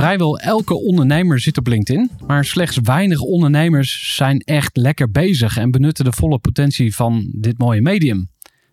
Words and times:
Vrijwel 0.00 0.38
elke 0.38 0.74
ondernemer 0.74 1.40
zit 1.40 1.58
op 1.58 1.66
LinkedIn, 1.66 2.10
maar 2.26 2.44
slechts 2.44 2.78
weinig 2.82 3.20
ondernemers 3.20 4.14
zijn 4.16 4.40
echt 4.40 4.76
lekker 4.76 5.10
bezig 5.10 5.56
en 5.56 5.70
benutten 5.70 6.04
de 6.04 6.12
volle 6.12 6.38
potentie 6.38 6.94
van 6.94 7.30
dit 7.32 7.58
mooie 7.58 7.82
medium. 7.82 8.28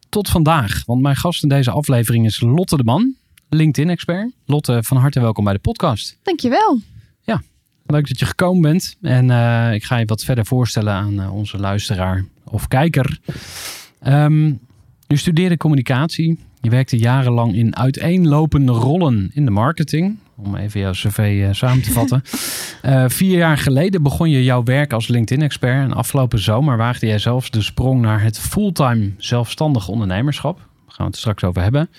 Tot 0.09 0.30
vandaag, 0.30 0.86
want 0.86 1.02
mijn 1.02 1.16
gast 1.16 1.44
in 1.44 1.50
deze 1.50 1.72
aflevering 1.72 2.25
is 2.25 2.39
Lotte 2.42 2.78
de 2.78 2.83
Man, 2.83 3.16
LinkedIn-expert. 3.50 4.31
Lotte, 4.45 4.83
van 4.83 4.98
harte 4.98 5.20
welkom 5.20 5.44
bij 5.44 5.53
de 5.53 5.59
podcast. 5.59 6.17
Dankjewel. 6.23 6.80
Leuk 7.86 8.08
dat 8.08 8.20
je 8.20 8.25
gekomen 8.25 8.61
bent 8.61 8.98
en 9.02 9.31
eh, 9.31 9.73
ik 9.73 9.83
ga 9.83 9.98
je 9.98 10.05
wat 10.05 10.23
verder 10.23 10.45
voorstellen 10.45 10.94
aan 10.94 11.22
eh, 11.22 11.33
onze 11.36 11.58
luisteraar 11.58 12.25
of 12.44 12.67
kijker. 12.67 13.20
Ehm, 14.00 14.45
je 15.08 15.17
studeerde 15.17 15.58
communicatie. 15.58 16.39
Je 16.61 16.70
werkte 16.70 16.98
jarenlang 16.98 17.55
in 17.55 17.75
uiteenlopende 17.75 18.72
rollen 18.72 19.31
in 19.33 19.45
de 19.45 19.52
marketing. 19.52 20.17
Om 20.39 20.55
even 20.55 20.80
jouw 20.80 20.91
cv 20.91 21.43
eh, 21.47 21.53
samen 21.53 21.81
te 21.81 21.91
vatten. 21.91 22.21
Eh, 22.81 23.03
vier 23.07 23.38
jaar 23.38 23.57
geleden 23.57 24.03
begon 24.03 24.30
je 24.30 24.43
jouw 24.43 24.63
werk 24.63 24.93
als 24.93 25.07
LinkedIn-expert. 25.07 25.83
En 25.83 25.93
afgelopen 25.93 26.39
zomer 26.39 26.77
waagde 26.77 27.07
jij 27.07 27.19
zelfs 27.19 27.49
de 27.49 27.61
sprong 27.61 28.02
naar 28.02 28.21
het 28.21 28.39
fulltime 28.39 29.11
zelfstandig 29.17 29.88
ondernemerschap. 29.88 30.58
Daar 30.58 30.95
gaan 30.95 31.05
we 31.05 31.11
het 31.11 31.17
straks 31.17 31.43
over 31.43 31.61
hebben. 31.61 31.89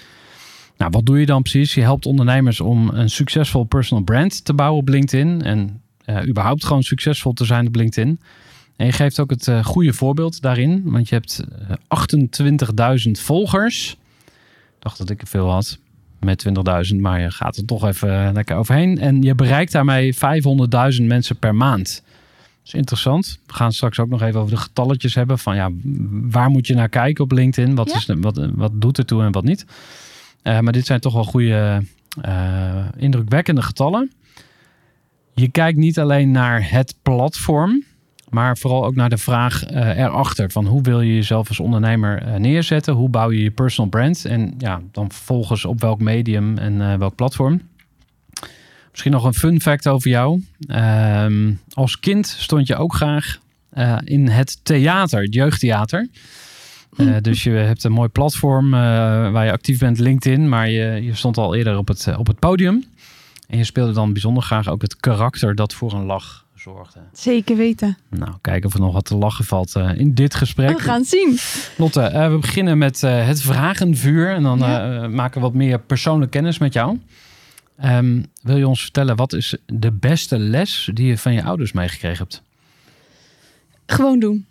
Nou, 0.77 0.91
wat 0.91 1.07
doe 1.07 1.21
je 1.21 1.27
dan 1.27 1.43
precies? 1.43 1.75
Je 1.75 1.81
helpt 1.81 2.07
ondernemers 2.07 2.61
om 2.61 2.89
een 2.89 3.11
succesvol 3.11 3.65
personal 3.65 4.05
brand 4.05 4.45
te 4.45 4.55
bouwen 4.55 4.81
op 4.81 4.89
LinkedIn. 4.89 5.43
En 5.43 5.81
eh, 6.05 6.27
überhaupt 6.27 6.65
gewoon 6.65 6.83
succesvol 6.83 7.33
te 7.33 7.45
zijn 7.45 7.67
op 7.67 7.75
LinkedIn. 7.75 8.21
En 8.77 8.87
je 8.87 8.93
geeft 8.93 9.21
ook 9.21 9.31
het 9.31 9.51
goede 9.63 9.93
voorbeeld 9.93 10.41
daarin. 10.43 10.83
Want 10.85 11.09
je 11.09 11.15
hebt 11.15 11.45
eh, 11.69 13.07
28.000 13.07 13.11
volgers. 13.11 13.97
Ik 14.77 14.85
dacht 14.85 14.99
dat 14.99 15.11
ik 15.11 15.21
er 15.21 15.27
veel 15.27 15.51
had 15.51 15.79
met 16.21 16.47
20.000. 16.93 16.97
Maar 17.01 17.21
je 17.21 17.31
gaat 17.31 17.57
er 17.57 17.65
toch 17.65 17.85
even 17.87 18.27
eh, 18.27 18.33
lekker 18.33 18.57
overheen. 18.57 18.99
En 18.99 19.23
je 19.23 19.35
bereikt 19.35 19.73
daarmee 19.73 20.15
500.000 20.15 21.03
mensen 21.03 21.37
per 21.37 21.55
maand. 21.55 22.03
Dat 22.05 22.67
is 22.67 22.75
interessant. 22.75 23.39
We 23.47 23.53
gaan 23.55 23.73
straks 23.73 23.99
ook 23.99 24.09
nog 24.09 24.23
even 24.23 24.41
over 24.41 24.55
de 24.55 24.61
getalletjes 24.61 25.15
hebben. 25.15 25.39
Van 25.39 25.57
ja, 25.57 25.71
waar 26.11 26.51
moet 26.51 26.67
je 26.67 26.75
naar 26.75 26.89
kijken 26.89 27.25
op 27.25 27.33
LinkedIn? 27.33 27.75
Wat, 27.75 27.89
Ja. 27.91 27.97
is, 27.97 28.07
wat, 28.21 28.49
wat 28.55 28.81
doet 28.81 28.99
ertoe 28.99 29.23
en 29.23 29.33
wat 29.33 29.45
niet? 29.45 29.67
Eh, 30.43 30.61
maar 30.61 30.73
dit 30.73 30.87
zijn 30.87 31.01
toch 31.01 31.13
wel 31.13 31.25
goede, 31.25 31.83
eh, 32.21 32.85
indrukwekkende 32.97 33.63
getallen. 33.63 34.13
Je 35.35 35.49
kijkt 35.51 35.79
niet 35.79 35.99
alleen 35.99 36.31
naar 36.31 36.71
het 36.71 36.95
platform, 37.03 37.85
maar 38.31 38.59
vooral 38.59 38.85
ook 38.85 38.95
naar 38.95 39.09
de 39.09 39.19
vraag 39.19 39.65
eh, 39.65 39.99
erachter. 39.99 40.51
Van 40.51 40.67
hoe 40.67 40.83
wil 40.83 41.01
je 41.01 41.15
jezelf 41.15 41.49
als 41.49 41.61
ondernemer 41.61 42.23
eh, 42.23 42.35
neerzetten? 42.35 42.95
Hoe 42.95 43.09
bouw 43.09 43.31
je 43.31 43.43
je 43.43 43.51
personal 43.51 43.91
brand? 43.91 44.25
En 44.25 44.55
ja, 44.59 44.81
dan 44.93 45.11
vervolgens 45.11 45.65
op 45.65 45.81
welk 45.81 46.01
medium 46.01 46.59
en 46.59 46.81
eh, 46.81 46.95
welk 46.95 47.15
platform. 47.15 47.61
Misschien 48.91 49.13
nog 49.13 49.25
een 49.25 49.35
fun 49.35 49.61
fact 49.61 49.89
over 49.89 50.11
jou. 50.11 50.43
Ehm, 50.67 51.53
als 51.73 52.01
kind 52.01 52.27
stond 52.27 52.67
je 52.67 52.77
ook 52.77 52.95
graag 52.95 53.39
in 54.05 54.29
het 54.29 54.65
theater, 54.65 55.23
het 55.23 55.35
jeugdtheater. 55.35 56.09
Eh, 56.97 57.17
dus 57.21 57.43
je 57.43 57.51
hebt 57.51 57.85
een 57.85 57.93
mooi 57.93 58.09
platform 58.09 58.71
waar 58.71 59.45
je 59.45 59.53
actief 59.53 59.79
bent, 59.79 59.99
LinkedIn. 59.99 60.49
Maar 60.49 60.71
je, 60.71 61.03
je 61.03 61.15
stond 61.15 61.37
al 61.37 61.55
eerder 61.55 61.77
op 61.77 61.89
het, 61.89 62.17
op 62.17 62.27
het 62.27 62.39
podium. 62.39 62.85
En 63.49 63.59
je 63.59 63.65
speelde 63.65 63.93
dan 63.93 64.13
bijzonder 64.13 64.43
graag 64.43 64.69
ook 64.69 64.83
het 64.83 64.97
karakter 64.97 65.55
dat 65.55 65.75
voor 65.75 65.93
een 65.93 66.05
lach 66.05 66.47
zorgde. 66.59 67.01
Zeker 67.13 67.57
weten. 67.57 67.99
Nou, 68.11 68.33
kijken 68.41 68.69
of 68.69 68.75
er 68.75 68.81
nog 68.81 68.93
wat 68.93 69.05
te 69.05 69.17
lachen 69.17 69.45
valt 69.45 69.75
eh, 69.77 69.91
in 69.99 70.15
dit 70.15 70.35
gesprek. 70.35 70.77
We 70.77 70.83
gaan 70.83 71.01
het 71.01 71.09
zien. 71.09 71.39
Lotte, 71.77 72.01
eh, 72.01 72.31
we 72.31 72.39
beginnen 72.39 72.79
met 72.79 73.03
eh, 73.03 73.27
het 73.27 73.43
vragenvuur. 73.43 74.31
En 74.31 74.43
dan 74.43 74.59
Ja. 74.59 75.09
maken 75.09 75.35
we 75.41 75.47
wat 75.47 75.55
meer 75.55 75.81
persoonlijke 75.81 76.37
kennis 76.37 76.59
met 76.59 76.73
jou. 76.73 76.99
Ehm, 77.79 78.23
wil 78.43 78.57
je 78.57 78.69
ons 78.69 78.81
vertellen, 78.83 79.17
wat 79.17 79.33
is 79.33 79.57
de 79.67 79.93
beste 79.93 80.39
les 80.39 80.91
die 80.95 81.07
je 81.07 81.19
van 81.19 81.33
je 81.33 81.43
ouders 81.45 81.73
meegekregen 81.73 82.19
hebt? 82.19 82.43
Gewoon 83.87 84.19
doen. 84.19 84.47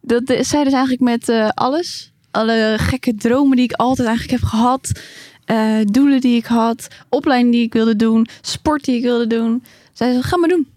Dat 0.00 0.22
zeiden 0.26 0.70
ze 0.72 0.76
eigenlijk 0.76 1.00
met 1.00 1.52
alles. 1.54 2.12
Alle 2.30 2.74
gekke 2.80 3.14
dromen 3.14 3.56
die 3.56 3.64
ik 3.64 3.72
altijd 3.72 4.08
eigenlijk 4.08 4.40
heb 4.40 4.48
gehad. 4.50 5.00
eh, 5.44 5.80
doelen 5.84 6.20
die 6.20 6.36
ik 6.36 6.46
had. 6.46 6.88
Opleiding 7.08 7.52
die 7.52 7.62
ik 7.62 7.72
wilde 7.72 7.96
doen. 7.96 8.26
Sport 8.40 8.84
die 8.84 8.96
ik 8.96 9.02
wilde 9.02 9.26
doen. 9.26 9.64
Zeiden 9.96 10.22
ze, 10.22 10.28
ga 10.28 10.38
maar 10.38 10.48
doen. 10.48 10.68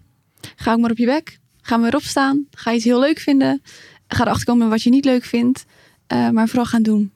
Ga 0.56 0.72
ook 0.72 0.78
maar 0.78 0.90
op 0.90 0.98
je 0.98 1.06
bek. 1.06 1.38
Ga 1.60 1.76
maar 1.76 1.88
erop 1.88 2.02
staan. 2.02 2.46
Ga 2.50 2.72
iets 2.72 2.84
heel 2.84 3.00
leuk 3.00 3.18
vinden. 3.18 3.62
Ga 4.08 4.22
erachter 4.22 4.46
komen 4.46 4.68
wat 4.68 4.82
je 4.82 4.90
niet 4.90 5.04
leuk 5.04 5.24
vindt. 5.24 5.64
Eh, 6.06 6.30
maar 6.30 6.48
vooral 6.48 6.66
gaan 6.66 6.82
doen. 6.82 7.12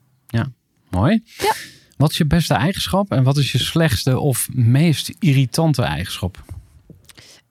Mooi. 0.95 1.23
Ja. 1.39 1.55
Wat 1.97 2.11
is 2.11 2.17
je 2.17 2.27
beste 2.27 2.55
eigenschap 2.55 3.11
en 3.11 3.23
wat 3.23 3.37
is 3.37 3.53
je 3.53 3.59
slechtste 3.59 4.19
of 4.19 4.49
meest 4.53 5.13
irritante 5.19 5.83
eigenschap? 5.83 6.45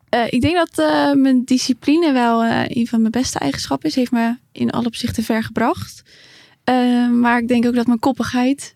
Eh, 0.09 0.25
ik 0.29 0.41
denk 0.41 0.55
dat 0.55 0.77
eh, 0.77 1.13
mijn 1.13 1.45
discipline 1.45 2.11
wel 2.11 2.43
eh, 2.43 2.61
een 2.67 2.87
van 2.87 2.99
mijn 2.99 3.11
beste 3.11 3.39
eigenschappen 3.39 3.89
is. 3.89 3.95
Heeft 3.95 4.11
me 4.11 4.35
in 4.51 4.69
alle 4.69 4.85
opzichten 4.85 5.23
ver 5.23 5.43
gebracht. 5.43 6.03
Maar 7.11 7.37
ik 7.37 7.47
denk 7.47 7.65
ook 7.65 7.75
dat 7.75 7.87
mijn 7.87 7.99
koppigheid 7.99 8.75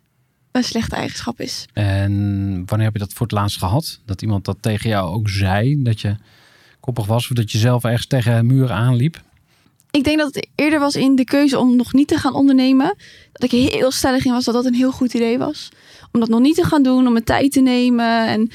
een 0.57 0.63
slechte 0.63 0.95
eigenschap 0.95 1.39
is. 1.39 1.65
En 1.73 2.63
wanneer 2.65 2.85
heb 2.85 2.93
je 2.93 2.99
dat 2.99 3.13
voor 3.13 3.25
het 3.25 3.35
laatst 3.35 3.57
gehad? 3.57 3.99
Dat 4.05 4.21
iemand 4.21 4.45
dat 4.45 4.57
tegen 4.59 4.89
jou 4.89 5.15
ook 5.15 5.29
zei, 5.29 5.83
dat 5.83 6.01
je 6.01 6.15
koppig 6.79 7.05
was 7.05 7.29
of 7.29 7.35
dat 7.35 7.51
je 7.51 7.57
zelf 7.57 7.83
ergens 7.83 8.07
tegen 8.07 8.33
een 8.33 8.45
muur 8.45 8.71
aanliep? 8.71 9.21
Ik 9.91 10.03
denk 10.03 10.17
dat 10.17 10.35
het 10.35 10.47
eerder 10.55 10.79
was 10.79 10.95
in 10.95 11.15
de 11.15 11.23
keuze 11.23 11.59
om 11.59 11.75
nog 11.75 11.93
niet 11.93 12.07
te 12.07 12.17
gaan 12.17 12.33
ondernemen. 12.33 12.95
Dat 13.31 13.43
ik 13.43 13.51
heel 13.51 13.91
stellig 13.91 14.25
in 14.25 14.31
was 14.31 14.45
dat 14.45 14.53
dat 14.53 14.65
een 14.65 14.73
heel 14.73 14.91
goed 14.91 15.13
idee 15.13 15.37
was. 15.37 15.69
Om 16.11 16.19
dat 16.19 16.29
nog 16.29 16.39
niet 16.39 16.55
te 16.55 16.63
gaan 16.63 16.83
doen, 16.83 17.07
om 17.07 17.11
mijn 17.11 17.23
tijd 17.23 17.51
te 17.51 17.61
nemen. 17.61 18.27
En, 18.27 18.51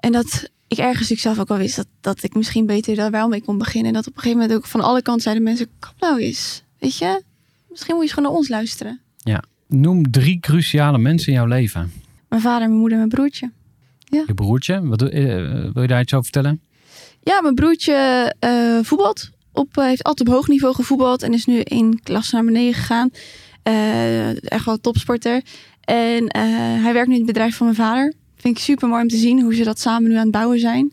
en 0.00 0.12
dat 0.12 0.48
ik 0.68 0.78
ergens 0.78 1.10
ik 1.10 1.18
zelf 1.18 1.38
ook 1.38 1.48
wel 1.48 1.58
wist 1.58 1.76
dat, 1.76 1.86
dat 2.00 2.22
ik 2.22 2.34
misschien 2.34 2.66
beter 2.66 2.94
daar 2.94 3.10
wel 3.10 3.28
mee 3.28 3.42
kon 3.42 3.58
beginnen. 3.58 3.88
En 3.88 3.94
dat 3.94 4.06
op 4.06 4.16
een 4.16 4.22
gegeven 4.22 4.40
moment 4.40 4.58
ook 4.58 4.66
van 4.66 4.80
alle 4.80 5.02
kanten 5.02 5.22
zeiden 5.22 5.44
mensen, 5.44 5.68
kap 5.78 5.94
nou 5.98 6.20
eens. 6.20 6.62
Weet 6.78 6.96
je, 6.96 7.22
misschien 7.68 7.94
moet 7.94 8.04
je 8.04 8.08
eens 8.08 8.12
gewoon 8.12 8.30
naar 8.30 8.38
ons 8.38 8.48
luisteren. 8.48 9.00
Noem 9.74 10.10
drie 10.10 10.40
cruciale 10.40 10.98
mensen 10.98 11.28
in 11.28 11.34
jouw 11.38 11.46
leven. 11.46 11.92
Mijn 12.28 12.42
vader, 12.42 12.68
mijn 12.68 12.80
moeder 12.80 12.98
en 12.98 13.06
mijn 13.08 13.08
broertje. 13.08 13.50
Je 14.26 14.34
broertje, 14.34 14.86
wat, 14.86 15.02
eh, 15.02 15.24
wil 15.72 15.82
je 15.82 15.86
daar 15.88 16.00
iets 16.00 16.12
over 16.14 16.24
vertellen? 16.32 16.60
Ja, 17.22 17.40
mijn 17.42 17.54
broertje 17.54 17.94
eh 18.38 18.78
voetbalt. 18.82 19.30
Op, 19.52 19.76
eh, 19.78 19.84
heeft 19.84 20.02
altijd 20.02 20.28
op 20.28 20.34
hoog 20.34 20.48
niveau 20.48 20.74
gevoetbald 20.74 21.22
en 21.22 21.32
is 21.32 21.44
nu 21.46 21.60
één 21.60 22.00
klas 22.02 22.30
naar 22.30 22.44
beneden 22.44 22.74
gegaan. 22.74 23.10
Echt 24.42 24.64
wel 24.64 24.80
topsporter. 24.80 25.42
En 25.80 26.36
hij 26.82 26.92
werkt 26.92 27.08
nu 27.08 27.12
in 27.14 27.20
het 27.20 27.26
bedrijf 27.32 27.56
van 27.56 27.66
mijn 27.66 27.78
vader. 27.78 28.14
Vind 28.36 28.56
ik 28.56 28.62
super 28.62 28.88
mooi 28.88 29.02
om 29.02 29.08
te 29.08 29.16
zien 29.16 29.40
hoe 29.42 29.54
ze 29.54 29.64
dat 29.64 29.80
samen 29.80 30.08
nu 30.10 30.16
aan 30.16 30.22
het 30.22 30.30
bouwen 30.30 30.58
zijn. 30.58 30.92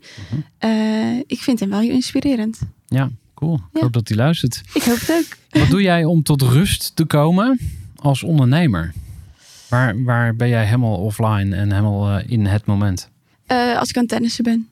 Mhm. 0.60 1.22
Ik 1.28 1.40
vind 1.40 1.60
hem 1.60 1.70
wel 1.70 1.80
heel 1.80 1.92
inspirerend. 1.92 2.60
Ja, 2.88 3.10
cool. 3.34 3.54
Ik 3.54 3.62
Ja. 3.74 3.82
hoop 3.82 3.94
dat 3.94 4.08
hij 4.08 4.18
luistert. 4.18 4.62
Ik 4.74 4.82
hoop 4.84 5.00
het 5.00 5.12
ook. 5.12 5.60
Wat 5.62 5.70
doe 5.70 5.82
jij 5.82 6.06
om 6.06 6.24
tot 6.24 6.42
rust 6.42 6.96
te 6.96 7.06
komen 7.06 7.60
als 8.02 8.24
ondernemer? 8.24 8.94
Waar, 9.70 10.04
waar 10.04 10.36
ben 10.36 10.50
jij 10.50 10.66
helemaal 10.66 10.98
offline 10.98 11.56
en 11.56 11.72
helemaal 11.72 12.18
eh, 12.18 12.30
in 12.30 12.46
het 12.46 12.66
moment? 12.66 13.10
Eh, 13.46 13.78
als 13.78 13.90
ik 13.90 13.96
aan 13.96 14.02
het 14.02 14.12
tennissen 14.12 14.44
ben, 14.44 14.70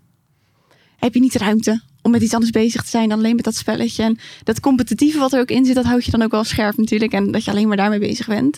heb 0.97 1.13
je 1.13 1.19
niet 1.19 1.35
ruimte 1.35 1.81
om 2.01 2.11
met 2.11 2.21
iets 2.21 2.33
anders 2.33 2.51
bezig 2.51 2.83
te 2.83 2.89
zijn 2.89 3.09
dan 3.09 3.17
alleen 3.17 3.35
met 3.35 3.45
dat 3.45 3.55
spelletje. 3.55 4.03
En 4.03 4.17
dat 4.43 4.59
competitieve 4.59 5.19
wat 5.19 5.33
er 5.33 5.39
ook 5.39 5.51
in 5.51 5.65
zit, 5.65 5.75
dat 5.75 5.85
houd 5.85 6.05
je 6.05 6.11
dan 6.11 6.21
ook 6.21 6.31
wel 6.31 6.43
scherp 6.43 6.77
natuurlijk. 6.77 7.13
En 7.13 7.31
dat 7.31 7.43
je 7.43 7.51
alleen 7.51 7.67
maar 7.67 7.77
daarmee 7.77 7.99
bezig 7.99 8.27
bent. 8.27 8.57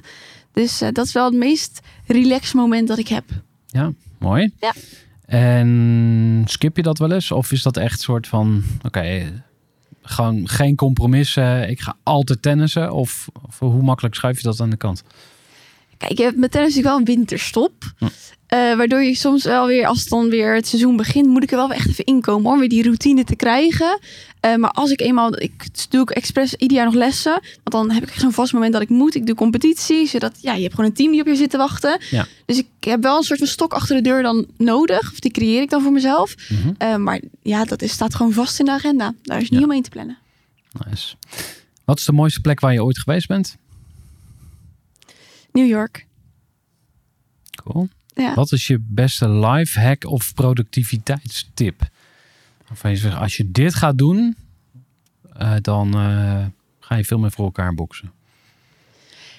Dus 0.51 0.81
eh, 0.81 0.89
dat 0.91 1.05
is 1.05 1.13
wel 1.13 1.25
het 1.25 1.33
meest 1.33 1.79
relaxed 2.05 2.53
moment 2.53 2.87
dat 2.87 2.97
ik 2.97 3.07
heb. 3.07 3.23
Mooi. 4.19 4.51
Ja. 4.59 4.73
En 5.25 6.43
skip 6.45 6.75
je 6.75 6.83
dat 6.83 6.97
wel 6.97 7.11
eens? 7.11 7.31
Of 7.31 7.51
is 7.51 7.61
dat 7.61 7.77
echt 7.77 8.01
soort 8.01 8.27
van, 8.27 8.63
oké, 8.81 9.43
gewoon 10.11 10.47
geen 10.47 10.75
compromissen. 10.75 11.69
Ik 11.69 11.79
ga 11.79 11.95
altijd 12.03 12.41
tennissen. 12.41 12.93
Of, 12.93 13.27
of 13.47 13.59
hoe 13.59 13.81
makkelijk 13.81 14.15
schuif 14.15 14.37
je 14.37 14.43
dat 14.43 14.59
aan 14.59 14.69
de 14.69 14.77
kant? 14.77 15.03
Kijk, 16.07 16.17
je 16.17 16.23
hebt 16.23 16.37
met 16.37 16.51
tennis 16.51 16.75
natuurlijk 16.75 16.95
wel 17.05 17.07
een 17.07 17.15
winterstop. 17.17 17.73
Hm. 17.97 18.05
Eh, 18.47 18.75
waardoor 18.75 19.03
je 19.03 19.15
soms 19.15 19.43
wel 19.43 19.67
weer, 19.67 19.85
als 19.87 19.99
het 19.99 20.09
dan 20.09 20.29
weer 20.29 20.55
het 20.55 20.67
seizoen 20.67 20.95
begint, 20.95 21.27
moet 21.27 21.43
ik 21.43 21.51
er 21.51 21.57
wel 21.57 21.71
echt 21.71 21.87
even 21.89 22.05
inkomen 22.05 22.51
om 22.51 22.59
weer 22.59 22.69
die 22.69 22.83
routine 22.83 23.23
te 23.23 23.35
krijgen. 23.35 23.99
Eh, 24.39 24.55
maar 24.55 24.69
als 24.71 24.91
ik 24.91 25.01
eenmaal, 25.01 25.41
ik 25.41 25.65
doe 25.89 26.01
ook 26.01 26.11
expres 26.11 26.53
ieder 26.55 26.77
jaar 26.77 26.85
nog 26.85 26.93
lessen. 26.95 27.31
Want 27.63 27.71
dan 27.87 27.91
heb 27.91 28.03
ik 28.03 28.13
zo'n 28.19 28.31
vast 28.31 28.53
moment 28.53 28.73
dat 28.73 28.81
ik 28.81 28.89
moet. 28.89 29.15
Ik 29.15 29.25
doe 29.25 29.35
competitie, 29.35 30.07
zodat 30.07 30.37
ja, 30.41 30.53
je 30.53 30.61
hebt 30.61 30.73
gewoon 30.73 30.89
een 30.89 30.95
team 30.95 31.11
die 31.11 31.21
op 31.21 31.27
je 31.27 31.35
zit 31.35 31.49
te 31.49 31.57
wachten. 31.57 31.99
Ja. 32.09 32.27
Dus 32.45 32.57
ik 32.57 32.67
heb 32.79 33.01
wel 33.01 33.17
een 33.17 33.23
soort 33.23 33.39
van 33.39 33.47
stok 33.47 33.73
achter 33.73 33.95
de 33.95 34.01
deur 34.01 34.21
dan 34.23 34.45
nodig. 34.57 35.11
Of 35.11 35.19
die 35.19 35.31
creëer 35.31 35.61
ik 35.61 35.69
dan 35.69 35.81
voor 35.81 35.91
mezelf. 35.91 36.35
Mhm. 36.49 36.73
Eh, 36.77 36.95
maar 36.95 37.21
ja, 37.41 37.63
dat 37.65 37.81
is, 37.81 37.91
staat 37.91 38.15
gewoon 38.15 38.31
vast 38.33 38.59
in 38.59 38.65
de 38.65 38.71
agenda. 38.71 39.13
Daar 39.23 39.41
is 39.41 39.49
niet 39.49 39.59
Ja. 39.59 39.65
omheen 39.65 39.81
te 39.83 39.89
plannen. 39.89 40.17
Nice. 40.87 41.15
Wat 41.85 41.99
is 41.99 42.05
de 42.05 42.11
mooiste 42.11 42.41
plek 42.41 42.59
waar 42.59 42.73
je 42.73 42.83
ooit 42.83 42.99
geweest 42.99 43.27
bent? 43.27 43.55
New 45.51 45.67
York. 45.67 46.07
Cool. 47.63 47.89
Ja. 48.13 48.33
Wat 48.33 48.51
is 48.51 48.67
je 48.67 48.79
beste 48.79 49.29
life 49.29 49.79
hack 49.79 50.05
of 50.05 50.33
productiviteitstip? 50.33 51.89
Waarvan 52.67 52.91
je 52.91 52.97
zegt, 52.97 53.17
als 53.17 53.37
je 53.37 53.51
dit 53.51 53.73
gaat 53.75 53.97
doen, 53.97 54.35
eh, 55.33 55.53
dan 55.61 55.93
eh, 55.93 56.45
ga 56.79 56.95
je 56.95 57.05
veel 57.05 57.19
meer 57.19 57.31
voor 57.31 57.45
elkaar 57.45 57.73
boksen. 57.73 58.11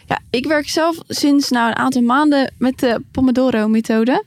Ja, 0.06 0.20
ik 0.30 0.46
werk 0.46 0.68
zelf 0.68 0.98
sinds 1.08 1.50
nou, 1.50 1.68
een 1.68 1.76
aantal 1.76 2.02
maanden 2.02 2.52
met 2.58 2.78
de 2.78 3.02
Pomodoro-methode. 3.10 4.24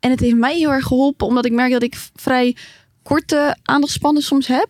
En 0.00 0.10
het 0.10 0.20
heeft 0.20 0.36
mij 0.36 0.56
heel 0.56 0.72
erg 0.72 0.86
geholpen, 0.86 1.26
omdat 1.26 1.44
ik 1.44 1.52
merk 1.52 1.72
dat 1.72 1.82
ik 1.82 1.94
vrij 2.14 2.56
korte 3.04 3.56
aandachtspannen 3.62 4.22
soms 4.22 4.46
heb. 4.46 4.68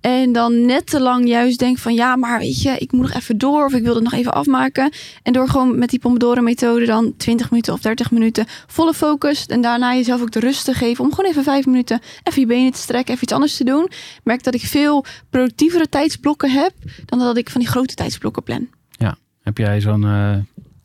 En 0.00 0.32
dan 0.32 0.66
net 0.66 0.86
te 0.86 1.00
lang 1.00 1.28
juist 1.28 1.58
denk 1.58 1.78
van 1.78 1.94
ja, 1.94 2.16
maar 2.16 2.38
weet 2.38 2.62
je, 2.62 2.70
ik 2.78 2.92
moet 2.92 3.02
nog 3.02 3.12
even 3.12 3.38
door 3.38 3.64
of 3.64 3.72
ik 3.72 3.82
wil 3.82 3.94
het 3.94 4.04
nog 4.04 4.12
even 4.12 4.32
afmaken. 4.32 4.92
En 5.22 5.32
door 5.32 5.48
gewoon 5.48 5.78
met 5.78 5.90
die 5.90 5.98
Pomodoro-methode 5.98 6.86
dan 6.86 7.16
20 7.16 7.50
minuten 7.50 7.72
of 7.72 7.80
30 7.80 8.10
minuten 8.10 8.44
volle 8.66 8.94
focus. 8.94 9.46
En 9.46 9.60
daarna 9.60 9.94
jezelf 9.94 10.20
ook 10.20 10.30
de 10.30 10.40
rust 10.40 10.64
te 10.64 10.74
geven 10.74 11.04
om 11.04 11.14
gewoon 11.14 11.30
even 11.30 11.42
vijf 11.42 11.66
minuten 11.66 12.00
even 12.22 12.40
je 12.40 12.46
benen 12.46 12.72
te 12.72 12.78
strekken, 12.78 13.12
even 13.12 13.24
iets 13.24 13.32
anders 13.32 13.56
te 13.56 13.64
doen. 13.64 13.90
Merk 14.24 14.42
dat 14.42 14.54
ik 14.54 14.60
veel 14.60 15.04
productievere 15.30 15.88
tijdsblokken 15.88 16.50
heb 16.50 16.72
dan 17.04 17.18
dat 17.18 17.36
ik 17.36 17.50
van 17.50 17.60
die 17.60 17.70
grote 17.70 17.94
tijdsblokken 17.94 18.42
plan. 18.42 18.68
Heb 19.46 19.58
jij 19.58 19.80
zo'n 19.80 20.04
eh, 20.04 20.36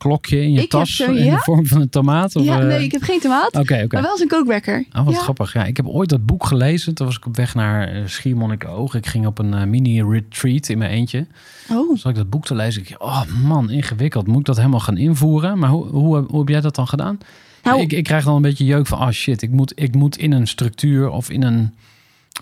klokje 0.02 0.42
in 0.42 0.52
je 0.52 0.54
Ik 0.54 0.60
heb 0.60 0.70
tas 0.70 1.00
in 1.00 1.14
de 1.14 1.38
vorm 1.38 1.66
van 1.66 1.80
een 1.80 1.88
tomaat? 1.88 2.36
Of, 2.36 2.44
ja, 2.44 2.60
eh, 2.60 2.66
nee, 2.66 2.84
ik 2.84 2.92
heb 2.92 3.02
geen 3.02 3.20
tomaat. 3.20 3.56
Oké. 3.56 3.86
Maar 3.88 4.02
wel 4.02 4.10
eens 4.10 4.20
een 4.20 4.28
kookwekker. 4.28 4.84
Oh, 4.92 5.04
wat 5.04 5.14
ja. 5.14 5.20
grappig. 5.20 5.52
Ja, 5.52 5.64
ik 5.64 5.76
heb 5.76 5.86
ooit 5.86 6.08
dat 6.08 6.26
boek 6.26 6.46
gelezen. 6.46 6.94
Toen 6.94 7.06
was 7.06 7.16
ik 7.16 7.26
op 7.26 7.36
weg 7.36 7.54
naar 7.54 7.88
eh, 7.88 8.02
Schiermonnikoog. 8.06 8.94
Ik 8.94 9.06
ging 9.06 9.26
op 9.26 9.38
een 9.38 9.54
eh, 9.54 9.64
mini-retreat 9.64 10.68
in 10.68 10.78
mijn 10.78 10.90
eentje. 10.90 11.26
Oh, 11.70 11.88
Toen 11.88 11.98
zat 11.98 12.10
ik 12.10 12.16
dat 12.16 12.30
boek 12.30 12.44
te 12.44 12.54
lezen. 12.54 12.82
Ik 12.82 12.88
dacht, 12.88 13.02
oh 13.02 13.22
man, 13.44 13.70
ingewikkeld. 13.70 14.26
Moet 14.26 14.38
ik 14.38 14.44
dat 14.44 14.56
helemaal 14.56 14.80
gaan 14.80 14.96
invoeren? 14.96 15.58
Maar 15.58 15.70
hoe, 15.70 15.86
hoe, 15.86 16.24
hoe 16.28 16.38
heb 16.38 16.48
jij 16.48 16.60
dat 16.60 16.74
dan 16.74 16.88
gedaan? 16.88 17.18
nou, 17.62 17.80
ik, 17.80 17.92
ik 17.92 18.04
krijg 18.04 18.24
dan 18.24 18.34
een 18.34 18.42
beetje 18.42 18.64
jeuk 18.64 18.86
van, 18.86 18.98
oh 18.98 19.10
shit, 19.10 19.42
ik 19.42 19.50
moet, 19.50 19.72
ik 19.74 19.94
moet 19.94 20.16
in 20.16 20.32
een 20.32 20.46
structuur 20.46 21.10
of 21.10 21.30
in 21.30 21.42
een 21.42 21.74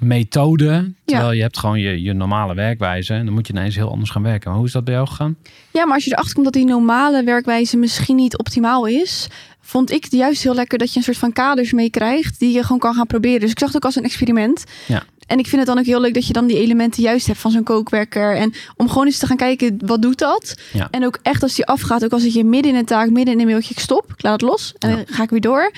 methode. 0.01 0.93
Terwijl 1.05 1.33
je 1.33 1.43
hebt 1.43 1.59
gewoon 1.59 1.81
je, 1.81 2.03
je 2.03 2.13
normale 2.13 2.55
werkwijze. 2.55 3.15
En 3.15 3.25
dan 3.25 3.35
moet 3.35 3.47
je 3.47 3.53
ineens 3.53 3.75
heel 3.75 3.91
anders 3.91 4.11
gaan 4.11 4.23
werken. 4.23 4.49
Maar 4.49 4.59
hoe 4.59 4.67
is 4.67 4.73
dat 4.73 4.85
bij 4.85 4.95
jou 4.95 5.07
gegaan? 5.07 5.37
ja, 5.71 5.85
maar 5.85 5.95
als 5.95 6.05
je 6.05 6.11
erachter 6.11 6.35
komt 6.35 6.45
dat 6.45 6.55
die 6.55 6.65
normale 6.65 7.25
werkwijze 7.25 7.77
misschien 7.77 8.17
niet 8.17 8.39
optimaal 8.39 8.87
is, 8.87 9.29
vond 9.61 9.91
ik 9.91 10.05
het 10.05 10.13
juist 10.13 10.43
heel 10.43 10.55
lekker 10.55 10.79
dat 10.79 10.91
je 10.93 10.97
een 10.97 11.05
soort 11.05 11.17
van 11.17 11.33
kaders 11.33 11.73
meekrijgt 11.73 12.39
die 12.39 12.53
je 12.53 12.63
gewoon 12.63 12.79
kan 12.79 12.95
gaan 12.95 13.07
proberen. 13.07 13.41
Dus 13.41 13.51
ik 13.51 13.59
zag 13.59 13.69
het 13.69 13.77
ook 13.77 13.85
als 13.85 13.97
een 13.97 14.05
experiment. 14.05 14.65
Ja. 14.87 15.03
En 15.27 15.39
ik 15.39 15.47
vind 15.47 15.57
het 15.57 15.67
dan 15.67 15.79
ook 15.79 15.85
heel 15.85 16.01
leuk 16.01 16.15
dat 16.15 16.27
je 16.27 16.33
dan 16.33 16.47
die 16.47 16.59
elementen 16.59 17.03
juist 17.03 17.27
hebt 17.27 17.39
van 17.39 17.51
zo'n 17.51 17.63
kookwekker. 17.63 18.37
En 18.37 18.53
om 18.77 18.89
gewoon 18.89 19.07
eens 19.07 19.19
te 19.19 19.27
gaan 19.27 19.37
kijken, 19.37 19.79
wat 19.87 20.03
doet 20.03 20.19
dat? 20.19 20.55
Ja. 20.73 20.89
En 20.91 21.05
ook 21.05 21.19
echt 21.23 21.43
als 21.43 21.55
die 21.55 21.67
afgaat, 21.67 22.05
ook 22.05 22.13
als 22.13 22.23
zit 22.23 22.35
je 22.35 22.45
midden 22.45 22.73
in 22.73 22.79
een 22.79 22.85
taak, 22.85 23.11
midden 23.11 23.35
in 23.35 23.41
een 23.41 23.47
mailtje, 23.47 23.75
ik 23.75 23.81
stop, 23.81 24.13
ik 24.17 24.23
laat 24.23 24.41
het 24.41 24.51
los 24.51 24.75
en 24.79 24.91
dan 24.91 25.05
ga 25.07 25.23
ik 25.23 25.31
weer 25.31 25.41
door. 25.41 25.73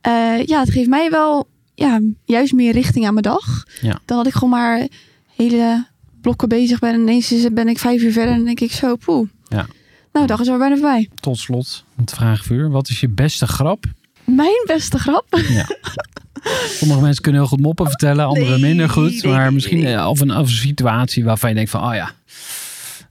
Eh, 0.00 0.44
ja, 0.44 0.60
het 0.60 0.70
geeft 0.70 0.88
mij 0.88 1.10
wel 1.10 1.46
ja, 1.74 2.00
juist 2.24 2.52
meer 2.52 2.72
richting 2.72 3.06
aan 3.06 3.12
mijn 3.12 3.24
dag. 3.24 3.64
Ja. 3.80 3.98
Dan 4.04 4.16
dat 4.16 4.26
ik 4.26 4.32
gewoon 4.32 4.50
maar 4.50 4.88
hele 5.36 5.86
blokken 6.20 6.48
bezig 6.48 6.78
ben 6.78 6.92
en 6.94 7.00
ineens 7.00 7.32
is 7.32 7.42
het- 7.44 7.54
ben 7.54 7.68
ik 7.68 7.78
vijf 7.78 8.02
uur 8.02 8.12
verder 8.12 8.34
en 8.34 8.44
denk 8.44 8.60
ik 8.60 8.72
zo, 8.72 8.96
poeh. 8.96 9.28
Ja. 9.48 9.66
Nou, 10.12 10.26
dag 10.26 10.40
is 10.40 10.48
er 10.48 10.58
bijna 10.58 10.74
voorbij. 10.74 11.08
Tot 11.20 11.38
slot, 11.38 11.84
het 11.96 12.10
vraagvuur. 12.10 12.70
Wat 12.70 12.88
is 12.88 13.00
je 13.00 13.08
beste 13.08 13.46
grap? 13.46 13.84
Mijn 14.24 14.62
beste 14.66 14.98
grap. 14.98 15.26
Ja. 15.48 15.66
Sommige 16.78 17.00
mensen 17.00 17.22
kunnen 17.22 17.40
heel 17.40 17.50
goed 17.50 17.60
moppen 17.60 17.86
vertellen, 17.86 18.24
anderen 18.26 18.50
Nee, 18.60 18.68
minder 18.68 18.88
goed. 18.88 19.22
nee, 19.22 19.32
maar 19.32 19.42
nee, 19.42 19.50
misschien 19.50 19.80
nee. 19.80 19.94
eh, 19.94 20.06
of 20.08 20.20
een, 20.20 20.30
of 20.30 20.48
een 20.48 20.54
situatie 20.56 21.24
waarvan 21.24 21.48
je 21.48 21.54
denkt 21.54 21.70
van, 21.70 21.84
oh 21.88 21.94
ja, 21.94 22.10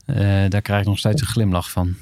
eh, 0.06 0.50
daar 0.50 0.62
krijg 0.62 0.80
ik 0.80 0.86
nog 0.86 0.98
steeds 0.98 1.20
een 1.20 1.26
glimlach 1.26 1.70
van. 1.70 1.94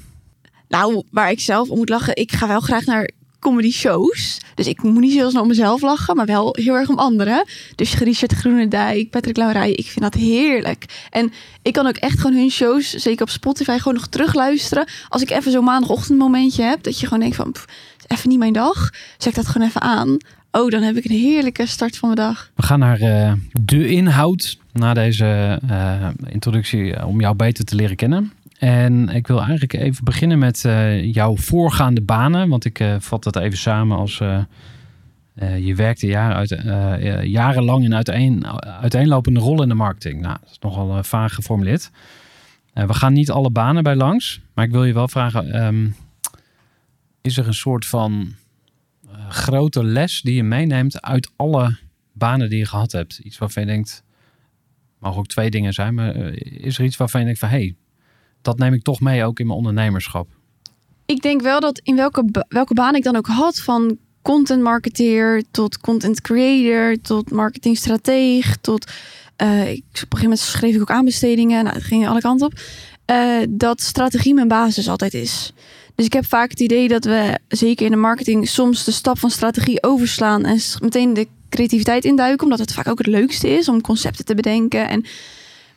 Nou, 0.67 1.03
waar 1.11 1.31
ik 1.31 1.39
zelf 1.39 1.69
om 1.69 1.77
moet 1.77 1.89
lachen, 1.89 2.15
ik 2.15 2.31
ga 2.31 2.47
wel 2.47 2.59
graag 2.59 2.85
naar 2.85 3.09
comedy 3.43 3.71
shows. 3.71 4.37
Dus 4.55 4.67
ik 4.67 4.83
moet 4.83 5.01
niet 5.01 5.13
zo 5.13 5.39
om 5.39 5.47
mezelf 5.47 5.81
lachen, 5.81 6.15
maar 6.15 6.25
wel 6.25 6.55
heel 6.59 6.73
erg 6.73 6.89
om 6.89 6.97
anderen. 6.97 7.45
Dus 7.75 7.97
Richard 7.97 8.33
Groenendijk, 8.33 9.09
Patrick 9.09 9.37
Laurij, 9.37 9.71
ik 9.71 9.85
vind 9.85 10.01
dat 10.01 10.13
heerlijk. 10.13 11.07
En 11.09 11.31
ik 11.61 11.73
kan 11.73 11.87
ook 11.87 11.95
echt 11.95 12.19
gewoon 12.19 12.37
hun 12.37 12.49
shows, 12.49 12.89
zeker 12.89 13.21
op 13.21 13.29
Spotify, 13.29 13.77
gewoon 13.77 13.93
nog 13.93 14.07
terugluisteren. 14.07 14.87
Als 15.09 15.21
ik 15.21 15.29
even 15.29 15.51
zo'n 15.51 15.63
maandagochtend 15.63 16.19
momentje 16.19 16.63
heb, 16.63 16.83
dat 16.83 16.99
je 16.99 17.05
gewoon 17.05 17.19
denkt 17.19 17.35
van, 17.35 17.55
even 18.07 18.29
niet 18.29 18.39
mijn 18.39 18.53
dag. 18.53 18.89
Ik 19.25 19.35
dat 19.35 19.47
gewoon 19.47 19.67
even 19.67 19.81
aan. 19.81 20.17
Oh, 20.51 20.69
dan 20.69 20.81
heb 20.81 20.95
ik 20.95 21.05
een 21.05 21.17
heerlijke 21.17 21.65
start 21.65 21.97
van 21.97 22.09
mijn 22.09 22.27
dag. 22.27 22.51
We 22.55 22.63
gaan 22.63 22.79
naar 22.79 22.99
eh, 22.99 23.33
de 23.51 23.87
inhoud 23.87 24.57
na 24.73 24.93
deze 24.93 25.59
eh, 25.69 26.09
introductie 26.27 26.95
eh, 26.95 27.07
om 27.07 27.21
jou 27.21 27.35
beter 27.35 27.65
te 27.65 27.75
leren 27.75 27.95
kennen. 27.95 28.31
En 28.63 29.09
ik 29.09 29.27
wil 29.27 29.37
eigenlijk 29.41 29.73
even 29.73 30.03
beginnen 30.03 30.39
met 30.39 30.65
eh, 30.65 31.13
jouw 31.13 31.37
voorgaande 31.37 32.01
banen. 32.01 32.49
Want 32.49 32.65
ik 32.65 32.79
eh, 32.79 32.95
vat 32.99 33.23
dat 33.23 33.35
even 33.35 33.57
samen 33.57 33.97
als 33.97 34.19
eh, 34.19 35.65
je 35.65 35.75
werkte 35.75 36.07
jaren 36.07 36.35
uit, 36.35 36.49
jarenlang 37.27 37.83
in 37.83 37.95
uiteen, 37.95 38.47
uiteenlopende 38.63 39.39
rollen 39.39 39.63
in 39.63 39.69
de 39.69 39.75
marketing. 39.75 40.21
Nou, 40.21 40.37
dat 40.41 40.49
is 40.49 40.59
nogal 40.59 41.03
vaag 41.03 41.33
geformuleerd. 41.33 41.91
We 42.73 42.93
gaan 42.93 43.13
niet 43.13 43.31
alle 43.31 43.49
banen 43.51 43.83
bij 43.83 43.95
langs. 43.95 44.41
Maar 44.53 44.65
ik 44.65 44.71
wil 44.71 44.83
je 44.83 44.93
wel 44.93 45.07
vragen, 45.07 45.51
ehm, 45.51 45.87
is 47.21 47.37
er 47.37 47.47
een 47.47 47.53
soort 47.53 47.85
van 47.85 48.33
grote 49.29 49.83
les 49.83 50.21
die 50.21 50.35
je 50.35 50.43
meeneemt 50.43 51.01
uit 51.01 51.31
alle 51.35 51.77
banen 52.13 52.49
die 52.49 52.59
je 52.59 52.65
gehad 52.65 52.91
hebt? 52.91 53.17
Iets 53.17 53.37
waarvan 53.37 53.63
je 53.63 53.69
denkt, 53.69 54.03
mogen 54.99 55.19
ook 55.19 55.27
twee 55.27 55.49
dingen 55.49 55.73
zijn, 55.73 55.93
maar 55.93 56.15
is 56.43 56.77
er 56.77 56.85
iets 56.85 56.97
waarvan 56.97 57.19
je 57.19 57.25
denkt 57.25 57.41
van, 57.41 57.49
hey, 57.49 57.75
dat 58.43 58.57
neem 58.57 58.73
ik 58.73 58.83
toch 58.83 58.99
mee 58.99 59.23
ook 59.23 59.39
in 59.39 59.45
mijn 59.45 59.57
ondernemerschap? 59.57 60.27
Ik 61.05 61.21
denk 61.21 61.41
wel 61.41 61.59
dat 61.59 61.79
in 61.83 61.95
welke, 61.95 62.45
welke 62.47 62.73
baan 62.73 62.95
ik 62.95 63.03
dan 63.03 63.15
ook 63.15 63.27
had, 63.27 63.59
van 63.59 63.97
content 64.21 64.61
marketeer 64.61 65.43
tot 65.51 65.79
content 65.79 66.21
creator, 66.21 67.01
tot 67.01 67.31
marketingstrateeg, 67.31 68.57
tot 68.61 68.91
eh, 69.35 69.71
ik, 69.71 69.77
op 69.77 69.93
een 69.93 69.99
gegeven 69.99 70.21
moment 70.21 70.39
schreef 70.39 70.75
ik 70.75 70.81
ook 70.81 70.91
aanbestedingen. 70.91 71.63
Nou, 71.63 71.75
het 71.75 71.85
ging 71.85 72.07
alle 72.07 72.21
kanten 72.21 72.47
op. 72.47 72.53
eh, 73.05 73.37
dat 73.49 73.81
strategie 73.81 74.33
mijn 74.33 74.47
basis 74.47 74.89
altijd 74.89 75.13
is. 75.13 75.53
Dus 75.95 76.05
ik 76.05 76.13
heb 76.13 76.25
vaak 76.25 76.49
het 76.49 76.59
idee 76.59 76.87
dat 76.87 77.05
we, 77.05 77.39
zeker 77.47 77.85
in 77.85 77.91
de 77.91 77.97
marketing, 77.97 78.47
soms 78.47 78.83
de 78.83 78.91
stap 78.91 79.19
van 79.19 79.29
strategie 79.29 79.83
overslaan 79.83 80.45
en 80.45 80.59
meteen 80.81 81.13
de 81.13 81.27
creativiteit 81.49 82.05
induiken, 82.05 82.43
omdat 82.43 82.59
het 82.59 82.73
vaak 82.73 82.87
ook 82.87 82.97
het 82.97 83.07
leukste 83.07 83.49
is 83.49 83.67
om 83.67 83.81
concepten 83.81 84.25
te 84.25 84.35
bedenken. 84.35 84.89
En, 84.89 85.05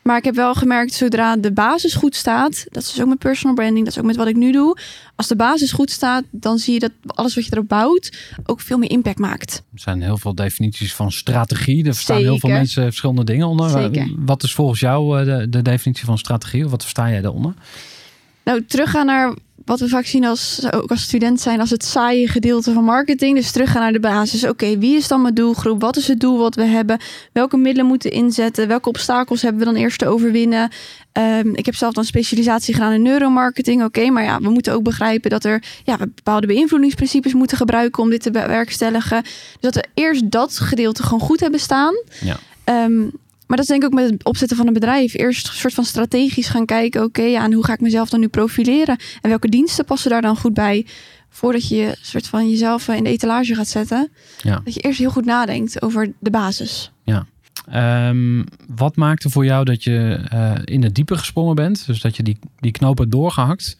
maar 0.06 0.16
ik 0.16 0.24
heb 0.24 0.34
wel 0.34 0.54
gemerkt, 0.54 0.92
zodra 0.92 1.36
de 1.36 1.52
basis 1.52 1.94
goed 1.94 2.14
staat, 2.14 2.66
dat 2.68 2.82
is 2.82 3.00
ook 3.00 3.08
met 3.08 3.18
personal 3.18 3.54
branding, 3.54 3.84
dat 3.84 3.94
is 3.94 4.00
ook 4.00 4.06
met 4.06 4.16
wat 4.16 4.26
ik 4.26 4.36
nu 4.36 4.52
doe. 4.52 4.78
Als 5.16 5.28
de 5.28 5.36
basis 5.36 5.72
goed 5.72 5.90
staat, 5.90 6.24
dan 6.30 6.58
zie 6.58 6.74
je 6.74 6.80
dat 6.80 6.90
alles 7.06 7.34
wat 7.34 7.44
je 7.44 7.52
erop 7.52 7.68
bouwt 7.68 8.34
ook 8.44 8.60
veel 8.60 8.78
meer 8.78 8.90
impact 8.90 9.18
maakt. 9.18 9.62
Er 9.72 9.80
zijn 9.80 10.02
heel 10.02 10.18
veel 10.18 10.34
definities 10.34 10.94
van 10.94 11.12
strategie. 11.12 11.86
Er 11.86 11.94
staan 11.94 12.16
heel 12.16 12.38
veel 12.38 12.50
mensen 12.50 12.82
verschillende 12.82 13.24
dingen 13.24 13.46
onder. 13.46 13.70
Zeker. 13.70 14.10
Wat 14.16 14.42
is 14.42 14.54
volgens 14.54 14.80
jou 14.80 15.20
eh, 15.20 15.24
de, 15.24 15.48
de 15.48 15.62
definitie 15.62 16.04
van 16.04 16.18
strategie? 16.18 16.64
Of 16.64 16.70
wat 16.70 16.82
versta 16.82 17.10
jij 17.10 17.20
daaronder? 17.20 17.54
Nou, 18.44 18.64
teruggaan 18.64 19.06
naar 19.06 19.34
wat 19.66 19.80
we 19.80 19.88
vaak 19.88 20.06
zien 20.06 20.24
als, 20.24 20.72
ook 20.72 20.90
als 20.90 21.02
student 21.02 21.40
zijn 21.40 21.60
als 21.60 21.70
het 21.70 21.84
saaie 21.84 22.28
gedeelte 22.28 22.72
van 22.72 22.84
marketing. 22.84 23.36
Dus 23.36 23.50
teruggaan 23.50 23.82
naar 23.82 23.92
de 23.92 24.00
basis. 24.00 24.44
Oké, 24.44 24.78
wie 24.78 24.96
is 24.96 25.08
dan 25.08 25.22
mijn 25.22 25.34
doelgroep? 25.34 25.80
Wat 25.80 25.96
is 25.96 26.08
het 26.08 26.20
doel 26.20 26.38
wat 26.38 26.54
we 26.54 26.64
hebben? 26.64 26.98
Welke 27.32 27.56
middelen 27.56 27.86
moeten 27.86 28.10
inzetten? 28.10 28.68
Welke 28.68 28.88
obstakels 28.88 29.42
hebben 29.42 29.60
we 29.60 29.66
dan 29.66 29.76
eerst 29.76 29.98
te 29.98 30.06
overwinnen? 30.06 30.70
Ehm, 31.12 31.54
ik 31.54 31.66
heb 31.66 31.74
zelf 31.74 31.92
dan 31.92 32.04
specialisatie 32.04 32.74
gedaan 32.74 32.92
in 32.92 33.02
neuromarketing. 33.02 33.84
Oké, 33.84 34.10
maar 34.10 34.24
ja, 34.24 34.40
we 34.40 34.50
moeten 34.50 34.72
ook 34.72 34.82
begrijpen 34.82 35.30
dat 35.30 35.44
er 35.44 35.62
ja, 35.84 35.96
we 35.96 36.08
bepaalde 36.14 36.46
beïnvloedingsprincipes 36.46 37.34
moeten 37.34 37.56
gebruiken 37.56 38.02
om 38.02 38.10
dit 38.10 38.22
te 38.22 38.30
bewerkstelligen. 38.30 39.22
Dus 39.22 39.32
dat 39.60 39.74
we 39.74 39.84
eerst 39.94 40.30
dat 40.30 40.58
gedeelte 40.58 41.02
gewoon 41.02 41.20
goed 41.20 41.40
hebben 41.40 41.60
staan. 41.60 41.94
Ja. 42.20 42.36
Ehm, 42.64 43.02
maar 43.46 43.56
dat 43.56 43.60
is 43.60 43.66
denk 43.66 43.82
ik 43.82 43.88
ook 43.88 44.00
met 44.00 44.10
het 44.10 44.24
opzetten 44.24 44.56
van 44.56 44.66
een 44.66 44.72
bedrijf. 44.72 45.14
Eerst 45.14 45.48
een 45.48 45.54
soort 45.54 45.74
van 45.74 45.84
strategisch 45.84 46.48
gaan 46.48 46.66
kijken. 46.66 47.02
Oké, 47.02 47.22
ja, 47.22 47.44
en 47.44 47.52
hoe 47.52 47.64
ga 47.64 47.72
ik 47.72 47.80
mezelf 47.80 48.08
dan 48.08 48.20
nu 48.20 48.28
profileren? 48.28 48.98
En 49.20 49.28
welke 49.28 49.48
diensten 49.48 49.84
passen 49.84 50.10
daar 50.10 50.22
dan 50.22 50.36
goed 50.36 50.54
bij? 50.54 50.86
Voordat 51.28 51.68
je 51.68 51.82
een 51.82 51.96
soort 52.00 52.26
van 52.26 52.50
jezelf 52.50 52.88
in 52.88 53.04
de 53.04 53.10
etalage 53.10 53.54
gaat 53.54 53.68
zetten. 53.68 54.10
Ja. 54.42 54.60
Dat 54.64 54.74
je 54.74 54.80
eerst 54.80 54.98
heel 54.98 55.10
goed 55.10 55.24
nadenkt 55.24 55.82
over 55.82 56.12
de 56.18 56.30
basis. 56.30 56.90
Ehm, 57.70 58.42
wat 58.68 58.96
maakte 58.96 59.30
voor 59.30 59.44
jou 59.44 59.64
dat 59.64 59.84
je 59.84 60.20
eh, 60.28 60.54
in 60.64 60.82
het 60.82 60.94
diepe 60.94 61.16
gesprongen 61.16 61.54
bent? 61.54 61.86
Dus 61.86 62.00
dat 62.00 62.16
je 62.16 62.22
die, 62.22 62.38
die 62.60 62.70
knoop 62.70 62.98
hebt 62.98 63.10
doorgehakt. 63.10 63.76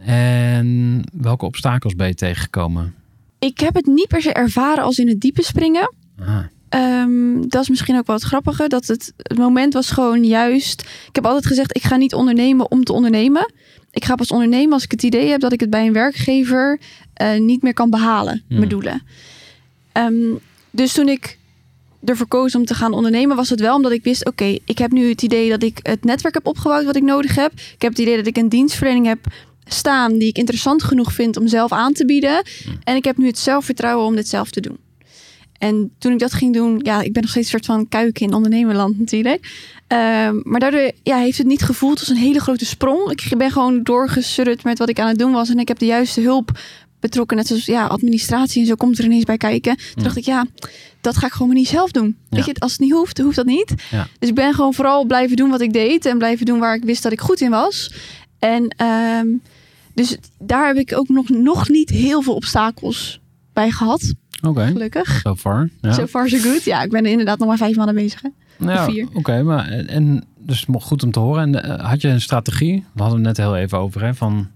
En 0.00 1.00
welke 1.12 1.44
obstakels 1.44 1.94
ben 1.94 2.06
je 2.06 2.14
tegengekomen? 2.14 2.94
Ik 3.38 3.60
heb 3.60 3.74
het 3.74 3.86
niet 3.86 4.08
per 4.08 4.22
se 4.22 4.32
ervaren 4.32 4.84
als 4.84 4.98
in 4.98 5.08
het 5.08 5.20
diepe 5.20 5.42
springen. 5.42 5.94
Ah, 6.18 6.38
Ehm, 6.72 7.48
dat 7.48 7.62
is 7.62 7.68
misschien 7.68 7.96
ook 7.98 8.06
wel 8.06 8.16
het 8.16 8.24
grappige. 8.24 8.68
Dat 8.68 8.86
het, 8.86 9.12
het 9.16 9.38
moment 9.38 9.72
was 9.72 9.90
gewoon 9.90 10.24
juist. 10.24 10.80
Ik 10.80 11.14
heb 11.14 11.26
altijd 11.26 11.46
gezegd: 11.46 11.76
ik 11.76 11.82
ga 11.82 11.96
niet 11.96 12.14
ondernemen 12.14 12.70
om 12.70 12.84
te 12.84 12.92
ondernemen. 12.92 13.52
Ik 13.90 14.04
ga 14.04 14.14
pas 14.14 14.30
ondernemen 14.30 14.72
als 14.72 14.84
ik 14.84 14.90
het 14.90 15.02
idee 15.02 15.28
heb 15.28 15.40
dat 15.40 15.52
ik 15.52 15.60
het 15.60 15.70
bij 15.70 15.86
een 15.86 15.92
werkgever 15.92 16.80
eh, 17.14 17.38
niet 17.38 17.62
meer 17.62 17.74
kan 17.74 17.90
behalen, 17.90 18.42
Hmm. 18.48 18.56
mijn 18.56 18.68
doelen. 18.68 19.02
Ehm, 19.92 20.34
dus 20.70 20.92
toen 20.92 21.08
ik 21.08 21.38
ervoor 22.04 22.26
koos 22.26 22.54
om 22.54 22.64
te 22.64 22.74
gaan 22.74 22.92
ondernemen, 22.92 23.36
was 23.36 23.50
het 23.50 23.60
wel 23.60 23.76
omdat 23.76 23.92
ik 23.92 24.04
wist: 24.04 24.26
oké, 24.26 24.58
ik 24.64 24.78
heb 24.78 24.90
nu 24.90 25.08
het 25.08 25.22
idee 25.22 25.50
dat 25.50 25.62
ik 25.62 25.78
het 25.82 26.04
netwerk 26.04 26.34
heb 26.34 26.46
opgebouwd 26.46 26.84
wat 26.84 26.96
ik 26.96 27.02
nodig 27.02 27.34
heb. 27.34 27.52
Ik 27.52 27.82
heb 27.82 27.90
het 27.90 28.00
idee 28.00 28.16
dat 28.16 28.26
ik 28.26 28.36
een 28.36 28.48
dienstverlening 28.48 29.06
heb 29.06 29.18
staan 29.64 30.18
die 30.18 30.28
ik 30.28 30.38
interessant 30.38 30.82
genoeg 30.82 31.12
vind 31.12 31.36
om 31.36 31.46
zelf 31.48 31.72
aan 31.72 31.92
te 31.92 32.04
bieden. 32.04 32.42
En 32.84 32.96
ik 32.96 33.04
heb 33.04 33.16
nu 33.16 33.26
het 33.26 33.38
zelfvertrouwen 33.38 34.06
om 34.06 34.14
dit 34.14 34.28
zelf 34.28 34.50
te 34.50 34.60
doen. 34.60 34.78
En 35.62 35.92
toen 35.98 36.12
ik 36.12 36.18
dat 36.18 36.32
ging 36.32 36.54
doen, 36.54 36.80
ja, 36.82 37.00
ik 37.00 37.12
ben 37.12 37.22
nog 37.22 37.30
steeds 37.30 37.52
een 37.52 37.58
soort 37.60 37.66
van 37.76 37.88
kuiken 37.88 38.26
in 38.26 38.34
ondernemerland 38.34 38.98
natuurlijk. 38.98 39.50
Ehm, 39.86 40.40
maar 40.42 40.60
daardoor 40.60 40.90
ja, 41.02 41.16
heeft 41.18 41.38
het 41.38 41.46
niet 41.46 41.62
gevoeld 41.62 41.98
als 41.98 42.08
een 42.08 42.16
hele 42.16 42.40
grote 42.40 42.64
sprong. 42.64 43.10
Ik 43.10 43.36
ben 43.36 43.50
gewoon 43.50 43.82
doorgesurrd 43.82 44.64
met 44.64 44.78
wat 44.78 44.88
ik 44.88 45.00
aan 45.00 45.08
het 45.08 45.18
doen 45.18 45.32
was. 45.32 45.48
En 45.48 45.58
ik 45.58 45.68
heb 45.68 45.78
de 45.78 45.86
juiste 45.86 46.20
hulp 46.20 46.50
betrokken. 47.00 47.36
Net 47.36 47.46
zoals 47.46 47.64
ja, 47.66 47.86
administratie 47.86 48.60
en 48.60 48.66
zo 48.66 48.74
komt 48.74 48.98
er 48.98 49.04
ineens 49.04 49.24
bij 49.24 49.36
kijken. 49.36 49.76
Toen 49.76 49.86
Ja. 49.94 50.02
dacht 50.02 50.16
ik, 50.16 50.24
ja, 50.24 50.46
dat 51.00 51.16
ga 51.16 51.26
ik 51.26 51.32
gewoon 51.32 51.48
maar 51.48 51.56
niet 51.56 51.68
zelf 51.68 51.90
doen. 51.90 52.16
Weet 52.30 52.44
je, 52.44 52.54
als 52.58 52.72
het 52.72 52.80
niet 52.80 52.92
hoeft, 52.92 53.18
hoeft 53.18 53.36
dat 53.36 53.46
niet. 53.46 53.74
Ja. 53.90 54.06
Dus 54.18 54.28
ik 54.28 54.34
ben 54.34 54.54
gewoon 54.54 54.74
vooral 54.74 55.04
blijven 55.04 55.36
doen 55.36 55.50
wat 55.50 55.60
ik 55.60 55.72
deed. 55.72 56.06
En 56.06 56.18
blijven 56.18 56.46
doen 56.46 56.58
waar 56.58 56.74
ik 56.74 56.84
wist 56.84 57.02
dat 57.02 57.12
ik 57.12 57.20
goed 57.20 57.40
in 57.40 57.50
was. 57.50 57.92
En 58.38 58.68
ehm, 58.76 59.26
dus 59.94 60.16
daar 60.38 60.66
heb 60.66 60.76
ik 60.76 60.96
ook 60.96 61.08
nog, 61.08 61.28
nog 61.28 61.68
niet 61.68 61.90
heel 61.90 62.22
veel 62.22 62.34
obstakels 62.34 63.20
bij 63.52 63.70
gehad. 63.70 64.12
Oké, 64.42 64.66
Gelukkig. 64.66 65.20
so 65.24 65.34
far. 65.36 65.68
Ja. 65.80 65.92
So 65.92 66.06
far 66.06 66.28
so 66.28 66.38
good. 66.38 66.64
Ja, 66.64 66.82
ik 66.82 66.90
ben 66.90 67.04
er 67.04 67.10
inderdaad 67.10 67.38
nog 67.38 67.48
maar 67.48 67.56
vijf 67.56 67.76
maanden 67.76 67.94
bezig. 67.94 68.22
Hè? 68.22 68.28
Ja, 68.72 68.84
vier. 68.84 69.08
Oké, 69.14 69.42
maar 69.42 69.68
en- 69.68 70.24
dus 70.38 70.66
goed 70.70 71.02
om 71.02 71.10
te 71.10 71.18
horen. 71.20 71.42
En 71.54 71.62
eh, 71.78 71.88
had 71.90 72.00
je 72.00 72.08
een 72.08 72.20
strategie? 72.20 72.84
We 72.94 73.02
hadden 73.02 73.18
het 73.18 73.26
net 73.26 73.46
heel 73.46 73.56
even 73.56 73.78
over, 73.78 74.02
hè? 74.04 74.14
Van 74.14 74.48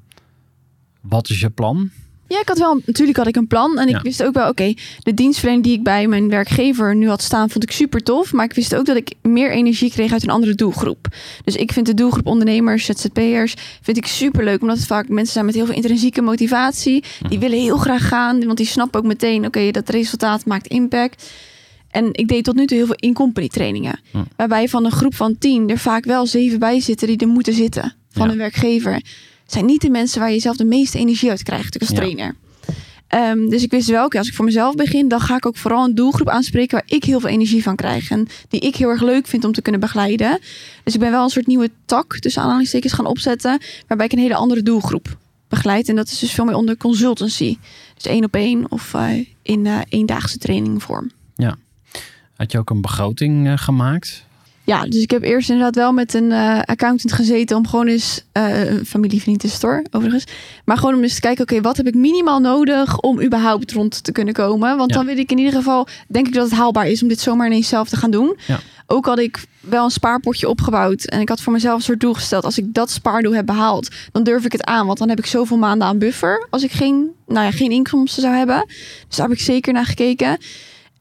wat 1.01 1.29
is 1.29 1.41
je 1.41 1.51
plan? 1.51 1.91
Ja, 2.29 2.41
ik 2.41 2.49
had 2.49 2.59
wel, 2.59 2.81
natuurlijk 2.85 3.19
had 3.19 3.27
ik 3.27 3.37
een 3.37 3.47
plan. 3.47 3.79
En 3.79 3.89
ik 3.89 3.95
Ja. 3.95 4.03
wist 4.03 4.23
ook 4.23 4.35
wel, 4.35 4.49
oké, 4.49 4.75
de 5.03 5.15
dienstverlening 5.15 5.65
die 5.67 5.77
ik 5.77 5.83
bij 5.83 6.07
mijn 6.07 6.29
werkgever 6.29 6.97
nu 6.97 7.09
had 7.09 7.23
staan, 7.23 7.51
vond 7.51 7.65
ik 7.65 7.71
super 7.71 8.03
tof. 8.03 8.33
Maar 8.33 8.45
ik 8.45 8.53
wist 8.55 8.75
ook 8.75 8.87
dat 8.87 8.97
ik 8.97 9.13
meer 9.23 9.51
energie 9.53 9.91
kreeg 9.91 10.13
uit 10.13 10.23
een 10.23 10.31
andere 10.31 10.55
doelgroep. 10.55 11.07
Dus 11.45 11.55
ik 11.57 11.73
vind 11.73 11.87
de 11.87 11.95
doelgroep 11.95 12.27
ondernemers, 12.27 12.85
ZZP'ers, 12.85 13.55
vind 13.83 13.97
ik 13.97 14.07
super 14.07 14.45
leuk. 14.45 14.61
Omdat 14.61 14.77
het 14.77 14.87
vaak 14.87 15.09
mensen 15.09 15.33
zijn 15.33 15.45
met 15.45 15.55
heel 15.55 15.67
veel 15.67 15.75
intrinsieke 15.75 16.23
motivatie. 16.23 17.05
Die 17.29 17.39
willen 17.39 17.59
heel 17.59 17.77
graag 17.79 18.09
gaan, 18.09 18.45
want 18.45 18.57
die 18.57 18.67
snappen 18.67 19.01
ook 19.01 19.07
meteen, 19.07 19.47
oké, 19.47 19.71
dat 19.71 19.89
resultaat 19.89 20.45
maakt 20.47 20.67
impact. 20.67 21.31
En 21.91 22.09
ik 22.13 22.29
deed 22.29 22.45
tot 22.45 22.55
nu 22.55 22.67
toe 22.67 22.77
heel 22.77 22.87
veel 22.87 22.97
in-company 22.99 23.49
trainingen. 23.49 24.01
Hm. 24.11 24.19
Waarbij 24.37 24.69
van 24.69 24.85
een 24.85 24.91
groep 24.91 25.15
van 25.15 25.39
tien 25.39 25.69
er 25.71 25.79
vaak 25.79 26.05
wel 26.05 26.27
zeven 26.27 26.59
bij 26.59 26.81
zitten 26.81 27.07
die 27.09 27.17
er 27.19 27.29
moeten 27.29 27.53
zitten. 27.55 27.95
Van 28.11 28.27
Ja. 28.27 28.33
een 28.33 28.39
werkgever. 28.39 29.03
Zijn 29.47 29.67
niet 29.67 29.81
de 29.81 29.91
mensen 29.91 30.21
waar 30.21 30.33
je 30.33 30.39
zelf 30.39 30.57
de 30.57 30.65
meeste 30.65 30.99
energie 30.99 31.31
uit 31.31 31.43
krijgt 31.43 31.79
als 31.79 31.89
Ja. 31.89 31.95
trainer. 31.95 32.35
Ehm, 33.07 33.49
dus 33.49 33.63
ik 33.63 33.71
wist 33.71 33.89
wel, 33.89 34.05
oké, 34.05 34.19
als 34.19 34.29
ik 34.29 34.35
voor 34.35 34.45
mezelf 34.45 34.75
begin, 34.75 35.09
dan 35.09 35.21
ga 35.21 35.37
ik 35.37 35.47
ook 35.47 35.57
vooral 35.57 35.85
een 35.85 35.95
doelgroep 35.95 36.29
aanspreken 36.29 36.75
waar 36.79 36.97
ik 36.97 37.05
heel 37.05 37.21
veel 37.21 37.29
energie 37.29 37.63
van 37.63 37.77
krijg. 37.77 38.11
En 38.11 38.27
die 38.49 38.61
ik 38.61 38.77
heel 38.77 38.89
erg 38.89 39.03
leuk 39.03 39.27
vind 39.27 39.45
om 39.45 39.53
te 39.53 39.63
kunnen 39.63 39.81
begeleiden. 39.81 40.39
Dus 40.85 40.95
ik 40.95 41.01
ben 41.01 41.11
wel 41.11 41.23
een 41.23 41.31
soort 41.31 41.47
nieuwe 41.47 41.71
tak, 41.85 42.19
tussen 42.19 42.43
aanhalingstekens, 42.43 42.93
gaan 42.93 43.07
opzetten. 43.07 43.61
Waarbij 43.87 44.07
ik 44.07 44.13
een 44.13 44.19
hele 44.19 44.35
andere 44.35 44.63
doelgroep 44.63 45.17
begeleid. 45.49 45.89
En 45.89 45.97
dat 45.97 46.07
is 46.09 46.19
dus 46.19 46.31
veel 46.33 46.45
meer 46.45 46.55
onder 46.55 46.77
consultancy. 46.77 47.57
Dus 47.95 48.05
één 48.07 48.25
op 48.25 48.35
één 48.35 48.71
of 48.71 48.95
eh, 48.95 49.27
in 49.43 49.67
eh 49.67 49.79
eendaagse 49.89 50.39
trainingvorm. 50.39 51.11
Had 52.37 52.53
je 52.53 52.59
ook 52.59 52.71
een 52.71 52.81
begroting 52.81 53.47
eh, 53.47 53.53
gemaakt? 53.57 54.25
Ja, 54.67 54.85
dus 54.85 55.03
ik 55.03 55.11
heb 55.11 55.23
eerst 55.23 55.49
inderdaad 55.51 55.75
wel 55.75 55.93
met 55.93 56.15
een 56.15 56.33
eh, 56.33 56.59
accountant 56.65 57.13
gezeten 57.13 57.57
om 57.57 57.67
gewoon 57.67 57.87
eens 57.87 58.25
eh, 58.33 58.71
een 58.71 58.87
familievriend 58.87 59.45
is 59.45 59.65
overigens. 59.91 60.25
Maar 60.65 60.77
gewoon 60.77 60.95
om 60.95 61.03
eens 61.03 61.15
te 61.15 61.21
kijken, 61.21 61.43
oké, 61.43 61.61
wat 61.61 61.77
heb 61.77 61.87
ik 61.87 61.95
minimaal 61.95 62.41
nodig 62.41 63.01
om 63.01 63.23
überhaupt 63.23 63.73
rond 63.73 64.05
te 64.05 64.13
kunnen 64.13 64.35
komen? 64.35 64.77
Want 64.77 64.91
Ja. 64.91 64.97
dan 64.97 65.07
weet 65.07 65.19
ik 65.19 65.31
in 65.31 65.39
ieder 65.39 65.53
geval, 65.55 65.87
denk 66.09 66.27
ik 66.27 66.33
dat 66.35 66.45
het 66.45 66.59
haalbaar 66.59 66.87
is 66.89 67.03
om 67.03 67.09
dit 67.09 67.21
zomaar 67.21 67.47
ineens 67.47 67.69
zelf 67.69 67.89
te 67.89 67.97
gaan 67.97 68.11
doen. 68.11 68.37
Ja. 68.47 68.61
Ook 68.87 69.07
had 69.07 69.19
ik 69.19 69.45
wel 69.61 69.85
een 69.85 69.91
spaarpotje 69.91 70.49
opgebouwd 70.49 71.05
en 71.05 71.21
ik 71.21 71.29
had 71.29 71.41
voor 71.41 71.53
mezelf 71.53 71.77
een 71.77 71.83
soort 71.83 72.01
doel 72.01 72.15
gesteld. 72.15 72.45
Als 72.45 72.59
ik 72.59 72.75
dat 72.75 72.91
spaardoel 72.91 73.35
heb 73.35 73.47
behaald, 73.47 73.89
dan 74.13 74.23
durf 74.23 74.45
ik 74.45 74.53
het 74.53 74.65
aan. 74.65 74.87
Want 74.87 74.99
dan 74.99 75.09
heb 75.09 75.19
ik 75.19 75.27
zoveel 75.27 75.57
maanden 75.59 75.87
aan 75.89 75.99
buffer 75.99 76.47
als 76.51 76.63
ik 76.63 76.73
geen, 76.73 77.11
nou 77.27 77.45
ja, 77.45 77.51
geen 77.51 77.71
inkomsten 77.71 78.23
zou 78.23 78.35
hebben. 78.35 78.65
Dus 79.09 79.17
daar 79.17 79.29
heb 79.29 79.37
ik 79.37 79.43
zeker 79.45 79.73
naar 79.73 79.87
gekeken. 79.87 80.39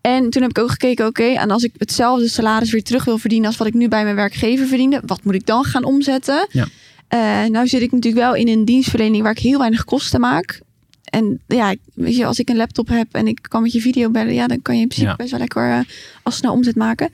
En 0.06 0.30
toen 0.30 0.42
heb 0.42 0.52
ik 0.52 0.60
ook 0.60 0.70
gekeken, 0.70 1.06
oké, 1.06 1.24
en 1.24 1.52
als 1.52 1.64
ik 1.64 1.72
hetzelfde 1.78 2.28
salaris 2.28 2.72
weer 2.72 2.84
terug 2.84 3.06
wil 3.06 3.18
verdienen 3.18 3.48
als 3.48 3.58
wat 3.58 3.68
ik 3.68 3.74
nu 3.74 3.88
bij 3.88 4.04
mijn 4.04 4.16
werkgever 4.16 4.68
verdiende, 4.68 5.02
wat 5.06 5.24
moet 5.24 5.34
ik 5.34 5.46
dan 5.46 5.64
gaan 5.64 5.84
omzetten? 5.84 6.48
Ja. 6.52 6.68
Eh, 7.08 7.50
nou 7.50 7.68
zit 7.68 7.82
ik 7.82 7.92
natuurlijk 7.92 8.24
wel 8.24 8.36
in 8.36 8.48
een 8.48 8.66
dienstverlening 8.66 9.24
waar 9.24 9.32
ik 9.32 9.40
heel 9.40 9.60
weinig 9.60 9.84
kosten 9.84 10.20
maak. 10.20 10.62
En 11.04 11.40
ja, 11.48 11.76
weet 11.94 12.16
je, 12.16 12.26
als 12.26 12.40
ik 12.40 12.50
een 12.50 12.56
laptop 12.56 12.88
heb 12.88 13.08
en 13.12 13.28
ik 13.28 13.40
kan 13.42 13.62
met 13.62 13.72
je 13.72 13.82
video 13.82 14.10
bellen, 14.10 14.34
ja, 14.34 14.48
dan 14.48 14.62
kan 14.62 14.76
je 14.76 14.82
in 14.82 14.88
principe 14.88 15.10
Ja. 15.12 15.16
best 15.16 15.32
wel 15.32 15.40
lekker 15.40 15.72
eh, 15.72 15.80
als 16.24 16.36
snel 16.36 16.54
omzet 16.54 16.76
maken. 16.76 17.10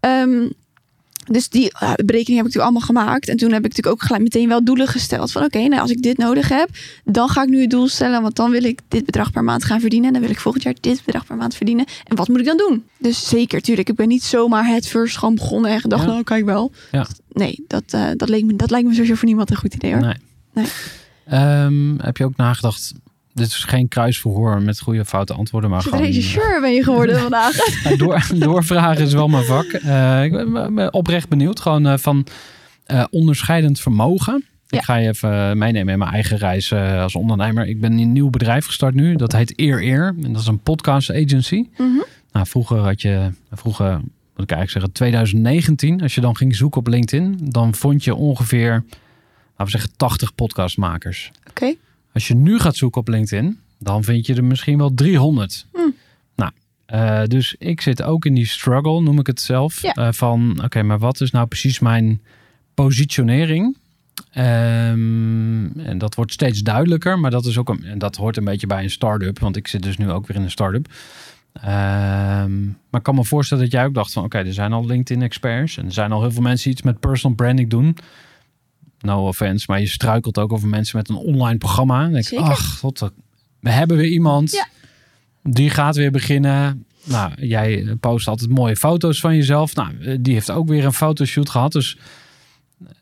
Ehm, 0.00 0.48
dus 1.30 1.48
die 1.48 1.70
eh, 1.72 1.78
berekening 1.80 2.16
heb 2.16 2.46
ik 2.46 2.54
natuurlijk 2.54 2.62
allemaal 2.62 2.80
gemaakt. 2.80 3.28
En 3.28 3.36
toen 3.36 3.52
heb 3.52 3.64
ik 3.64 3.68
natuurlijk 3.68 3.96
ook 3.96 4.02
gelijk 4.02 4.22
meteen 4.22 4.48
wel 4.48 4.64
doelen 4.64 4.86
gesteld. 4.88 5.32
Van 5.32 5.44
oké, 5.44 5.58
nou 5.58 5.80
als 5.80 5.90
ik 5.90 6.02
dit 6.02 6.16
nodig 6.18 6.48
heb, 6.48 6.68
dan 7.04 7.28
ga 7.28 7.42
ik 7.42 7.48
nu 7.48 7.60
het 7.60 7.70
doel 7.70 7.88
stellen. 7.88 8.22
Want 8.22 8.36
dan 8.36 8.50
wil 8.50 8.64
ik 8.64 8.80
dit 8.88 9.04
bedrag 9.04 9.30
per 9.30 9.44
maand 9.44 9.64
gaan 9.64 9.80
verdienen. 9.80 10.06
En 10.06 10.12
dan 10.12 10.22
wil 10.22 10.30
ik 10.30 10.40
volgend 10.40 10.64
jaar 10.64 10.74
dit 10.80 11.02
bedrag 11.04 11.26
per 11.26 11.36
maand 11.36 11.54
verdienen. 11.54 11.84
En 12.04 12.16
wat 12.16 12.28
moet 12.28 12.38
ik 12.38 12.46
dan 12.46 12.56
doen? 12.56 12.84
Dus 12.98 13.28
zeker, 13.28 13.60
tuurlijk. 13.60 13.88
Ik 13.88 13.96
ben 13.96 14.08
niet 14.08 14.22
zomaar 14.24 14.66
het 14.66 14.88
first 14.88 15.18
gewoon 15.18 15.34
begonnen 15.34 15.70
en 15.70 15.80
gedacht, 15.80 16.02
Ja. 16.02 16.08
nou 16.08 16.22
kijk 16.22 16.44
wel. 16.44 16.72
Ja. 16.92 17.06
Nee, 17.32 17.64
dat, 17.68 17.82
eh, 17.86 18.06
dat, 18.16 18.28
leek 18.28 18.44
me, 18.44 18.56
dat 18.56 18.70
lijkt 18.70 18.86
me 18.88 18.92
sowieso 18.94 19.14
voor 19.14 19.26
niemand 19.28 19.50
een 19.50 19.56
goed 19.56 19.74
idee 19.74 19.92
hoor. 19.92 20.00
Nee. 20.00 20.16
Nee. 20.52 20.66
Ehm, 21.26 21.98
heb 21.98 22.16
je 22.16 22.24
ook 22.24 22.36
nagedacht, 22.36 22.92
dit 23.34 23.46
is 23.46 23.64
geen 23.64 23.88
kruisverhoor 23.88 24.62
met 24.62 24.80
goede 24.80 25.00
of 25.00 25.08
foute 25.08 25.32
antwoorden, 25.32 25.70
maar 25.70 25.82
gewoon... 25.82 26.00
regisseur 26.00 26.60
ben 26.60 26.72
je 26.72 26.82
geworden 26.82 27.20
vandaag. 27.28 27.56
Door, 27.96 28.26
doorvragen 28.34 29.04
is 29.04 29.12
wel 29.12 29.28
mijn 29.28 29.44
vak. 29.44 29.64
Eh, 29.64 30.24
ik 30.24 30.32
ben, 30.52 30.92
oprecht 30.92 31.28
benieuwd. 31.28 31.60
Gewoon 31.60 31.86
eh, 31.86 31.98
van 31.98 32.26
eh, 32.84 33.04
onderscheidend 33.10 33.80
vermogen. 33.80 34.44
Ja. 34.66 34.78
Ik 34.78 34.84
ga 34.84 34.96
je 34.96 35.08
even 35.08 35.58
meenemen 35.58 35.92
in 35.92 35.98
mijn 35.98 36.10
eigen 36.10 36.36
reis 36.36 36.72
als 36.72 37.14
ondernemer. 37.14 37.66
Ik 37.66 37.80
ben 37.80 37.98
een 37.98 38.12
nieuw 38.12 38.30
bedrijf 38.30 38.66
gestart 38.66 38.94
nu. 38.94 39.16
Dat 39.16 39.32
heet 39.32 39.52
Eer 39.56 39.82
Eer. 39.82 40.14
En 40.22 40.32
dat 40.32 40.40
is 40.40 40.46
een 40.46 40.58
podcast 40.58 41.10
agency. 41.10 41.68
Mhm. 41.76 42.02
Nou, 42.32 42.46
vroeger 42.46 42.78
had 42.78 43.02
je, 43.02 43.30
vroeger, 43.52 43.92
moet 44.36 44.50
ik 44.50 44.50
eigenlijk 44.50 44.70
zeggen, 44.70 44.92
2019. 44.92 46.02
Als 46.02 46.14
je 46.14 46.20
dan 46.20 46.36
ging 46.36 46.56
zoeken 46.56 46.80
op 46.80 46.86
LinkedIn, 46.86 47.38
dan 47.42 47.74
vond 47.74 48.04
je 48.04 48.14
ongeveer, 48.14 48.70
laten 48.70 49.64
we 49.64 49.70
zeggen, 49.70 49.90
80 49.96 50.34
podcastmakers. 50.34 51.30
Oké. 51.48 51.74
Als 52.14 52.28
je 52.28 52.34
nu 52.34 52.58
gaat 52.58 52.76
zoeken 52.76 53.00
op 53.00 53.08
LinkedIn, 53.08 53.58
dan 53.78 54.04
vind 54.04 54.26
je 54.26 54.34
er 54.34 54.44
misschien 54.44 54.78
wel 54.78 54.94
300. 54.94 55.66
Hm. 55.72 55.78
Nou, 56.34 56.50
eh, 56.86 57.22
dus 57.24 57.54
ik 57.58 57.80
zit 57.80 58.02
ook 58.02 58.24
in 58.24 58.34
die 58.34 58.46
struggle, 58.46 59.00
noem 59.00 59.18
ik 59.18 59.26
het 59.26 59.40
zelf. 59.40 59.82
Ja. 59.82 59.92
eh, 59.92 60.08
van, 60.12 60.60
oké, 60.64 60.82
maar 60.82 60.98
wat 60.98 61.20
is 61.20 61.30
nou 61.30 61.46
precies 61.46 61.78
mijn 61.78 62.22
positionering? 62.74 63.76
Ehm, 64.30 65.78
en 65.78 65.98
dat 65.98 66.14
wordt 66.14 66.32
steeds 66.32 66.62
duidelijker, 66.62 67.18
maar 67.18 67.30
dat 67.30 67.46
is 67.46 67.58
ook 67.58 67.68
een, 67.68 67.84
en 67.84 67.98
dat 67.98 68.16
hoort 68.16 68.36
een 68.36 68.44
beetje 68.44 68.66
bij 68.66 68.82
een 68.82 68.90
start-up, 68.90 69.38
want 69.38 69.56
ik 69.56 69.68
zit 69.68 69.82
dus 69.82 69.96
nu 69.96 70.10
ook 70.10 70.26
weer 70.26 70.36
in 70.36 70.42
een 70.42 70.50
start-up. 70.50 70.88
Ehm, 71.52 72.64
maar 72.64 73.00
ik 73.00 73.02
kan 73.02 73.14
me 73.14 73.24
voorstellen 73.24 73.62
dat 73.62 73.72
jij 73.72 73.84
ook 73.84 73.94
dacht 73.94 74.12
van, 74.12 74.24
oké, 74.24 74.38
er 74.38 74.52
zijn 74.52 74.72
al 74.72 74.86
LinkedIn-experts 74.86 75.76
en 75.76 75.84
er 75.86 75.92
zijn 75.92 76.12
al 76.12 76.20
heel 76.20 76.32
veel 76.32 76.42
mensen 76.42 76.64
die 76.64 76.72
iets 76.72 76.82
met 76.82 77.00
personal 77.00 77.36
branding 77.36 77.70
doen. 77.70 77.96
No 79.04 79.26
offense, 79.26 79.64
maar 79.68 79.80
je 79.80 79.86
struikelt 79.86 80.38
ook 80.38 80.52
over 80.52 80.68
mensen 80.68 80.96
met 80.96 81.08
een 81.08 81.16
online 81.16 81.58
programma. 81.58 82.02
Denk 82.04 82.16
ik, 82.16 82.24
Zeker. 82.24 82.44
ach, 82.44 82.78
god, 82.78 83.10
we 83.60 83.70
hebben 83.70 83.96
weer 83.96 84.08
iemand. 84.10 84.50
Ja. 84.52 84.66
Die 85.42 85.70
gaat 85.70 85.96
weer 85.96 86.10
beginnen. 86.10 86.84
Nou, 87.04 87.32
jij 87.46 87.96
post 88.00 88.28
altijd 88.28 88.50
mooie 88.50 88.76
foto's 88.76 89.20
van 89.20 89.36
jezelf. 89.36 89.74
Nou, 89.74 90.00
eh, 90.00 90.16
die 90.20 90.34
heeft 90.34 90.50
ook 90.50 90.68
weer 90.68 90.84
een 90.84 90.92
fotoshoot 90.92 91.50
gehad. 91.50 91.72
Dus 91.72 91.98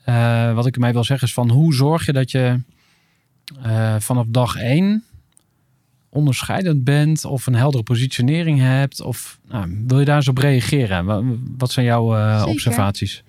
eh, 0.05 0.55
wat 0.55 0.67
ik 0.67 0.75
ermee 0.75 0.93
wil 0.93 1.05
zeggen 1.05 1.27
is 1.29 1.35
van 1.35 1.51
hoe 1.51 1.75
zorg 1.75 2.07
je 2.07 2.13
dat 2.13 2.31
je 2.31 2.61
eh, 3.63 3.95
vanaf 3.99 4.25
dag 4.29 4.57
één 4.57 5.05
onderscheidend 6.09 6.85
bent 6.85 7.25
of 7.25 7.47
een 7.47 7.55
heldere 7.55 7.83
positionering 7.83 8.59
hebt? 8.61 9.01
Of 9.01 9.39
nou, 9.49 9.83
wil 9.87 9.99
je 9.99 10.05
daar 10.05 10.17
eens 10.17 10.29
op 10.29 10.39
reageren? 10.39 11.05
Wa- 11.05 11.23
Wat 11.59 11.73
zijn 11.73 11.87
jouw 11.87 12.17
eh, 12.17 12.45
observaties? 12.49 13.23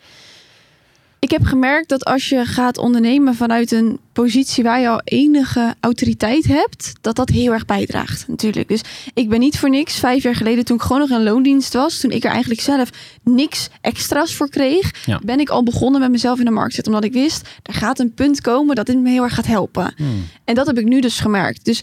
Ik 1.24 1.32
heb 1.32 1.44
gemerkt 1.44 1.90
dat 1.90 2.06
als 2.06 2.30
je 2.30 2.46
gaat 2.46 2.78
ondernemen 2.78 3.36
vanuit 3.36 3.72
een 3.72 4.00
positie 4.14 4.64
waar 4.64 4.80
je 4.80 4.88
al 4.88 5.02
enige 5.04 5.76
autoriteit 5.80 6.46
hebt, 6.46 6.94
dat 7.02 7.16
dat 7.16 7.30
heel 7.30 7.52
erg 7.52 7.66
bijdraagt 7.66 8.28
natuurlijk. 8.28 8.68
Dus 8.68 8.82
ik 9.14 9.30
ben 9.30 9.40
niet 9.40 9.60
voor 9.60 9.70
niks 9.70 10.00
vijf 10.00 10.24
jaar 10.24 10.36
geleden 10.36 10.66
toen 10.66 10.76
ik 10.76 10.82
gewoon 10.82 11.00
nog 11.00 11.10
in 11.10 11.24
loondienst 11.24 11.74
was, 11.74 12.00
toen 12.00 12.12
ik 12.12 12.24
er 12.24 12.32
eigenlijk 12.32 12.62
zelf 12.62 12.90
niks 13.24 13.70
extra's 13.82 14.36
voor 14.36 14.50
kreeg, 14.50 15.06
Ja. 15.06 15.20
ben 15.26 15.40
ik 15.40 15.50
al 15.50 15.64
begonnen 15.64 16.02
met 16.02 16.12
mezelf 16.12 16.40
in 16.40 16.46
de 16.46 16.52
markt 16.52 16.70
te 16.70 16.76
zetten. 16.76 16.94
Omdat 16.94 17.10
ik 17.10 17.16
wist, 17.22 17.50
er 17.64 17.74
gaat 17.74 18.00
een 18.00 18.14
punt 18.14 18.42
komen 18.42 18.76
dat 18.76 18.86
dit 18.86 18.98
me 18.98 19.10
heel 19.10 19.24
erg 19.24 19.36
gaat 19.36 19.48
helpen. 19.48 19.94
Hmm. 19.98 20.26
En 20.44 20.56
dat 20.56 20.68
heb 20.68 20.78
ik 20.78 20.86
nu 20.86 21.02
dus 21.02 21.20
gemerkt. 21.20 21.66
Dus 21.66 21.82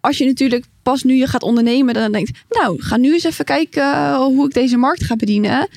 als 0.00 0.18
je 0.18 0.24
natuurlijk 0.24 0.64
pas 0.82 1.02
nu 1.02 1.14
je 1.14 1.26
gaat 1.26 1.42
ondernemen, 1.42 1.94
dan 1.94 2.12
denkt, 2.12 2.38
nou, 2.48 2.82
ga 2.82 2.96
nu 2.96 3.12
eens 3.12 3.24
even 3.24 3.44
kijken 3.44 3.82
eh, 3.92 4.16
hoe 4.16 4.46
ik 4.46 4.54
deze 4.54 4.76
markt 4.76 5.04
ga 5.04 5.16
bedienen. 5.16 5.68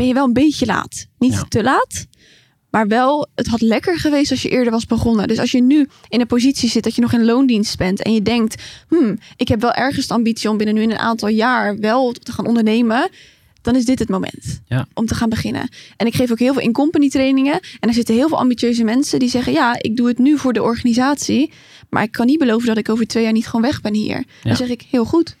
Ben 0.00 0.08
je 0.08 0.14
wel 0.14 0.26
een 0.26 0.32
beetje 0.32 0.66
laat. 0.66 1.06
Niet 1.18 1.32
Ja. 1.32 1.44
te 1.48 1.62
laat, 1.62 2.06
maar 2.70 2.88
wel, 2.88 3.28
het 3.34 3.46
had 3.46 3.60
lekker 3.60 3.98
geweest 3.98 4.30
als 4.30 4.42
je 4.42 4.48
eerder 4.48 4.72
was 4.72 4.86
begonnen. 4.86 5.28
Dus 5.28 5.38
als 5.38 5.50
je 5.50 5.62
nu 5.62 5.88
in 6.08 6.20
een 6.20 6.26
positie 6.26 6.68
zit 6.68 6.82
dat 6.84 6.94
je 6.94 7.00
nog 7.00 7.12
in 7.12 7.24
loondienst 7.24 7.76
bent 7.78 8.02
en 8.02 8.12
je 8.14 8.22
denkt, 8.22 8.62
hmm, 8.88 9.18
ik 9.36 9.48
heb 9.48 9.60
wel 9.60 9.72
ergens 9.72 10.06
de 10.06 10.14
ambitie 10.14 10.50
om 10.50 10.56
binnen 10.56 10.74
nu 10.74 10.82
in 10.82 10.90
een 10.90 10.98
aantal 10.98 11.28
jaar 11.28 11.78
wel 11.78 12.12
te 12.12 12.32
gaan 12.32 12.46
ondernemen, 12.46 13.10
dan 13.62 13.76
is 13.76 13.84
dit 13.84 13.98
het 13.98 14.08
moment 14.08 14.60
Ja. 14.66 14.86
om 14.94 15.06
te 15.06 15.14
gaan 15.14 15.28
beginnen. 15.28 15.68
En 15.96 16.06
ik 16.06 16.14
geef 16.14 16.30
ook 16.30 16.38
heel 16.38 16.52
veel 16.52 16.62
in-company 16.62 17.08
trainingen. 17.08 17.60
En 17.80 17.88
er 17.88 17.94
zitten 17.94 18.14
heel 18.14 18.28
veel 18.28 18.38
ambitieuze 18.38 18.84
mensen 18.84 19.18
die 19.18 19.28
zeggen, 19.28 19.52
ja, 19.52 19.76
ik 19.82 19.96
doe 19.96 20.08
het 20.08 20.18
nu 20.18 20.38
voor 20.38 20.52
de 20.52 20.62
organisatie, 20.62 21.52
maar 21.90 22.02
ik 22.02 22.12
kan 22.12 22.26
niet 22.26 22.38
beloven 22.38 22.66
dat 22.66 22.78
ik 22.78 22.88
over 22.88 23.06
twee 23.06 23.22
jaar 23.22 23.32
niet 23.32 23.46
gewoon 23.46 23.62
weg 23.62 23.80
ben 23.80 23.94
hier. 23.94 24.16
Ja. 24.16 24.24
Dan 24.42 24.56
zeg 24.56 24.68
ik, 24.68 24.84
heel 24.90 25.04
goed. 25.04 25.36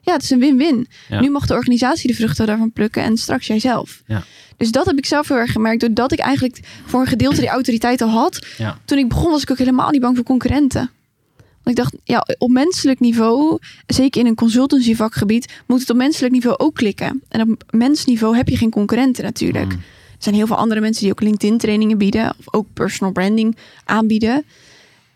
Ja, 0.00 0.12
het 0.12 0.22
is 0.22 0.30
een 0.30 0.38
win-win. 0.38 0.88
Ja. 1.08 1.20
Nu 1.20 1.30
mag 1.30 1.46
de 1.46 1.54
organisatie 1.54 2.10
de 2.10 2.16
vruchten 2.16 2.46
daarvan 2.46 2.72
plukken 2.72 3.02
en 3.02 3.16
straks 3.16 3.46
jijzelf. 3.46 4.02
Ja. 4.06 4.22
Dus 4.56 4.70
dat 4.70 4.86
heb 4.86 4.98
ik 4.98 5.06
zelf 5.06 5.28
heel 5.28 5.36
erg 5.36 5.52
gemerkt. 5.52 5.80
Doordat 5.80 6.12
ik 6.12 6.18
eigenlijk 6.18 6.60
voor 6.86 7.00
een 7.00 7.06
gedeelte 7.06 7.40
die 7.40 7.48
autoriteit 7.48 8.00
al 8.00 8.08
had. 8.08 8.46
Ja. 8.58 8.78
Toen 8.84 8.98
ik 8.98 9.08
begon 9.08 9.30
was 9.30 9.42
ik 9.42 9.50
ook 9.50 9.58
helemaal 9.58 9.90
niet 9.90 10.00
bang 10.00 10.16
voor 10.16 10.24
concurrenten. 10.24 10.90
Want 11.62 11.78
ik 11.78 11.84
dacht, 11.84 11.94
ja, 12.04 12.26
op 12.38 12.50
menselijk 12.50 13.00
niveau, 13.00 13.58
zeker 13.86 14.20
in 14.20 14.26
een 14.26 14.34
consultancy 14.34 14.94
vakgebied, 14.94 15.52
moet 15.66 15.80
het 15.80 15.90
op 15.90 15.96
menselijk 15.96 16.32
niveau 16.32 16.58
ook 16.58 16.74
klikken. 16.74 17.22
En 17.28 17.50
op 17.50 17.62
mensniveau 17.70 18.36
heb 18.36 18.48
je 18.48 18.56
geen 18.56 18.70
concurrenten 18.70 19.24
natuurlijk. 19.24 19.72
Hmm. 19.72 19.80
Er 19.80 20.26
zijn 20.26 20.34
heel 20.34 20.46
veel 20.46 20.56
andere 20.56 20.80
mensen 20.80 21.02
die 21.02 21.12
ook 21.12 21.20
LinkedIn 21.20 21.58
trainingen 21.58 21.98
bieden. 21.98 22.34
Of 22.38 22.54
ook 22.54 22.66
personal 22.72 23.12
branding 23.12 23.56
aanbieden. 23.84 24.44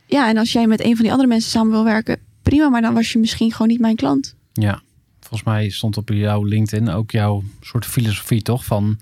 Ja, 0.06 0.28
en 0.28 0.36
als 0.36 0.52
jij 0.52 0.66
met 0.66 0.84
een 0.84 0.94
van 0.94 1.02
die 1.02 1.10
andere 1.10 1.28
mensen 1.28 1.50
samen 1.50 1.72
wil 1.72 1.84
werken, 1.84 2.18
prima. 2.42 2.68
Maar 2.68 2.82
dan 2.82 2.94
was 2.94 3.12
je 3.12 3.18
misschien 3.18 3.52
gewoon 3.52 3.68
niet 3.68 3.80
mijn 3.80 3.96
klant. 3.96 4.33
Ja, 4.61 4.82
volgens 5.20 5.42
mij 5.42 5.68
stond 5.68 5.96
op 5.96 6.08
jouw 6.08 6.44
LinkedIn 6.44 6.88
ook 6.88 7.11
jouw 7.11 7.42
soort 7.61 7.87
filosofie, 7.87 8.42
toch? 8.42 8.64
Van 8.64 8.99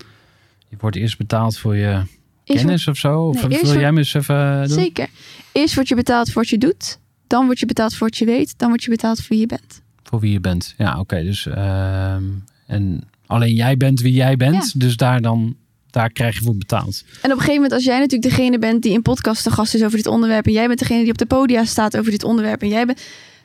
je 0.69 0.75
wordt 0.79 0.95
eerst 0.95 1.17
betaald 1.17 1.57
voor 1.57 1.75
je 1.75 2.03
kennis 2.43 2.87
of 2.87 2.97
zo? 2.97 3.21
Of 3.21 3.47
Nee, 3.47 3.61
wil 3.61 3.79
jij 3.79 3.91
me 3.91 3.99
eens 3.99 4.13
even 4.13 4.67
doen? 4.67 4.77
Zeker. 4.77 5.07
Eerst 5.51 5.75
word 5.75 5.87
je 5.87 5.95
betaald 5.95 6.31
voor 6.31 6.41
wat 6.41 6.49
je 6.49 6.57
doet. 6.57 6.99
Dan 7.27 7.45
word 7.45 7.59
je 7.59 7.65
betaald 7.65 7.95
voor 7.95 8.07
wat 8.07 8.17
je 8.17 8.25
weet. 8.25 8.53
Dan 8.57 8.69
word 8.69 8.83
je 8.83 8.89
betaald 8.89 9.17
voor 9.17 9.27
wie 9.29 9.39
je 9.39 9.45
bent. 9.45 9.81
Voor 10.03 10.19
wie 10.19 10.31
je 10.31 10.39
bent. 10.39 10.73
Ja, 10.77 10.99
oké. 10.99 11.23
dus 11.23 11.47
ehm, 11.47 12.23
en 12.67 13.01
alleen 13.25 13.53
jij 13.53 13.77
bent 13.77 14.01
wie 14.01 14.13
jij 14.13 14.35
bent, 14.35 14.79
dus 14.79 14.97
daar 14.97 15.21
dan 15.21 15.55
daar 15.89 16.09
krijg 16.09 16.35
je 16.35 16.41
voor 16.41 16.55
betaald. 16.55 17.03
En 17.07 17.17
op 17.17 17.23
een 17.23 17.31
gegeven 17.31 17.53
moment, 17.53 17.71
als 17.71 17.83
jij 17.83 17.99
natuurlijk 17.99 18.35
degene 18.35 18.59
bent 18.59 18.81
die 18.81 18.93
in 18.93 19.01
podcast 19.01 19.43
de 19.43 19.51
gast 19.51 19.75
is 19.75 19.83
over 19.83 19.97
dit 19.97 20.07
onderwerp. 20.07 20.45
En 20.45 20.51
jij 20.51 20.67
bent 20.67 20.79
degene 20.79 21.01
die 21.01 21.11
op 21.11 21.17
de 21.17 21.25
podia 21.25 21.65
staat 21.65 21.97
over 21.97 22.11
dit 22.11 22.23
onderwerp. 22.23 22.61
En 22.61 22.67
jij 22.67 22.85
bent. 22.85 23.01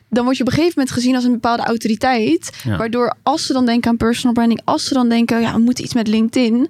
Dan 0.09 0.23
word 0.23 0.37
je 0.37 0.43
op 0.43 0.47
een 0.49 0.55
gegeven 0.55 0.73
moment 0.77 0.95
gezien 0.95 1.15
als 1.15 1.23
een 1.23 1.31
bepaalde 1.31 1.63
autoriteit. 1.63 2.61
Ja. 2.63 2.77
Waardoor 2.77 3.15
als 3.23 3.45
ze 3.45 3.53
dan 3.53 3.65
denken 3.65 3.89
aan 3.89 3.97
personal 3.97 4.33
branding. 4.33 4.61
Als 4.63 4.85
ze 4.85 4.93
dan 4.93 5.09
denken, 5.09 5.41
ja, 5.41 5.53
we 5.53 5.59
moeten 5.59 5.83
iets 5.83 5.93
met 5.93 6.07
LinkedIn. 6.07 6.69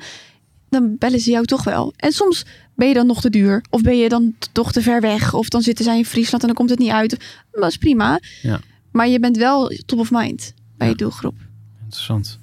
Dan 0.69 0.95
bellen 0.97 1.19
ze 1.19 1.30
jou 1.32 1.45
toch 1.45 1.63
wel. 1.63 1.93
En 1.95 2.12
soms 2.12 2.45
ben 2.75 2.88
je 2.88 2.93
dan 2.93 3.08
nog 3.08 3.21
te 3.21 3.30
duur. 3.30 3.63
Of 3.69 3.82
ben 3.82 3.97
je 3.97 4.10
dan 4.10 4.36
toch 4.52 4.71
te 4.71 4.82
ver 4.82 5.02
weg. 5.02 5.34
Of 5.34 5.49
dan 5.49 5.62
zitten 5.62 5.86
zij 5.86 5.97
in 5.97 6.06
Friesland 6.06 6.41
en 6.41 6.47
dan 6.47 6.58
komt 6.58 6.69
het 6.69 6.80
niet 6.80 6.91
uit. 6.91 7.17
Dat 7.52 7.69
is 7.69 7.78
prima. 7.78 8.19
Ja. 8.41 8.60
Maar 8.91 9.08
je 9.08 9.19
bent 9.19 9.38
wel 9.38 9.71
top 9.86 9.99
of 9.99 10.12
mind 10.12 10.54
bij 10.78 10.88
Ja. 10.88 10.93
je 10.93 10.99
doelgroep. 10.99 11.36
Interessant. 11.84 12.39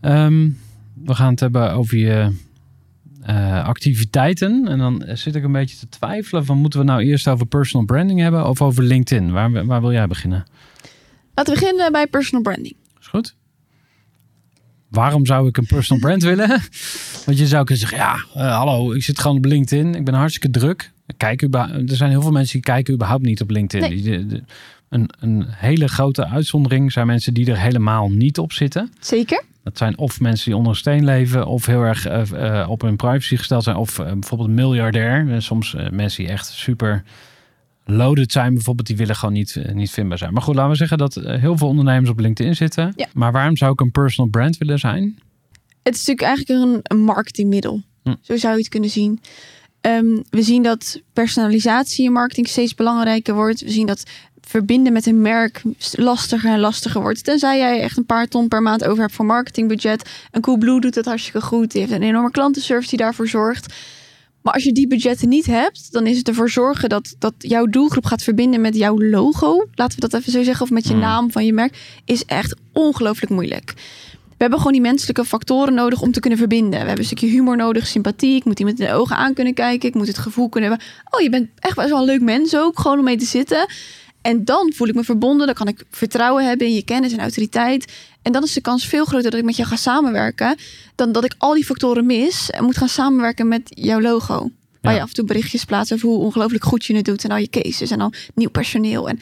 Ehm, 0.00 0.48
we 1.04 1.14
gaan 1.14 1.30
het 1.30 1.40
hebben 1.40 1.72
over 1.72 1.96
je 1.98 2.32
eh, 3.22 3.64
activiteiten. 3.64 4.68
En 4.68 4.78
dan 4.78 5.02
zit 5.06 5.34
ik 5.34 5.44
een 5.44 5.52
beetje 5.52 5.76
te 5.76 5.88
twijfelen 5.88 6.44
van 6.44 6.58
moeten 6.58 6.78
we 6.80 6.84
nou 6.86 7.02
eerst 7.02 7.28
over 7.28 7.46
personal 7.46 7.86
branding 7.86 8.20
hebben 8.20 8.48
of 8.48 8.62
over 8.62 8.82
LinkedIn? 8.82 9.30
Waar, 9.32 9.66
waar 9.66 9.80
wil 9.80 9.92
jij 9.92 10.06
beginnen? 10.06 10.44
Laten 11.34 11.54
we 11.54 11.60
beginnen 11.60 11.92
bij 11.92 12.06
personal 12.06 12.42
branding. 12.42 12.74
Is 13.00 13.06
goed? 13.06 13.36
Waarom 14.88 15.26
zou 15.26 15.48
ik 15.48 15.56
een 15.56 15.66
personal 15.66 16.02
brand 16.06 16.22
willen? 16.22 16.48
Want 17.26 17.38
je 17.38 17.46
zou 17.46 17.64
kunnen 17.64 17.88
zeggen, 17.88 17.98
ja, 17.98 18.14
eh, 18.34 18.56
hallo, 18.56 18.92
ik 18.92 19.02
zit 19.02 19.18
gewoon 19.18 19.36
op 19.36 19.44
LinkedIn. 19.44 19.94
Ik 19.94 20.04
ben 20.04 20.14
hartstikke 20.14 20.58
druk. 20.58 20.92
Kijk, 21.16 21.42
er 21.42 21.80
zijn 21.96 22.10
heel 22.10 22.22
veel 22.22 22.30
mensen 22.30 22.52
die 22.52 22.62
kijken 22.62 22.94
überhaupt 22.94 23.22
niet 23.24 23.40
op 23.40 23.50
LinkedIn. 23.50 23.88
Nee. 23.90 24.02
Die- 24.02 24.10
de- 24.18 24.26
de- 24.26 24.42
een, 24.88 25.10
een 25.20 25.44
hele 25.48 25.88
grote 25.88 26.26
uitzondering 26.26 26.92
zijn 26.92 27.06
mensen 27.06 27.34
die 27.34 27.50
er 27.50 27.58
helemaal 27.58 28.08
niet 28.10 28.38
op 28.38 28.52
zitten. 28.52 28.92
Zeker. 29.00 29.42
Dat 29.62 29.78
zijn 29.78 29.98
of 29.98 30.20
mensen 30.20 30.44
die 30.44 30.56
onder 30.56 30.72
een 30.72 30.78
steen 30.78 31.04
leven, 31.04 31.46
of 31.46 31.66
heel 31.66 31.82
erg 31.82 32.06
eh, 32.06 32.60
eh, 32.60 32.70
op 32.70 32.80
hun 32.80 32.96
privacy 32.96 33.36
gesteld 33.36 33.62
zijn, 33.62 33.76
of 33.76 33.98
eh, 33.98 34.12
bijvoorbeeld 34.12 34.48
een 34.48 34.54
miljardair. 34.54 35.42
Soms 35.42 35.76
mensen 35.90 36.24
die 36.24 36.32
echt 36.32 36.46
super 36.46 37.02
loaded 37.84 38.32
zijn, 38.32 38.54
bijvoorbeeld, 38.54 38.86
die 38.86 38.96
willen 38.96 39.16
gewoon 39.16 39.34
niet, 39.34 39.60
niet 39.72 39.90
vindbaar 39.90 40.18
zijn. 40.18 40.32
Maar 40.32 40.42
goed, 40.42 40.54
laten 40.54 40.70
we 40.70 40.76
zeggen 40.76 40.98
dat 40.98 41.14
heel 41.14 41.56
veel 41.56 41.68
ondernemers 41.68 42.10
op 42.10 42.18
LinkedIn 42.18 42.56
zitten. 42.56 42.92
Ja. 42.96 43.06
Maar 43.12 43.32
waarom 43.32 43.56
zou 43.56 43.72
ik 43.72 43.80
een 43.80 43.90
personal 43.90 44.30
brand 44.30 44.58
willen 44.58 44.78
zijn? 44.78 45.18
Het 45.82 45.94
is 45.94 46.06
natuurlijk 46.06 46.26
eigenlijk 46.26 46.64
een, 46.64 46.80
een 46.82 47.04
marketingmiddel. 47.04 47.82
Hm. 48.02 48.14
Zo 48.20 48.36
zou 48.36 48.52
je 48.52 48.58
het 48.58 48.68
kunnen 48.68 48.90
zien. 48.90 49.20
Ehm, 49.80 50.20
we 50.30 50.42
zien 50.42 50.62
dat 50.62 51.02
personalisatie 51.12 52.04
in 52.04 52.12
marketing 52.12 52.48
steeds 52.48 52.74
belangrijker 52.74 53.34
wordt. 53.34 53.60
We 53.60 53.70
zien 53.70 53.86
dat 53.86 54.04
verbinden 54.50 54.92
met 54.92 55.06
een 55.06 55.20
merk 55.20 55.62
lastiger 55.92 56.50
en 56.50 56.58
lastiger 56.58 57.00
wordt. 57.00 57.24
Tenzij 57.24 57.58
jij 57.58 57.80
echt 57.80 57.96
een 57.96 58.06
paar 58.06 58.28
ton 58.28 58.48
per 58.48 58.62
maand 58.62 58.84
over 58.84 59.02
hebt 59.02 59.14
voor 59.14 59.24
marketingbudget. 59.24 60.10
Een 60.30 60.40
Coolblue 60.40 60.80
doet 60.80 60.94
dat 60.94 61.04
hartstikke 61.04 61.40
goed. 61.40 61.70
Die 61.72 61.80
heeft 61.80 61.92
een 61.92 62.02
enorme 62.02 62.30
klantenservice 62.30 62.88
die 62.88 62.98
daarvoor 62.98 63.28
zorgt. 63.28 63.74
Maar 64.42 64.52
als 64.54 64.64
je 64.64 64.72
die 64.72 64.86
budgetten 64.86 65.28
niet 65.28 65.46
hebt, 65.46 65.92
dan 65.92 66.06
is 66.06 66.18
het 66.18 66.28
ervoor 66.28 66.50
zorgen 66.50 66.88
dat, 66.88 67.14
dat 67.18 67.34
jouw 67.38 67.66
doelgroep 67.66 68.04
gaat 68.04 68.22
verbinden 68.22 68.60
met 68.60 68.76
jouw 68.76 69.00
logo. 69.00 69.66
Laten 69.74 70.00
we 70.00 70.08
dat 70.08 70.20
even 70.20 70.32
zo 70.32 70.42
zeggen. 70.42 70.62
Of 70.62 70.70
met 70.70 70.84
je 70.86 70.92
Hmm. 70.92 71.00
naam 71.00 71.30
van 71.30 71.46
je 71.46 71.52
merk. 71.52 72.00
Is 72.04 72.24
echt 72.24 72.54
ongelooflijk 72.72 73.32
moeilijk. 73.32 73.74
We 74.40 74.46
hebben 74.46 74.58
gewoon 74.58 74.82
die 74.82 74.90
menselijke 74.90 75.24
factoren 75.24 75.74
nodig 75.74 76.00
om 76.00 76.12
te 76.12 76.20
kunnen 76.20 76.38
verbinden. 76.38 76.70
We 76.70 76.76
hebben 76.76 76.98
een 76.98 77.04
stukje 77.04 77.26
humor 77.26 77.56
nodig, 77.56 77.86
sympathie. 77.86 78.36
Ik 78.36 78.44
moet 78.44 78.58
iemand 78.58 78.80
in 78.80 78.86
de 78.86 78.92
ogen 78.92 79.16
aan 79.16 79.34
kunnen 79.34 79.54
kijken. 79.54 79.88
Ik 79.88 79.94
moet 79.94 80.06
het 80.06 80.18
gevoel 80.18 80.48
kunnen 80.48 80.70
hebben. 80.70 80.88
Oh, 81.10 81.20
je 81.20 81.30
bent 81.30 81.48
echt 81.58 81.76
best 81.76 81.88
wel 81.88 81.98
een 81.98 82.04
leuk 82.04 82.20
mens 82.20 82.56
ook. 82.56 82.78
Gewoon 82.78 82.98
om 82.98 83.04
mee 83.04 83.16
te 83.16 83.24
zitten. 83.24 83.66
En 84.22 84.44
dan 84.44 84.72
voel 84.74 84.88
ik 84.88 84.94
me 84.94 85.04
verbonden. 85.04 85.46
Dan 85.46 85.54
kan 85.54 85.68
ik 85.68 85.84
vertrouwen 85.90 86.46
hebben 86.46 86.66
in 86.66 86.74
je 86.74 86.84
kennis 86.84 87.12
en 87.12 87.20
autoriteit. 87.20 87.92
En 88.22 88.32
dan 88.32 88.42
is 88.42 88.52
de 88.52 88.60
kans 88.60 88.86
veel 88.86 89.04
groter 89.04 89.30
dat 89.30 89.40
ik 89.40 89.46
met 89.46 89.56
jou 89.56 89.68
ga 89.68 89.76
samenwerken. 89.76 90.56
Dan 90.94 91.12
dat 91.12 91.24
ik 91.24 91.34
al 91.38 91.54
die 91.54 91.64
factoren 91.64 92.06
mis 92.06 92.50
en 92.50 92.64
moet 92.64 92.76
gaan 92.76 92.88
samenwerken 92.88 93.48
met 93.48 93.62
jouw 93.64 94.00
logo. 94.00 94.50
Waar 94.80 94.94
je 94.94 95.00
af 95.00 95.08
en 95.08 95.14
toe 95.14 95.24
berichtjes 95.24 95.64
plaatst 95.64 95.92
over 95.92 96.08
hoe 96.08 96.18
ongelooflijk 96.18 96.64
goed 96.64 96.84
je 96.84 96.96
het 96.96 97.04
doet. 97.04 97.24
En 97.24 97.30
al 97.30 97.36
je 97.36 97.50
cases 97.50 97.90
en 97.90 98.00
al 98.00 98.12
nieuw 98.34 98.50
personeel. 98.50 99.08
En 99.08 99.20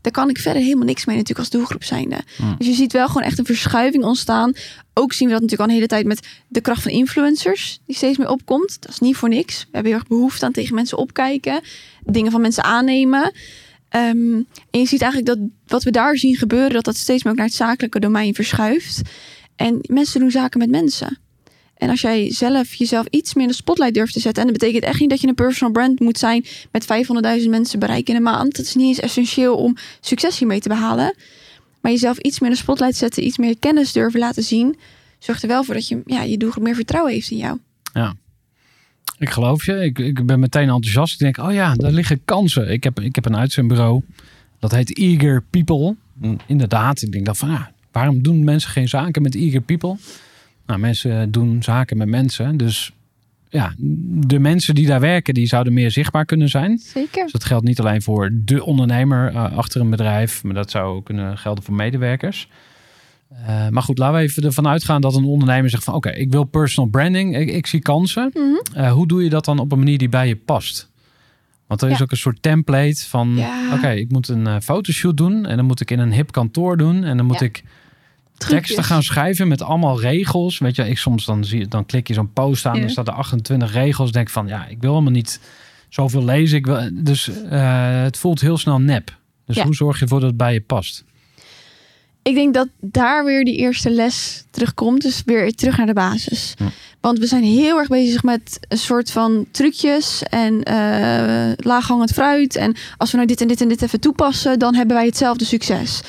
daar 0.00 0.12
kan 0.12 0.28
ik 0.28 0.38
verder 0.38 0.62
helemaal 0.62 0.84
niks 0.84 1.04
mee 1.04 1.16
natuurlijk 1.16 1.44
als 1.46 1.50
doelgroep 1.50 1.84
zijnde. 1.84 2.20
Dus 2.58 2.66
je 2.66 2.72
ziet 2.72 2.92
wel 2.92 3.06
gewoon 3.06 3.22
echt 3.22 3.38
een 3.38 3.44
verschuiving 3.44 4.04
ontstaan. 4.04 4.52
Ook 4.94 5.12
zien 5.12 5.28
we 5.28 5.32
dat 5.32 5.42
natuurlijk 5.42 5.70
al 5.70 5.76
een 5.76 5.82
hele 5.82 5.86
tijd 5.94 6.06
met 6.06 6.26
de 6.48 6.60
kracht 6.60 6.82
van 6.82 6.90
influencers. 6.90 7.78
Die 7.86 7.96
steeds 7.96 8.18
meer 8.18 8.28
opkomt. 8.28 8.76
Dat 8.80 8.90
is 8.90 8.98
niet 8.98 9.16
voor 9.16 9.28
niks. 9.28 9.60
We 9.60 9.68
hebben 9.72 9.90
heel 9.92 10.00
erg 10.00 10.08
behoefte 10.08 10.44
aan 10.44 10.52
tegen 10.52 10.74
mensen 10.74 10.98
opkijken. 10.98 11.60
Dingen 12.02 12.30
van 12.30 12.40
mensen 12.40 12.64
aannemen. 12.64 13.32
Ehm, 13.94 14.42
en 14.70 14.80
je 14.80 14.86
ziet 14.86 15.02
eigenlijk 15.02 15.26
dat 15.26 15.48
wat 15.66 15.82
we 15.82 15.90
daar 15.90 16.16
zien 16.16 16.36
gebeuren, 16.36 16.72
dat 16.72 16.84
dat 16.84 16.96
steeds 16.96 17.22
meer 17.22 17.32
ook 17.32 17.38
naar 17.38 17.48
het 17.48 17.56
zakelijke 17.56 18.00
domein 18.00 18.34
verschuift. 18.34 19.00
En 19.56 19.78
mensen 19.82 20.20
doen 20.20 20.30
zaken 20.30 20.58
met 20.58 20.70
mensen. 20.70 21.18
En 21.74 21.90
als 21.90 22.00
jij 22.00 22.32
zelf 22.32 22.74
jezelf 22.74 23.06
iets 23.10 23.34
meer 23.34 23.44
in 23.44 23.50
de 23.50 23.56
spotlight 23.56 23.94
durft 23.94 24.12
te 24.12 24.20
zetten. 24.20 24.42
En 24.42 24.48
dat 24.48 24.58
betekent 24.58 24.84
echt 24.84 25.00
niet 25.00 25.10
dat 25.10 25.20
je 25.20 25.28
een 25.28 25.34
personal 25.34 25.72
brand 25.72 26.00
moet 26.00 26.18
zijn 26.18 26.44
met 26.72 26.86
500.000 27.42 27.48
mensen 27.48 27.78
bereiken 27.78 28.10
in 28.10 28.16
een 28.16 28.32
maand. 28.32 28.56
Dat 28.56 28.64
is 28.64 28.74
niet 28.74 28.86
eens 28.86 29.00
essentieel 29.00 29.56
om 29.56 29.76
succes 30.00 30.38
hiermee 30.38 30.60
te 30.60 30.68
behalen. 30.68 31.14
Maar 31.80 31.92
jezelf 31.92 32.18
iets 32.18 32.40
meer 32.40 32.50
in 32.50 32.54
de 32.54 32.62
spotlight 32.62 32.96
zetten, 32.96 33.24
iets 33.24 33.38
meer 33.38 33.58
kennis 33.58 33.92
durven 33.92 34.20
laten 34.20 34.42
zien. 34.42 34.76
Zorgt 35.18 35.42
er 35.42 35.48
wel 35.48 35.64
voor 35.64 35.74
dat 35.74 35.88
je, 35.88 36.02
ja, 36.06 36.22
je 36.22 36.36
doelgroep 36.36 36.62
meer 36.62 36.74
vertrouwen 36.74 37.12
heeft 37.12 37.30
in 37.30 37.36
jou. 37.36 37.58
Ik 39.18 39.30
geloof 39.30 39.66
je. 39.66 39.84
Ik, 39.84 39.98
ik 39.98 40.26
ben 40.26 40.40
meteen 40.40 40.68
enthousiast. 40.68 41.12
Ik 41.12 41.18
denk, 41.18 41.48
oh 41.48 41.52
ja, 41.52 41.74
daar 41.74 41.92
liggen 41.92 42.24
kansen. 42.24 42.70
Ik 42.70 42.84
heb, 42.84 43.00
ik 43.00 43.14
heb 43.14 43.24
een 43.24 43.36
uitzendbureau. 43.36 44.02
Dat 44.58 44.72
heet 44.72 44.98
Eager 44.98 45.42
People. 45.50 45.96
Hm. 46.20 46.36
Inderdaad. 46.46 47.02
Ik 47.02 47.12
denk 47.12 47.24
dan 47.24 47.36
van, 47.36 47.50
ja, 47.50 47.72
waarom 47.92 48.22
doen 48.22 48.44
mensen 48.44 48.70
geen 48.70 48.88
zaken 48.88 49.22
met 49.22 49.34
Eager 49.34 49.60
People? 49.60 49.96
Nou, 50.66 50.80
mensen 50.80 51.30
doen 51.30 51.62
zaken 51.62 51.96
met 51.96 52.08
mensen. 52.08 52.56
Dus 52.56 52.92
ja, 53.48 53.72
de 54.26 54.38
mensen 54.38 54.74
die 54.74 54.86
daar 54.86 55.00
werken, 55.00 55.34
die 55.34 55.46
zouden 55.46 55.72
meer 55.72 55.90
zichtbaar 55.90 56.24
kunnen 56.24 56.48
zijn. 56.48 56.78
Zeker. 56.78 57.22
Dus 57.22 57.32
dat 57.32 57.44
geldt 57.44 57.64
niet 57.64 57.80
alleen 57.80 58.02
voor 58.02 58.30
de 58.32 58.64
ondernemer 58.64 59.28
eh, 59.28 59.56
achter 59.56 59.80
een 59.80 59.90
bedrijf, 59.90 60.42
maar 60.42 60.54
dat 60.54 60.70
zou 60.70 60.96
ook 60.96 61.04
kunnen 61.04 61.38
gelden 61.38 61.64
voor 61.64 61.74
medewerkers. 61.74 62.48
Eh, 63.46 63.68
maar 63.68 63.82
goed, 63.82 63.98
laten 63.98 64.16
we 64.16 64.22
even 64.22 64.42
ervan 64.42 64.68
uitgaan 64.68 65.00
dat 65.00 65.14
een 65.14 65.24
ondernemer 65.24 65.70
zegt 65.70 65.84
van 65.84 65.94
oké, 65.94 66.10
ik 66.10 66.30
wil 66.30 66.44
personal 66.44 66.90
branding, 66.90 67.36
ik, 67.36 67.48
ik 67.50 67.66
zie 67.66 67.80
kansen. 67.80 68.30
Mhm. 68.34 68.78
Eh, 68.84 68.92
hoe 68.92 69.06
doe 69.06 69.22
je 69.24 69.30
dat 69.30 69.44
dan 69.44 69.58
op 69.58 69.72
een 69.72 69.78
manier 69.78 69.98
die 69.98 70.08
bij 70.08 70.28
je 70.28 70.36
past? 70.36 70.90
Want 71.66 71.82
er 71.82 71.90
is 71.90 72.02
ook 72.02 72.10
een 72.10 72.16
soort 72.16 72.42
template 72.42 73.04
van 73.08 73.34
Ja. 73.36 73.74
oké, 73.74 73.90
ik 73.90 74.10
moet 74.10 74.28
een 74.28 74.46
eh, 74.46 74.56
fotoshoot 74.62 75.16
doen 75.16 75.46
en 75.46 75.56
dan 75.56 75.66
moet 75.66 75.80
ik 75.80 75.90
in 75.90 75.98
een 75.98 76.12
hip 76.12 76.32
kantoor 76.32 76.76
doen 76.76 77.04
en 77.04 77.16
dan 77.16 77.26
moet 77.26 77.38
Ja. 77.40 77.46
ik 77.46 77.62
teksten 78.36 78.84
gaan 78.84 79.02
schrijven 79.02 79.48
met 79.48 79.62
allemaal 79.62 80.00
regels. 80.00 80.58
Weet 80.58 80.76
je, 80.76 80.88
ik 80.88 80.98
soms 80.98 81.24
dan 81.24 81.44
zie 81.44 81.68
dan 81.68 81.86
klik 81.86 82.08
je 82.08 82.14
zo'n 82.14 82.32
post 82.32 82.66
aan, 82.66 82.74
Ja. 82.74 82.80
dan 82.80 82.90
staat 82.90 83.08
er 83.08 83.14
28 83.14 83.72
regels. 83.72 84.12
Denk 84.12 84.30
van 84.30 84.46
ja, 84.46 84.66
ik 84.66 84.80
wil 84.80 84.90
helemaal 84.90 85.12
niet 85.12 85.40
zoveel 85.88 86.24
lezen. 86.24 86.58
Ik 86.58 86.66
wil, 86.66 86.88
dus 86.92 87.30
het 88.04 88.16
voelt 88.16 88.40
heel 88.40 88.58
snel 88.58 88.80
nep. 88.80 89.18
Dus 89.46 89.60
hoe 89.60 89.74
zorg 89.74 89.96
je 89.96 90.02
ervoor 90.02 90.20
dat 90.20 90.28
het 90.28 90.38
bij 90.38 90.52
je 90.52 90.60
past? 90.60 91.04
Ik 92.24 92.34
denk 92.34 92.54
dat 92.54 92.68
daar 92.80 93.24
weer 93.24 93.44
die 93.44 93.56
eerste 93.56 93.90
les 93.90 94.44
terugkomt. 94.50 95.02
Dus 95.02 95.22
weer 95.24 95.54
terug 95.54 95.76
naar 95.76 95.86
de 95.86 95.92
basis. 95.92 96.54
Ja. 96.58 96.66
Want 97.00 97.18
we 97.18 97.26
zijn 97.26 97.42
heel 97.42 97.78
erg 97.78 97.88
bezig 97.88 98.22
met 98.22 98.58
een 98.68 98.78
soort 98.78 99.10
van 99.10 99.46
trucjes 99.50 100.22
en 100.22 100.62
eh 100.62 101.52
laaghangend 101.56 102.12
fruit. 102.12 102.56
En 102.56 102.76
als 102.96 103.10
we 103.10 103.16
nou 103.16 103.28
dit 103.28 103.40
en 103.40 103.48
dit 103.48 103.60
en 103.60 103.68
dit 103.68 103.82
even 103.82 104.00
toepassen, 104.00 104.58
dan 104.58 104.74
hebben 104.74 104.96
wij 104.96 105.06
hetzelfde 105.06 105.44
succes. 105.44 106.00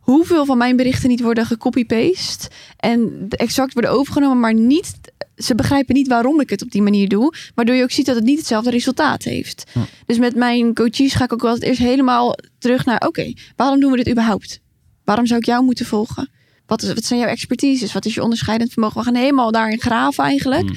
Hoeveel 0.00 0.44
van 0.44 0.58
mijn 0.58 0.76
berichten 0.76 1.08
niet 1.08 1.20
worden 1.20 1.46
gecopy-paste 1.46 2.50
en 2.76 3.26
exact 3.28 3.72
worden 3.72 3.90
overgenomen, 3.90 4.40
maar 4.40 4.54
niet. 4.54 4.92
Ze 5.36 5.54
begrijpen 5.54 5.94
niet 5.94 6.08
waarom 6.08 6.40
ik 6.40 6.50
het 6.50 6.62
op 6.62 6.70
die 6.70 6.82
manier 6.82 7.08
doe. 7.08 7.34
Waardoor 7.54 7.74
je 7.74 7.82
ook 7.82 7.90
ziet 7.90 8.06
dat 8.06 8.16
het 8.16 8.24
niet 8.24 8.38
hetzelfde 8.38 8.70
resultaat 8.70 9.22
heeft. 9.22 9.64
Ja. 9.74 9.80
Dus 10.06 10.18
met 10.18 10.34
mijn 10.34 10.74
coaches 10.74 11.14
ga 11.14 11.24
ik 11.24 11.32
ook 11.32 11.42
wel 11.42 11.58
eerst 11.58 11.80
helemaal 11.80 12.38
terug 12.58 12.84
naar: 12.84 13.06
oké, 13.06 13.32
waarom 13.56 13.80
doen 13.80 13.90
we 13.90 13.96
dit 13.96 14.08
überhaupt? 14.08 14.60
Waarom 15.08 15.26
zou 15.26 15.40
ik 15.40 15.46
jou 15.46 15.64
moeten 15.64 15.86
volgen? 15.86 16.30
Wat, 16.66 16.82
is, 16.82 16.92
wat 16.92 17.04
zijn 17.04 17.20
jouw 17.20 17.28
expertises? 17.28 17.92
Wat 17.92 18.04
is 18.04 18.14
je 18.14 18.22
onderscheidend 18.22 18.72
vermogen? 18.72 18.98
We 18.98 19.04
gaan 19.04 19.14
helemaal 19.14 19.50
daarin 19.50 19.80
graven 19.80 20.24
eigenlijk. 20.24 20.62
Mm. 20.62 20.74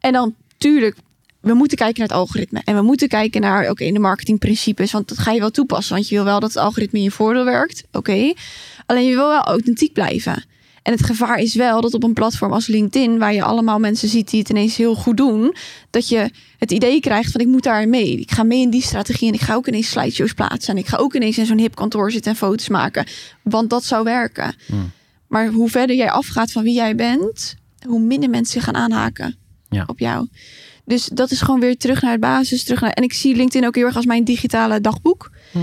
En 0.00 0.12
dan, 0.12 0.34
tuurlijk, 0.58 0.96
we 1.40 1.54
moeten 1.54 1.76
kijken 1.76 1.98
naar 1.98 2.08
het 2.08 2.16
algoritme. 2.16 2.62
En 2.64 2.74
we 2.74 2.82
moeten 2.82 3.08
kijken 3.08 3.40
naar, 3.40 3.70
oké, 3.70 3.92
de 3.92 3.98
marketingprincipes. 3.98 4.92
Want 4.92 5.08
dat 5.08 5.18
ga 5.18 5.32
je 5.32 5.40
wel 5.40 5.50
toepassen. 5.50 5.94
Want 5.94 6.08
je 6.08 6.14
wil 6.14 6.24
wel 6.24 6.40
dat 6.40 6.48
het 6.48 6.62
algoritme 6.62 6.98
in 6.98 7.04
je 7.04 7.10
voordeel 7.10 7.44
werkt. 7.44 7.84
Oké. 7.92 8.32
Alleen 8.86 9.04
je 9.04 9.14
wil 9.14 9.28
wel 9.28 9.42
authentiek 9.42 9.92
blijven. 9.92 10.44
En 10.86 10.92
het 10.92 11.04
gevaar 11.04 11.38
is 11.38 11.54
wel 11.54 11.80
dat 11.80 11.94
op 11.94 12.02
een 12.02 12.12
platform 12.12 12.52
als 12.52 12.66
LinkedIn, 12.66 13.18
waar 13.18 13.34
je 13.34 13.42
allemaal 13.42 13.78
mensen 13.78 14.08
ziet 14.08 14.30
die 14.30 14.40
het 14.40 14.48
ineens 14.48 14.76
heel 14.76 14.94
goed 14.94 15.16
doen, 15.16 15.54
dat 15.90 16.08
je 16.08 16.30
het 16.58 16.70
idee 16.70 17.00
krijgt 17.00 17.32
van 17.32 17.40
ik 17.40 17.46
moet 17.46 17.62
daar 17.62 17.88
mee. 17.88 18.20
Ik 18.20 18.30
ga 18.30 18.42
mee 18.42 18.60
in 18.60 18.70
die 18.70 18.82
strategie 18.82 19.28
en 19.28 19.34
ik 19.34 19.40
ga 19.40 19.54
ook 19.54 19.66
ineens 19.68 19.90
slideshows 19.90 20.32
plaatsen. 20.32 20.74
En 20.74 20.80
ik 20.80 20.86
ga 20.86 20.96
ook 20.96 21.14
ineens 21.14 21.38
in 21.38 21.46
zo'n 21.46 21.58
hip 21.58 21.74
kantoor 21.74 22.10
zitten 22.12 22.30
en 22.30 22.36
foto's 22.36 22.68
maken. 22.68 23.06
Want 23.42 23.70
dat 23.70 23.84
zou 23.84 24.04
werken. 24.04 24.54
Hmm. 24.66 24.90
Maar 25.28 25.46
hoe 25.48 25.70
verder 25.70 25.96
jij 25.96 26.10
afgaat 26.10 26.52
van 26.52 26.62
wie 26.62 26.74
jij 26.74 26.94
bent, 26.94 27.56
hoe 27.86 28.00
minder 28.00 28.30
mensen 28.30 28.60
gaan 28.60 28.74
aanhaken 28.76 29.36
Ja. 29.68 29.84
op 29.86 29.98
jou. 29.98 30.28
Dus 30.84 31.04
dat 31.12 31.30
is 31.30 31.40
gewoon 31.40 31.60
weer 31.60 31.76
terug 31.76 32.02
naar 32.02 32.12
de 32.12 32.18
basis. 32.18 32.64
Terug 32.64 32.80
naar, 32.80 32.90
en 32.90 33.02
ik 33.02 33.12
zie 33.12 33.36
LinkedIn 33.36 33.66
ook 33.68 33.74
heel 33.74 33.86
erg 33.86 33.96
als 33.96 34.06
mijn 34.06 34.24
digitale 34.24 34.80
dagboek. 34.80 35.30
Hm. 35.52 35.58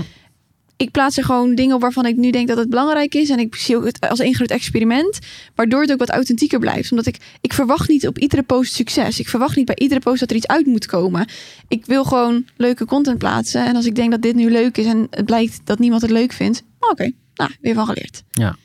Ik 0.76 0.90
plaats 0.90 1.16
er 1.16 1.24
gewoon 1.24 1.54
dingen 1.54 1.74
op 1.74 1.80
waarvan 1.80 2.06
ik 2.06 2.16
nu 2.16 2.30
denk 2.30 2.48
dat 2.48 2.56
het 2.56 2.70
belangrijk 2.70 3.14
is. 3.14 3.30
En 3.30 3.38
ik 3.38 3.54
zie 3.54 3.76
ook 3.76 3.84
het 3.84 4.08
als 4.08 4.18
een 4.18 4.34
groot 4.34 4.50
experiment. 4.50 5.18
Waardoor 5.54 5.80
het 5.80 5.92
ook 5.92 5.98
wat 5.98 6.10
authentieker 6.10 6.58
blijft. 6.58 6.90
Omdat 6.90 7.06
ik, 7.06 7.16
ik 7.40 7.52
verwacht 7.52 7.88
niet 7.88 8.06
op 8.06 8.18
iedere 8.18 8.42
post 8.42 8.74
succes. 8.74 9.20
Ik 9.20 9.28
verwacht 9.28 9.56
niet 9.56 9.66
bij 9.66 9.76
iedere 9.78 10.00
post 10.00 10.20
dat 10.20 10.30
er 10.30 10.36
iets 10.36 10.46
uit 10.46 10.66
moet 10.66 10.86
komen. 10.86 11.26
Ik 11.68 11.86
wil 11.86 12.04
gewoon 12.04 12.44
leuke 12.56 12.84
content 12.84 13.18
plaatsen. 13.18 13.66
En 13.66 13.76
als 13.76 13.86
ik 13.86 13.94
denk 13.94 14.10
dat 14.10 14.22
dit 14.22 14.34
nu 14.34 14.50
leuk 14.50 14.76
is 14.76 14.86
en 14.86 15.06
het 15.10 15.24
blijkt 15.24 15.60
dat 15.64 15.78
niemand 15.78 16.02
het 16.02 16.10
leuk 16.10 16.32
vindt. 16.32 16.62
Oké, 16.78 17.10
nou, 17.34 17.50
weer 17.60 17.74
van 17.74 17.86
geleerd. 17.86 18.22
Ja. 18.30 18.56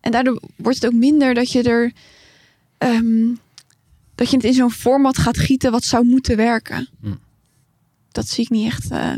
En 0.00 0.12
daardoor 0.12 0.42
wordt 0.56 0.82
het 0.82 0.92
ook 0.92 0.98
minder 0.98 1.34
dat 1.34 1.52
je 1.52 1.62
er... 1.62 1.92
ehm, 2.78 3.28
dat 4.14 4.30
je 4.30 4.36
het 4.36 4.44
in 4.44 4.54
zo'n 4.54 4.70
format 4.70 5.18
gaat 5.18 5.38
gieten 5.38 5.70
wat 5.70 5.84
zou 5.84 6.06
moeten 6.06 6.36
werken. 6.36 6.88
Hm. 7.00 7.14
Dat 8.12 8.28
zie 8.28 8.44
ik 8.44 8.50
niet 8.50 8.66
echt 8.66 8.90
eh, 8.90 9.12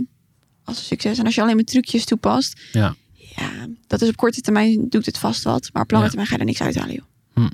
als 0.65 0.79
een 0.79 0.85
succes. 0.85 1.19
En 1.19 1.25
als 1.25 1.35
je 1.35 1.43
alleen 1.43 1.55
maar 1.57 1.65
trucjes 1.65 2.05
toepast, 2.05 2.61
Ja. 2.73 2.95
ja, 3.15 3.51
dat 3.87 4.03
is 4.03 4.09
op 4.09 4.17
korte 4.17 4.41
termijn 4.41 4.89
doet 4.89 5.07
het 5.07 5.19
vast 5.19 5.43
wat. 5.43 5.71
Maar 5.73 5.83
op 5.83 5.91
lange 5.91 6.03
Ja. 6.05 6.09
termijn 6.09 6.29
ga 6.29 6.35
je 6.35 6.41
er 6.41 6.47
niks 6.47 6.63
uithalen, 6.63 6.95
joh. 6.95 7.47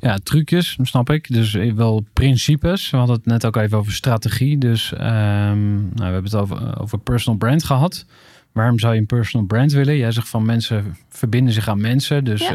Ja, 0.00 0.18
trucjes, 0.22 0.78
snap 0.82 1.10
ik. 1.10 1.32
Dus 1.32 1.52
wel 1.52 2.04
principes. 2.12 2.90
We 2.90 2.96
hadden 2.96 3.16
het 3.16 3.26
net 3.26 3.44
ook 3.46 3.56
even 3.56 3.78
over 3.78 3.92
strategie. 3.92 4.58
Dus 4.58 4.92
ehm, 4.92 5.74
nou, 5.74 5.92
we 5.94 6.02
hebben 6.02 6.24
het 6.24 6.34
over, 6.34 6.80
over 6.80 6.98
personal 6.98 7.38
brand 7.38 7.64
gehad. 7.64 8.06
Waarom 8.52 8.78
zou 8.78 8.94
je 8.94 9.00
een 9.00 9.06
personal 9.06 9.46
brand 9.46 9.72
willen? 9.72 9.96
Jij 9.96 10.12
zegt 10.12 10.28
van 10.28 10.44
mensen 10.44 10.96
verbinden 11.08 11.52
zich 11.54 11.68
aan 11.68 11.80
mensen. 11.80 12.24
Dus 12.24 12.40
eh, 12.40 12.52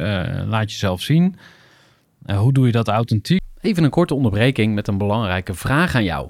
laat 0.47 0.71
jezelf 0.71 1.01
zien. 1.01 1.35
Eh, 2.25 2.39
hoe 2.39 2.53
doe 2.53 2.65
je 2.65 2.71
dat 2.71 2.87
authentiek? 2.87 3.41
Even 3.61 3.83
een 3.83 3.89
korte 3.89 4.13
onderbreking 4.13 4.75
met 4.75 4.87
een 4.87 4.97
belangrijke 4.97 5.53
vraag 5.53 5.95
aan 5.95 6.03
jou. 6.03 6.29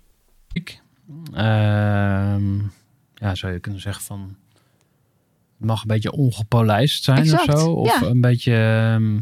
Ehm, 1.33 2.57
ja, 3.15 3.35
zou 3.35 3.53
je 3.53 3.59
kunnen 3.59 3.81
zeggen 3.81 4.03
van... 4.03 4.35
Het 5.57 5.69
mag 5.69 5.81
een 5.81 5.87
beetje 5.87 6.11
ongepolijst 6.11 7.03
zijn 7.03 7.33
of 7.33 7.43
zo. 7.43 7.71
Of 7.71 8.01
ja. 8.01 8.07
een 8.07 8.21
beetje... 8.21 8.53
ehm, 8.53 9.17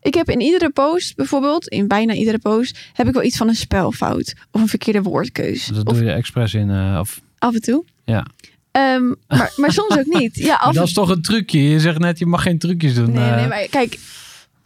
Ik 0.00 0.14
heb 0.14 0.30
in 0.30 0.40
iedere 0.40 0.70
post, 0.70 1.16
bijvoorbeeld, 1.16 1.68
in 1.68 1.88
bijna 1.88 2.12
iedere 2.12 2.38
post, 2.38 2.78
heb 2.92 3.06
ik 3.06 3.14
wel 3.14 3.22
iets 3.22 3.36
van 3.36 3.48
een 3.48 3.54
spelfout 3.54 4.34
of 4.50 4.60
een 4.60 4.68
verkeerde 4.68 5.02
woordkeus. 5.02 5.66
dat 5.66 5.86
of 5.86 5.94
doe 5.96 6.04
je 6.04 6.12
expres 6.12 6.54
in... 6.54 6.70
eh, 6.70 6.96
of, 7.00 7.20
af 7.38 7.54
en 7.54 7.60
toe. 7.62 7.84
ja. 8.04 8.26
Ehm, 8.70 9.06
maar, 9.28 9.52
maar 9.56 9.72
soms 9.72 9.98
ook 9.98 10.06
niet. 10.20 10.36
Ja, 10.36 10.54
af 10.54 10.74
dat 10.74 10.86
is 10.86 10.92
toch 10.92 11.08
een 11.08 11.22
trucje? 11.22 11.62
Je 11.68 11.80
zegt 11.80 11.98
net, 11.98 12.18
je 12.18 12.26
mag 12.26 12.42
geen 12.42 12.58
trucjes 12.58 12.94
doen. 12.94 13.12
Nee, 13.12 13.30
eh. 13.30 13.36
nee, 13.36 13.46
maar 13.48 13.66
kijk, 13.70 13.98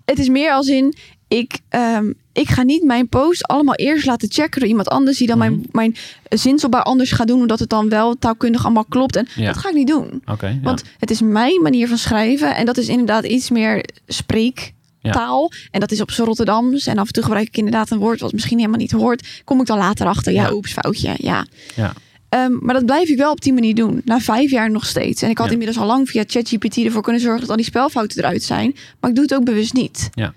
het 0.04 0.18
is 0.18 0.28
meer 0.28 0.52
als 0.52 0.68
in, 0.68 0.94
ik, 1.38 1.58
ehm, 1.68 2.12
ik 2.32 2.48
ga 2.48 2.62
niet 2.62 2.84
mijn 2.84 3.08
post 3.08 3.46
allemaal 3.46 3.74
eerst 3.74 4.06
laten 4.06 4.30
checken 4.32 4.60
door 4.60 4.68
iemand 4.68 4.88
anders 4.88 5.18
die 5.18 5.26
dan 5.26 5.38
Mhm. 5.38 5.48
mijn, 5.48 5.66
mijn 5.72 5.96
zinselbaar 6.28 6.82
anders 6.82 7.12
gaat 7.12 7.26
doen, 7.26 7.40
omdat 7.40 7.58
het 7.58 7.68
dan 7.70 7.88
wel 7.88 8.14
taalkundig 8.18 8.64
allemaal 8.64 8.84
klopt. 8.84 9.16
En 9.16 9.26
Ja. 9.34 9.46
dat 9.46 9.56
ga 9.56 9.68
ik 9.68 9.74
niet 9.74 9.86
doen. 9.88 10.22
Ja. 10.26 10.58
Want 10.62 10.82
het 10.98 11.10
is 11.10 11.20
mijn 11.20 11.62
manier 11.62 11.88
van 11.88 11.98
schrijven 11.98 12.54
en 12.56 12.66
dat 12.66 12.76
is 12.76 12.88
inderdaad 12.88 13.24
iets 13.24 13.50
meer 13.50 13.84
spreektaal. 14.06 15.50
En 15.70 15.80
dat 15.80 15.90
is 15.90 16.00
op 16.00 16.10
z'n 16.10 16.22
Rotterdams. 16.22 16.86
En 16.86 16.98
af 16.98 17.06
en 17.06 17.12
toe 17.12 17.22
gebruik 17.22 17.46
ik 17.46 17.56
inderdaad 17.56 17.90
een 17.90 17.98
woord 17.98 18.20
wat 18.20 18.32
misschien 18.32 18.58
helemaal 18.58 18.78
niet 18.78 18.90
hoort. 18.92 19.42
Kom 19.44 19.60
ik 19.60 19.66
dan 19.66 19.78
later 19.78 20.06
achter. 20.06 20.32
Ja, 20.32 20.42
Ja. 20.46 20.52
oeps, 20.52 20.72
foutje. 20.72 21.14
Ja. 21.18 21.46
Ja. 21.76 21.92
Ehm, 22.28 22.52
maar 22.60 22.74
dat 22.74 22.86
blijf 22.86 23.08
ik 23.08 23.16
wel 23.16 23.30
op 23.30 23.40
die 23.40 23.52
manier 23.52 23.74
doen. 23.74 24.00
Na 24.04 24.20
vijf 24.20 24.50
jaar 24.50 24.70
nog 24.70 24.86
steeds. 24.86 25.22
En 25.22 25.30
ik 25.30 25.38
had 25.38 25.50
inmiddels 25.50 25.78
al 25.78 25.86
lang 25.86 26.08
via 26.08 26.24
ChatGPT 26.26 26.76
ervoor 26.76 27.02
kunnen 27.02 27.22
zorgen 27.22 27.40
dat 27.40 27.50
al 27.50 27.56
die 27.56 27.64
spelfouten 27.64 28.18
eruit 28.18 28.42
zijn. 28.42 28.74
Maar 29.00 29.10
ik 29.10 29.16
doe 29.16 29.24
het 29.24 29.34
ook 29.34 29.44
bewust 29.44 29.72
niet. 29.72 30.08
Ja. 30.14 30.32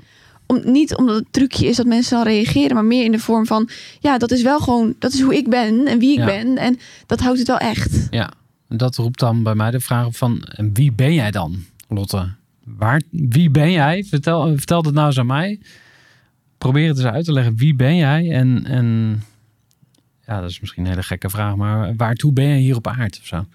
Om, 0.48 0.62
niet 0.72 0.96
omdat 0.96 1.16
het 1.16 1.26
trucje 1.32 1.68
is 1.68 1.76
dat 1.76 1.86
mensen 1.86 2.16
dan 2.18 2.26
reageren, 2.26 2.76
maar 2.76 2.86
meer 2.86 3.06
in 3.06 3.12
de 3.12 3.20
vorm 3.20 3.46
van: 3.46 3.70
ja, 4.00 4.18
dat 4.18 4.32
is 4.32 4.42
wel 4.42 4.60
gewoon, 4.60 4.96
dat 5.00 5.14
is 5.14 5.22
hoe 5.22 5.36
ik 5.36 5.50
ben 5.50 5.88
en 5.88 6.00
wie 6.00 6.12
ik 6.12 6.18
Ja. 6.18 6.26
ben. 6.26 6.58
En 6.58 6.78
dat 7.06 7.20
houdt 7.20 7.40
het 7.40 7.48
wel 7.48 7.58
echt. 7.58 8.08
Ja, 8.10 8.32
dat 8.70 8.96
roept 8.96 9.20
dan 9.20 9.44
bij 9.44 9.56
mij 9.56 9.72
de 9.72 9.80
vraag 9.80 10.06
op 10.06 10.16
van 10.16 10.42
en 10.44 10.74
wie 10.74 10.92
ben 10.92 11.14
jij 11.14 11.32
dan, 11.32 11.64
Lotte? 11.88 12.30
Waar, 12.66 13.02
wie 13.10 13.50
ben 13.50 13.72
jij? 13.72 14.04
Vertel, 14.04 14.58
vertel 14.58 14.84
het 14.84 14.94
nou 14.94 15.08
eens 15.08 15.20
aan 15.20 15.26
mij. 15.26 15.60
Probeer 16.58 16.88
het 16.88 16.98
eens 16.98 17.06
uit 17.06 17.26
te 17.26 17.34
leggen. 17.34 17.56
Wie 17.58 17.76
ben 17.76 17.96
jij? 17.96 18.32
En, 18.32 18.66
en 18.66 19.22
ja, 20.28 20.42
dat 20.42 20.50
is 20.50 20.60
misschien 20.60 20.84
een 20.84 20.90
hele 20.90 21.04
gekke 21.04 21.30
vraag, 21.30 21.56
maar 21.56 21.96
waartoe 21.96 22.34
ben 22.34 22.46
je 22.46 22.56
hier 22.58 22.76
op 22.76 22.88
aarde 22.88 23.18
of 23.22 23.26
zo? 23.28 23.46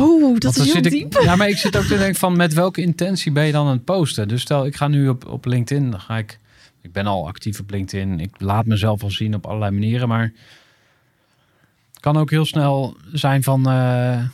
Oh, 0.00 0.38
dat 0.38 0.56
is 0.56 0.64
heel 0.64 0.72
zit 0.72 0.90
diep. 0.90 1.14
Ik, 1.14 1.22
ja, 1.22 1.36
maar 1.36 1.48
ik 1.48 1.56
zit 1.56 1.76
ook 1.76 1.84
te 1.84 1.96
denken 1.98 2.18
van 2.18 2.36
met 2.36 2.54
welke 2.54 2.80
intentie 2.82 3.32
ben 3.32 3.46
je 3.46 3.52
dan 3.52 3.66
aan 3.66 3.72
het 3.72 3.84
posten? 3.84 4.28
Dus 4.28 4.40
stel, 4.42 4.66
ik 4.66 4.76
ga 4.76 4.88
nu 4.88 5.08
op, 5.08 5.26
op 5.26 5.44
LinkedIn, 5.44 5.90
dan 5.90 6.00
ga 6.00 6.16
ik, 6.18 6.38
ik 6.82 6.92
ben 6.92 7.06
al 7.06 7.26
actief 7.26 7.60
op 7.60 7.70
LinkedIn, 7.70 8.20
ik 8.20 8.40
laat 8.40 8.66
mezelf 8.66 9.02
al 9.02 9.10
zien 9.10 9.34
op 9.34 9.46
allerlei 9.46 9.70
manieren, 9.72 10.08
maar 10.08 10.32
het 11.90 12.00
kan 12.00 12.16
ook 12.16 12.30
heel 12.30 12.44
snel 12.44 12.96
zijn 13.12 13.42
van, 13.42 13.68
eh, 13.68 14.18
eh, 14.18 14.28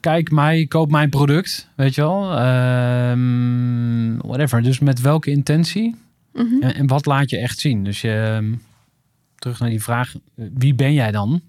kijk 0.00 0.30
mij, 0.30 0.66
koop 0.66 0.90
mijn 0.90 1.10
product, 1.10 1.68
weet 1.76 1.94
je 1.94 2.00
wel, 2.00 2.38
Ehm, 2.38 4.16
whatever. 4.16 4.62
Dus 4.62 4.78
met 4.78 5.00
welke 5.00 5.30
intentie 5.30 5.94
Mhm. 6.32 6.62
en, 6.62 6.74
en 6.74 6.86
wat 6.86 7.06
laat 7.06 7.30
je 7.30 7.38
echt 7.38 7.58
zien? 7.58 7.84
Dus 7.84 8.00
je, 8.00 8.32
ehm, 8.36 8.54
terug 9.38 9.60
naar 9.60 9.70
die 9.70 9.82
vraag, 9.82 10.14
wie 10.34 10.74
ben 10.74 10.92
jij 10.92 11.10
dan? 11.10 11.40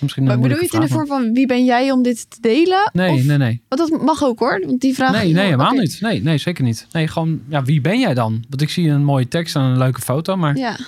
Misschien 0.00 0.24
Maar 0.24 0.38
bedoel 0.38 0.56
je 0.56 0.64
het 0.64 0.72
in 0.72 0.80
de 0.80 0.88
vorm 0.88 1.06
van 1.06 1.32
wie 1.32 1.46
ben 1.46 1.64
jij 1.64 1.90
om 1.90 2.02
dit 2.02 2.30
te 2.30 2.40
delen? 2.40 2.90
Nee, 2.92 3.10
Of- 3.10 3.24
nee, 3.24 3.36
nee. 3.36 3.62
Want 3.68 3.90
dat 3.90 4.02
mag 4.02 4.22
ook 4.24 4.38
hoor. 4.38 4.62
Want 4.66 4.80
die 4.80 4.94
vraag. 4.94 5.12
Nee, 5.12 5.32
nee, 5.32 5.44
helemaal 5.44 5.72
niet. 5.72 6.00
Nee, 6.00 6.22
nee, 6.22 6.38
zeker 6.38 6.64
niet. 6.64 6.86
Nee, 6.92 7.08
gewoon, 7.08 7.42
ja, 7.48 7.62
wie 7.62 7.80
ben 7.80 8.00
jij 8.00 8.14
dan? 8.14 8.44
Want 8.48 8.62
ik 8.62 8.70
zie 8.70 8.88
een 8.88 9.04
mooie 9.04 9.28
tekst 9.28 9.56
en 9.56 9.62
een 9.62 9.78
leuke 9.78 10.00
foto, 10.00 10.36
maar 10.36 10.56
Ja. 10.56 10.78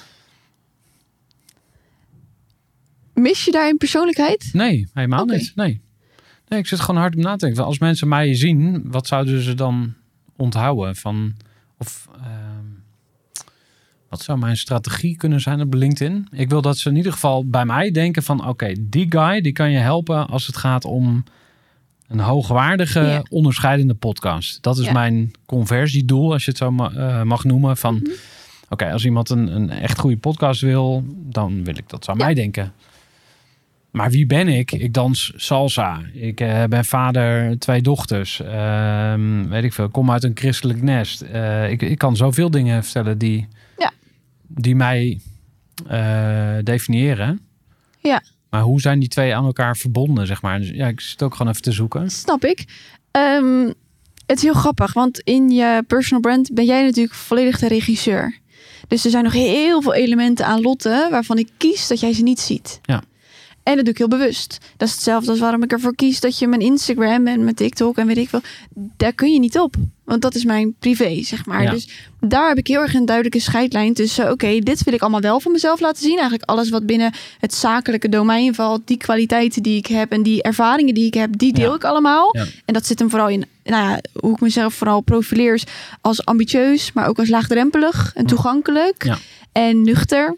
Mis 3.15 3.45
je 3.45 3.51
daar 3.51 3.69
een 3.69 3.77
persoonlijkheid? 3.77 4.49
nee, 4.53 4.89
helemaal 4.95 5.25
niet. 5.25 5.53
Nee. 5.55 5.81
nee, 6.49 6.59
ik 6.59 6.67
zit 6.67 6.81
gewoon 6.81 7.01
hard 7.01 7.17
om 7.17 7.23
na 7.23 7.37
te 7.37 7.47
denken. 7.47 7.65
Als 7.65 7.79
mensen 7.79 8.09
mij 8.09 8.35
zien, 8.35 8.83
wat 8.91 9.07
zouden 9.07 9.43
ze 9.43 9.55
dan 9.55 9.95
onthouden 10.37 10.97
van, 10.97 11.35
of 11.79 12.09
ehm, 12.17 12.44
wat 14.15 14.23
zou 14.23 14.39
mijn 14.39 14.57
strategie 14.57 15.17
kunnen 15.17 15.41
zijn 15.41 15.61
op 15.61 15.75
LinkedIn? 15.75 16.29
Ik 16.31 16.49
wil 16.49 16.63
dat 16.63 16.79
ze 16.79 16.89
in 16.89 16.97
ieder 16.97 17.13
geval 17.13 17.47
bij 17.47 17.65
mij 17.65 17.91
denken 17.91 18.23
van, 18.23 18.49
oké, 18.49 18.73
die 18.81 19.07
guy, 19.09 19.41
die 19.41 19.53
kan 19.53 19.71
je 19.71 19.79
helpen 19.79 20.29
als 20.29 20.47
het 20.47 20.57
gaat 20.57 20.85
om 20.85 21.25
een 22.09 22.21
hoogwaardige, 22.21 23.25
onderscheidende 23.31 23.95
podcast. 23.95 24.63
Dat 24.63 24.79
is 24.79 24.91
mijn 24.93 25.31
conversiedoel, 25.47 26.33
als 26.33 26.45
je 26.45 26.51
het 26.51 26.59
zo 26.59 26.75
eh, 26.77 27.23
mag 27.23 27.45
noemen. 27.45 27.77
Van, 27.77 27.95
Mhm. 27.95 28.11
oké, 28.69 28.93
als 28.93 29.05
iemand 29.05 29.31
een, 29.31 29.55
een 29.55 29.71
echt 29.71 29.99
goede 29.99 30.17
podcast 30.17 30.61
wil, 30.61 31.05
dan 31.17 31.65
wil 31.65 31.77
ik 31.77 31.89
dat 31.89 32.05
ze 32.05 32.11
aan 32.11 32.17
mij 32.17 32.35
denken. 32.35 32.73
Maar 33.91 34.11
wie 34.11 34.27
ben 34.27 34.49
ik? 34.49 34.73
Ik 34.73 34.93
dans 34.93 35.33
salsa. 35.37 36.01
Ik 36.13 36.41
eh, 36.41 36.65
ben 36.65 36.85
vader, 36.85 37.59
twee 37.59 37.83
dochters. 37.83 38.41
Ehm, 38.41 39.49
weet 39.49 39.65
ik 39.65 39.73
veel. 39.73 39.85
Ik 39.85 39.93
kom 39.93 40.11
uit 40.11 40.25
een 40.25 40.31
christelijk 40.35 40.83
nest. 40.83 41.21
Eh, 41.21 41.71
ik, 41.71 41.83
ik 41.83 41.99
kan 41.99 42.17
zoveel 42.17 42.51
dingen 42.51 42.85
vertellen 42.85 43.19
die. 43.19 43.49
Die 44.47 44.77
mij 44.77 45.21
eh, 45.89 46.57
definiëren. 46.63 47.41
Ja. 47.99 48.23
Maar 48.51 48.63
hoe 48.63 48.81
zijn 48.81 48.99
die 48.99 49.09
twee 49.09 49.35
aan 49.35 49.45
elkaar 49.45 49.77
verbonden, 49.77 50.27
zeg 50.27 50.43
maar? 50.43 50.59
Dus 50.59 50.69
ja, 50.69 50.87
ik 50.87 51.01
zit 51.01 51.23
ook 51.23 51.35
gewoon 51.35 51.53
even 51.53 51.63
te 51.63 51.73
zoeken. 51.73 52.11
Snap 52.11 52.45
ik. 52.45 52.65
Ehm, 53.11 53.71
het 54.27 54.37
is 54.37 54.43
heel 54.43 54.55
grappig, 54.55 54.93
want 54.93 55.21
in 55.21 55.51
je 55.51 55.85
personal 55.87 56.21
brand 56.21 56.53
ben 56.53 56.65
jij 56.65 56.83
natuurlijk 56.83 57.15
volledig 57.15 57.59
de 57.59 57.69
regisseur. 57.69 58.39
Dus 58.89 59.05
er 59.05 59.11
zijn 59.11 59.25
nog 59.25 59.33
heel 59.33 59.83
veel 59.83 59.95
elementen 59.95 60.47
aan 60.47 60.61
Lotte 60.61 61.09
waarvan 61.11 61.39
ik 61.39 61.49
kies 61.57 61.89
dat 61.89 62.01
jij 62.01 62.13
ze 62.13 62.23
niet 62.23 62.41
ziet. 62.41 62.81
Ja. 62.83 63.03
En 63.65 63.75
dat 63.77 63.85
doe 63.85 63.93
ik 63.93 63.99
heel 63.99 64.09
bewust. 64.09 64.59
Dat 64.77 64.89
is 64.89 64.95
hetzelfde 64.95 65.31
als 65.31 65.41
waarom 65.41 65.63
ik 65.63 65.73
ervoor 65.73 65.95
kies 65.95 66.21
dat 66.21 66.39
je 66.39 66.47
mijn 66.47 66.61
Instagram 66.61 67.27
en 67.27 67.45
mijn 67.45 67.55
TikTok 67.55 67.97
en 67.97 68.07
weet 68.07 68.17
ik 68.17 68.29
veel, 68.29 68.41
daar 68.97 69.13
kun 69.13 69.33
je 69.33 69.39
niet 69.39 69.59
op. 69.59 69.75
Want 70.05 70.23
dat 70.23 70.35
is 70.35 70.45
mijn 70.45 70.75
privé, 70.79 71.23
zeg 71.23 71.47
maar. 71.47 71.63
Ja. 71.63 71.71
Dus 71.71 71.89
daar 72.21 72.49
heb 72.49 72.59
ik 72.59 72.67
heel 72.67 72.81
erg 72.81 72.95
een 72.95 73.05
duidelijke 73.05 73.41
scheidlijn 73.41 73.95
tussen. 73.95 74.31
Oké, 74.31 74.59
dit 74.59 74.83
wil 74.83 74.95
ik 74.95 75.01
allemaal 75.01 75.21
wel 75.21 75.41
van 75.41 75.53
mezelf 75.53 75.81
laten 75.81 76.03
zien. 76.03 76.19
Eigenlijk 76.19 76.51
alles 76.51 76.69
wat 76.69 76.87
binnen 76.87 77.13
het 77.39 77.55
zakelijke 77.55 78.09
domein 78.09 78.55
valt. 78.55 78.87
Die 78.87 78.97
kwaliteiten 78.97 79.63
die 79.63 79.79
ik 79.79 79.87
heb 79.87 80.13
en 80.13 80.23
die 80.23 80.43
ervaringen 80.43 80.95
die 80.95 81.07
ik 81.07 81.15
heb, 81.15 81.39
die 81.39 81.53
deel 81.53 81.69
Ja. 81.71 81.75
ik 81.75 81.85
allemaal. 81.85 82.37
Ja. 82.37 82.47
En 82.65 82.75
dat 82.75 82.87
zit 82.87 82.99
hem 82.99 83.11
vooral 83.11 83.29
in, 83.29 83.45
nou 83.65 83.89
ja, 83.91 84.01
hoe 84.13 84.33
ik 84.33 84.41
mezelf 84.41 84.75
vooral 84.75 85.01
profileer 85.01 85.63
als 86.01 86.25
ambitieus, 86.25 86.93
maar 86.93 87.09
ook 87.09 87.19
als 87.19 87.29
laagdrempelig 87.29 88.11
en 88.15 88.27
toegankelijk. 88.27 89.17
En 89.53 89.83
nuchter. 89.83 90.37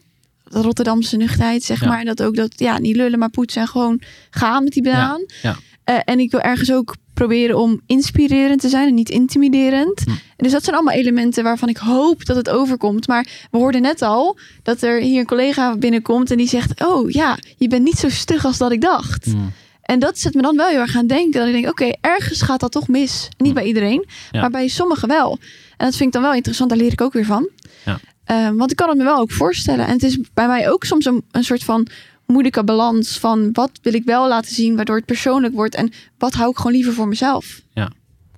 De 0.50 0.61
Rotterdamse 0.61 1.16
nuchterheid, 1.16 1.62
zeg 1.62 1.80
Ja. 1.80 1.88
maar. 1.88 2.04
Dat 2.04 2.22
ook 2.22 2.37
dat, 2.37 2.52
ja, 2.56 2.78
niet 2.78 2.96
lullen, 2.96 3.18
maar 3.18 3.30
poetsen 3.30 3.61
en 3.61 3.68
gewoon 3.68 4.00
gaan 4.30 4.64
met 4.64 4.72
die 4.72 4.82
banaan. 4.82 5.24
ja. 5.42 5.56
Eh, 5.85 5.98
en 6.04 6.18
ik 6.18 6.30
wil 6.30 6.40
ergens 6.40 6.72
ook 6.72 6.96
proberen 7.14 7.59
om 7.59 7.80
inspirerend 7.87 8.61
te 8.61 8.68
zijn 8.68 8.88
en 8.88 8.94
niet 8.94 9.09
intimiderend. 9.11 10.00
Hm. 10.04 10.11
Dus 10.37 10.52
dat 10.52 10.64
zijn 10.64 10.76
allemaal 10.76 10.94
elementen 10.94 11.44
waarvan 11.44 11.68
ik 11.68 11.76
hoop 11.76 12.24
dat 12.24 12.37
het 12.37 12.48
overkomt. 12.50 13.06
Maar 13.09 13.26
we 13.50 13.59
hoorden 13.59 13.82
net 13.82 14.02
al 14.02 14.38
dat 14.62 14.82
er 14.82 15.00
hier 15.00 15.20
een 15.20 15.26
collega 15.26 15.76
binnenkomt 15.76 16.30
en 16.30 16.37
die 16.37 16.48
zegt: 16.48 16.85
Oh 16.87 17.11
ja, 17.11 17.38
je 17.56 17.68
bent 17.68 17.85
niet 17.85 17.98
zo 17.98 18.09
stug 18.09 18.44
als 18.44 18.59
dat 18.59 18.72
ik 18.72 18.80
dacht. 18.80 19.24
Hmm. 19.24 19.52
En 19.82 19.98
dat 19.98 20.18
zet 20.18 20.35
me 20.35 20.42
dan 20.42 20.56
wel 20.56 20.68
heel 20.68 20.80
erg 20.80 20.96
aan 20.96 21.06
denken. 21.06 21.40
Dat 21.40 21.46
ik 21.48 21.52
denk, 21.54 21.68
oké, 21.68 21.90
ergens 22.00 22.42
gaat 22.42 22.61
dat 22.61 22.72
toch 22.72 22.88
mis. 22.88 23.28
Niet 23.38 23.48
Hm. 23.48 23.54
bij 23.54 23.64
iedereen, 23.64 24.06
Ja. 24.30 24.40
maar 24.40 24.50
bij 24.50 24.68
sommigen 24.68 25.09
wel. 25.09 25.38
En 25.76 25.87
dat 25.87 25.96
vind 25.96 26.09
ik 26.09 26.12
dan 26.12 26.22
wel 26.22 26.35
interessant. 26.35 26.70
Daar 26.70 26.78
leer 26.78 26.92
ik 26.92 27.00
ook 27.00 27.12
weer 27.12 27.24
van. 27.24 27.48
Ja. 27.85 27.98
Eh, 28.27 28.51
want 28.51 28.71
ik 28.71 28.77
kan 28.77 28.89
het 28.89 28.99
me 28.99 29.05
wel 29.05 29.19
ook 29.19 29.31
voorstellen. 29.31 29.87
En 29.87 29.93
het 29.93 30.03
is 30.03 30.19
bij 30.35 30.47
mij 30.47 30.71
ook 30.71 30.85
soms 30.85 31.05
een, 31.05 31.25
een 31.31 31.45
soort 31.45 31.65
van 31.65 31.87
moeilijke 32.27 32.65
balans 32.65 33.19
van 33.19 33.53
wat 33.53 33.71
wil 33.83 33.95
ik 33.95 34.05
wel 34.05 34.29
laten 34.29 34.55
zien, 34.55 34.77
waardoor 34.77 34.97
het 34.97 35.05
persoonlijk 35.05 35.55
wordt. 35.55 35.75
En 35.75 35.93
wat 36.19 36.33
hou 36.35 36.51
ik 36.51 36.57
gewoon 36.57 36.73
liever 36.73 36.93
voor 36.93 37.09
mezelf. 37.09 37.61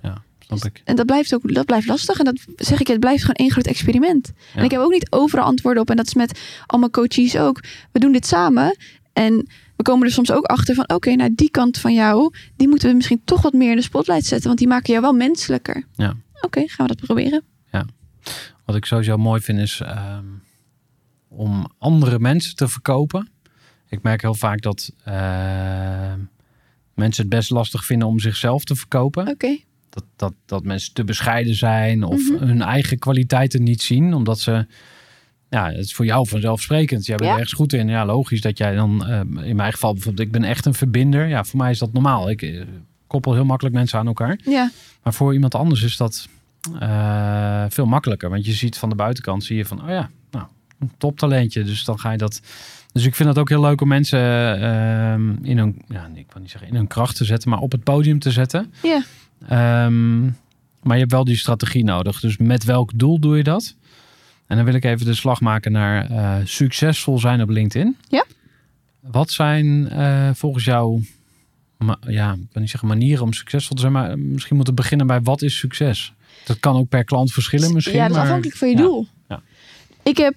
Ja, 0.03 0.23
snap 0.59 0.65
ik. 0.73 0.83
En 0.85 0.97
dat 0.97 1.07
blijft 1.07 1.35
ook 1.35 1.55
dat 1.55 1.67
blijft 1.67 1.87
lastig. 1.87 2.19
En 2.19 2.25
dat 2.25 2.39
zeg 2.57 2.81
ik, 2.81 2.87
het 2.87 3.01
blijft 3.01 3.21
gewoon 3.21 3.35
één 3.37 3.51
groot 3.51 3.67
experiment. 3.67 4.27
En 4.27 4.35
Ja. 4.55 4.63
ik 4.63 4.71
heb 4.71 4.81
ook 4.81 4.93
niet 4.93 5.11
overal 5.13 5.45
antwoorden 5.45 5.83
op. 5.83 5.91
En 5.91 5.97
dat 5.97 6.07
is 6.07 6.15
met 6.15 6.41
allemaal 6.67 6.91
coaches 6.91 7.37
ook. 7.37 7.61
We 7.93 7.99
doen 7.99 8.13
dit 8.13 8.27
samen. 8.27 8.77
En 9.13 9.49
we 9.77 9.83
komen 9.83 10.07
er 10.07 10.13
soms 10.13 10.31
ook 10.33 10.45
achter 10.45 10.75
van... 10.75 10.89
oké, 10.91 11.15
nou 11.15 11.31
die 11.35 11.51
kant 11.51 11.79
van 11.79 11.95
jou... 11.95 12.35
die 12.57 12.69
moeten 12.69 12.89
we 12.89 12.95
misschien 12.95 13.21
toch 13.25 13.43
wat 13.43 13.53
meer 13.53 13.71
in 13.71 13.77
de 13.77 13.83
spotlight 13.83 14.27
zetten. 14.27 14.47
Want 14.47 14.59
die 14.59 14.69
maken 14.69 14.91
jou 14.91 15.03
wel 15.03 15.13
menselijker. 15.13 15.85
Ja. 15.97 16.15
Oké, 16.41 16.61
gaan 16.69 16.87
we 16.87 16.95
dat 16.95 17.05
proberen. 17.07 17.43
Wat 18.69 18.77
ik 18.77 18.85
sowieso 18.85 19.17
mooi 19.17 19.41
vind 19.41 19.59
is 19.59 19.81
ehm, 19.81 20.25
om 21.29 21.67
andere 21.79 22.19
mensen 22.19 22.57
te 22.57 22.69
verkopen. 22.69 23.29
Ik 23.89 24.03
merk 24.03 24.23
heel 24.23 24.35
vaak 24.35 24.61
dat 24.63 24.93
ehm, 25.05 26.19
mensen 26.95 27.23
het 27.25 27.33
best 27.33 27.51
lastig 27.51 27.85
vinden 27.85 28.09
om 28.09 28.19
zichzelf 28.21 28.65
te 28.65 28.75
verkopen. 28.75 29.29
Oké. 29.29 29.59
Dat, 29.91 30.05
dat, 30.17 30.33
dat 30.47 30.65
mensen 30.65 30.95
te 30.95 31.05
bescheiden 31.05 31.55
zijn 31.55 32.03
of 32.05 32.31
Mhm. 32.31 32.45
hun 32.47 32.63
eigen 32.63 32.99
kwaliteiten 32.99 33.63
niet 33.63 33.83
zien. 33.83 34.15
Omdat 34.15 34.41
ze, 34.41 34.67
ja, 35.51 35.67
het 35.71 35.79
is 35.85 35.95
voor 35.95 36.05
jou 36.05 36.29
vanzelfsprekend. 36.29 37.07
Jij 37.07 37.17
bent 37.17 37.29
Ja. 37.29 37.35
er 37.35 37.41
ergens 37.41 37.59
goed 37.59 37.73
in. 37.73 37.89
Ja, 37.89 38.05
logisch 38.07 38.41
dat 38.41 38.59
jij 38.59 38.75
dan, 38.75 39.07
eh, 39.07 39.21
in 39.49 39.57
mijn 39.57 39.73
geval 39.73 39.93
bijvoorbeeld, 39.93 40.27
ik 40.27 40.33
ben 40.33 40.45
echt 40.45 40.67
een 40.67 40.75
verbinder. 40.75 41.27
Ja, 41.27 41.45
voor 41.45 41.59
mij 41.59 41.71
is 41.71 41.79
dat 41.79 41.93
normaal. 41.93 42.31
Ik 42.31 42.43
eh, 42.43 42.63
koppel 43.07 43.35
heel 43.35 43.45
makkelijk 43.45 43.75
mensen 43.75 43.99
aan 43.99 44.07
elkaar. 44.07 44.39
Ja. 44.45 44.71
Maar 45.03 45.15
voor 45.15 45.33
iemand 45.35 45.55
anders 45.55 45.83
is 45.83 45.97
dat 45.97 46.29
eh, 46.81 47.65
veel 47.69 47.87
makkelijker. 47.87 48.31
Want 48.31 48.45
je 48.47 48.53
ziet 48.53 48.79
van 48.79 48.89
de 48.89 48.95
buitenkant, 48.95 49.45
zie 49.45 49.57
je 49.57 49.65
van, 49.65 49.83
oh 49.83 49.89
ja, 49.89 50.11
nou, 50.31 50.47
een 50.79 50.91
toptalentje. 50.99 51.65
Dus 51.65 51.85
dan 51.85 51.99
ga 51.99 52.11
je 52.11 52.19
dat... 52.19 52.41
Dus 52.93 53.05
ik 53.05 53.15
vind 53.15 53.29
het 53.29 53.39
ook 53.39 53.49
heel 53.49 53.61
leuk 53.61 53.81
om 53.81 53.89
mensen 53.89 54.21
ehm, 54.61 55.45
in 55.45 55.59
hun, 55.59 55.83
ja, 55.89 56.11
ik 56.15 56.27
niet 56.41 56.51
zeggen 56.51 56.69
in 56.69 56.75
hun 56.75 56.87
kracht 56.87 57.17
te 57.17 57.25
zetten, 57.25 57.51
maar 57.51 57.59
op 57.59 57.73
het 57.73 57.83
podium 57.83 58.19
te 58.19 58.31
zetten. 58.31 58.73
Ja. 58.83 59.03
Ehm, 59.49 60.23
maar 60.83 60.95
je 60.95 60.99
hebt 60.99 61.13
wel 61.13 61.25
die 61.25 61.37
strategie 61.37 61.85
nodig. 61.85 62.21
Dus 62.21 62.37
met 62.37 62.65
welk 62.65 62.91
doel 62.95 63.19
doe 63.19 63.37
je 63.37 63.43
dat? 63.43 63.75
En 64.47 64.57
dan 64.57 64.65
wil 64.65 64.75
ik 64.75 64.85
even 64.85 65.07
de 65.07 65.15
slag 65.15 65.41
maken 65.41 65.73
naar 65.73 66.11
eh, 66.11 66.37
succesvol 66.45 67.19
zijn 67.19 67.43
op 67.43 67.49
LinkedIn. 67.49 67.97
Ja. 68.09 68.25
Wat 69.01 69.31
zijn 69.31 69.89
eh, 69.89 70.31
volgens 70.35 70.65
jou, 70.65 71.05
ja, 72.01 72.33
ik 72.33 72.49
wil 72.53 72.63
niet 72.63 72.71
zeggen 72.71 72.89
manieren 72.89 73.25
om 73.25 73.33
succesvol 73.33 73.77
te 73.77 73.81
zijn, 73.81 73.93
maar 73.93 74.19
misschien 74.19 74.57
moeten 74.57 74.75
we 74.75 74.81
beginnen 74.81 75.07
bij 75.07 75.23
wat 75.23 75.43
is 75.43 75.59
succes? 75.59 76.13
Dat 76.49 76.61
kan 76.61 76.77
ook 76.77 76.89
per 76.89 77.05
klant 77.05 77.33
verschillen 77.33 77.73
misschien. 77.75 77.97
ja, 77.97 78.03
dat 78.03 78.11
is 78.11 78.17
maar- 78.17 78.25
afhankelijk 78.25 78.57
van 78.57 78.69
je 78.69 78.77
doel. 78.77 79.07
ja. 79.29 79.43
Ik 80.03 80.17
heb 80.17 80.35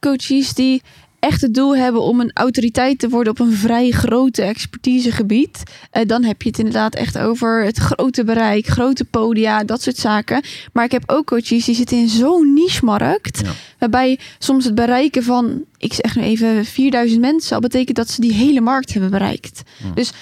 coaches 0.00 0.54
die 0.54 0.82
echt 1.18 1.40
het 1.40 1.54
doel 1.54 1.76
hebben 1.76 2.02
om 2.02 2.20
een 2.20 2.30
autoriteit 2.34 2.98
te 2.98 3.08
worden 3.08 3.32
op 3.32 3.38
een 3.40 3.52
vrij 3.52 3.90
grote 3.90 4.42
expertisegebied. 4.42 5.62
Eh, 5.90 6.06
dan 6.06 6.24
heb 6.24 6.42
je 6.42 6.48
het 6.48 6.58
inderdaad 6.58 6.94
echt 6.94 7.18
over 7.18 7.64
het 7.64 7.78
grote 7.78 8.24
bereik, 8.24 8.66
grote 8.66 9.04
podia, 9.04 9.64
dat 9.64 9.82
soort 9.82 9.96
zaken. 9.96 10.42
Maar 10.72 10.84
ik 10.84 10.92
heb 10.92 11.02
ook 11.06 11.26
coaches 11.26 11.64
die 11.64 11.74
zitten 11.74 11.96
in 11.96 12.08
zo'n 12.08 12.52
niche-markt. 12.54 13.40
Ja. 13.44 13.52
Waarbij 13.78 14.18
soms 14.38 14.64
het 14.64 14.74
bereiken 14.74 15.22
van, 15.22 15.64
ik 15.78 15.92
zeg 15.92 16.16
nu 16.16 16.22
even 16.22 16.64
4000 16.64 17.20
mensen, 17.20 17.54
al 17.54 17.60
betekent 17.60 17.96
dat 17.96 18.10
ze 18.10 18.20
die 18.20 18.32
hele 18.32 18.60
markt 18.60 18.92
hebben 18.92 19.10
bereikt. 19.10 19.62
Ja. 19.84 19.90
Dus 19.94 20.12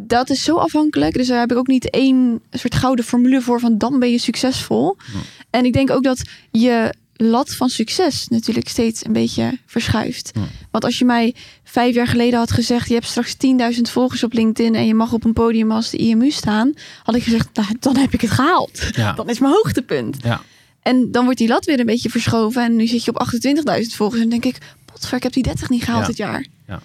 dat 0.00 0.30
is 0.30 0.44
zo 0.44 0.56
afhankelijk. 0.56 1.14
Dus 1.14 1.26
daar 1.26 1.40
heb 1.40 1.50
ik 1.50 1.56
ook 1.56 1.66
niet 1.66 1.90
één 1.90 2.40
soort 2.50 2.74
gouden 2.74 3.04
formule 3.04 3.40
voor 3.40 3.60
van 3.60 3.78
dan 3.78 3.98
ben 3.98 4.10
je 4.10 4.18
succesvol. 4.18 4.96
Ja. 5.12 5.18
En 5.50 5.64
ik 5.64 5.72
denk 5.72 5.90
ook 5.90 6.02
dat 6.02 6.22
je 6.50 6.94
lat 7.20 7.54
van 7.54 7.68
succes 7.68 8.28
natuurlijk 8.28 8.68
steeds 8.68 9.04
een 9.04 9.12
beetje 9.12 9.58
verschuift. 9.66 10.30
Ja. 10.34 10.40
Want 10.70 10.84
als 10.84 10.98
je 10.98 11.04
mij 11.04 11.34
vijf 11.64 11.94
jaar 11.94 12.06
geleden 12.06 12.38
had 12.38 12.52
gezegd... 12.52 12.88
je 12.88 12.94
hebt 12.94 13.06
straks 13.06 13.36
10.000 13.74 13.80
volgers 13.80 14.24
op 14.24 14.32
LinkedIn... 14.32 14.74
en 14.74 14.86
je 14.86 14.94
mag 14.94 15.12
op 15.12 15.24
een 15.24 15.32
podium 15.32 15.70
als 15.70 15.90
de 15.90 15.96
IMU 15.96 16.30
staan... 16.30 16.72
had 17.02 17.14
ik 17.14 17.22
gezegd, 17.22 17.48
nou, 17.52 17.68
dan 17.80 17.96
heb 17.96 18.12
ik 18.12 18.20
het 18.20 18.30
gehaald. 18.30 18.88
Ja. 18.92 19.12
Dat 19.16 19.30
is 19.30 19.38
mijn 19.38 19.52
hoogtepunt. 19.52 20.16
Ja. 20.22 20.42
En 20.82 21.10
dan 21.10 21.24
wordt 21.24 21.38
die 21.38 21.48
lat 21.48 21.64
weer 21.64 21.80
een 21.80 21.86
beetje 21.86 22.10
verschoven... 22.10 22.62
en 22.62 22.76
nu 22.76 22.86
zit 22.86 23.04
je 23.04 23.14
op 23.14 23.26
28.000 23.34 23.94
volgers... 23.96 24.22
en 24.22 24.30
dan 24.30 24.40
denk 24.40 24.54
ik, 24.54 24.62
potver, 24.84 25.16
ik 25.16 25.22
heb 25.22 25.32
die 25.32 25.42
30 25.42 25.68
niet 25.68 25.84
gehaald 25.84 26.06
dit 26.06 26.16
jaar. 26.16 26.46
Ja. 26.66 26.80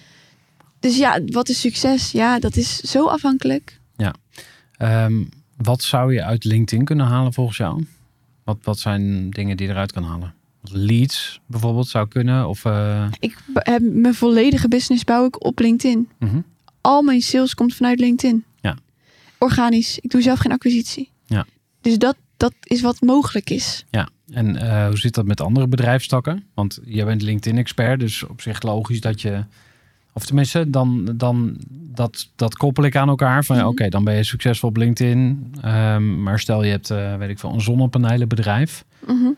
Dus 0.84 0.96
ja, 0.96 1.20
wat 1.26 1.48
is 1.48 1.60
succes? 1.60 2.10
Ja, 2.12 2.38
dat 2.38 2.56
is 2.56 2.76
zo 2.76 3.06
afhankelijk. 3.06 3.80
Ehm, 4.76 5.24
wat 5.56 5.82
zou 5.82 6.14
je 6.14 6.24
uit 6.24 6.44
LinkedIn 6.44 6.84
kunnen 6.84 7.06
halen 7.06 7.32
volgens 7.32 7.56
jou? 7.56 7.86
Wat, 8.44 8.58
wat 8.62 8.78
zijn 8.78 9.30
dingen 9.30 9.56
die 9.56 9.66
je 9.66 9.72
eruit 9.72 9.92
kan 9.92 10.02
halen? 10.02 10.34
Leads 10.62 11.40
bijvoorbeeld 11.46 11.88
zou 11.88 12.08
kunnen? 12.08 12.48
Of, 12.48 12.64
eh, 12.64 13.06
Ik 13.18 13.36
heb 13.52 13.82
mijn 13.82 14.14
volledige 14.14 14.68
business 14.68 15.04
bouw 15.04 15.26
ik 15.26 15.44
op 15.44 15.58
LinkedIn. 15.58 16.08
mhm. 16.18 16.40
Al 16.80 17.02
mijn 17.02 17.20
sales 17.20 17.54
komt 17.54 17.74
vanuit 17.74 18.00
LinkedIn. 18.00 18.44
Ja. 18.60 18.76
Organisch. 19.38 19.98
Ik 19.98 20.10
doe 20.10 20.22
zelf 20.22 20.38
geen 20.38 20.52
acquisitie. 20.52 21.10
Ja. 21.26 21.46
Dus 21.80 21.98
dat, 21.98 22.16
dat 22.36 22.54
is 22.62 22.80
wat 22.80 23.00
mogelijk 23.00 23.50
is. 23.50 23.84
Ja, 23.90 24.08
en 24.30 24.56
eh, 24.56 24.86
hoe 24.86 24.98
zit 24.98 25.14
dat 25.14 25.26
met 25.26 25.40
andere 25.40 25.68
bedrijfstakken? 25.68 26.44
Want 26.54 26.78
jij 26.84 27.04
bent 27.04 27.22
LinkedIn-expert, 27.22 28.00
dus 28.00 28.22
op 28.26 28.40
zich 28.40 28.62
logisch 28.62 29.00
dat 29.00 29.20
je... 29.20 29.44
Of 30.16 30.24
tenminste, 30.26 30.70
dan, 30.70 31.12
dan 31.16 31.56
dat, 31.70 32.28
dat 32.36 32.56
koppel 32.56 32.84
ik 32.84 32.96
aan 32.96 33.08
elkaar. 33.08 33.44
Van 33.44 33.56
Mhm. 33.56 33.66
oké, 33.66 33.88
dan 33.88 34.04
ben 34.04 34.14
je 34.14 34.22
succesvol 34.24 34.68
op 34.68 34.76
LinkedIn. 34.76 35.52
Ehm, 35.62 36.22
maar 36.22 36.38
stel 36.38 36.64
je 36.64 36.70
hebt, 36.70 36.90
eh, 36.90 37.16
weet 37.16 37.28
ik 37.30 37.38
veel, 37.38 37.52
een 37.52 37.60
zonnepanelenbedrijf. 37.60 38.84
Mhm. 39.06 39.28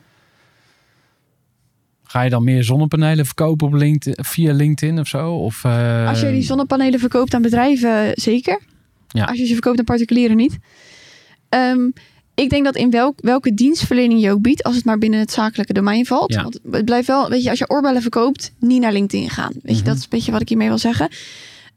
Ga 2.05 2.23
je 2.23 2.31
dan 2.31 2.45
meer 2.45 2.65
zonnepanelen 2.65 3.25
verkopen 3.27 3.67
op 3.67 3.73
LinkedIn, 3.73 4.25
via 4.25 4.53
LinkedIn 4.53 4.99
of 4.99 5.07
zo? 5.09 5.35
Of, 5.35 5.65
eh, 5.65 6.09
Als 6.09 6.21
je 6.21 6.31
die 6.31 6.43
zonnepanelen 6.43 7.01
verkoopt 7.01 7.35
aan 7.35 7.43
bedrijven, 7.43 8.11
zeker. 8.15 8.61
Ja. 9.09 9.25
Als 9.25 9.39
je 9.39 9.47
ze 9.47 9.53
verkoopt 9.53 9.79
aan 9.79 9.85
particulieren, 9.85 10.37
niet. 10.37 10.59
Ehm, 11.49 11.91
ik 12.37 12.51
denk 12.51 12.65
dat 12.65 12.77
in 12.77 12.91
welk, 12.91 13.19
welke 13.21 13.55
dienstverlening 13.55 14.21
je 14.21 14.31
ook 14.31 14.41
biedt, 14.41 14.63
als 14.63 14.77
het 14.77 14.85
maar 14.85 14.99
binnen 14.99 15.21
het 15.21 15.33
zakelijke 15.33 15.73
domein 15.73 16.07
valt. 16.07 16.33
Ja. 16.33 16.43
Want 16.43 16.59
het 16.71 16.85
blijft 16.85 17.07
wel, 17.07 17.29
weet 17.29 17.43
je, 17.43 17.51
als 17.51 17.59
je 17.59 17.71
oorbellen 17.71 18.03
verkoopt, 18.03 18.53
niet 18.59 18.81
naar 18.81 18.93
LinkedIn 18.93 19.31
gaan. 19.31 19.53
Weet 19.53 19.63
je, 19.77 19.81
Mhm. 19.83 19.85
dat 19.85 19.97
is 19.97 20.03
een 20.03 20.09
beetje 20.11 20.33
wat 20.33 20.41
ik 20.41 20.49
hiermee 20.49 20.69
wil 20.69 20.79
zeggen. 20.79 21.09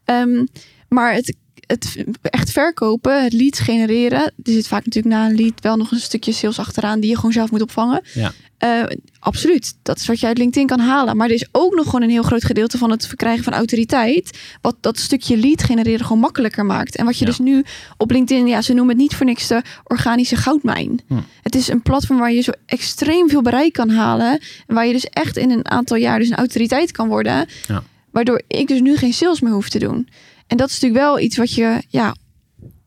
Ehm, 0.06 0.46
maar 0.90 1.14
het, 1.14 1.36
het 1.72 2.06
echt 2.22 2.52
verkopen, 2.52 3.24
het 3.24 3.34
leads 3.34 3.60
genereren, 3.60 4.22
er 4.22 4.32
zit 4.44 4.68
vaak 4.68 4.86
natuurlijk 4.86 5.16
na 5.16 5.26
een 5.26 5.36
lead 5.36 5.62
wel 5.62 5.78
nog 5.78 5.92
een 5.92 6.00
stukje 6.00 6.32
sales 6.32 6.60
achteraan 6.60 7.00
die 7.00 7.10
je 7.10 7.16
gewoon 7.16 7.32
zelf 7.32 7.52
moet 7.52 7.62
opvangen. 7.62 8.02
Ja. 8.14 8.32
Eh, 8.58 8.84
absoluut, 9.20 9.74
dat 9.84 9.98
is 9.98 10.08
wat 10.08 10.20
je 10.20 10.28
uit 10.28 10.38
LinkedIn 10.38 10.68
kan 10.68 10.80
halen. 10.80 11.18
Maar 11.18 11.28
er 11.28 11.34
is 11.34 11.48
ook 11.52 11.76
nog 11.76 11.86
gewoon 11.86 12.02
een 12.02 12.10
heel 12.10 12.24
groot 12.24 12.44
gedeelte 12.44 12.78
van 12.78 12.92
het 12.92 13.08
verkrijgen 13.08 13.44
van 13.44 13.54
autoriteit. 13.54 14.40
Wat 14.62 14.76
dat 14.80 14.98
stukje 14.98 15.38
lead 15.38 15.64
genereren 15.64 16.06
gewoon 16.06 16.20
makkelijker 16.22 16.66
maakt. 16.66 16.96
En 16.96 17.06
wat 17.06 17.18
je 17.18 17.26
Ja. 17.26 17.30
dus 17.30 17.40
nu 17.40 17.64
op 17.98 18.12
LinkedIn, 18.12 18.48
ja, 18.48 18.62
ze 18.62 18.74
noemen 18.74 18.94
het 18.94 19.02
niet 19.04 19.16
voor 19.16 19.26
niks 19.26 19.48
de 19.48 19.62
organische 19.84 20.36
goudmijn. 20.36 21.00
Hm. 21.08 21.20
Het 21.42 21.56
is 21.56 21.68
een 21.68 21.82
platform 21.82 22.20
waar 22.20 22.32
je 22.34 22.42
zo 22.42 22.52
extreem 22.66 23.30
veel 23.30 23.42
bereik 23.42 23.74
kan 23.74 23.90
halen. 23.90 24.40
En 24.68 24.76
waar 24.76 24.86
je 24.86 24.94
dus 24.94 25.06
echt 25.06 25.38
in 25.38 25.52
een 25.52 25.70
aantal 25.70 25.98
jaar 25.98 26.20
dus 26.20 26.30
een 26.30 26.36
autoriteit 26.36 26.92
kan 26.92 27.08
worden. 27.08 27.48
Ja. 27.68 27.84
Waardoor 28.12 28.42
ik 28.48 28.68
dus 28.68 28.80
nu 28.80 28.98
geen 28.98 29.14
sales 29.14 29.42
meer 29.42 29.54
hoef 29.54 29.70
te 29.70 29.80
doen. 29.80 30.08
En 30.50 30.58
dat 30.58 30.70
is 30.70 30.74
natuurlijk 30.80 31.02
wel 31.02 31.20
iets 31.20 31.38
wat 31.38 31.54
je 31.54 31.82
ja, 31.88 32.16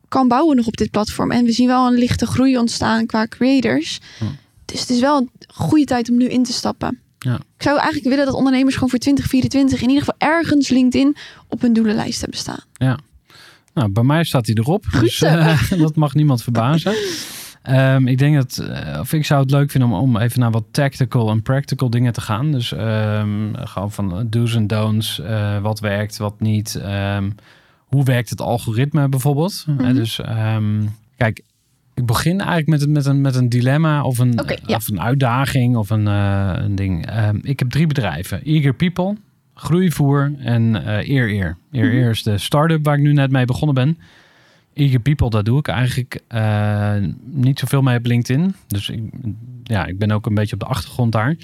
kan 0.07 0.27
bouwen 0.27 0.55
nog 0.55 0.67
op 0.67 0.77
dit 0.77 0.91
platform. 0.91 1.31
En 1.31 1.45
we 1.45 1.51
zien 1.51 1.67
wel 1.67 1.87
een 1.87 1.97
lichte 1.97 2.25
groei 2.25 2.57
ontstaan 2.57 3.05
qua 3.05 3.27
creators. 3.27 3.99
Hm. 4.19 4.25
Dus 4.65 4.79
het 4.79 4.89
is 4.89 4.99
wel 4.99 5.17
een 5.17 5.29
goede 5.47 5.85
tijd 5.85 6.09
om 6.09 6.17
nu 6.17 6.25
in 6.25 6.43
te 6.43 6.53
stappen. 6.53 6.99
Ja. 7.19 7.35
Ik 7.35 7.63
zou 7.63 7.75
eigenlijk 7.77 8.09
willen 8.09 8.25
dat 8.25 8.35
ondernemers 8.35 8.73
gewoon 8.73 8.89
voor 8.89 8.99
2024 8.99 9.81
in 9.81 9.89
ieder 9.89 10.03
geval 10.03 10.29
ergens 10.29 10.69
LinkedIn 10.69 11.15
op 11.47 11.61
hun 11.61 11.73
doelenlijst 11.73 12.21
hebben 12.21 12.39
staan. 12.39 12.63
Nou, 13.73 13.89
bij 13.89 14.03
mij 14.03 14.23
staat 14.23 14.45
hij 14.45 14.55
erop. 14.55 14.85
Goed 14.85 14.99
dus 15.01 15.17
zo. 15.17 15.25
eh, 15.25 15.71
dat 15.77 15.95
mag 15.95 16.13
niemand 16.13 16.43
verbazen. 16.43 16.93
Ehm, 17.63 18.07
ik 18.07 18.17
denk 18.17 18.35
dat, 18.35 18.57
eh, 18.57 18.99
of 18.99 19.13
ik 19.13 19.25
zou 19.25 19.41
het 19.41 19.51
leuk 19.51 19.71
vinden 19.71 19.89
om, 19.89 19.95
om 19.95 20.17
even 20.17 20.39
naar 20.39 20.51
wat 20.51 20.63
tactical 20.71 21.29
en 21.29 21.41
practical 21.41 21.89
dingen 21.89 22.13
te 22.13 22.21
gaan. 22.21 22.51
Dus 22.51 22.71
ehm, 22.73 23.53
gewoon 23.53 23.91
van 23.91 24.27
do's 24.29 24.55
en 24.55 24.67
don'ts. 24.67 25.19
eh, 25.19 25.57
wat 25.61 25.79
werkt, 25.79 26.17
wat 26.17 26.39
niet. 26.39 26.75
Ehm, 26.75 27.29
hoe 27.77 28.03
werkt 28.03 28.29
het 28.29 28.41
algoritme 28.41 29.09
bijvoorbeeld? 29.09 29.65
Eh, 29.67 29.75
Mhm. 29.75 29.93
dus 29.93 30.19
kijk, 31.17 31.41
ik 31.93 32.05
begin 32.05 32.37
eigenlijk 32.39 32.67
met, 32.69 32.81
een- 32.81 32.91
met, 32.91 33.05
een, 33.05 33.21
met 33.21 33.35
een 33.35 33.49
dilemma 33.49 34.03
of 34.03 34.17
een, 34.19 34.39
ja. 34.65 34.75
of 34.75 34.87
een 34.89 35.01
uitdaging 35.01 35.75
of 35.75 35.89
een, 35.89 36.07
eh, 36.07 36.51
een 36.55 36.75
ding. 36.75 37.05
Ik 37.41 37.59
heb 37.59 37.69
drie 37.69 37.87
bedrijven. 37.87 38.43
Eager 38.43 38.73
People, 38.73 39.15
Groeivoer 39.55 40.33
en 40.39 40.85
eh 40.85 41.09
Eer 41.09 41.29
Eer. 41.29 41.57
Eer 41.71 41.85
Mhm. 41.85 41.95
Eer 41.95 42.09
is 42.09 42.23
de 42.23 42.37
start-up 42.37 42.85
waar 42.85 42.95
ik 42.97 43.01
nu 43.03 43.13
net 43.13 43.31
mee 43.31 43.45
begonnen 43.45 43.75
ben. 43.75 43.97
Eager 44.73 44.99
People, 44.99 45.29
daar 45.29 45.43
doe 45.43 45.59
ik 45.59 45.67
eigenlijk 45.67 46.21
eh, 46.27 46.95
niet 47.23 47.59
zoveel 47.59 47.81
mee 47.81 47.97
op 47.97 48.05
LinkedIn. 48.05 48.55
Dus 48.67 48.89
ik, 48.89 49.01
ja, 49.63 49.85
ik 49.85 49.97
ben 49.97 50.11
ook 50.11 50.25
een 50.25 50.33
beetje 50.33 50.53
op 50.53 50.59
de 50.59 50.65
achtergrond 50.65 51.11
daar. 51.11 51.35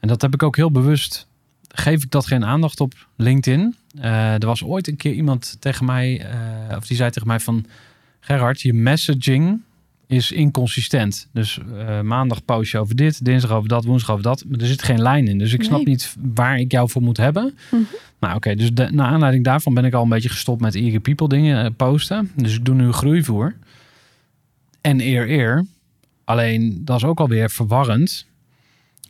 En 0.00 0.08
dat 0.08 0.22
heb 0.22 0.34
ik 0.34 0.42
ook 0.42 0.56
heel 0.56 0.70
bewust. 0.70 1.26
Geef 1.68 2.02
ik 2.02 2.10
dat 2.10 2.26
geen 2.26 2.44
aandacht 2.44 2.80
op 2.80 2.94
LinkedIn? 3.16 3.74
Eh, 3.98 4.32
er 4.32 4.46
was 4.46 4.64
ooit 4.64 4.88
een 4.88 4.96
keer 4.96 5.12
iemand 5.12 5.56
tegen 5.60 5.84
mij, 5.84 6.20
eh, 6.20 6.76
of 6.76 6.86
die 6.86 6.96
zei 6.96 7.10
tegen 7.10 7.28
mij 7.28 7.40
van... 7.40 7.66
Gerard, 8.20 8.60
je 8.60 8.72
messaging 8.72 9.60
is 10.06 10.32
inconsistent. 10.32 11.28
Dus 11.32 11.58
eh, 11.78 12.00
maandag 12.00 12.44
post 12.44 12.70
je 12.70 12.78
over 12.78 12.96
dit, 12.96 13.24
dinsdag 13.24 13.50
over 13.50 13.68
dat, 13.68 13.84
woensdag 13.84 14.10
over 14.10 14.22
dat. 14.22 14.44
Maar 14.48 14.60
er 14.60 14.66
zit 14.66 14.82
geen 14.82 15.02
lijn 15.02 15.28
in. 15.28 15.38
Dus 15.38 15.52
ik 15.52 15.62
snap 15.62 15.76
Nee. 15.78 15.86
niet 15.88 16.16
waar 16.34 16.58
ik 16.58 16.72
jou 16.72 16.90
voor 16.90 17.02
moet 17.02 17.16
hebben. 17.16 17.54
Mhm. 17.70 17.82
Nou 18.20 18.34
oké, 18.36 18.54
dus 18.54 18.72
de, 18.74 18.88
naar 18.92 19.06
aanleiding 19.06 19.44
daarvan 19.44 19.74
ben 19.74 19.84
ik 19.84 19.94
al 19.94 20.02
een 20.02 20.08
beetje 20.08 20.28
gestopt 20.28 20.60
met 20.60 20.74
Eager 20.74 21.00
People 21.00 21.28
dingen 21.28 21.64
eh, 21.64 21.70
posten. 21.76 22.30
Dus 22.36 22.54
ik 22.54 22.64
doe 22.64 22.74
nu 22.74 22.92
groeivoer. 22.92 23.54
En 24.80 25.00
eer 25.00 25.30
eer. 25.30 25.66
Alleen 26.24 26.80
dat 26.84 26.96
is 26.96 27.04
ook 27.04 27.20
alweer 27.20 27.50
verwarrend. 27.50 28.26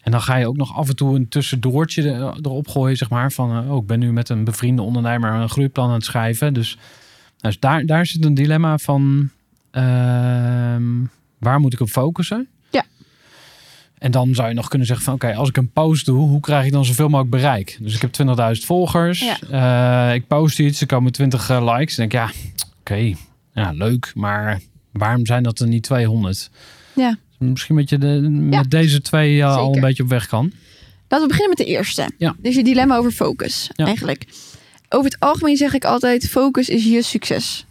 En 0.02 0.10
dan 0.12 0.20
ga 0.22 0.36
je 0.36 0.46
ook 0.48 0.56
nog 0.56 0.76
af 0.76 0.88
en 0.88 0.96
toe 0.96 1.16
een 1.16 1.28
tussendoortje 1.28 2.10
er- 2.10 2.36
erop 2.42 2.68
gooien, 2.68 2.96
zeg 2.96 3.10
maar. 3.10 3.32
Van, 3.32 3.50
eh, 3.64 3.70
oh, 3.70 3.80
ik 3.80 3.86
ben 3.86 3.98
nu 3.98 4.12
met 4.12 4.28
een 4.28 4.44
bevriende 4.44 4.82
ondernemer 4.82 5.32
een 5.32 5.48
groeiplan 5.48 5.88
aan 5.88 5.94
het 5.94 6.04
schrijven. 6.04 6.54
Dus, 6.54 6.78
dus 7.40 7.58
daar, 7.60 7.86
daar 7.86 8.06
zit 8.06 8.24
een 8.24 8.34
dilemma 8.34 8.78
van, 8.78 9.30
ehm, 9.70 10.84
waar 11.38 11.60
moet 11.60 11.72
ik 11.72 11.80
op 11.80 11.88
focussen? 11.88 12.48
Ja. 12.70 12.84
En 13.98 14.10
dan 14.10 14.34
zou 14.34 14.48
je 14.48 14.54
nog 14.54 14.68
kunnen 14.68 14.86
zeggen 14.86 15.04
van, 15.06 15.14
oké, 15.14 15.34
als 15.34 15.48
ik 15.48 15.56
een 15.56 15.70
post 15.72 16.06
doe, 16.06 16.28
hoe 16.28 16.40
krijg 16.40 16.66
ik 16.66 16.72
dan 16.72 16.84
zoveel 16.84 17.08
mogelijk 17.08 17.30
bereik? 17.30 17.78
Dus 17.80 17.94
ik 17.94 18.00
heb 18.00 18.12
20.000 18.12 18.64
volgers. 18.64 19.20
Ja. 19.20 20.08
Eh, 20.08 20.14
ik 20.14 20.26
post 20.26 20.58
iets, 20.58 20.80
er 20.80 20.86
komen 20.86 21.12
20 21.12 21.50
eh, 21.50 21.74
likes. 21.76 21.96
Dan 21.96 22.08
denk 22.08 22.28
ik, 22.28 22.34
ja, 22.34 22.64
oké, 22.80 23.14
ja, 23.54 23.70
leuk. 23.72 24.12
Maar 24.14 24.60
waarom 24.92 25.26
zijn 25.26 25.42
dat 25.42 25.58
er 25.58 25.66
niet 25.68 25.82
200? 25.82 26.50
Ja. 26.94 27.16
Misschien 27.38 27.76
dat 27.76 27.88
je 27.88 27.98
de, 27.98 28.06
met 28.30 28.54
Ja. 28.54 28.62
deze 28.68 29.00
twee 29.00 29.40
eh, 29.40 29.56
al 29.56 29.74
een 29.74 29.80
beetje 29.80 30.02
op 30.02 30.08
weg 30.08 30.26
kan. 30.26 30.52
Laten 31.08 31.26
we 31.26 31.32
beginnen 31.34 31.56
met 31.58 31.66
de 31.66 31.72
eerste. 31.72 32.10
Ja. 32.18 32.34
Dus 32.38 32.54
je 32.54 32.64
dilemma 32.64 32.96
over 32.96 33.10
focus, 33.10 33.70
Ja. 33.74 33.86
eigenlijk. 33.86 34.24
Over 34.88 35.10
het 35.10 35.20
algemeen 35.20 35.56
zeg 35.56 35.74
ik 35.74 35.84
altijd, 35.84 36.28
focus 36.28 36.68
is 36.68 36.84
je 36.84 37.02
succes. 37.02 37.65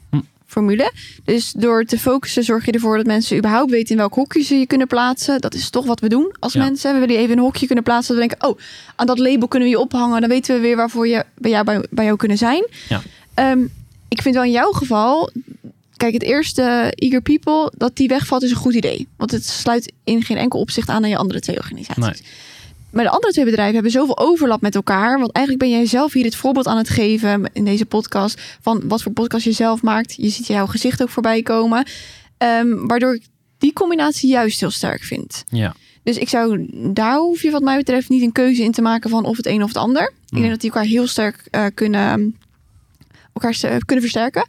Formule. 0.55 0.91
Dus 1.23 1.51
door 1.51 1.83
te 1.85 1.99
focussen 1.99 2.43
zorg 2.43 2.65
je 2.65 2.71
ervoor 2.71 2.97
dat 2.97 3.05
mensen 3.05 3.37
überhaupt 3.37 3.71
weten 3.71 3.89
in 3.89 3.97
welk 3.97 4.13
hokje 4.13 4.43
ze 4.43 4.55
je 4.55 4.65
kunnen 4.65 4.87
plaatsen. 4.87 5.41
Dat 5.41 5.53
is 5.53 5.69
toch 5.69 5.85
wat 5.85 5.99
we 5.99 6.09
doen 6.09 6.35
als 6.39 6.53
Ja. 6.53 6.63
mensen. 6.63 6.93
We 6.93 6.99
willen 6.99 7.15
je 7.15 7.21
even 7.21 7.37
een 7.37 7.43
hokje 7.43 7.65
kunnen 7.65 7.83
plaatsen. 7.83 8.15
Dat 8.15 8.23
we 8.23 8.29
denken, 8.29 8.49
oh, 8.49 8.59
aan 8.95 9.05
dat 9.07 9.19
label 9.19 9.47
kunnen 9.47 9.67
we 9.69 9.75
je 9.75 9.81
ophangen. 9.81 10.21
Dan 10.21 10.29
weten 10.29 10.55
we 10.55 10.61
weer 10.61 10.75
waarvoor 10.75 11.07
je 11.07 11.25
bij 11.37 11.51
jou, 11.51 11.63
bij, 11.65 11.83
bij 11.89 12.05
jou 12.05 12.17
kunnen 12.17 12.37
zijn. 12.37 12.67
Ja. 12.89 13.01
Ehm, 13.33 13.59
ik 14.07 14.21
vind 14.21 14.35
wel 14.35 14.43
in 14.43 14.51
jouw 14.51 14.71
geval, 14.71 15.29
kijk, 15.97 16.13
het 16.13 16.23
eerste 16.23 16.91
Eager 16.95 17.21
People, 17.21 17.71
dat 17.77 17.95
die 17.95 18.07
wegvalt 18.07 18.43
is 18.43 18.49
een 18.51 18.55
goed 18.57 18.73
idee. 18.73 19.07
Want 19.17 19.31
het 19.31 19.45
sluit 19.45 19.91
in 20.03 20.23
geen 20.23 20.37
enkel 20.37 20.59
opzicht 20.59 20.89
aan 20.89 21.03
aan 21.03 21.09
je 21.09 21.17
andere 21.17 21.39
twee 21.39 21.57
organisaties. 21.57 22.03
Nee. 22.21 22.29
Maar 22.95 23.03
de 23.03 23.09
andere 23.09 23.33
twee 23.33 23.45
bedrijven 23.45 23.73
hebben 23.73 23.91
zoveel 23.91 24.17
overlap 24.17 24.61
met 24.61 24.75
elkaar. 24.75 25.19
Want 25.19 25.31
eigenlijk 25.31 25.65
ben 25.65 25.75
jij 25.77 25.85
zelf 25.85 26.13
hier 26.13 26.23
het 26.25 26.35
voorbeeld 26.35 26.67
aan 26.67 26.77
het 26.77 26.89
geven 26.89 27.49
in 27.53 27.65
deze 27.65 27.85
podcast. 27.85 28.41
Van 28.61 28.87
wat 28.87 29.01
voor 29.01 29.11
podcast 29.11 29.45
je 29.45 29.51
zelf 29.51 29.81
maakt. 29.81 30.13
Je 30.15 30.29
ziet 30.29 30.47
jouw 30.47 30.65
gezicht 30.65 31.01
ook 31.01 31.09
voorbij 31.09 31.41
komen. 31.41 31.85
Ehm, 32.37 32.85
waardoor 32.87 33.13
ik 33.15 33.23
die 33.57 33.73
combinatie 33.73 34.29
juist 34.29 34.59
heel 34.59 34.71
sterk 34.71 35.03
vind. 35.03 35.43
Ja. 35.49 35.75
Dus 36.03 36.17
ik 36.17 36.29
zou 36.29 36.67
daar 36.93 37.17
hoef 37.17 37.41
je 37.41 37.51
wat 37.51 37.61
mij 37.63 37.77
betreft 37.77 38.09
niet 38.09 38.21
een 38.21 38.31
keuze 38.31 38.63
in 38.63 38.71
te 38.71 38.81
maken 38.81 39.09
van 39.09 39.25
of 39.25 39.37
het 39.37 39.45
een 39.45 39.61
of 39.61 39.67
het 39.67 39.77
ander. 39.77 40.13
Ik 40.29 40.37
denk 40.37 40.49
dat 40.49 40.61
die 40.61 40.69
elkaar 40.71 40.85
heel 40.85 41.07
sterk 41.07 41.47
eh, 41.51 41.65
kunnen, 41.73 42.37
elkaar 43.33 43.53
st- 43.53 43.85
kunnen 43.85 44.03
versterken. 44.03 44.47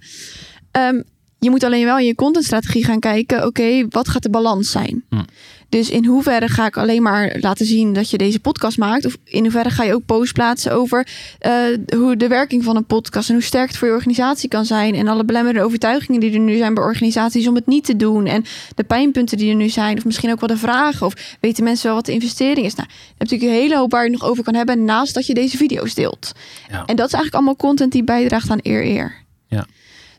Ehm, 0.70 1.03
je 1.39 1.51
moet 1.51 1.64
alleen 1.64 1.85
wel 1.85 1.99
in 1.99 2.07
je 2.07 2.14
contentstrategie 2.14 2.85
gaan 2.85 3.01
kijken, 3.01 3.47
oké, 3.47 3.87
wat 3.89 4.09
gaat 4.09 4.23
de 4.23 4.31
balans 4.31 4.70
zijn? 4.70 5.05
Hmm. 5.09 5.25
Dus 5.69 5.91
in 5.91 6.05
hoeverre 6.05 6.49
ga 6.49 6.67
ik 6.67 6.77
alleen 6.77 7.03
maar 7.03 7.37
laten 7.41 7.67
zien 7.67 7.93
dat 7.93 8.11
je 8.11 8.19
deze 8.19 8.41
podcast 8.41 8.79
maakt? 8.79 9.07
Of 9.07 9.17
in 9.25 9.43
hoeverre 9.43 9.71
ga 9.71 9.83
je 9.83 9.95
ook 9.95 10.05
posts 10.07 10.33
plaatsen 10.33 10.73
over 10.73 11.09
eh, 11.39 11.53
hoe 11.97 12.17
de 12.17 12.29
werking 12.29 12.64
van 12.64 12.77
een 12.77 12.85
podcast 12.85 13.29
en 13.29 13.35
hoe 13.35 13.45
sterk 13.45 13.69
het 13.69 13.77
voor 13.77 13.89
je 13.89 13.95
organisatie 13.95 14.49
kan 14.49 14.64
zijn? 14.64 14.95
En 14.95 15.09
alle 15.09 15.25
belemmerende 15.25 15.64
overtuigingen 15.64 16.21
die 16.21 16.33
er 16.33 16.39
nu 16.39 16.57
zijn 16.57 16.75
bij 16.75 16.85
organisaties 16.85 17.49
om 17.49 17.55
het 17.55 17.67
niet 17.67 17.85
te 17.85 17.97
doen. 17.97 18.27
En 18.27 18.45
de 18.75 18.85
pijnpunten 18.85 19.39
die 19.39 19.51
er 19.51 19.57
nu 19.57 19.69
zijn. 19.69 19.97
Of 19.97 20.05
misschien 20.05 20.31
ook 20.31 20.41
wel 20.41 20.49
de 20.49 20.57
vragen. 20.57 21.07
Of 21.07 21.37
weten 21.41 21.64
mensen 21.64 21.87
wel 21.87 21.95
wat 21.95 22.07
de 22.07 22.12
investering 22.12 22.67
is? 22.67 22.75
Nou, 22.75 22.89
je 22.89 23.05
hebt 23.19 23.31
natuurlijk 23.31 23.51
een 23.51 23.62
hele 23.62 23.77
hoop 23.77 23.91
waar 23.91 24.05
je 24.05 24.11
nog 24.11 24.25
over 24.25 24.45
kan 24.45 24.55
hebben 24.55 24.85
naast 24.85 25.14
dat 25.14 25.27
je 25.27 25.35
deze 25.35 25.57
video's 25.57 25.95
deelt. 25.95 26.33
Ja. 26.71 26.85
En 26.85 26.97
dat 26.97 27.07
is 27.07 27.12
eigenlijk 27.12 27.35
allemaal 27.35 27.57
content 27.57 27.93
die 27.93 28.05
bijdraagt 28.05 28.51
aan 28.51 28.61
eer 28.62 28.85
eer. 28.85 29.14
Ja. 29.49 29.67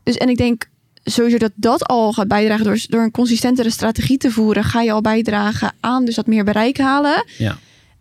Dus 0.03 0.17
en 0.17 0.29
ik 0.29 0.37
denk 0.37 0.69
sowieso 1.11 1.37
dat 1.37 1.51
dat 1.55 1.83
al 1.83 2.13
gaat 2.13 2.27
bijdragen 2.27 2.65
door, 2.65 2.79
door 2.87 3.01
een 3.01 3.11
consistentere 3.11 3.69
strategie 3.69 4.17
te 4.17 4.31
voeren, 4.31 4.63
ga 4.63 4.81
je 4.81 4.91
al 4.91 5.01
bijdragen 5.01 5.73
aan 5.79 6.05
dus 6.05 6.15
dat 6.15 6.27
meer 6.27 6.43
bereik 6.43 6.77
halen. 6.77 7.25
Ja. 7.37 7.57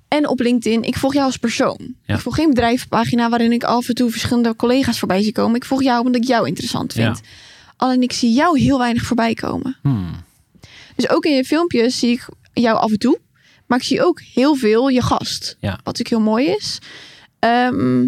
En 0.08 0.28
op 0.28 0.40
LinkedIn, 0.40 0.82
ik 0.82 0.96
volg 0.96 1.12
jou 1.12 1.26
als 1.26 1.36
persoon. 1.36 1.94
Ja. 2.06 2.14
Ik 2.14 2.20
volg 2.20 2.34
geen 2.34 2.48
bedrijfspagina 2.48 3.28
waarin 3.28 3.52
ik 3.52 3.64
af 3.64 3.88
en 3.88 3.94
toe 3.94 4.10
verschillende 4.10 4.56
collega's 4.56 4.98
voorbij 4.98 5.22
zie 5.22 5.32
komen. 5.32 5.56
Ik 5.56 5.64
volg 5.64 5.82
jou 5.82 6.04
omdat 6.04 6.22
ik 6.22 6.28
jou 6.28 6.46
interessant 6.46 6.92
vind. 6.92 7.20
Alleen 7.76 8.02
ik 8.02 8.12
zie 8.12 8.32
jou 8.32 8.60
heel 8.60 8.78
weinig 8.78 9.02
voorbij 9.02 9.34
komen. 9.34 9.76
Hmm. 9.82 10.10
Dus 10.96 11.08
ook 11.08 11.24
in 11.24 11.34
je 11.34 11.44
filmpjes 11.44 11.98
zie 11.98 12.10
ik 12.10 12.28
jou 12.52 12.78
af 12.78 12.90
en 12.90 12.98
toe. 12.98 13.18
Maar 13.66 13.78
ik 13.78 13.84
zie 13.84 14.04
ook 14.04 14.20
heel 14.34 14.54
veel 14.54 14.88
je 14.88 15.02
gast. 15.02 15.56
Ja. 15.60 15.70
Wat 15.70 15.84
natuurlijk 15.84 16.08
heel 16.08 16.20
mooi 16.20 16.46
is. 16.46 16.78
Ehm, 17.38 18.06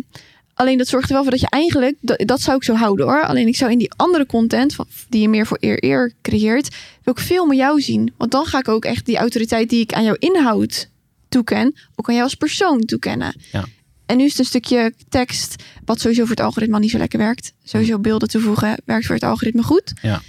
alleen 0.58 0.78
dat 0.78 0.88
zorgt 0.88 1.08
er 1.08 1.14
wel 1.14 1.22
voor 1.22 1.30
dat 1.30 1.40
je 1.40 1.50
eigenlijk... 1.50 1.96
Dat, 2.00 2.22
dat 2.26 2.40
zou 2.40 2.56
ik 2.56 2.64
zo 2.64 2.74
houden 2.74 3.06
hoor. 3.06 3.22
Alleen 3.22 3.46
ik 3.46 3.56
zou 3.56 3.70
in 3.70 3.78
die 3.78 3.92
andere 3.96 4.26
content... 4.26 4.74
van- 4.74 4.86
die 5.08 5.20
je 5.20 5.28
meer 5.28 5.46
voor 5.46 5.56
eer 5.60 5.84
eer 5.84 6.12
creëert... 6.22 6.76
wil 7.02 7.14
ik 7.14 7.20
veel 7.20 7.46
meer 7.46 7.58
jou 7.58 7.80
zien. 7.80 8.12
Want 8.16 8.30
dan 8.30 8.46
ga 8.46 8.58
ik 8.58 8.68
ook 8.68 8.84
echt 8.84 9.06
die 9.06 9.16
autoriteit 9.16 9.70
die 9.70 9.80
ik 9.80 9.92
aan 9.92 10.04
jouw 10.04 10.16
inhoud 10.18 10.88
toeken... 11.28 11.74
ook 11.96 12.08
aan 12.08 12.14
jou 12.14 12.26
als 12.26 12.34
persoon 12.34 12.80
toekennen. 12.80 13.40
Ja. 13.52 13.64
En 14.06 14.16
nu 14.16 14.24
is 14.24 14.30
het 14.30 14.38
een 14.38 14.44
stukje 14.44 14.92
tekst... 15.08 15.62
wat 15.84 16.00
sowieso 16.00 16.22
voor 16.22 16.30
het 16.30 16.44
algoritme 16.44 16.74
al 16.74 16.80
niet 16.80 16.90
zo 16.90 16.98
lekker 16.98 17.18
werkt. 17.18 17.52
Sowieso 17.64 17.98
beelden 17.98 18.28
toevoegen 18.28 18.76
werkt 18.84 19.06
voor 19.06 19.14
het 19.14 19.24
algoritme 19.24 19.62
goed. 19.62 19.92
Ja. 20.02 20.22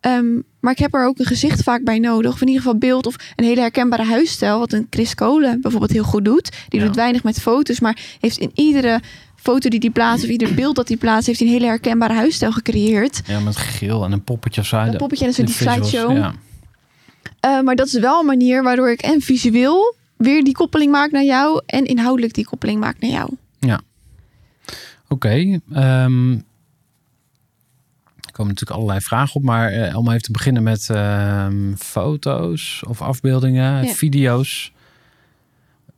Ehm, 0.00 0.40
maar 0.60 0.72
ik 0.72 0.78
heb 0.78 0.94
er 0.94 1.06
ook 1.06 1.18
een 1.18 1.24
gezicht 1.24 1.62
vaak 1.62 1.84
bij 1.84 1.98
nodig. 1.98 2.32
Of 2.32 2.40
in 2.40 2.46
ieder 2.46 2.62
geval 2.62 2.78
beeld 2.78 3.06
of 3.06 3.16
een 3.36 3.44
hele 3.44 3.60
herkenbare 3.60 4.04
huisstijl. 4.04 4.58
Wat 4.58 4.72
een 4.72 4.86
Chris 4.90 5.14
Kolen 5.14 5.60
bijvoorbeeld 5.60 5.92
heel 5.92 6.04
goed 6.04 6.24
doet. 6.24 6.50
Die 6.68 6.80
Ja. 6.80 6.86
doet 6.86 6.96
weinig 6.96 7.22
met 7.22 7.40
foto's. 7.40 7.80
Maar 7.80 7.98
heeft 8.20 8.38
in 8.38 8.50
iedere 8.54 9.00
foto 9.36 9.68
die 9.68 9.78
hij 9.78 9.90
plaatst... 9.90 10.24
of 10.24 10.30
ieder 10.30 10.54
beeld 10.54 10.76
dat 10.76 10.88
hij 10.88 10.96
plaatst... 10.96 11.26
heeft 11.26 11.38
hij 11.38 11.48
een 11.48 11.54
hele 11.54 11.66
herkenbare 11.66 12.12
huisstijl 12.14 12.52
gecreëerd. 12.52 13.20
ja, 13.26 13.40
met 13.40 13.56
geel 13.56 14.04
en 14.04 14.12
een 14.12 14.24
poppetje 14.24 14.60
of 14.60 14.66
zo. 14.66 14.76
Een 14.76 14.96
poppetje 14.96 15.26
en 15.26 15.32
zo 15.32 15.42
De 15.42 15.46
die 15.48 15.56
slideshow. 15.56 16.16
Ja. 16.16 16.34
Eh, 17.40 17.60
maar 17.60 17.76
dat 17.76 17.86
is 17.86 17.98
wel 17.98 18.20
een 18.20 18.26
manier 18.26 18.62
waardoor 18.62 18.90
ik 18.90 19.00
en 19.00 19.20
visueel... 19.20 19.94
weer 20.16 20.44
die 20.44 20.54
koppeling 20.54 20.92
maak 20.92 21.10
naar 21.10 21.24
jou... 21.24 21.62
en 21.66 21.84
inhoudelijk 21.84 22.34
die 22.34 22.44
koppeling 22.44 22.80
maak 22.80 22.96
naar 23.00 23.10
jou. 23.10 23.30
Oké. 25.10 25.60
ehm, 25.72 26.32
er 26.32 26.42
komen 28.38 28.52
natuurlijk 28.52 28.80
allerlei 28.80 29.00
vragen 29.00 29.34
op, 29.34 29.42
maar 29.42 29.68
eh, 29.72 29.96
om 29.96 30.08
even 30.08 30.22
te 30.22 30.32
beginnen 30.32 30.62
met 30.62 30.90
ehm, 30.90 31.74
foto's 31.76 32.82
of 32.88 33.02
afbeeldingen, 33.02 33.84
Ja. 33.84 33.92
video's. 33.92 34.72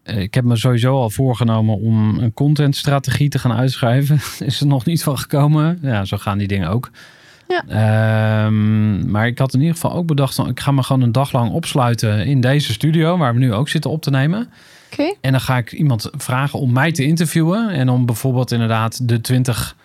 Eh, 0.02 0.18
ik 0.18 0.34
heb 0.34 0.44
me 0.44 0.56
sowieso 0.56 0.94
al 0.94 1.10
voorgenomen 1.10 1.78
om 1.78 2.18
een 2.18 2.32
contentstrategie 2.32 3.28
te 3.28 3.38
gaan 3.38 3.52
uitschrijven. 3.52 4.20
Is 4.48 4.60
er 4.60 4.66
nog 4.66 4.84
niet 4.84 5.02
van 5.02 5.18
gekomen. 5.18 5.78
Ja, 5.82 6.04
zo 6.04 6.16
gaan 6.16 6.38
die 6.38 6.48
dingen 6.48 6.68
ook. 6.68 6.90
Ja. 7.48 7.64
Ehm, 7.68 9.10
maar 9.10 9.26
ik 9.26 9.38
had 9.38 9.54
in 9.54 9.60
ieder 9.60 9.74
geval 9.74 9.92
ook 9.92 10.06
bedacht, 10.06 10.38
ik 10.38 10.60
ga 10.60 10.70
me 10.70 10.82
gewoon 10.82 11.02
een 11.02 11.12
dag 11.12 11.32
lang 11.32 11.50
opsluiten 11.50 12.26
in 12.26 12.40
deze 12.40 12.72
studio, 12.72 13.16
waar 13.16 13.32
we 13.32 13.38
nu 13.38 13.52
ook 13.54 13.68
zitten 13.68 13.90
op 13.90 14.02
te 14.02 14.10
nemen. 14.10 14.48
Oké? 14.92 15.14
En 15.20 15.30
dan 15.30 15.40
ga 15.40 15.56
ik 15.56 15.72
iemand 15.72 16.10
vragen 16.16 16.58
om 16.58 16.72
mij 16.72 16.92
te 16.92 17.04
interviewen. 17.04 17.68
En 17.68 17.88
om 17.88 18.06
bijvoorbeeld 18.06 18.50
inderdaad 18.52 19.08
de 19.08 19.20
20 19.20 19.76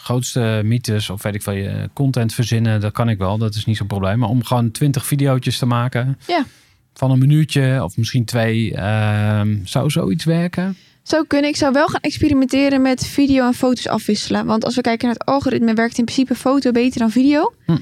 grootste 0.00 0.60
mythes 0.64 1.10
of 1.10 1.22
weet 1.22 1.34
ik 1.34 1.42
veel, 1.42 1.52
je 1.52 1.90
content 1.92 2.34
verzinnen. 2.34 2.80
Dat 2.80 2.92
kan 2.92 3.08
ik 3.08 3.18
wel, 3.18 3.38
dat 3.38 3.54
is 3.54 3.64
niet 3.64 3.76
zo'n 3.76 3.86
probleem. 3.86 4.18
Maar 4.18 4.28
om 4.28 4.44
gewoon 4.44 4.70
20 4.70 5.06
videootjes 5.06 5.58
te 5.58 5.66
maken. 5.66 6.18
Ja. 6.26 6.46
Van 6.94 7.10
een 7.10 7.18
minuutje 7.18 7.84
of 7.84 7.96
misschien 7.96 8.24
twee. 8.24 8.74
ehm, 8.74 9.56
zou 9.64 9.90
zoiets 9.90 10.24
werken? 10.24 10.76
Zou 11.02 11.26
kunnen. 11.26 11.50
Ik 11.50 11.56
zou 11.56 11.72
wel 11.72 11.86
gaan 11.86 12.00
experimenteren 12.00 12.82
met 12.82 13.06
video 13.06 13.46
en 13.46 13.54
foto's 13.54 13.88
afwisselen. 13.88 14.46
Want 14.46 14.64
als 14.64 14.74
we 14.74 14.80
kijken 14.80 15.06
naar 15.06 15.16
het 15.16 15.26
algoritme... 15.26 15.74
werkt 15.74 15.98
in 15.98 16.04
principe 16.04 16.34
foto 16.34 16.70
beter 16.70 16.98
dan 16.98 17.10
video. 17.10 17.54
Hm. 17.66 17.76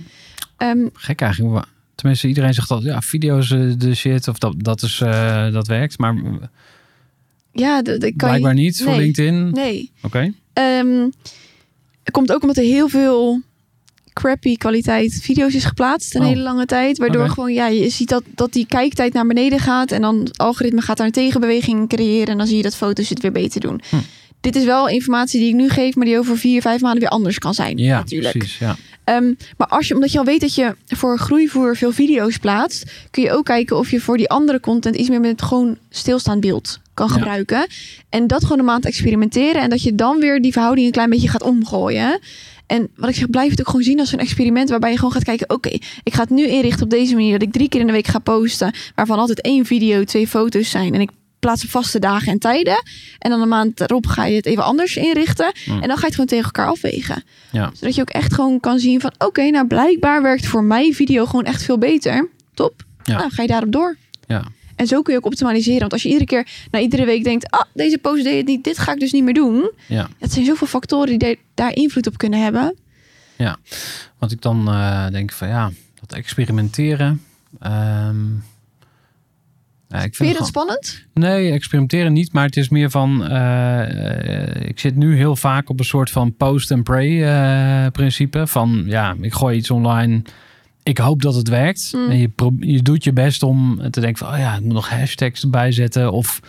Ehm, 0.57 0.87
Gek 0.93 1.21
eigenlijk. 1.21 1.67
Tenminste, 1.95 2.29
iedereen 2.29 2.55
zegt 2.55 2.69
dat 2.69 2.83
ja, 2.83 3.01
video's 3.01 3.51
eh, 3.51 3.73
de 3.79 3.95
shit 3.95 4.29
of 4.29 4.39
dat, 4.39 4.55
dat, 4.59 4.83
is, 4.83 5.01
eh, 5.01 5.53
dat 5.53 5.67
werkt. 5.67 5.99
Maar 5.99 6.15
ja, 7.53 7.83
dat, 7.83 8.01
dat 8.01 8.13
kan 8.17 8.29
blijkbaar 8.29 8.55
je... 8.55 8.61
niet 8.61 8.83
voor. 8.83 8.97
LinkedIn. 8.97 9.51
Nee. 9.51 9.93
Oké. 10.03 10.33
Ehm, 10.53 11.09
het 12.07 12.15
komt 12.15 12.33
ook 12.33 12.41
omdat 12.43 12.57
er 12.57 12.63
heel 12.63 12.89
veel 12.89 13.41
crappy 14.13 14.57
kwaliteit 14.57 15.19
video's 15.23 15.55
is 15.55 15.65
geplaatst 15.65 16.15
een 16.15 16.21
Oh. 16.21 16.27
hele 16.27 16.41
lange 16.43 16.67
tijd. 16.67 16.99
Waardoor 16.99 17.29
gewoon, 17.29 17.53
ja, 17.53 17.67
je 17.67 17.89
ziet 17.89 18.09
dat, 18.09 18.23
dat 18.35 18.53
die 18.53 18.67
kijktijd 18.67 19.13
naar 19.13 19.27
beneden 19.27 19.59
gaat. 19.59 19.91
En 19.91 20.01
dan 20.01 20.19
het 20.19 20.39
algoritme 20.39 20.81
gaat 20.81 20.97
daar 20.97 21.07
een 21.07 21.13
tegenbeweging 21.13 21.89
creëren. 21.89 22.27
En 22.27 22.39
dan 22.39 22.47
zie 22.47 22.57
je 22.57 22.63
dat 22.63 22.77
foto's 22.77 23.09
het 23.09 23.21
weer 23.21 23.33
beter 23.33 23.61
doen. 23.61 23.81
Hm. 23.91 23.97
Dit 24.41 24.57
is 24.57 24.65
wel 24.65 24.89
informatie 24.89 25.41
die 25.41 25.49
ik 25.49 25.55
nu 25.55 25.69
geef, 25.69 25.95
maar 25.95 26.05
die 26.07 26.19
over 26.19 26.39
vier, 26.39 26.61
vijf 26.61 26.81
maanden 26.81 27.01
weer 27.01 27.09
anders 27.11 27.39
kan 27.39 27.55
zijn. 27.55 27.79
Ja, 27.79 27.97
natuurlijk. 27.99 28.39
precies. 28.39 28.59
Ja. 28.59 28.77
Ehm, 29.05 29.33
maar 29.57 29.67
als 29.67 29.89
je, 29.89 29.95
omdat 29.95 30.13
je 30.13 30.19
al 30.19 30.25
weet 30.25 30.41
dat 30.41 30.55
je 30.55 30.77
voor 30.87 31.19
groeivoer 31.19 31.77
veel 31.77 31.93
video's 31.93 32.37
plaatst, 32.37 32.91
kun 33.11 33.23
je 33.23 33.33
ook 33.33 33.45
kijken 33.45 33.77
of 33.77 33.91
je 33.91 34.01
voor 34.01 34.17
die 34.17 34.29
andere 34.29 34.61
content 34.61 34.97
iets 34.97 35.09
meer 35.09 35.21
met 35.21 35.43
gewoon 35.43 35.77
stilstaand 35.91 36.41
beeld 36.41 36.81
kan 36.95 37.07
Ja. 37.09 37.13
gebruiken. 37.13 37.67
En 38.09 38.27
dat 38.27 38.43
gewoon 38.43 38.59
een 38.59 38.65
maand 38.65 38.85
experimenteren. 38.85 39.63
En 39.63 39.71
dat 39.71 39.83
je 39.83 39.95
dan 39.95 40.19
weer 40.19 40.43
die 40.43 40.53
verhouding 40.53 40.87
een 40.87 40.93
klein 40.93 41.11
beetje 41.11 41.29
gaat 41.29 41.43
omgooien. 41.43 42.19
En 42.67 42.89
wat 42.97 43.09
ik 43.09 43.15
zeg, 43.15 43.31
blijf 43.31 43.51
het 43.51 43.61
ook 43.61 43.67
gewoon 43.67 43.83
zien 43.83 44.01
als 44.01 44.13
een 44.13 44.19
experiment 44.19 44.69
waarbij 44.71 44.91
je 44.91 44.97
gewoon 44.97 45.13
gaat 45.13 45.25
kijken: 45.25 45.51
oké, 45.51 45.69
ik 46.03 46.15
ga 46.15 46.21
het 46.21 46.31
nu 46.31 46.47
inrichten 46.47 46.83
op 46.85 46.91
deze 46.91 47.15
manier. 47.15 47.33
Dat 47.33 47.43
ik 47.49 47.53
drie 47.53 47.69
keer 47.69 47.81
in 47.81 47.87
de 47.87 47.93
week 47.93 48.07
ga 48.07 48.19
posten, 48.19 48.75
waarvan 48.95 49.19
altijd 49.19 49.41
één 49.41 49.65
video, 49.67 50.05
twee 50.05 50.29
foto's 50.29 50.71
zijn. 50.71 50.95
En 50.95 51.01
ik 51.01 51.11
plaats 51.47 51.65
op 51.65 51.71
vaste 51.71 51.99
dagen 51.99 52.33
en 52.33 52.39
tijden. 52.39 52.83
En 53.19 53.31
dan 53.31 53.41
een 53.41 53.49
maand 53.49 53.81
erop 53.81 54.07
ga 54.07 54.25
je 54.25 54.37
het 54.37 54.47
even 54.47 54.65
anders 54.65 54.97
inrichten. 54.97 55.53
Hmm. 55.65 55.83
En 55.83 55.89
dan 55.89 55.97
ga 55.97 56.01
je 56.01 56.07
het 56.07 56.15
gewoon 56.15 56.27
tegen 56.27 56.45
elkaar 56.45 56.67
afwegen. 56.67 57.25
Ja. 57.51 57.71
Zodat 57.75 57.95
je 57.95 58.01
ook 58.01 58.11
echt 58.11 58.35
gewoon 58.35 58.61
kan 58.61 58.79
zien 58.79 59.01
van... 59.01 59.13
oké, 59.19 59.51
nou 59.51 59.67
blijkbaar 59.67 60.23
werkt 60.23 60.47
voor 60.47 60.65
mij 60.65 60.93
video 60.93 61.27
gewoon 61.27 61.45
echt 61.45 61.63
veel 61.63 61.79
beter. 61.79 62.29
Top. 62.55 62.85
Ja. 63.03 63.19
Nou, 63.19 63.31
ga 63.31 63.43
je 63.43 63.49
daarop 63.49 63.73
door. 63.73 63.97
Ja. 64.27 64.45
En 64.77 64.87
zo 64.87 65.03
kun 65.03 65.13
je 65.13 65.19
ook 65.19 65.27
optimaliseren. 65.27 65.81
Want 65.81 65.93
als 65.93 66.03
je 66.03 66.09
iedere 66.09 66.27
keer, 66.27 66.49
na 66.71 66.79
iedere 66.79 67.05
week 67.05 67.25
denkt... 67.25 67.51
ah, 67.51 67.65
deze 67.75 67.99
post 67.99 68.25
deed 68.25 68.37
het 68.37 68.47
niet, 68.47 68.65
dit 68.65 68.79
ga 68.79 68.93
ik 68.93 69.01
dus 69.01 69.13
niet 69.13 69.25
meer 69.25 69.35
doen. 69.35 69.71
Ja. 69.87 70.09
Het 70.19 70.33
zijn 70.33 70.45
zoveel 70.45 70.67
factoren 70.67 71.19
die 71.19 71.39
daar 71.55 71.75
invloed 71.75 72.07
op 72.07 72.19
kunnen 72.19 72.43
hebben. 72.43 72.77
Wat 74.19 74.33
ik 74.33 74.43
dan 74.43 74.69
eh, 74.69 75.07
denk 75.11 75.33
van 75.33 75.49
ja, 75.49 75.71
dat 76.01 76.13
experimenteren. 76.13 77.23
ehm, 77.61 78.17
ja, 79.89 80.03
ik 80.03 80.15
Vind 80.15 80.31
je 80.31 80.39
dat 80.39 80.47
spannend? 80.47 81.05
Nee, 81.15 81.53
experimenteren 81.53 82.13
niet, 82.13 82.33
maar 82.33 82.45
het 82.45 82.57
is 82.57 82.69
meer 82.69 82.91
van. 82.91 83.25
eh, 83.25 84.61
eh, 84.61 84.69
ik 84.69 84.81
zit 84.81 84.97
nu 84.97 85.17
heel 85.17 85.37
vaak 85.37 85.69
op 85.71 85.79
een 85.79 85.85
soort 85.85 86.11
van 86.11 86.37
post 86.37 86.73
and 86.73 86.85
pray 86.85 87.25
eh, 87.25 87.91
principe. 87.91 88.47
Van 88.47 88.83
ja, 88.87 89.15
ik 89.21 89.35
gooi 89.35 89.57
iets 89.57 89.71
online. 89.71 90.23
Ik 90.83 90.99
hoop 90.99 91.23
dat 91.23 91.35
het 91.35 91.49
werkt. 91.49 91.93
Mm. 91.93 92.11
En 92.11 92.19
je, 92.61 92.83
doet 92.83 93.05
je 93.05 93.13
best 93.13 93.43
om 93.43 93.91
te 93.91 94.01
denken 94.01 94.27
van, 94.27 94.35
oh 94.35 94.39
ja, 94.39 94.55
ik 94.55 94.61
moet 94.61 94.73
nog 94.73 94.89
hashtags 94.89 95.43
erbij 95.43 95.73
zetten. 95.73 96.13
Of 96.13 96.41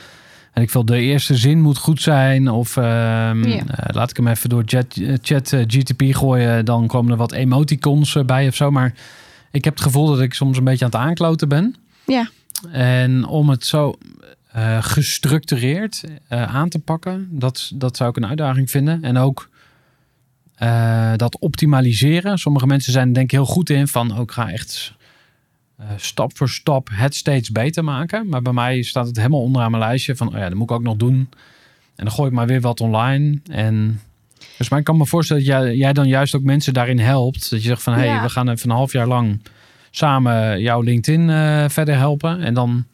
en 0.54 0.62
ik 0.64 0.72
wil 0.72 0.86
de 0.86 1.00
eerste 1.00 1.36
zin 1.36 1.62
moet 1.62 1.78
goed 1.78 2.02
zijn. 2.02 2.50
Of 2.50 2.78
ehm, 2.78 3.44
eh, 3.44 3.60
laat 3.88 4.10
ik 4.10 4.18
hem 4.18 4.28
even 4.28 4.50
door 4.50 4.64
chat, 4.66 5.02
chat 5.22 5.56
GTP 5.68 6.04
gooien. 6.16 6.66
Dan 6.66 6.88
komen 6.88 7.12
er 7.12 7.18
wat 7.18 7.32
emoticons 7.32 8.18
bij 8.26 8.48
of 8.48 8.56
zo. 8.56 8.72
Maar 8.72 8.94
ik 9.52 9.64
heb 9.64 9.74
het 9.74 9.84
gevoel 9.84 10.08
dat 10.08 10.20
ik 10.20 10.34
soms 10.34 10.58
een 10.58 10.64
beetje 10.64 10.86
aan 10.86 10.92
het 10.92 11.00
aankloten 11.00 11.50
ben. 11.50 11.76
Ja. 12.06 12.30
En 12.72 13.26
om 13.26 13.50
het 13.50 13.66
zo 13.66 13.98
eh, 14.52 14.84
gestructureerd 14.84 16.04
eh, 16.28 16.56
aan 16.56 16.70
te 16.70 16.80
pakken, 16.80 17.28
dat, 17.32 17.72
dat 17.76 17.98
zou 17.98 18.10
ik 18.10 18.16
een 18.16 18.28
uitdaging 18.28 18.72
vinden. 18.72 19.04
En 19.04 19.18
ook 19.18 19.50
eh, 20.56 21.14
dat 21.16 21.40
optimaliseren. 21.40 22.38
Sommige 22.38 22.68
mensen 22.68 22.92
zijn 22.92 23.08
er 23.08 23.14
denk 23.14 23.26
ik 23.26 23.32
heel 23.32 23.46
goed 23.46 23.70
in 23.70 23.88
van 23.88 24.18
ook 24.18 24.32
ga 24.32 24.52
echt 24.52 24.96
stap 25.96 26.38
voor 26.38 26.50
stap 26.50 26.90
het 26.92 27.16
steeds 27.16 27.52
beter 27.52 27.84
maken. 27.84 28.30
Maar 28.30 28.42
bij 28.42 28.54
mij 28.54 28.82
staat 28.82 29.08
het 29.08 29.18
helemaal 29.18 29.42
onderaan 29.42 29.72
mijn 29.72 29.84
lijstje 29.84 30.16
van, 30.16 30.28
oh 30.28 30.34
ja, 30.34 30.50
dat 30.50 30.54
moet 30.54 30.70
ik 30.70 30.76
ook 30.76 30.84
nog 30.84 30.96
doen. 30.96 31.30
En 31.96 32.06
dan 32.06 32.12
gooi 32.12 32.30
ik 32.30 32.36
maar 32.36 32.48
weer 32.48 32.62
wat 32.62 32.82
online. 32.82 33.40
En 33.52 34.02
dus 34.58 34.70
maar 34.70 34.80
ik 34.80 34.86
kan 34.86 34.98
me 34.98 35.06
voorstellen 35.06 35.46
dat 35.46 35.52
jij, 35.52 35.76
jij 35.76 35.94
dan 35.94 36.08
juist 36.08 36.36
ook 36.36 36.44
mensen 36.44 36.74
daarin 36.74 37.00
helpt. 37.00 37.50
Dat 37.50 37.62
je 37.62 37.68
zegt 37.68 37.84
van, 37.84 37.94
hé, 37.94 38.00
hey, 38.00 38.08
Ja. 38.08 38.22
we 38.22 38.30
gaan 38.30 38.50
even 38.50 38.70
een 38.70 38.76
half 38.76 38.92
jaar 38.92 39.08
lang 39.08 39.40
samen 39.92 40.62
jouw 40.62 40.82
LinkedIn 40.82 41.30
eh, 41.30 41.66
verder 41.68 41.98
helpen. 41.98 42.42
En 42.42 42.54
dan, 42.54 42.86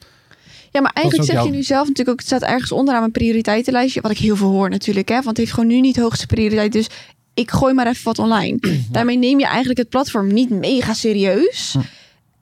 Ja, 0.71 0.81
maar 0.81 0.91
eigenlijk 0.93 1.31
zeg 1.31 1.43
je 1.43 1.49
nu 1.49 1.63
zelf 1.63 1.87
natuurlijk 1.87 2.09
ook... 2.09 2.17
het 2.17 2.27
staat 2.27 2.49
ergens 2.51 2.71
onderaan 2.71 2.99
mijn 2.99 3.11
prioriteitenlijstje. 3.11 4.01
Wat 4.01 4.11
ik 4.11 4.17
heel 4.17 4.35
veel 4.35 4.49
hoor 4.49 4.69
natuurlijk. 4.69 5.09
Hè, 5.09 5.15
want 5.15 5.27
het 5.27 5.37
heeft 5.37 5.53
gewoon 5.53 5.69
nu 5.69 5.79
niet 5.79 5.97
hoogste 5.97 6.25
prioriteit. 6.25 6.71
Dus 6.71 6.87
ik 7.33 7.51
gooi 7.51 7.73
maar 7.73 7.87
even 7.87 8.03
wat 8.03 8.19
online. 8.19 8.57
Daarmee 8.91 9.17
neem 9.17 9.39
je 9.39 9.45
eigenlijk 9.45 9.79
het 9.79 9.89
platform 9.89 10.33
niet 10.33 10.49
mega 10.49 10.93
serieus. 10.93 11.73
Hm. 11.73 11.79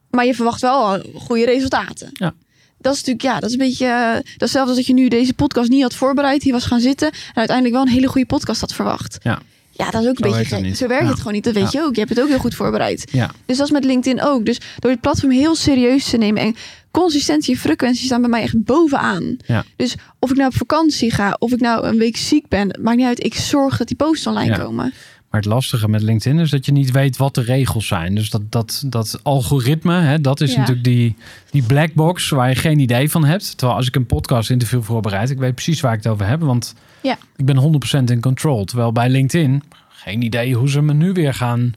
Maar 0.09 0.25
je 0.25 0.35
verwacht 0.35 0.61
wel 0.61 1.03
goede 1.15 1.45
resultaten. 1.45 2.09
Ja. 2.13 2.33
Dat 2.77 2.93
is 2.93 2.97
natuurlijk, 2.99 3.25
ja, 3.25 3.39
dat 3.39 3.49
is 3.49 3.51
een 3.51 3.67
beetje 3.67 3.85
eh, 3.85 4.31
datzelfde 4.37 4.69
als 4.69 4.77
dat 4.77 4.87
je 4.87 4.93
nu 4.93 5.07
deze 5.07 5.33
podcast 5.33 5.69
niet 5.69 5.81
had 5.81 5.95
voorbereid. 5.95 6.41
Die 6.41 6.51
was 6.51 6.65
gaan 6.65 6.79
zitten 6.79 7.07
en 7.07 7.35
uiteindelijk 7.35 7.75
wel 7.75 7.85
een 7.85 7.91
hele 7.93 8.07
goede 8.07 8.27
podcast 8.27 8.61
had 8.61 8.73
verwacht. 8.73 9.17
Ja. 9.21 9.41
Ja, 9.85 9.91
dat 9.91 10.01
is 10.03 10.07
ook 10.09 10.17
Zo 10.17 10.25
een 10.25 10.31
beetje 10.31 10.55
gek. 10.63 10.75
Zo 10.75 10.87
werkt 10.87 11.03
Ja. 11.03 11.09
het 11.09 11.17
gewoon 11.17 11.33
niet. 11.33 11.43
Dat 11.43 11.53
weet 11.53 11.71
Ja. 11.71 11.79
je 11.79 11.85
ook. 11.85 11.93
Je 11.93 11.99
hebt 11.99 12.13
het 12.15 12.21
ook 12.21 12.27
heel 12.29 12.39
goed 12.39 12.55
voorbereid. 12.55 13.07
Ja. 13.11 13.31
Dus 13.45 13.57
dat 13.57 13.65
is 13.65 13.71
met 13.71 13.83
LinkedIn 13.85 14.21
ook. 14.21 14.45
Dus 14.45 14.59
door 14.79 14.91
het 14.91 15.01
platform 15.01 15.31
heel 15.31 15.55
serieus 15.55 16.09
te 16.09 16.17
nemen 16.17 16.41
en 16.41 16.55
consistentie 16.91 17.53
en 17.53 17.59
frequentie 17.59 18.05
staan 18.05 18.21
bij 18.21 18.29
mij 18.29 18.41
echt 18.41 18.63
bovenaan. 18.63 19.37
Dus 19.75 19.95
of 20.19 20.29
ik 20.29 20.35
nou 20.35 20.47
op 20.49 20.55
vakantie 20.55 21.11
ga, 21.11 21.35
of 21.39 21.51
ik 21.51 21.59
nou 21.59 21.85
een 21.87 21.97
week 21.97 22.17
ziek 22.17 22.47
ben, 22.47 22.79
maakt 22.81 22.97
niet 22.97 23.05
uit. 23.05 23.23
Ik 23.23 23.33
zorg 23.35 23.77
dat 23.77 23.87
die 23.87 23.97
posts 23.97 24.27
online 24.27 24.57
komen. 24.57 24.93
Maar 25.31 25.41
het 25.41 25.49
lastige 25.49 25.89
met 25.89 26.01
LinkedIn 26.01 26.39
is 26.39 26.49
dat 26.49 26.65
je 26.65 26.71
niet 26.71 26.91
weet 26.91 27.17
wat 27.17 27.35
de 27.35 27.41
regels 27.41 27.87
zijn. 27.87 28.15
Dus 28.15 28.29
dat, 28.29 28.41
dat, 28.51 28.83
dat 28.85 29.19
algoritme, 29.23 29.93
hè, 29.99 30.21
dat 30.21 30.41
is 30.41 30.51
Ja. 30.51 30.57
natuurlijk 30.59 30.85
die, 30.85 31.15
die 31.51 31.63
black 31.63 31.93
box 31.93 32.29
waar 32.29 32.49
je 32.49 32.55
geen 32.55 32.79
idee 32.79 33.09
van 33.11 33.25
hebt. 33.25 33.57
Terwijl 33.57 33.77
als 33.77 33.87
ik 33.87 33.95
een 33.95 34.05
podcast 34.05 34.49
interview 34.49 34.81
voorbereid, 34.83 35.29
ik 35.29 35.37
weet 35.37 35.53
precies 35.55 35.81
waar 35.81 35.93
ik 35.93 36.03
het 36.03 36.11
over 36.13 36.27
heb. 36.27 36.39
Want 36.41 36.75
Ja. 37.01 37.17
ik 37.35 37.45
ben 37.45 37.57
100% 37.57 38.11
in 38.11 38.21
control. 38.21 38.65
Terwijl 38.65 38.91
bij 38.91 39.09
LinkedIn, 39.09 39.63
geen 39.89 40.21
idee 40.21 40.53
hoe 40.55 40.69
ze 40.69 40.81
me 40.81 40.93
nu 40.93 41.11
weer 41.11 41.33
gaan, 41.33 41.73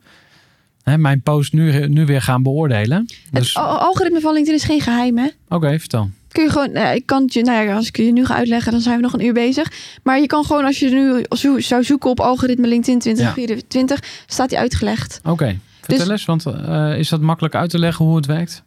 hè, 0.82 0.98
mijn 0.98 1.20
post 1.22 1.52
nu, 1.52 1.88
nu 1.88 2.04
weer 2.06 2.22
gaan 2.22 2.42
beoordelen. 2.42 3.06
Dus 3.30 3.48
Het 3.54 3.56
al- 3.64 3.78
algoritme 3.78 4.20
van 4.20 4.32
LinkedIn 4.32 4.58
is 4.60 4.64
geen 4.66 4.80
geheim, 4.80 5.18
hè? 5.18 5.28
oké, 5.48 5.78
vertel. 5.78 6.10
Kun 6.34 6.42
je 6.44 6.50
gewoon, 6.50 6.72
nou 6.72 6.86
ja, 6.86 6.90
ik 6.92 7.06
kan 7.06 7.22
het 7.22 7.32
je, 7.32 7.42
nou 7.42 7.66
ja, 7.66 7.74
als 7.76 7.86
ik 7.88 7.96
je 7.96 8.12
nu 8.12 8.24
ga 8.26 8.34
uitleggen, 8.34 8.72
dan 8.72 8.80
zijn 8.80 8.96
we 8.96 9.02
nog 9.02 9.12
een 9.12 9.24
uur 9.24 9.32
bezig. 9.32 9.72
Maar 10.02 10.20
je 10.20 10.26
kan 10.26 10.44
gewoon, 10.44 10.64
als 10.64 10.78
je 10.78 10.90
nu 10.90 11.24
zo- 11.36 11.58
zou 11.60 11.84
zoeken 11.84 12.10
op 12.10 12.20
algoritme 12.20 12.66
LinkedIn 12.66 12.98
2024, 12.98 14.00
staat 14.26 14.48
die 14.48 14.58
uitgelegd. 14.58 15.20
Oké, 15.24 15.58
vertel 15.80 15.98
Dus- 15.98 16.08
eens, 16.08 16.24
want 16.24 16.46
eh, 16.46 16.98
is 16.98 17.08
dat 17.08 17.20
makkelijk 17.20 17.54
uit 17.54 17.70
te 17.70 17.78
leggen 17.78 18.04
hoe 18.04 18.16
het 18.16 18.26
werkt? 18.26 18.62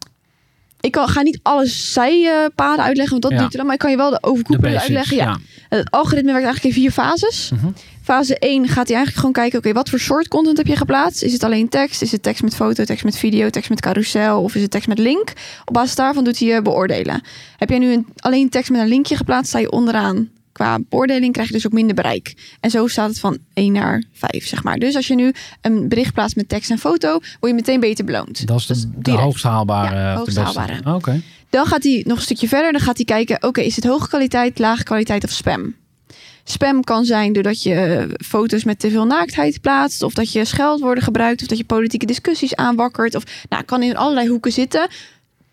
Ik 0.79 0.91
kan, 0.91 1.07
ga 1.07 1.21
niet 1.21 1.39
alle 1.43 1.65
zijpaden 1.65 2.83
uitleggen, 2.85 3.09
want 3.11 3.21
dat 3.23 3.31
Ja. 3.31 3.37
duurt 3.37 3.51
te 3.51 3.57
lang. 3.57 3.67
Maar 3.69 3.77
ik 3.77 3.81
kan 3.81 3.91
je 3.91 3.97
wel 3.97 4.09
de 4.09 4.23
overkoepelende 4.23 4.77
basics, 4.79 4.95
uitleggen. 4.97 5.17
Ja. 5.17 5.39
ja. 5.69 5.77
Het 5.77 5.91
algoritme 5.91 6.31
werkt 6.31 6.45
eigenlijk 6.45 6.75
in 6.75 6.81
vier 6.81 6.91
fases. 6.91 7.51
Mhm. 7.53 7.67
Fase 8.07 8.37
1 8.39 8.67
gaat 8.67 8.87
hij 8.87 8.95
eigenlijk 8.95 9.15
gewoon 9.15 9.31
kijken, 9.31 9.59
oké, 9.59 9.73
wat 9.73 9.89
voor 9.89 9.99
soort 9.99 10.27
content 10.27 10.57
heb 10.57 10.67
je 10.67 10.75
geplaatst? 10.75 11.23
Is 11.23 11.33
het 11.33 11.43
alleen 11.43 11.69
tekst? 11.69 12.01
Is 12.01 12.11
het 12.11 12.23
tekst 12.23 12.43
met 12.43 12.55
foto, 12.55 12.83
tekst 12.83 13.03
met 13.03 13.17
video, 13.17 13.49
tekst 13.49 13.69
met 13.69 13.81
carousel 13.81 14.43
of 14.43 14.55
is 14.55 14.61
het 14.61 14.71
tekst 14.71 14.87
met 14.87 14.97
link? 14.97 15.33
Op 15.65 15.73
basis 15.73 15.95
daarvan 15.95 16.23
doet 16.23 16.39
hij 16.39 16.47
je 16.47 16.61
beoordelen. 16.61 17.21
Heb 17.57 17.69
jij 17.69 17.79
nu 17.79 17.91
een, 17.91 18.07
alleen 18.17 18.49
tekst 18.49 18.71
met 18.71 18.81
een 18.81 18.87
linkje 18.87 19.15
geplaatst, 19.15 19.49
sta 19.49 19.59
je 19.59 19.71
onderaan. 19.71 20.29
Qua 20.51 20.79
beoordeling 20.89 21.33
krijg 21.33 21.47
je 21.47 21.53
dus 21.53 21.65
ook 21.65 21.71
minder 21.71 21.95
bereik. 21.95 22.55
En 22.59 22.69
zo 22.69 22.87
staat 22.87 23.09
het 23.09 23.19
van 23.19 23.37
1 23.53 23.71
naar 23.71 24.03
5, 24.11 24.47
zeg 24.47 24.63
maar. 24.63 24.77
Dus 24.77 24.95
als 24.95 25.07
je 25.07 25.15
nu 25.15 25.33
een 25.61 25.87
bericht 25.87 26.13
plaatst 26.13 26.35
met 26.35 26.49
tekst 26.49 26.71
en 26.71 26.77
foto, 26.77 27.09
word 27.09 27.23
je 27.39 27.53
meteen 27.53 27.79
beter 27.79 28.05
beloond. 28.05 28.47
Dat 28.47 28.59
is 28.59 28.65
de, 28.65 28.73
Dus 28.73 28.85
de 28.95 29.11
hoogst 29.11 29.43
haalbare. 29.43 29.95
Ja, 29.95 30.15
hoogst. 30.15 30.37
Oké. 30.85 31.21
Dan 31.49 31.65
gaat 31.65 31.83
hij 31.83 32.03
nog 32.07 32.17
een 32.17 32.23
stukje 32.23 32.47
verder. 32.47 32.71
Dan 32.71 32.81
gaat 32.81 32.97
hij 32.97 33.05
kijken, 33.05 33.43
oké, 33.43 33.61
is 33.61 33.75
het 33.75 33.85
hoge 33.85 34.07
kwaliteit, 34.07 34.59
lage 34.59 34.83
kwaliteit 34.83 35.23
of 35.23 35.29
spam? 35.29 35.75
Spam 36.49 36.83
kan 36.83 37.05
zijn 37.05 37.33
doordat 37.33 37.63
je 37.63 37.73
eh, 37.73 38.03
foto's 38.25 38.63
met 38.63 38.79
te 38.79 38.89
veel 38.89 39.05
naaktheid 39.05 39.61
plaatst. 39.61 40.03
Of 40.03 40.13
dat 40.13 40.31
je 40.31 40.45
scheldwoorden 40.45 41.03
gebruikt. 41.03 41.41
Of 41.41 41.47
dat 41.47 41.57
je 41.57 41.63
politieke 41.65 42.05
discussies 42.05 42.55
aanwakkert. 42.55 43.15
Of 43.15 43.23
nou, 43.49 43.63
kan 43.63 43.83
in 43.83 43.97
allerlei 43.97 44.27
hoeken 44.29 44.51
zitten. 44.51 44.87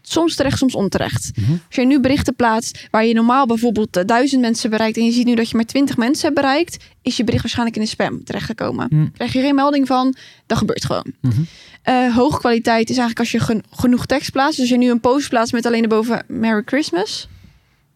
Soms 0.02 0.34
terecht, 0.34 0.58
soms 0.58 0.74
onterecht. 0.74 1.30
Mhm. 1.34 1.50
Als 1.50 1.76
je 1.76 1.86
nu 1.86 2.00
berichten 2.00 2.34
plaatst 2.34 2.86
waar 2.90 3.04
je 3.04 3.14
normaal 3.14 3.46
bijvoorbeeld 3.46 3.96
eh, 3.96 4.04
duizend 4.04 4.40
mensen 4.40 4.70
bereikt. 4.70 4.96
En 4.96 5.04
je 5.04 5.12
ziet 5.12 5.26
nu 5.26 5.34
dat 5.34 5.50
je 5.50 5.56
maar 5.56 5.64
twintig 5.64 5.96
mensen 5.96 6.22
hebt 6.28 6.40
bereikt. 6.40 6.76
Is 7.02 7.16
je 7.16 7.24
bericht 7.24 7.42
waarschijnlijk 7.42 7.76
in 7.78 7.82
de 7.84 7.88
spam 7.88 8.24
terechtgekomen. 8.24 8.86
Mhm. 8.90 9.06
Krijg 9.12 9.32
je 9.32 9.40
geen 9.40 9.54
melding 9.54 9.86
van, 9.86 10.14
dat 10.46 10.58
gebeurt 10.58 10.84
gewoon. 10.84 11.12
Mhm. 11.20 11.40
Eh, 11.82 12.14
hoge 12.16 12.38
kwaliteit 12.38 12.90
is 12.90 12.96
eigenlijk 12.98 13.18
als 13.18 13.30
je 13.30 13.40
gen- 13.40 13.64
genoeg 13.70 14.06
tekst 14.06 14.32
plaatst. 14.32 14.50
Dus 14.52 14.60
als 14.60 14.68
je 14.68 14.84
nu 14.84 14.90
een 14.90 15.00
post 15.00 15.28
plaatst 15.28 15.52
met 15.52 15.66
alleen 15.66 15.82
erboven 15.82 16.24
Merry 16.28 16.62
Christmas. 16.64 17.28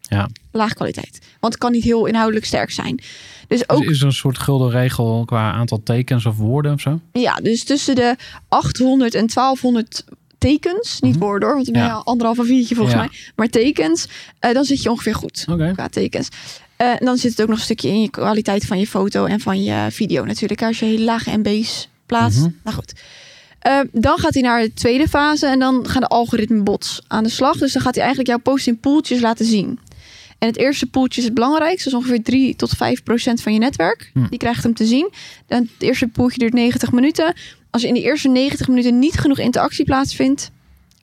Ja. 0.00 0.28
Laag 0.52 0.72
kwaliteit. 0.72 1.18
Want 1.40 1.52
het 1.52 1.62
kan 1.62 1.72
niet 1.72 1.84
heel 1.84 2.06
inhoudelijk 2.06 2.46
sterk 2.46 2.70
zijn. 2.70 3.00
Dus 3.48 3.68
ook, 3.68 3.82
Dus 3.82 3.90
is 3.90 4.00
er 4.00 4.06
een 4.06 4.12
soort 4.12 4.38
gulden 4.38 4.70
regel 4.70 5.22
qua 5.26 5.52
aantal 5.52 5.82
tekens 5.82 6.26
of 6.26 6.36
woorden 6.36 6.72
of 6.72 6.80
zo? 6.80 7.00
ja, 7.12 7.34
dus 7.34 7.64
tussen 7.64 7.94
de 7.94 8.16
800 8.48 9.14
en 9.14 9.26
1200 9.26 10.04
tekens. 10.38 11.00
Niet 11.00 11.14
Mhm. 11.14 11.24
woorden 11.24 11.48
hoor, 11.48 11.56
want 11.56 11.66
dan 11.72 11.74
ben 11.82 11.90
je 11.92 11.96
Ja. 11.96 12.02
anderhalf 12.04 12.38
A4'tje 12.38 12.74
volgens 12.74 12.96
Ja. 12.96 13.00
mij. 13.02 13.10
Maar 13.36 13.48
tekens, 13.48 14.06
eh, 14.38 14.52
dan 14.54 14.64
zit 14.64 14.82
je 14.82 14.90
ongeveer 14.90 15.14
goed 15.14 15.44
qua 15.74 15.88
tekens. 15.88 16.28
Eh, 16.76 16.88
en 16.90 17.04
dan 17.06 17.16
zit 17.16 17.30
het 17.30 17.40
ook 17.42 17.48
nog 17.48 17.56
een 17.58 17.64
stukje 17.64 17.88
in 17.88 18.00
je 18.00 18.10
kwaliteit 18.10 18.64
van 18.66 18.78
je 18.78 18.86
foto 18.86 19.24
en 19.24 19.40
van 19.40 19.62
je 19.62 19.86
video 19.90 20.24
natuurlijk. 20.24 20.62
Als 20.62 20.78
je 20.78 20.84
hele 20.84 21.04
lage 21.04 21.36
MB's 21.36 21.88
plaatst. 22.06 22.38
Mhm. 22.40 22.50
Nou 22.64 22.76
goed. 22.76 22.92
Eh, 23.58 23.80
dan 23.92 24.18
gaat 24.18 24.34
hij 24.34 24.42
naar 24.42 24.60
de 24.62 24.74
tweede 24.74 25.08
fase 25.08 25.46
en 25.46 25.58
dan 25.58 25.88
gaan 25.88 26.00
de 26.00 26.06
algoritmebots 26.08 27.00
aan 27.06 27.22
de 27.24 27.30
slag. 27.30 27.56
Dus 27.58 27.72
dan 27.72 27.82
gaat 27.82 27.94
hij 27.94 28.04
eigenlijk 28.04 28.30
jouw 28.34 28.52
post 28.52 28.66
in 28.66 28.80
poeltjes 28.80 29.20
laten 29.20 29.44
zien. 29.46 29.78
En 30.38 30.48
het 30.48 30.56
eerste 30.56 30.86
poeltje 30.86 31.20
is 31.20 31.26
het 31.26 31.34
belangrijkste. 31.34 31.88
Is 31.88 31.94
ongeveer 31.94 32.22
3 32.22 32.56
tot 32.56 32.70
5 32.70 33.02
procent 33.02 33.40
van 33.42 33.52
je 33.52 33.58
netwerk. 33.58 34.10
Hm. 34.14 34.26
Die 34.30 34.38
krijgt 34.38 34.62
hem 34.62 34.74
te 34.74 34.86
zien. 34.86 35.10
Dan 35.46 35.58
het 35.60 35.70
eerste 35.82 36.08
poeltje 36.08 36.38
duurt 36.38 36.52
90 36.52 36.92
minuten. 36.92 37.34
Als 37.70 37.82
je 37.82 37.88
in 37.88 37.94
de 37.94 38.02
eerste 38.02 38.28
90 38.28 38.68
minuten 38.68 38.98
niet 38.98 39.18
genoeg 39.18 39.38
interactie 39.38 39.84
plaatsvindt, 39.84 40.50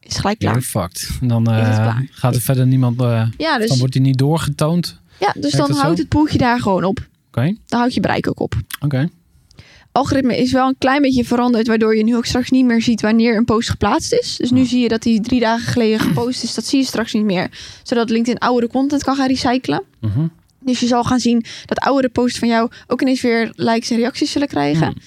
is 0.01 0.11
het 0.11 0.17
gelijk 0.19 0.39
klaar. 0.39 0.61
Fucked. 0.61 1.09
Dan 1.21 1.47
eh, 1.47 1.75
klaar. 1.75 2.07
gaat 2.11 2.35
er 2.35 2.41
verder 2.41 2.67
niemand... 2.67 3.01
eh, 3.01 3.27
Ja, 3.37 3.57
dus, 3.57 3.69
Dan 3.69 3.77
wordt 3.77 3.93
hij 3.93 4.03
niet 4.03 4.17
doorgetoond. 4.17 4.99
ja, 5.19 5.33
dus 5.37 5.51
dan 5.51 5.71
houdt 5.71 5.97
het 5.97 6.07
poeltje 6.09 6.37
daar 6.37 6.59
gewoon 6.59 6.83
op. 6.83 7.07
Oké, 7.27 7.55
Dan 7.65 7.79
houdt 7.79 7.93
je 7.93 7.99
bereik 7.99 8.27
ook 8.29 8.39
op. 8.39 8.55
oké. 8.79 9.09
Algoritme 9.95 10.37
is 10.37 10.51
wel 10.51 10.67
een 10.67 10.77
klein 10.77 11.01
beetje 11.01 11.25
veranderd, 11.25 11.67
waardoor 11.67 11.97
je 11.97 12.03
nu 12.03 12.15
ook 12.15 12.25
straks 12.25 12.49
niet 12.49 12.65
meer 12.65 12.81
ziet 12.81 13.01
wanneer 13.01 13.37
een 13.37 13.45
post 13.45 13.69
geplaatst 13.69 14.13
is. 14.13 14.35
Dus 14.37 14.51
nu 14.51 14.65
zie 14.65 14.81
je 14.81 14.87
dat 14.87 15.01
die 15.01 15.21
drie 15.21 15.39
dagen 15.39 15.67
geleden 15.67 15.99
gepost 15.99 16.43
is. 16.43 16.53
Dat 16.53 16.65
zie 16.65 16.79
je 16.79 16.85
straks 16.85 17.13
niet 17.13 17.23
meer. 17.23 17.51
Zodat 17.83 18.09
LinkedIn 18.09 18.39
oudere 18.39 18.71
content 18.71 19.03
kan 19.03 19.15
gaan 19.15 19.27
recyclen. 19.27 19.83
Mhm. 20.01 20.27
Dus 20.59 20.79
je 20.79 20.87
zal 20.87 21.03
gaan 21.03 21.19
zien 21.19 21.45
dat 21.65 21.79
oudere 21.79 22.09
posts 22.09 22.39
van 22.39 22.47
jou 22.47 22.71
ook 22.87 23.01
ineens 23.01 23.21
weer 23.21 23.51
likes 23.55 23.89
en 23.89 23.97
reacties 23.97 24.31
zullen 24.31 24.47
krijgen. 24.47 24.87
Hmm. 24.87 25.01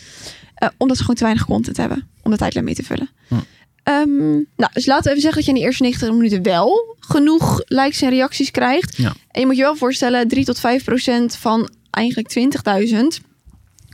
Eh, 0.54 0.68
omdat 0.76 0.96
ze 0.96 1.02
gewoon 1.02 1.16
te 1.16 1.24
weinig 1.24 1.44
content 1.44 1.76
hebben 1.76 2.08
om 2.22 2.30
de 2.30 2.36
tijdlijn 2.36 2.64
mee 2.64 2.74
te 2.74 2.82
vullen. 2.82 3.10
Hmm. 3.28 3.44
Ehm, 3.82 4.32
nou, 4.56 4.70
dus 4.72 4.86
laten 4.86 5.04
we 5.04 5.10
even 5.10 5.22
zeggen 5.22 5.34
dat 5.34 5.44
je 5.44 5.50
in 5.50 5.58
de 5.58 5.64
eerste 5.66 5.82
90 5.82 6.12
minuten 6.12 6.42
wel 6.42 6.96
genoeg 6.98 7.62
likes 7.64 8.02
en 8.02 8.10
reacties 8.10 8.50
krijgt. 8.50 8.96
Ja. 8.96 9.14
En 9.30 9.40
je 9.40 9.46
moet 9.46 9.56
je 9.56 9.62
wel 9.62 9.76
voorstellen, 9.76 10.28
3 10.28 10.44
tot 10.44 10.60
5 10.60 10.84
procent 10.84 11.36
van 11.36 11.70
eigenlijk 11.90 12.28
20.000 12.28 13.27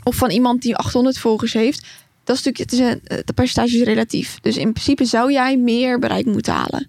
of 0.05 0.17
van 0.17 0.31
iemand 0.31 0.63
die 0.63 0.77
800 0.77 1.19
volgers 1.19 1.53
heeft. 1.53 1.87
Dat 2.25 2.37
is 2.37 2.43
natuurlijk, 2.43 2.71
het 2.71 2.81
is 2.81 2.87
een, 2.89 3.01
het 3.17 3.35
percentage 3.35 3.77
is 3.77 3.83
relatief. 3.83 4.39
Dus 4.41 4.57
in 4.57 4.73
principe 4.73 5.05
zou 5.05 5.33
jij 5.33 5.57
meer 5.57 5.99
bereik 5.99 6.27
moeten 6.27 6.53
halen. 6.53 6.87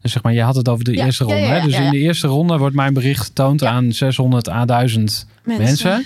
Dus 0.00 0.12
zeg 0.12 0.22
maar, 0.22 0.32
je 0.32 0.42
had 0.42 0.56
het 0.56 0.68
over 0.68 0.84
de 0.84 0.92
Ja, 0.92 1.04
eerste 1.04 1.24
ja, 1.24 1.30
ronde. 1.30 1.46
ja, 1.46 1.52
hè? 1.52 1.56
ja, 1.58 1.64
Dus 1.64 1.72
ja, 1.72 1.78
in 1.78 1.84
ja. 1.84 1.90
de 1.90 1.98
eerste 1.98 2.26
ronde 2.26 2.58
wordt 2.58 2.74
mijn 2.74 2.94
bericht 2.94 3.24
getoond 3.24 3.64
aan 3.64 3.92
600 3.92 4.48
à 4.48 4.64
1000 4.64 5.26
mensen. 5.44 6.04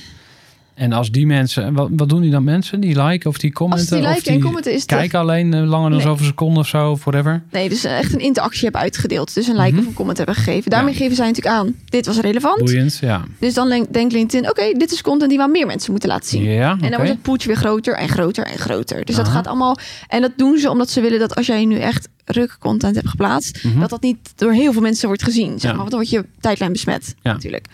En 0.79 0.93
als 0.93 1.11
die 1.11 1.27
mensen, 1.27 1.73
wat, 1.75 1.89
wat 1.93 2.09
doen 2.09 2.21
die 2.21 2.31
dan 2.31 2.45
mensen? 2.45 2.81
Die 2.81 3.03
liken 3.03 3.31
of 3.31 3.39
die 3.39 3.53
commenten? 3.53 3.97
Als 3.97 4.03
die 4.05 4.09
liken 4.15 4.33
en 4.33 4.41
commenten 4.41 4.73
is 4.73 4.85
kijken 4.85 5.19
alleen 5.19 5.55
eh, 5.55 5.61
langer 5.69 5.89
dan 5.91 5.99
Nee. 5.99 6.07
zoveel 6.07 6.27
seconden 6.27 6.59
of 6.59 6.69
zo, 6.69 6.91
of 6.91 7.05
whatever. 7.05 7.43
Nee, 7.51 7.69
dus 7.69 7.85
echt 7.85 8.13
een 8.13 8.21
interactie 8.21 8.63
hebben 8.63 8.81
uitgedeeld. 8.81 9.35
Dus 9.35 9.47
een 9.49 9.57
like 9.57 9.71
Mhm. 9.71 9.79
of 9.81 9.87
een 9.87 9.93
comment 9.95 10.17
hebben 10.17 10.35
gegeven. 10.35 10.71
Daarmee 10.71 10.93
Ja. 10.93 10.99
geven 10.99 11.17
zij 11.17 11.27
natuurlijk 11.27 11.55
aan. 11.57 11.75
Dit 11.85 12.07
was 12.07 12.19
relevant. 12.21 12.59
Boeiend, 12.59 12.99
ja. 13.01 13.25
Dus 13.39 13.55
dan 13.55 13.69
denk- 13.69 13.93
denkt 13.93 14.13
LinkedIn, 14.13 14.51
oké, 14.51 14.73
dit 14.73 14.93
is 14.93 15.01
content 15.03 15.29
die 15.29 15.39
we 15.39 15.45
aan 15.45 15.51
meer 15.51 15.67
mensen 15.67 15.91
moeten 15.91 16.09
laten 16.09 16.29
zien. 16.29 16.43
Ja, 16.43 16.71
En 16.71 16.79
dan 16.79 16.91
wordt 16.97 17.09
het 17.09 17.23
poeltje 17.23 17.49
weer 17.49 17.57
groter 17.57 17.95
en 17.97 18.09
groter 18.09 18.47
en 18.47 18.59
groter. 18.59 19.05
Dus 19.05 19.17
dat 19.17 19.29
gaat 19.29 19.47
allemaal. 19.47 19.77
En 20.09 20.21
dat 20.21 20.33
doen 20.37 20.59
ze 20.59 20.71
omdat 20.71 20.91
ze 20.91 21.01
willen 21.01 21.19
dat 21.19 21.35
als 21.35 21.47
jij 21.47 21.65
nu 21.65 21.79
echt 21.79 22.09
ruk 22.25 22.57
content 22.61 22.95
hebt 22.95 23.09
geplaatst, 23.09 23.65
Mhm. 23.65 23.81
dat 23.81 23.91
dat 23.91 24.03
niet 24.03 24.19
door 24.37 24.53
heel 24.53 24.73
veel 24.73 24.83
mensen 24.83 25.07
wordt 25.09 25.23
gezien. 25.23 25.51
Zeg 25.53 25.61
Ja. 25.63 25.69
maar, 25.69 25.77
want 25.77 25.91
dan 25.91 25.99
wordt 25.99 26.11
je 26.15 26.25
tijdlijn 26.41 26.73
besmet. 26.73 27.15
Ja. 27.23 27.33
Natuurlijk. 27.33 27.67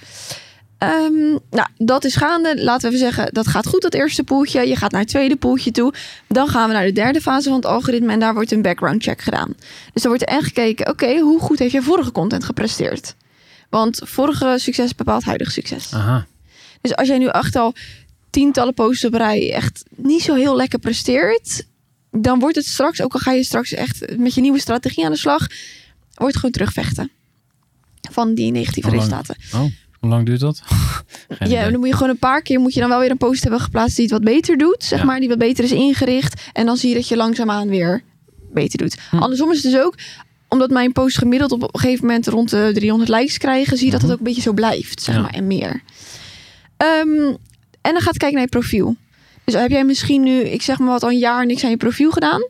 Ehm, 0.79 1.39
nou, 1.51 1.69
dat 1.77 2.05
is 2.05 2.17
gaande. 2.17 2.63
Laten 2.63 2.91
we 2.91 2.97
even 2.97 3.07
zeggen, 3.07 3.35
dat 3.35 3.47
gaat 3.47 3.67
goed, 3.67 3.83
dat 3.83 3.95
eerste 3.95 4.25
poeltje. 4.25 4.69
Je 4.69 4.77
gaat 4.77 4.91
naar 4.91 5.01
het 5.01 5.09
tweede 5.11 5.37
poeltje 5.37 5.71
toe. 5.71 5.93
Dan 6.29 6.49
gaan 6.49 6.69
we 6.69 6.75
naar 6.75 6.85
de 6.85 6.93
derde 6.93 7.21
fase 7.21 7.49
van 7.49 7.57
het 7.57 7.67
algoritme. 7.67 8.13
En 8.13 8.21
daar 8.21 8.35
wordt 8.35 8.53
een 8.53 8.63
background 8.63 9.03
check 9.03 9.21
gedaan. 9.21 9.55
Dus 9.93 10.03
dan 10.03 10.13
wordt 10.13 10.23
er 10.23 10.37
echt 10.37 10.45
gekeken, 10.45 10.89
oké, 10.89 11.19
hoe 11.19 11.41
goed 11.41 11.59
heeft 11.59 11.73
je 11.73 11.83
vorige 11.83 12.13
content 12.13 12.45
gepresteerd? 12.45 13.15
Want 13.69 14.01
vorige 14.05 14.55
succes 14.59 14.95
bepaalt 14.95 15.25
huidig 15.25 15.51
succes. 15.51 15.93
Aha. 15.93 16.27
Dus 16.81 16.97
als 16.97 17.09
jij 17.09 17.19
nu 17.19 17.27
echt 17.27 17.57
al 17.57 17.75
tientallen 18.31 18.75
posts 18.75 19.05
op 19.05 19.15
rij 19.15 19.53
echt 19.53 19.85
niet 19.97 20.23
zo 20.23 20.35
heel 20.35 20.57
lekker 20.57 20.79
presteert, 20.79 21.67
dan 22.11 22.39
wordt 22.39 22.57
het 22.57 22.67
straks, 22.67 23.03
ook 23.03 23.13
al 23.13 23.21
ga 23.21 23.33
je 23.33 23.45
straks 23.45 23.73
echt 23.73 24.17
met 24.19 24.35
je 24.35 24.41
nieuwe 24.41 24.61
strategie 24.61 25.05
aan 25.05 25.13
de 25.13 25.19
slag, 25.19 25.47
wordt 26.15 26.37
gewoon 26.37 26.51
terugvechten 26.51 27.11
van 28.11 28.35
die 28.35 28.53
negatieve 28.53 28.91
resultaten. 28.91 29.37
Oh, 29.55 29.65
hoe 30.05 30.13
lang 30.15 30.27
duurt 30.27 30.41
dat? 30.41 30.63
Ja, 31.39 31.47
idee. 31.47 31.71
dan 31.71 31.79
moet 31.81 31.89
je 31.89 31.95
gewoon 31.95 32.09
een 32.09 32.19
paar 32.19 32.43
keer 32.43 32.61
moet 32.61 32.75
je 32.75 32.81
dan 32.81 32.89
wel 32.89 32.99
weer 32.99 33.11
een 33.11 33.17
post 33.17 33.43
hebben 33.43 33.61
geplaatst 33.61 33.97
die 33.97 34.05
het 34.05 34.13
wat 34.15 34.25
beter 34.25 34.57
doet, 34.59 34.85
zeg 34.85 34.99
Ja. 34.99 35.05
maar, 35.05 35.21
die 35.21 35.29
wat 35.29 35.39
beter 35.39 35.65
is 35.65 35.73
ingericht. 35.73 36.43
En 36.53 36.67
dan 36.67 36.77
zie 36.77 36.89
je 36.89 36.95
dat 36.95 37.09
je 37.09 37.17
langzaamaan 37.17 37.69
weer 37.69 38.03
beter 38.53 38.79
doet. 38.79 38.97
Hm. 39.11 39.17
Andersom 39.17 39.51
is 39.53 39.63
het 39.63 39.73
dus 39.73 39.81
ook, 39.83 39.95
omdat 40.49 40.71
mijn 40.71 40.93
post 40.93 41.19
gemiddeld 41.19 41.53
op 41.53 41.63
een 41.63 41.81
gegeven 41.81 42.07
moment 42.07 42.27
rond 42.27 42.51
de 42.51 42.71
300 42.75 43.11
likes 43.11 43.39
krijgen, 43.39 43.77
zie 43.77 43.87
je 43.87 43.93
dat 43.93 44.03
het 44.03 44.11
ook 44.13 44.19
een 44.19 44.25
beetje 44.25 44.43
zo 44.43 44.53
blijft, 44.53 45.03
zeg. 45.03 45.15
Ja. 45.15 45.21
maar, 45.21 45.31
en 45.31 45.47
meer. 45.47 45.83
Ehm, 46.77 47.27
en 47.81 47.93
dan 47.93 48.01
gaat 48.01 48.17
kijken 48.17 48.33
naar 48.33 48.43
je 48.43 48.49
profiel. 48.59 48.97
Dus 49.45 49.55
heb 49.55 49.71
jij 49.71 49.85
misschien 49.85 50.23
nu, 50.23 50.41
ik 50.41 50.63
zeg 50.63 50.79
maar 50.79 50.89
wat, 50.89 51.03
al 51.03 51.11
een 51.11 51.19
jaar 51.19 51.47
niks 51.47 51.65
aan 51.65 51.71
je 51.71 51.77
profiel 51.77 52.11
gedaan? 52.11 52.49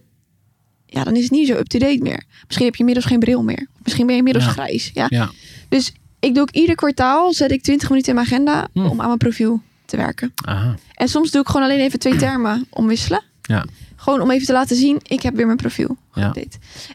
ja, 0.87 1.05
dan 1.05 1.17
is 1.17 1.23
het 1.23 1.31
niet 1.31 1.47
zo 1.49 1.55
up-to-date 1.55 1.99
meer. 2.03 2.23
Misschien 2.47 2.65
heb 2.67 2.75
je 2.75 2.79
inmiddels 2.81 3.07
geen 3.07 3.19
bril 3.19 3.43
meer. 3.43 3.67
Misschien 3.83 4.05
ben 4.07 4.15
je 4.15 4.19
inmiddels 4.21 4.45
Ja. 4.45 4.51
grijs. 4.53 4.91
Ja. 4.95 5.07
Ja. 5.09 5.31
Dus 5.69 5.93
ik 6.25 6.35
doe 6.35 6.43
ook 6.43 6.51
ieder 6.51 6.75
kwartaal, 6.75 7.33
zet 7.33 7.51
ik 7.51 7.63
20 7.63 7.89
minuten 7.89 8.09
in 8.09 8.15
mijn 8.15 8.27
agenda 8.27 8.69
Hm. 8.73 8.87
om 8.87 9.01
aan 9.01 9.07
mijn 9.07 9.19
profiel 9.19 9.61
te 9.85 9.97
werken. 9.97 10.33
Aha. 10.45 10.75
En 10.95 11.09
soms 11.09 11.31
doe 11.31 11.41
ik 11.41 11.47
gewoon 11.49 11.63
alleen 11.63 11.81
even 11.81 11.99
twee 11.99 12.17
termen 12.17 12.67
omwisselen. 12.71 13.23
Ja. 13.43 13.65
Gewoon 13.97 14.21
om 14.21 14.31
even 14.31 14.47
te 14.47 14.53
laten 14.53 14.77
zien, 14.77 15.01
ik 15.03 15.23
heb 15.23 15.35
weer 15.37 15.47
mijn 15.47 15.59
profiel 15.59 15.97
Ja. 16.15 16.35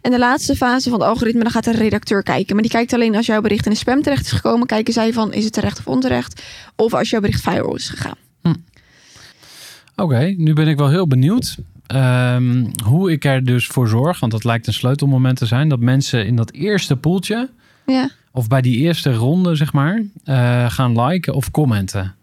En 0.01 0.11
de 0.11 0.19
laatste 0.19 0.55
fase 0.55 0.89
van 0.89 0.99
het 0.99 1.07
algoritme, 1.09 1.43
dan 1.43 1.51
gaat 1.51 1.63
de 1.63 1.71
redacteur 1.71 2.23
kijken. 2.23 2.53
Maar 2.53 2.63
die 2.63 2.71
kijkt 2.71 2.93
alleen 2.93 3.15
als 3.15 3.25
jouw 3.25 3.41
bericht 3.41 3.65
in 3.65 3.71
de 3.71 3.77
spam 3.77 4.01
terecht 4.01 4.25
is 4.25 4.31
gekomen. 4.31 4.67
Kijken 4.67 4.93
zij 4.93 5.13
van, 5.13 5.33
is 5.33 5.43
het 5.43 5.53
terecht 5.53 5.79
of 5.79 5.87
onterecht? 5.87 6.41
Of 6.75 6.93
als 6.93 7.09
jouw 7.09 7.21
bericht 7.21 7.41
viral 7.41 7.75
is 7.75 7.89
gegaan. 7.89 8.15
Oké, 9.95 10.33
nu 10.37 10.53
ben 10.53 10.67
ik 10.67 10.77
wel 10.77 10.89
heel 10.89 11.07
benieuwd. 11.07 11.57
ehm, 11.87 12.65
hoe 12.85 13.11
ik 13.11 13.25
er 13.25 13.43
dus 13.45 13.67
voor 13.67 13.87
zorg, 13.87 14.19
want 14.19 14.31
dat 14.31 14.43
lijkt 14.43 14.67
een 14.67 14.73
sleutelmoment 14.73 15.37
te 15.37 15.45
zijn, 15.45 15.69
dat 15.69 15.79
mensen 15.79 16.25
in 16.25 16.35
dat 16.35 16.51
eerste 16.51 16.95
poeltje, 16.95 17.49
Ja. 17.85 18.09
Of 18.39 18.47
bij 18.47 18.61
die 18.61 18.77
eerste 18.77 19.13
ronde, 19.13 19.55
zeg 19.55 19.73
maar, 19.73 20.03
eh, 20.23 20.71
gaan 20.71 21.01
liken 21.01 21.33
of 21.33 21.51
commenten. 21.51 22.15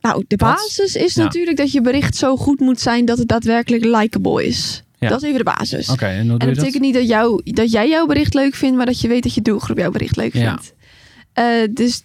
Nou, 0.00 0.24
de 0.28 0.36
basis 0.36 0.94
is 0.94 1.14
Ja. 1.14 1.22
natuurlijk 1.22 1.56
dat 1.56 1.72
je 1.72 1.80
bericht 1.80 2.16
zo 2.16 2.36
goed 2.36 2.60
moet 2.60 2.80
zijn 2.80 3.04
dat 3.04 3.18
het 3.18 3.28
daadwerkelijk 3.28 3.84
likable 3.84 4.46
is. 4.46 4.82
Ja. 4.98 5.08
Dat 5.08 5.22
is 5.22 5.28
even 5.28 5.44
de 5.44 5.52
basis. 5.56 5.88
Oké, 5.88 6.06
en 6.06 6.28
dat 6.28 6.38
betekent 6.38 6.82
niet 6.82 6.94
dat, 6.94 7.08
jou, 7.08 7.40
dat 7.44 7.70
jij 7.70 7.88
jouw 7.88 8.06
bericht 8.06 8.34
leuk 8.34 8.54
vindt, 8.54 8.76
maar 8.76 8.86
dat 8.86 9.00
je 9.00 9.08
weet 9.08 9.22
dat 9.22 9.34
je 9.34 9.42
doelgroep 9.42 9.78
jouw 9.78 9.90
bericht 9.90 10.16
leuk 10.16 10.34
Ja. 10.34 10.48
vindt. 10.48 10.74
Eh, 11.32 11.44
dus 11.70 12.02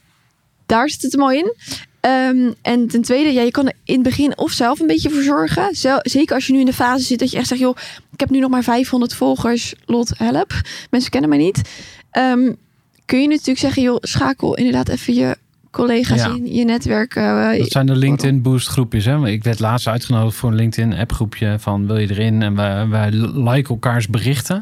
daar 0.65 0.89
zit 0.89 1.01
het 1.01 1.15
mooi 1.15 1.37
in. 1.37 1.53
Ehm, 1.99 2.51
en 2.61 2.87
ten 2.87 3.01
tweede, 3.01 3.33
ja, 3.33 3.41
je 3.41 3.51
kan 3.51 3.65
er 3.67 3.73
in 3.83 3.93
het 3.93 4.03
begin 4.03 4.37
of 4.37 4.51
zelf 4.51 4.79
een 4.79 4.87
beetje 4.87 5.09
voor 5.09 5.21
zorgen. 5.23 5.75
Zel- 5.75 5.99
zeker 6.01 6.35
als 6.35 6.47
je 6.47 6.53
nu 6.53 6.59
in 6.59 6.65
de 6.65 6.73
fase 6.73 7.03
zit 7.03 7.19
dat 7.19 7.31
je 7.31 7.37
echt 7.37 7.47
zegt, 7.47 7.61
joh, 7.61 7.77
ik 8.11 8.19
heb 8.19 8.29
nu 8.29 8.39
nog 8.39 8.49
maar 8.49 8.63
500 8.63 9.13
volgers, 9.13 9.73
lot, 9.85 10.11
help. 10.17 10.61
Mensen 10.89 11.11
kennen 11.11 11.29
mij 11.29 11.39
niet. 11.39 11.61
Ehm, 12.11 12.53
kun 13.05 13.21
je 13.21 13.27
natuurlijk 13.27 13.59
zeggen, 13.59 13.81
joh, 13.83 13.97
schakel 14.01 14.55
inderdaad 14.55 14.89
even 14.89 15.13
je 15.13 15.37
collega's 15.71 16.17
Ja. 16.19 16.27
in, 16.35 16.53
je 16.53 16.65
netwerk. 16.65 17.15
eh, 17.15 17.57
Dat 17.57 17.71
zijn 17.71 17.85
de 17.85 17.95
LinkedIn 17.95 18.41
Boost 18.41 18.67
groepjes. 18.67 19.05
Hè? 19.05 19.27
Ik 19.27 19.43
werd 19.43 19.59
laatst 19.59 19.87
uitgenodigd 19.87 20.35
voor 20.37 20.49
een 20.49 20.55
LinkedIn 20.55 20.93
app 20.93 21.11
groepje 21.11 21.55
van 21.59 21.87
wil 21.87 21.97
je 21.97 22.09
erin? 22.09 22.41
En 22.41 22.55
wij, 22.55 22.87
wij 22.87 23.11
liken 23.11 23.69
elkaars 23.69 24.07
berichten. 24.07 24.57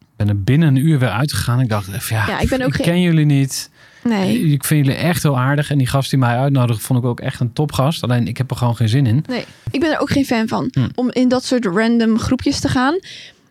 Ik 0.00 0.06
ben 0.16 0.28
er 0.28 0.42
binnen 0.42 0.68
een 0.68 0.86
uur 0.86 0.98
weer 0.98 1.08
uitgegaan. 1.10 1.60
Ik 1.60 1.68
dacht, 1.68 1.88
even, 1.92 2.16
ja, 2.16 2.26
Ja, 2.28 2.40
ik 2.40 2.48
ben 2.48 2.60
ook 2.62 2.68
ik 2.68 2.74
geen- 2.74 2.84
ken 2.84 3.00
jullie 3.00 3.24
niet. 3.24 3.70
nee. 4.02 4.40
Ik 4.40 4.64
vind 4.64 4.86
jullie 4.86 5.00
echt 5.00 5.22
heel 5.22 5.38
aardig. 5.38 5.70
En 5.70 5.78
die 5.78 5.86
gast 5.86 6.10
die 6.10 6.18
mij 6.18 6.36
uitnodigde, 6.36 6.82
vond 6.82 6.98
ik 6.98 7.04
ook 7.04 7.20
echt 7.20 7.40
een 7.40 7.52
topgast. 7.52 8.02
Alleen 8.02 8.26
ik 8.28 8.36
heb 8.38 8.50
er 8.50 8.56
gewoon 8.56 8.76
geen 8.76 8.88
zin 8.88 9.06
in. 9.06 9.24
Nee, 9.28 9.44
ik 9.70 9.80
ben 9.80 9.90
er 9.92 9.98
ook 10.00 10.10
geen 10.10 10.24
fan 10.24 10.48
van. 10.48 10.68
Hm. 10.72 10.88
Om 10.94 11.10
in 11.10 11.28
dat 11.28 11.44
soort 11.44 11.64
random 11.64 12.18
groepjes 12.18 12.60
te 12.60 12.68
gaan. 12.68 12.98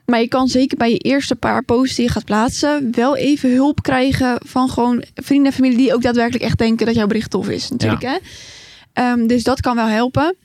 Maar 0.06 0.20
je 0.20 0.28
kan 0.28 0.47
zeker 0.47 0.78
bij 0.78 0.89
je 0.89 0.97
eerste 0.97 1.36
paar 1.36 1.64
posts 1.64 1.95
die 1.95 2.06
je 2.06 2.12
gaat 2.12 2.26
plaatsen... 2.26 2.91
wel 2.91 3.16
even 3.16 3.54
hulp 3.54 3.82
krijgen 3.82 4.38
van 4.45 4.70
gewoon 4.70 5.04
vrienden 5.16 5.51
en 5.51 5.58
familie... 5.58 5.78
die 5.78 5.93
ook 5.93 6.01
daadwerkelijk 6.01 6.43
echt 6.43 6.58
denken 6.58 6.86
dat 6.86 6.95
jouw 6.95 7.08
bericht 7.08 7.30
tof 7.30 7.49
is. 7.49 7.70
Natuurlijk, 7.70 8.01
hè? 8.01 8.18
Ehm, 8.93 9.28
dus 9.28 9.43
dat 9.43 9.62
kan 9.62 9.76
wel 9.76 9.88
helpen. 9.88 10.36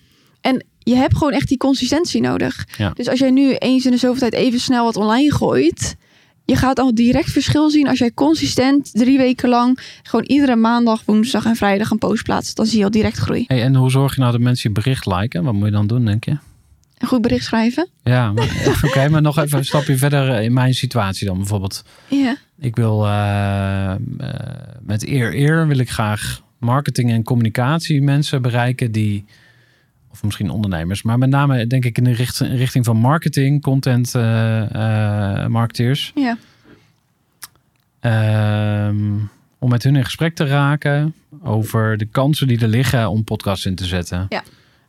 En 0.40 0.64
je 0.78 0.94
hebt 0.94 1.16
gewoon 1.16 1.32
echt 1.32 1.48
die 1.48 1.58
consistentie 1.58 2.20
nodig. 2.20 2.66
Ja. 2.76 2.90
Dus 2.90 3.08
als 3.08 3.18
jij 3.18 3.30
nu 3.30 3.54
eens 3.54 3.84
in 3.84 3.90
de 3.90 3.96
zoveel 3.96 4.20
tijd 4.20 4.32
even 4.32 4.60
snel 4.60 4.84
wat 4.84 4.96
online 4.96 5.32
gooit... 5.32 5.96
je 6.44 6.56
gaat 6.56 6.78
al 6.78 6.94
direct 6.94 7.30
verschil 7.30 7.70
zien 7.70 7.88
als 7.88 7.98
jij 7.98 8.12
consistent 8.14 8.90
drie 8.92 9.18
weken 9.18 9.48
lang... 9.48 9.78
gewoon 10.02 10.24
iedere 10.24 10.56
maandag, 10.56 11.02
woensdag 11.04 11.44
en 11.44 11.56
vrijdag 11.56 11.90
een 11.90 11.98
post 11.98 12.22
plaatst. 12.22 12.56
Dan 12.56 12.66
zie 12.66 12.78
je 12.78 12.84
al 12.84 12.90
direct 12.90 13.16
groei. 13.16 13.44
Hey, 13.46 13.62
en 13.62 13.74
hoe 13.74 13.90
zorg 13.90 14.14
je 14.14 14.20
nou 14.20 14.32
dat 14.32 14.40
mensen 14.40 14.68
je 14.68 14.80
bericht 14.80 15.06
liken? 15.06 15.44
Wat 15.44 15.54
moet 15.54 15.64
je 15.64 15.72
dan 15.72 15.86
doen, 15.86 16.04
denk 16.04 16.24
je? 16.24 16.36
Een 16.98 17.08
goed 17.08 17.22
bericht 17.22 17.44
schrijven. 17.44 17.88
Ja, 18.02 18.32
oké, 18.82 19.08
maar 19.08 19.22
nog 19.22 19.38
even 19.38 19.58
een 19.58 19.64
stapje 19.64 19.96
verder 19.96 20.40
in 20.40 20.52
mijn 20.52 20.74
situatie 20.74 21.26
dan 21.26 21.36
bijvoorbeeld. 21.36 21.84
Ja. 22.08 22.36
Ik 22.58 22.76
wil 22.76 23.06
eh, 23.06 23.90
eh, 23.92 23.98
met 24.80 25.06
eer 25.06 25.34
eer 25.34 25.66
wil 25.66 25.78
ik 25.78 25.90
graag 25.90 26.42
marketing 26.58 27.10
en 27.10 27.22
communicatie 27.22 28.02
mensen 28.02 28.42
bereiken 28.42 28.92
die 28.92 29.24
of 30.10 30.22
misschien 30.22 30.50
ondernemers, 30.50 31.02
maar 31.02 31.18
met 31.18 31.28
name 31.30 31.66
denk 31.66 31.84
ik 31.84 31.98
in 31.98 32.04
de 32.04 32.12
richt- 32.12 32.38
richting 32.40 32.84
van 32.84 32.96
marketing, 32.96 33.62
content 33.62 34.14
eh, 34.14 35.46
marketeers. 35.46 36.12
Ja. 36.14 36.36
Ehm, 38.00 38.96
om 39.58 39.68
met 39.70 39.82
hun 39.82 39.96
in 39.96 40.04
gesprek 40.04 40.34
te 40.34 40.46
raken 40.46 41.14
over 41.42 41.96
de 41.96 42.04
kansen 42.06 42.46
die 42.46 42.60
er 42.60 42.68
liggen 42.68 43.10
om 43.10 43.24
podcasts 43.24 43.66
in 43.66 43.74
te 43.74 43.84
zetten. 43.84 44.26
Ja. 44.28 44.42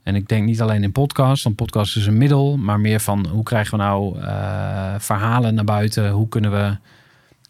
En 0.10 0.16
ik 0.16 0.28
denk 0.28 0.46
niet 0.46 0.62
alleen 0.62 0.84
in 0.84 0.92
podcast, 0.92 1.44
want 1.44 1.56
podcast 1.56 1.96
is 1.96 2.06
een 2.06 2.18
middel, 2.18 2.58
maar 2.58 2.80
meer 2.80 3.00
van 3.00 3.28
hoe 3.28 3.44
krijgen 3.44 3.78
we 3.78 3.84
nou 3.84 4.20
eh, 4.20 4.96
verhalen 4.98 5.54
naar 5.54 5.64
buiten? 5.64 6.10
Hoe 6.10 6.28
kunnen 6.30 6.52
we 6.52 6.78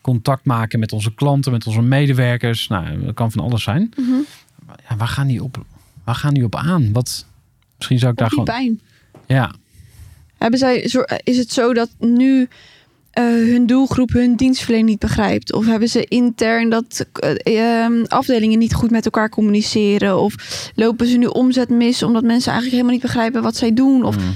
contact 0.01 0.45
maken 0.45 0.79
met 0.79 0.91
onze 0.91 1.13
klanten, 1.13 1.51
met 1.51 1.67
onze 1.67 1.81
medewerkers? 1.81 2.67
Nou, 2.67 3.05
dat 3.05 3.13
kan 3.13 3.31
van 3.31 3.43
alles 3.43 3.63
zijn. 3.63 3.91
Mhm. 3.97 4.11
Ja, 4.89 4.95
waar 4.97 5.07
gaan 5.07 5.27
die 5.27 5.43
op, 5.43 5.65
waar 6.03 6.15
gaan 6.15 6.33
die 6.33 6.43
op 6.43 6.55
aan? 6.55 6.91
Wat, 6.91 7.25
misschien 7.77 7.99
zou 7.99 8.11
ik 8.11 8.17
daar 8.17 8.27
Op 8.27 8.31
gewoon. 8.31 8.45
pijn. 8.45 8.79
Ja, 9.25 9.51
Hebben 10.37 10.59
zij, 10.59 10.77
is 11.23 11.37
het 11.37 11.51
zo 11.51 11.73
dat 11.73 11.89
nu 11.99 12.47
eh, 13.11 13.23
hun 13.23 13.65
doelgroep 13.65 14.11
hun 14.11 14.35
dienstverlening 14.35 14.89
niet 14.89 14.99
begrijpt? 14.99 15.53
Of 15.53 15.65
hebben 15.65 15.89
ze 15.89 16.05
intern 16.05 16.69
dat 16.69 17.05
eh, 17.13 17.83
ehm, 17.83 18.03
afdelingen 18.07 18.59
niet 18.59 18.73
goed 18.73 18.91
met 18.91 19.05
elkaar 19.05 19.29
communiceren? 19.29 20.19
Of 20.19 20.33
lopen 20.75 21.07
ze 21.07 21.17
nu 21.17 21.25
omzet 21.25 21.69
mis 21.69 22.03
omdat 22.03 22.23
mensen 22.23 22.51
eigenlijk 22.51 22.71
helemaal 22.71 22.91
niet 22.93 23.01
begrijpen 23.01 23.41
wat 23.41 23.55
zij 23.55 23.73
doen? 23.73 24.03
Of 24.03 24.17
Mm. 24.17 24.35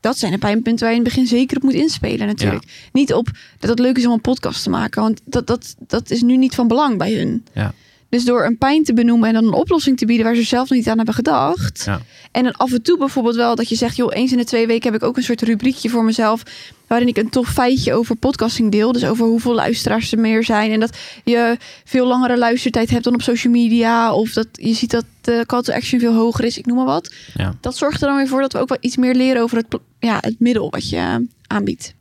dat 0.00 0.18
zijn 0.18 0.32
de 0.32 0.38
pijnpunten 0.38 0.84
waar 0.84 0.94
je 0.94 0.98
in 0.98 1.04
het 1.04 1.14
begin 1.14 1.28
zeker 1.28 1.56
op 1.56 1.62
moet 1.62 1.72
inspelen 1.72 2.26
natuurlijk. 2.26 2.64
Niet 2.92 3.12
op 3.14 3.28
dat 3.58 3.70
het 3.70 3.78
leuk 3.78 3.98
is 3.98 4.06
om 4.06 4.12
een 4.12 4.20
podcast 4.20 4.62
te 4.62 4.70
maken. 4.70 5.02
Want 5.02 5.20
dat, 5.24 5.46
dat, 5.46 5.74
dat 5.86 6.10
is 6.10 6.22
nu 6.22 6.36
niet 6.36 6.54
van 6.54 6.68
belang 6.68 6.98
bij 6.98 7.12
hun. 7.12 7.44
Ja. 7.52 7.72
Dus 8.08 8.24
door 8.24 8.44
een 8.44 8.58
pijn 8.58 8.84
te 8.84 8.94
benoemen 8.94 9.28
en 9.28 9.34
dan 9.34 9.44
een 9.44 9.52
oplossing 9.52 9.98
te 9.98 10.06
bieden 10.06 10.26
waar 10.26 10.34
ze 10.34 10.42
zelf 10.42 10.68
nog 10.68 10.78
niet 10.78 10.88
aan 10.88 10.96
hebben 10.96 11.14
gedacht. 11.14 11.82
Ja. 11.84 12.00
En 12.32 12.42
dan 12.42 12.52
af 12.52 12.72
en 12.72 12.82
toe 12.82 12.98
bijvoorbeeld 12.98 13.36
wel 13.36 13.54
dat 13.54 13.68
je 13.68 13.74
zegt, 13.74 13.96
joh, 13.96 14.10
eens 14.14 14.32
in 14.32 14.38
de 14.38 14.44
twee 14.44 14.66
weken 14.66 14.92
heb 14.92 15.02
ik 15.02 15.08
ook 15.08 15.16
een 15.16 15.22
soort 15.22 15.42
rubriekje 15.42 15.88
voor 15.88 16.04
mezelf. 16.04 16.42
Waarin 16.86 17.08
ik 17.08 17.16
een 17.16 17.30
tof 17.30 17.48
feitje 17.48 17.94
over 17.94 18.16
podcasting 18.16 18.70
deel. 18.70 18.92
Dus 18.92 19.04
over 19.04 19.26
hoeveel 19.26 19.54
luisteraars 19.54 20.12
er 20.12 20.18
meer 20.18 20.44
zijn. 20.44 20.70
En 20.70 20.80
dat 20.80 20.98
je 21.24 21.56
veel 21.84 22.06
langere 22.06 22.38
luistertijd 22.38 22.90
hebt 22.90 23.04
dan 23.04 23.14
op 23.14 23.22
social 23.22 23.52
media. 23.52 24.14
Of 24.14 24.32
dat 24.32 24.48
je 24.52 24.74
ziet 24.74 24.90
dat 24.90 25.04
de 25.20 25.44
call 25.46 25.62
to 25.62 25.72
action 25.72 26.00
veel 26.00 26.14
hoger 26.14 26.44
is. 26.44 26.58
Ik 26.58 26.66
noem 26.66 26.76
maar 26.76 26.86
wat. 26.86 27.14
Ja. 27.34 27.54
Dat 27.60 27.76
zorgt 27.76 28.00
er 28.00 28.08
dan 28.08 28.16
weer 28.16 28.28
voor 28.28 28.40
dat 28.40 28.52
we 28.52 28.58
ook 28.58 28.68
wel 28.68 28.78
iets 28.80 28.96
meer 28.96 29.14
leren 29.14 29.42
over 29.42 29.56
het, 29.56 29.78
ja, 29.98 30.18
het 30.20 30.40
middel 30.40 30.70
wat 30.70 30.88
je 30.88 30.96
eh, 30.96 31.16
aanbiedt. 31.46 31.94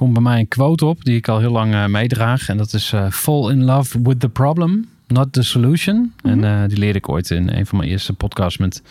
komt 0.00 0.12
bij 0.12 0.22
mij 0.22 0.38
een 0.38 0.48
quote 0.48 0.84
op 0.84 1.04
die 1.04 1.16
ik 1.16 1.28
al 1.28 1.38
heel 1.38 1.50
lang 1.50 1.74
eh, 1.74 1.86
meedraag. 1.86 2.48
En 2.48 2.56
dat 2.56 2.72
is 2.72 2.92
eh, 2.92 3.10
fall 3.10 3.50
in 3.50 3.64
love 3.64 4.02
with 4.02 4.20
the 4.20 4.28
problem, 4.28 4.88
not 5.10 5.32
the 5.32 5.42
solution. 5.42 6.12
En 6.22 6.38
Mhm. 6.38 6.44
eh, 6.46 6.68
die 6.68 6.78
leerde 6.78 6.98
ik 6.98 7.08
ooit 7.08 7.30
in 7.30 7.48
een 7.48 7.66
van 7.66 7.78
mijn 7.78 7.90
eerste 7.90 8.12
podcasts 8.12 8.58
met 8.58 8.82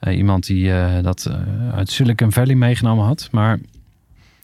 eh, 0.00 0.16
iemand 0.16 0.46
die 0.46 0.72
eh, 0.72 1.02
dat 1.02 1.30
uit 1.74 1.90
Silicon 1.90 2.32
Valley 2.32 2.54
meegenomen 2.54 3.04
had. 3.04 3.28
Maar 3.32 3.50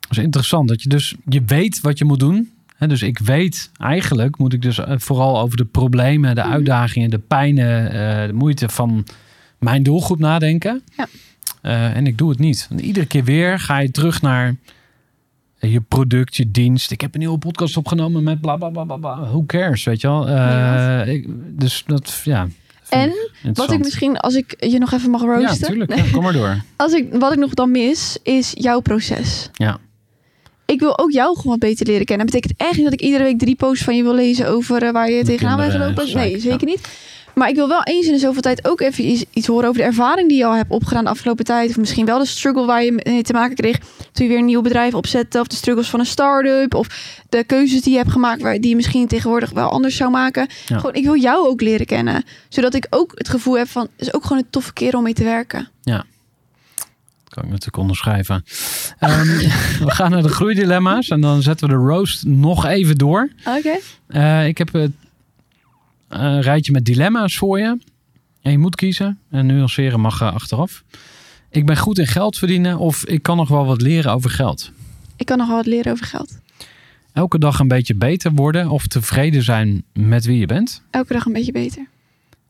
het 0.00 0.10
is 0.10 0.18
interessant 0.18 0.68
dat 0.68 0.82
je 0.82 0.88
dus, 0.88 1.14
je 1.28 1.42
weet 1.46 1.80
wat 1.80 1.98
je 1.98 2.04
moet 2.04 2.20
doen. 2.20 2.50
Hè, 2.76 2.86
dus 2.86 3.02
ik 3.02 3.18
weet 3.18 3.70
eigenlijk, 3.78 4.38
moet 4.38 4.52
ik 4.52 4.62
dus 4.62 4.78
vooral 4.86 5.38
over 5.40 5.56
de 5.56 5.64
problemen, 5.64 6.34
de 6.34 6.40
Mhm. 6.40 6.50
uitdagingen, 6.52 7.10
de 7.10 7.18
pijnen, 7.18 7.90
de 8.28 8.32
moeite 8.34 8.68
van 8.68 9.06
mijn 9.58 9.82
doelgroep 9.82 10.18
nadenken. 10.18 10.82
Ja. 10.96 11.06
En 11.94 12.06
ik 12.06 12.18
doe 12.18 12.30
het 12.30 12.38
niet. 12.38 12.66
En 12.70 12.80
iedere 12.80 13.06
keer 13.06 13.24
weer 13.24 13.60
ga 13.60 13.78
je 13.78 13.90
terug 13.90 14.22
naar 14.22 14.54
je 15.58 15.80
product, 15.80 16.36
je 16.36 16.50
dienst. 16.50 16.90
Ik 16.90 17.00
heb 17.00 17.14
een 17.14 17.20
nieuwe 17.20 17.38
podcast 17.38 17.76
opgenomen 17.76 18.22
met 18.22 18.40
bla 18.40 18.56
bla 18.56 18.68
bla 18.68 18.84
bla. 18.84 18.96
bla. 18.96 19.20
Who 19.20 19.44
cares, 19.46 19.84
weet 19.84 20.00
je 20.00 20.08
wel? 20.08 20.28
Eh, 20.28 21.12
ik, 21.14 21.26
dus 21.58 21.82
dat, 21.86 22.20
ja. 22.24 22.48
En 22.88 23.12
Wat 23.52 23.72
ik 23.72 23.78
misschien, 23.78 24.18
als 24.18 24.34
ik 24.34 24.54
je 24.58 24.78
nog 24.78 24.92
even 24.92 25.10
mag 25.10 25.20
Ja, 25.22 25.26
roosten. 25.26 25.60
natuurlijk. 25.60 25.94
Ja, 25.96 26.10
kom 26.12 26.22
maar 26.22 26.32
door. 26.32 26.62
Als 26.76 26.92
ik, 26.92 27.14
wat 27.14 27.32
ik 27.32 27.38
nog 27.38 27.54
dan 27.54 27.70
mis, 27.70 28.18
is 28.22 28.52
jouw 28.54 28.80
proces. 28.80 29.50
Ja. 29.52 29.78
Ik 30.66 30.80
wil 30.80 30.98
ook 30.98 31.10
jou 31.10 31.36
gewoon 31.36 31.58
wat 31.58 31.68
beter 31.68 31.86
leren 31.86 32.06
kennen. 32.06 32.26
Dat 32.26 32.34
betekent 32.34 32.60
echt 32.60 32.74
niet 32.76 32.84
dat 32.84 32.92
ik 32.92 33.00
iedere 33.00 33.24
week 33.24 33.38
drie 33.38 33.54
posts 33.56 33.84
van 33.84 33.96
je 33.96 34.02
wil 34.02 34.14
lezen 34.14 34.48
over 34.48 34.82
eh, 34.82 34.90
waar 34.92 35.10
je 35.10 35.24
tegenaan 35.24 35.56
bent 35.56 35.72
gelopen. 35.72 36.14
Nee, 36.14 36.40
zeker 36.40 36.66
niet. 36.66 36.88
Maar 37.38 37.48
ik 37.48 37.54
wil 37.54 37.68
wel 37.68 37.82
eens 37.82 38.06
in 38.06 38.12
de 38.12 38.18
zoveel 38.18 38.40
tijd 38.40 38.68
ook 38.68 38.80
even 38.80 39.04
iets, 39.04 39.24
iets 39.32 39.46
horen 39.46 39.68
over 39.68 39.80
de 39.80 39.86
ervaring 39.86 40.28
die 40.28 40.38
je 40.38 40.44
al 40.44 40.54
hebt 40.54 40.70
opgedaan 40.70 41.04
de 41.04 41.10
afgelopen 41.10 41.44
tijd. 41.44 41.70
Of 41.70 41.76
misschien 41.76 42.06
wel 42.06 42.18
de 42.18 42.26
struggle 42.26 42.66
waar 42.66 42.84
je 42.84 43.02
mee 43.04 43.22
te 43.22 43.32
maken 43.32 43.56
kreeg 43.56 43.78
toen 44.12 44.24
je 44.24 44.28
weer 44.28 44.38
een 44.38 44.44
nieuw 44.44 44.60
bedrijf 44.60 44.94
opzette. 44.94 45.40
Of 45.40 45.46
de 45.46 45.56
struggles 45.56 45.88
van 45.88 46.00
een 46.00 46.06
start-up. 46.06 46.74
Of 46.74 46.86
de 47.28 47.44
keuzes 47.44 47.82
die 47.82 47.92
je 47.92 47.98
hebt 47.98 48.10
gemaakt 48.10 48.42
waar, 48.42 48.60
die 48.60 48.68
je 48.68 48.76
misschien 48.76 49.06
tegenwoordig 49.06 49.50
wel 49.50 49.70
anders 49.70 49.96
zou 49.96 50.10
maken. 50.10 50.48
Ja. 50.66 50.76
Gewoon, 50.76 50.94
ik 50.94 51.04
wil 51.04 51.16
jou 51.16 51.48
ook 51.48 51.60
leren 51.60 51.86
kennen. 51.86 52.24
Zodat 52.48 52.74
ik 52.74 52.86
ook 52.90 53.12
het 53.14 53.28
gevoel 53.28 53.58
heb 53.58 53.68
van, 53.68 53.82
het 53.82 54.06
is 54.06 54.14
ook 54.14 54.22
gewoon 54.22 54.38
een 54.38 54.50
toffe 54.50 54.72
kerel 54.72 54.98
om 54.98 55.04
mee 55.04 55.14
te 55.14 55.24
werken. 55.24 55.68
kan 57.28 57.44
ik 57.44 57.50
natuurlijk 57.50 57.76
onderschrijven. 57.76 58.44
Ehm, 58.98 59.26
we 59.86 59.90
gaan 59.90 60.10
naar 60.10 60.22
de 60.22 60.28
groeidilemma's. 60.28 61.08
En 61.08 61.20
dan 61.20 61.42
zetten 61.42 61.68
we 61.68 61.74
de 61.74 61.80
roast 61.80 62.24
nog 62.24 62.66
even 62.66 62.98
door. 62.98 63.30
Oké. 63.44 63.78
Eh, 64.08 64.46
ik 64.46 64.58
heb 64.58 64.70
een 66.08 66.40
rijtje 66.40 66.72
met 66.72 66.84
dilemma's 66.84 67.36
voor 67.36 67.58
je. 67.58 67.78
En 68.42 68.50
je 68.50 68.58
moet 68.58 68.74
kiezen. 68.74 69.18
En 69.30 69.46
nuanceren 69.46 70.00
mag 70.00 70.20
eh, 70.20 70.34
achteraf. 70.34 70.84
Ik 71.50 71.66
ben 71.66 71.76
goed 71.76 71.98
in 71.98 72.06
geld 72.06 72.38
verdienen 72.38 72.78
of 72.78 73.04
ik 73.04 73.22
kan 73.22 73.36
nog 73.36 73.48
wel 73.48 73.66
wat 73.66 73.80
leren 73.80 74.12
over 74.12 74.30
geld. 74.30 74.70
Ik 75.16 75.26
kan 75.26 75.38
nogal 75.38 75.56
wat 75.56 75.66
leren 75.66 75.92
over 75.92 76.06
geld. 76.06 76.38
Elke 77.12 77.38
dag 77.38 77.58
een 77.58 77.68
beetje 77.68 77.94
beter 77.94 78.32
worden 78.32 78.70
of 78.70 78.86
tevreden 78.86 79.42
zijn 79.42 79.84
met 79.92 80.24
wie 80.24 80.38
je 80.38 80.46
bent. 80.46 80.82
Elke 80.90 81.12
dag 81.12 81.26
een 81.26 81.32
beetje 81.32 81.52
beter. 81.52 81.86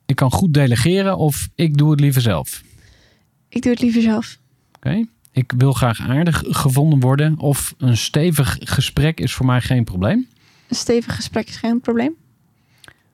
Ik 0.05 0.15
kan 0.15 0.31
goed 0.31 0.53
delegeren 0.53 1.17
of 1.17 1.49
ik 1.55 1.77
doe 1.77 1.91
het 1.91 1.99
liever 1.99 2.21
zelf. 2.21 2.63
Ik 3.49 3.61
doe 3.61 3.71
het 3.71 3.81
liever 3.81 4.01
zelf. 4.01 4.37
Oké. 4.75 5.05
Ik 5.31 5.53
wil 5.57 5.73
graag 5.73 5.99
aardig 5.99 6.43
gevonden 6.47 6.99
worden 6.99 7.39
of 7.39 7.73
een 7.77 7.97
stevig 7.97 8.57
gesprek 8.59 9.19
is 9.19 9.33
voor 9.33 9.45
mij 9.45 9.61
geen 9.61 9.83
probleem. 9.83 10.27
Een 10.67 10.75
stevig 10.75 11.15
gesprek 11.15 11.47
is 11.47 11.55
geen 11.55 11.81
probleem. 11.81 12.15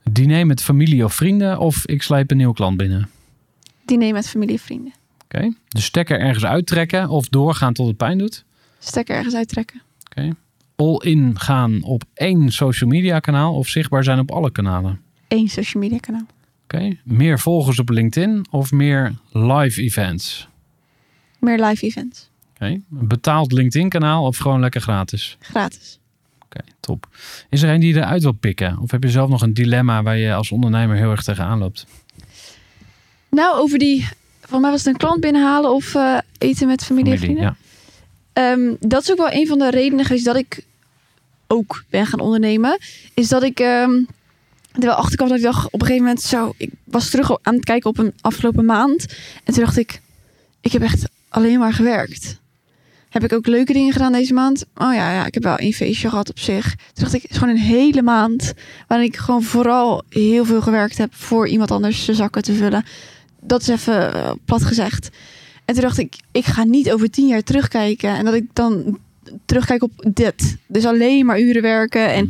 Diner 0.10 0.46
met 0.46 0.62
familie 0.62 1.04
of 1.04 1.14
vrienden 1.14 1.60
of 1.60 1.86
ik 1.86 2.02
sleep 2.02 2.32
een 2.32 2.38
nieuwe 2.38 2.54
klant 2.54 2.78
binnen. 2.78 3.10
Diner 3.86 4.14
met 4.14 4.30
familie 4.30 4.56
en 4.56 4.62
vrienden. 4.62 4.94
Oké. 5.24 5.54
De 5.68 5.82
stekker 5.82 6.20
ergens 6.20 6.46
uittrekken 6.46 7.10
of 7.10 7.28
doorgaan 7.28 7.74
tot 7.74 7.88
het 7.88 7.98
pijn 7.98 8.18
doet. 8.18 8.46
Stekker 8.80 9.16
ergens 9.16 9.36
uittrekken. 9.36 9.82
All 10.76 11.00
in 11.04 11.40
gaan 11.40 11.84
op 11.84 12.04
één 12.14 12.52
social 12.52 12.90
media 12.90 13.20
kanaal 13.20 13.56
of 13.56 13.68
zichtbaar 13.68 14.04
zijn 14.04 14.20
op 14.20 14.32
alle 14.32 14.52
kanalen. 14.52 15.02
Eén 15.28 15.48
social 15.48 15.84
media 15.84 15.98
kanaal. 15.98 16.26
Oké. 16.64 16.98
Meer 17.04 17.40
volgers 17.40 17.80
op 17.80 17.90
LinkedIn 17.90 18.46
of 18.50 18.72
meer 18.72 19.16
live 19.32 19.82
events. 19.82 20.48
Meer 21.40 21.66
live 21.66 21.86
events. 21.86 22.30
Oké. 22.54 22.66
Een 22.66 22.84
betaald 22.90 23.52
LinkedIn 23.52 23.90
kanaal 23.90 24.26
of 24.26 24.38
gewoon 24.38 24.60
lekker 24.60 24.82
gratis. 24.82 25.38
Gratis. 25.40 26.00
Oké, 26.54 26.66
top. 26.80 27.08
Is 27.50 27.62
er 27.62 27.70
een 27.70 27.80
die 27.80 27.94
je 27.94 28.00
eruit 28.00 28.22
wil 28.22 28.32
pikken? 28.32 28.78
Of 28.82 28.92
heb 28.92 29.04
je 29.04 29.10
zelf 29.10 29.30
nog 29.30 29.42
een 29.42 29.54
dilemma 29.54 30.04
waar 30.04 30.18
je 30.18 30.34
als 30.34 30.52
ondernemer 30.52 30.96
heel 30.96 31.12
erg 31.12 31.24
tegenaan 31.24 31.60
loopt? 31.60 31.86
Nou, 33.30 33.58
over 33.58 33.80
die... 33.80 34.08
Voor 34.42 34.60
mij 34.60 34.72
was 34.72 34.80
het 34.80 34.94
een 34.94 35.00
klant 35.00 35.20
binnenhalen 35.20 35.74
of 35.74 35.96
eh, 35.96 36.18
eten 36.38 36.68
met 36.68 36.84
familie, 36.84 37.12
en 37.12 37.18
vrienden. 37.18 37.44
ja. 37.44 37.56
Ehm, 38.34 38.76
dat 38.80 39.02
is 39.02 39.12
ook 39.12 39.18
wel 39.18 39.32
een 39.32 39.48
van 39.48 39.60
de 39.60 39.70
redenen 39.70 40.06
geweest 40.06 40.26
dat 40.26 40.36
ik 40.36 40.66
ook 41.48 41.84
ben 41.90 42.06
gaan 42.06 42.20
ondernemen. 42.20 42.78
Is 43.14 43.28
dat 43.28 43.44
ik 43.44 43.60
ehm, 43.60 43.92
er 44.72 44.86
wel 44.86 44.94
achter 44.94 45.16
kwam 45.16 45.28
dat 45.28 45.38
ik 45.38 45.44
dacht 45.44 45.66
op 45.66 45.74
een 45.74 45.88
gegeven 45.88 46.06
moment 46.06 46.22
zo... 46.22 46.54
Ik 46.58 46.70
was 46.84 47.10
terug 47.10 47.38
aan 47.42 47.56
het 47.56 47.66
kijken 47.66 47.90
op 47.90 47.98
een 47.98 48.14
afgelopen 48.22 48.66
maand. 48.66 49.06
En 49.44 49.54
toen 49.54 49.64
dacht 49.64 49.78
ik, 49.78 50.02
ik 50.62 50.72
heb 50.72 50.82
echt 50.82 51.10
alleen 51.30 51.60
maar 51.60 51.74
gewerkt. 51.74 52.42
Heb 53.14 53.24
ik 53.24 53.34
ook 53.34 53.48
leuke 53.48 53.74
dingen 53.74 53.92
gedaan 53.92 54.12
deze 54.12 54.34
maand? 54.34 54.66
Oh 54.76 54.94
ja, 54.94 55.12
ja 55.12 55.26
ik 55.26 55.34
heb 55.34 55.44
wel 55.44 55.60
een 55.60 55.74
feestje 55.74 56.10
gehad 56.10 56.30
op 56.30 56.40
zich. 56.40 56.76
Toen 56.76 57.04
dacht 57.04 57.14
ik, 57.14 57.22
het 57.22 57.32
is 57.32 57.38
gewoon 57.38 57.56
een 57.56 57.62
hele 57.62 58.02
maand... 58.02 58.54
waarin 58.88 59.08
ik 59.08 59.18
gewoon 59.18 59.44
vooral 59.44 60.04
heel 60.10 60.46
veel 60.46 60.62
gewerkt 60.62 60.98
heb... 60.98 61.16
voor 61.16 61.48
iemand 61.48 61.72
anders 61.72 62.06
zijn 62.06 62.18
zakken 62.18 62.42
te 62.42 62.54
vullen. 62.54 62.86
Dat 63.42 63.62
is 63.62 63.68
even 63.68 64.14
eh, 64.14 64.32
plat 64.46 64.64
gezegd. 64.64 65.10
En 65.66 65.74
toen 65.74 65.84
dacht 65.84 65.98
ik, 65.98 66.16
ik 66.32 66.46
ga 66.46 66.64
niet 66.64 66.92
over 66.92 67.10
tien 67.10 67.28
jaar 67.28 67.44
terugkijken. 67.44 68.10
En 68.10 68.26
dat 68.26 68.34
ik 68.34 68.46
dan 68.54 69.00
terugkijk 69.46 69.84
op 69.84 69.92
dit. 70.14 70.58
Dus 70.68 70.86
alleen 70.86 71.26
maar 71.26 71.40
uren 71.40 71.62
werken. 71.62 72.14
En 72.14 72.30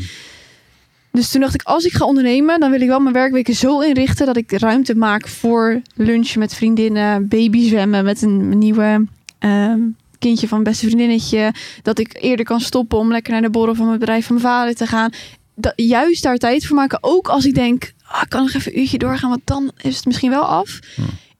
dus 1.11 1.31
toen 1.31 1.41
dacht 1.41 1.53
ik, 1.53 1.61
als 1.61 1.85
ik 1.85 1.93
ga 1.93 2.05
ondernemen, 2.05 2.59
dan 2.59 2.71
wil 2.71 2.81
ik 2.81 2.87
wel 2.87 2.99
mijn 2.99 3.13
werkweken 3.13 3.55
zo 3.55 3.79
inrichten 3.79 4.25
dat 4.25 4.37
ik 4.37 4.51
ruimte 4.51 4.95
maak 4.95 5.27
voor 5.27 5.81
lunchen 5.95 6.39
met 6.39 6.53
vriendinnen, 6.53 7.27
babyzwemmen 7.27 8.03
met 8.03 8.21
een 8.21 8.57
nieuwe 8.57 9.05
ehm, 9.39 9.81
kindje 10.23 10.47
van 10.47 10.63
beste 10.63 10.85
vriendinnetje. 10.85 11.53
Dat 11.81 11.99
ik 11.99 12.17
eerder 12.21 12.45
kan 12.45 12.59
stoppen 12.59 12.97
om 12.97 13.11
lekker 13.11 13.31
naar 13.31 13.41
de 13.41 13.49
borrel 13.49 13.75
van 13.75 13.85
mijn 13.85 13.99
bedrijf 13.99 14.25
van 14.25 14.35
mijn 14.35 14.47
vader 14.47 14.75
te 14.75 14.87
gaan. 14.87 15.11
Dat, 15.55 15.73
juist 15.75 16.23
daar 16.23 16.37
tijd 16.37 16.65
voor 16.65 16.75
maken. 16.75 16.97
Ook 17.01 17.27
als 17.27 17.45
ik 17.45 17.53
denk, 17.53 17.93
ah, 18.05 18.21
ik 18.21 18.29
kan 18.29 18.41
nog 18.41 18.53
even 18.53 18.73
een 18.73 18.79
uurtje 18.79 18.97
doorgaan, 18.97 19.29
want 19.29 19.41
dan 19.43 19.71
is 19.81 19.95
het 19.95 20.05
misschien 20.05 20.29
wel 20.29 20.43
af. 20.43 20.79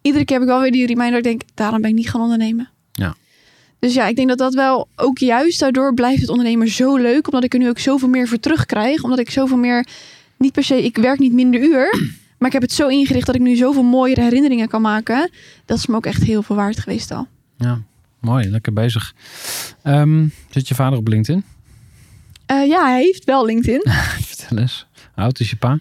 Iedere 0.01 0.25
keer 0.25 0.35
heb 0.35 0.45
ik 0.45 0.51
wel 0.51 0.61
weer 0.61 0.71
die 0.71 0.85
reminder 0.85 1.17
ik 1.17 1.23
denk, 1.23 1.41
daarom 1.53 1.81
ben 1.81 1.89
ik 1.89 1.95
niet 1.95 2.09
gaan 2.09 2.21
ondernemen. 2.21 2.69
Ja. 2.91 3.15
Dus 3.79 3.93
ja, 3.93 4.07
ik 4.07 4.15
denk 4.15 4.27
dat 4.27 4.37
dat 4.37 4.53
wel 4.53 4.87
ook 4.95 5.17
juist 5.17 5.59
daardoor 5.59 5.93
blijft 5.93 6.21
het 6.21 6.29
ondernemen 6.29 6.67
zo 6.67 6.95
leuk. 6.95 7.25
Omdat 7.25 7.43
ik 7.43 7.53
er 7.53 7.59
nu 7.59 7.69
ook 7.69 7.79
zoveel 7.79 8.07
meer 8.07 8.27
voor 8.27 8.39
terugkrijg. 8.39 9.03
Omdat 9.03 9.19
ik 9.19 9.29
zoveel 9.29 9.57
meer, 9.57 9.87
niet 10.37 10.53
per 10.53 10.63
se, 10.63 10.83
ik 10.83 10.97
werk 10.97 11.19
niet 11.19 11.33
minder 11.33 11.61
uur. 11.61 11.89
Maar 12.37 12.51
ik 12.51 12.59
heb 12.61 12.69
het 12.69 12.77
zo 12.77 12.87
ingericht 12.87 13.25
dat 13.25 13.35
ik 13.35 13.41
nu 13.41 13.55
zoveel 13.55 13.83
mooiere 13.83 14.21
herinneringen 14.21 14.67
kan 14.67 14.81
maken. 14.81 15.29
Dat 15.65 15.77
is 15.77 15.85
me 15.85 15.95
ook 15.95 16.05
echt 16.05 16.23
heel 16.23 16.43
veel 16.43 16.55
waard 16.55 16.79
geweest 16.79 17.11
al. 17.11 17.27
Ja, 17.57 17.81
mooi. 18.23 18.49
Lekker 18.49 18.73
bezig. 18.73 19.13
Ehm, 19.83 20.27
zit 20.49 20.67
je 20.67 20.75
vader 20.75 20.97
op 20.99 21.07
LinkedIn? 21.07 21.43
Eh, 22.45 22.67
ja, 22.67 22.85
hij 22.85 23.01
heeft 23.01 23.23
wel 23.25 23.45
LinkedIn. 23.45 23.81
Vertel 24.29 24.57
eens. 24.57 24.85
Hoe 25.13 25.23
oud 25.23 25.39
is 25.39 25.49
je 25.49 25.55
pa? 25.55 25.79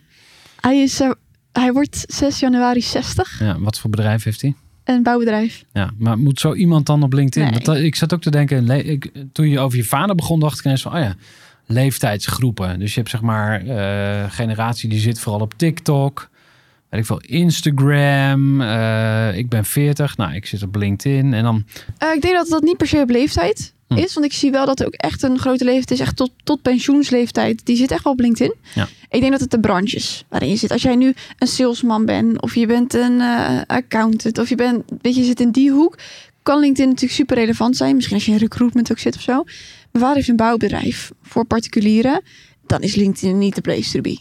hij, 0.61 0.79
is, 0.83 1.01
eh, 1.01 1.11
hij 1.53 1.73
wordt 1.73 2.05
6 2.09 2.39
januari 2.41 2.83
60. 2.83 3.39
Ja, 3.41 3.59
wat 3.61 3.79
voor 3.79 3.91
bedrijf 3.91 4.25
heeft 4.25 4.41
hij? 4.41 4.55
Een 4.85 5.03
bouwbedrijf. 5.03 5.65
Ja, 5.73 5.91
maar 5.99 6.19
moet 6.19 6.41
zo 6.41 6.55
iemand 6.55 6.87
dan 6.87 7.03
op 7.03 7.13
LinkedIn? 7.13 7.51
Nee. 7.51 7.61
Dat- 7.61 7.77
ik 7.77 7.95
zat 7.95 8.15
ook 8.15 8.23
te 8.23 8.31
denken, 8.31 8.71
ik, 8.87 9.11
toen 9.33 9.49
je 9.49 9.59
over 9.61 9.79
je 9.79 9.85
vader 9.85 10.15
begon, 10.15 10.41
dacht 10.41 10.59
ik 10.59 10.65
ineens 10.65 10.83
van, 10.83 10.93
oh 10.95 10.99
ja, 11.01 11.15
leeftijdsgroepen. 11.67 12.79
Dus 12.79 12.95
je 12.95 12.99
hebt 12.99 13.11
zeg 13.11 13.21
maar 13.21 13.67
eh, 13.67 14.31
generatie 14.31 14.89
die 14.89 15.01
zit 15.01 15.21
vooral 15.21 15.41
op 15.41 15.55
TikTok, 15.57 16.31
weet 16.93 17.01
ik 17.01 17.07
veel, 17.07 17.21
Instagram. 17.21 18.61
eh, 18.61 19.37
ik 19.39 19.49
ben 19.49 19.65
40, 19.65 20.17
nou, 20.17 20.35
ik 20.35 20.47
zit 20.47 20.63
op 20.63 20.75
LinkedIn. 20.77 21.35
En 21.35 21.43
dan, 21.43 21.65
Eh, 21.99 22.13
ik 22.15 22.23
denk 22.23 22.35
dat 22.35 22.49
dat 22.49 22.63
niet 22.63 22.77
per 22.77 22.87
se 22.87 22.97
op 23.01 23.11
leeftijd 23.11 23.73
Hm. 23.89 23.97
is. 23.99 24.15
Want 24.15 24.27
ik 24.27 24.33
zie 24.33 24.51
wel 24.51 24.67
dat 24.67 24.81
er 24.81 24.87
ook 24.87 24.93
echt 24.95 25.23
een 25.23 25.39
grote 25.39 25.65
leeftijd 25.65 25.91
is. 26.01 26.07
Echt 26.07 26.17
tot, 26.17 26.31
tot 26.45 26.63
pensioensleeftijd. 26.63 27.67
Die 27.67 27.77
zit 27.77 27.91
echt 27.91 28.05
wel 28.05 28.13
op 28.13 28.21
LinkedIn. 28.21 28.55
Ja. 28.75 28.89
Ik 29.11 29.21
denk 29.21 29.33
dat 29.33 29.41
het 29.41 29.51
de 29.51 29.61
branches 29.61 30.25
waarin 30.29 30.49
je 30.49 30.57
zit. 30.57 30.71
Als 30.71 30.83
jij 30.83 30.97
nu 30.97 31.15
een 31.39 31.47
salesman 31.47 32.05
bent. 32.05 32.43
Of 32.43 32.55
je 32.55 32.67
bent 32.67 32.95
een 32.95 33.21
eh, 33.21 33.61
accountant. 33.67 34.39
Of 34.39 34.49
je 34.49 34.55
bent, 34.55 34.83
weet 35.03 35.15
je, 35.15 35.21
je 35.21 35.27
zit 35.27 35.41
in 35.41 35.51
die 35.51 35.71
hoek. 35.71 35.99
Kan 36.43 36.61
LinkedIn 36.61 36.87
natuurlijk 36.89 37.13
super 37.15 37.37
relevant 37.37 37.77
zijn. 37.77 37.95
Misschien 37.95 38.17
als 38.17 38.27
je 38.27 38.33
in 38.33 38.39
recruitment 38.39 38.91
ook 38.91 38.99
zit 38.99 39.17
of 39.17 39.23
zo. 39.23 39.33
Mijn 39.93 40.05
vader 40.05 40.15
heeft 40.17 40.29
een 40.29 40.37
bouwbedrijf 40.37 41.11
voor 41.23 41.45
particulieren. 41.45 42.23
Dan 42.67 42.81
is 42.81 42.95
LinkedIn 42.95 43.39
niet 43.39 43.55
de 43.55 43.61
place 43.61 43.91
to 43.91 44.01
be. 44.01 44.19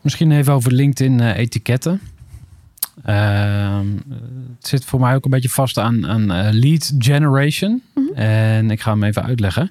Misschien 0.00 0.30
even 0.30 0.52
over 0.52 0.72
LinkedIn 0.72 1.20
eh, 1.20 1.38
etiketten. 1.38 2.00
Ehm, 3.02 3.86
het 4.56 4.66
zit 4.66 4.84
voor 4.84 5.00
mij 5.00 5.14
ook 5.14 5.24
een 5.24 5.30
beetje 5.30 5.48
vast 5.48 5.78
aan, 5.78 6.06
aan 6.06 6.32
eh, 6.32 6.48
lead 6.52 6.94
generation. 6.98 7.82
Mhm. 7.94 8.14
En 8.14 8.70
ik 8.70 8.80
ga 8.80 8.90
hem 8.90 9.04
even 9.04 9.22
uitleggen. 9.22 9.70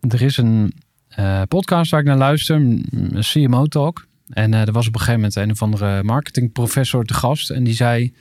Er 0.00 0.22
is 0.22 0.36
een 0.36 0.72
eh, 1.08 1.42
podcast 1.48 1.90
waar 1.90 2.00
ik 2.00 2.06
naar 2.06 2.16
luister, 2.16 2.56
een 2.56 3.12
CMO 3.18 3.66
Talk. 3.66 4.06
En 4.28 4.54
eh, 4.54 4.66
er 4.66 4.72
was 4.72 4.86
op 4.86 4.94
een 4.94 5.00
gegeven 5.00 5.20
moment 5.20 5.36
een 5.36 5.50
of 5.50 5.62
andere 5.62 6.02
marketingprofessor 6.02 7.04
te 7.04 7.14
gast. 7.14 7.50
En 7.50 7.64
die 7.64 7.74
zei, 7.74 8.14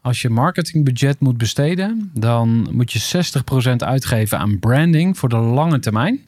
als 0.00 0.22
je 0.22 0.30
marketingbudget 0.30 1.20
moet 1.20 1.38
besteden... 1.38 2.10
dan 2.14 2.68
moet 2.70 2.92
je 2.92 3.24
60% 3.72 3.76
uitgeven 3.76 4.38
aan 4.38 4.58
branding 4.58 5.18
voor 5.18 5.28
de 5.28 5.36
lange 5.36 5.78
termijn. 5.78 6.20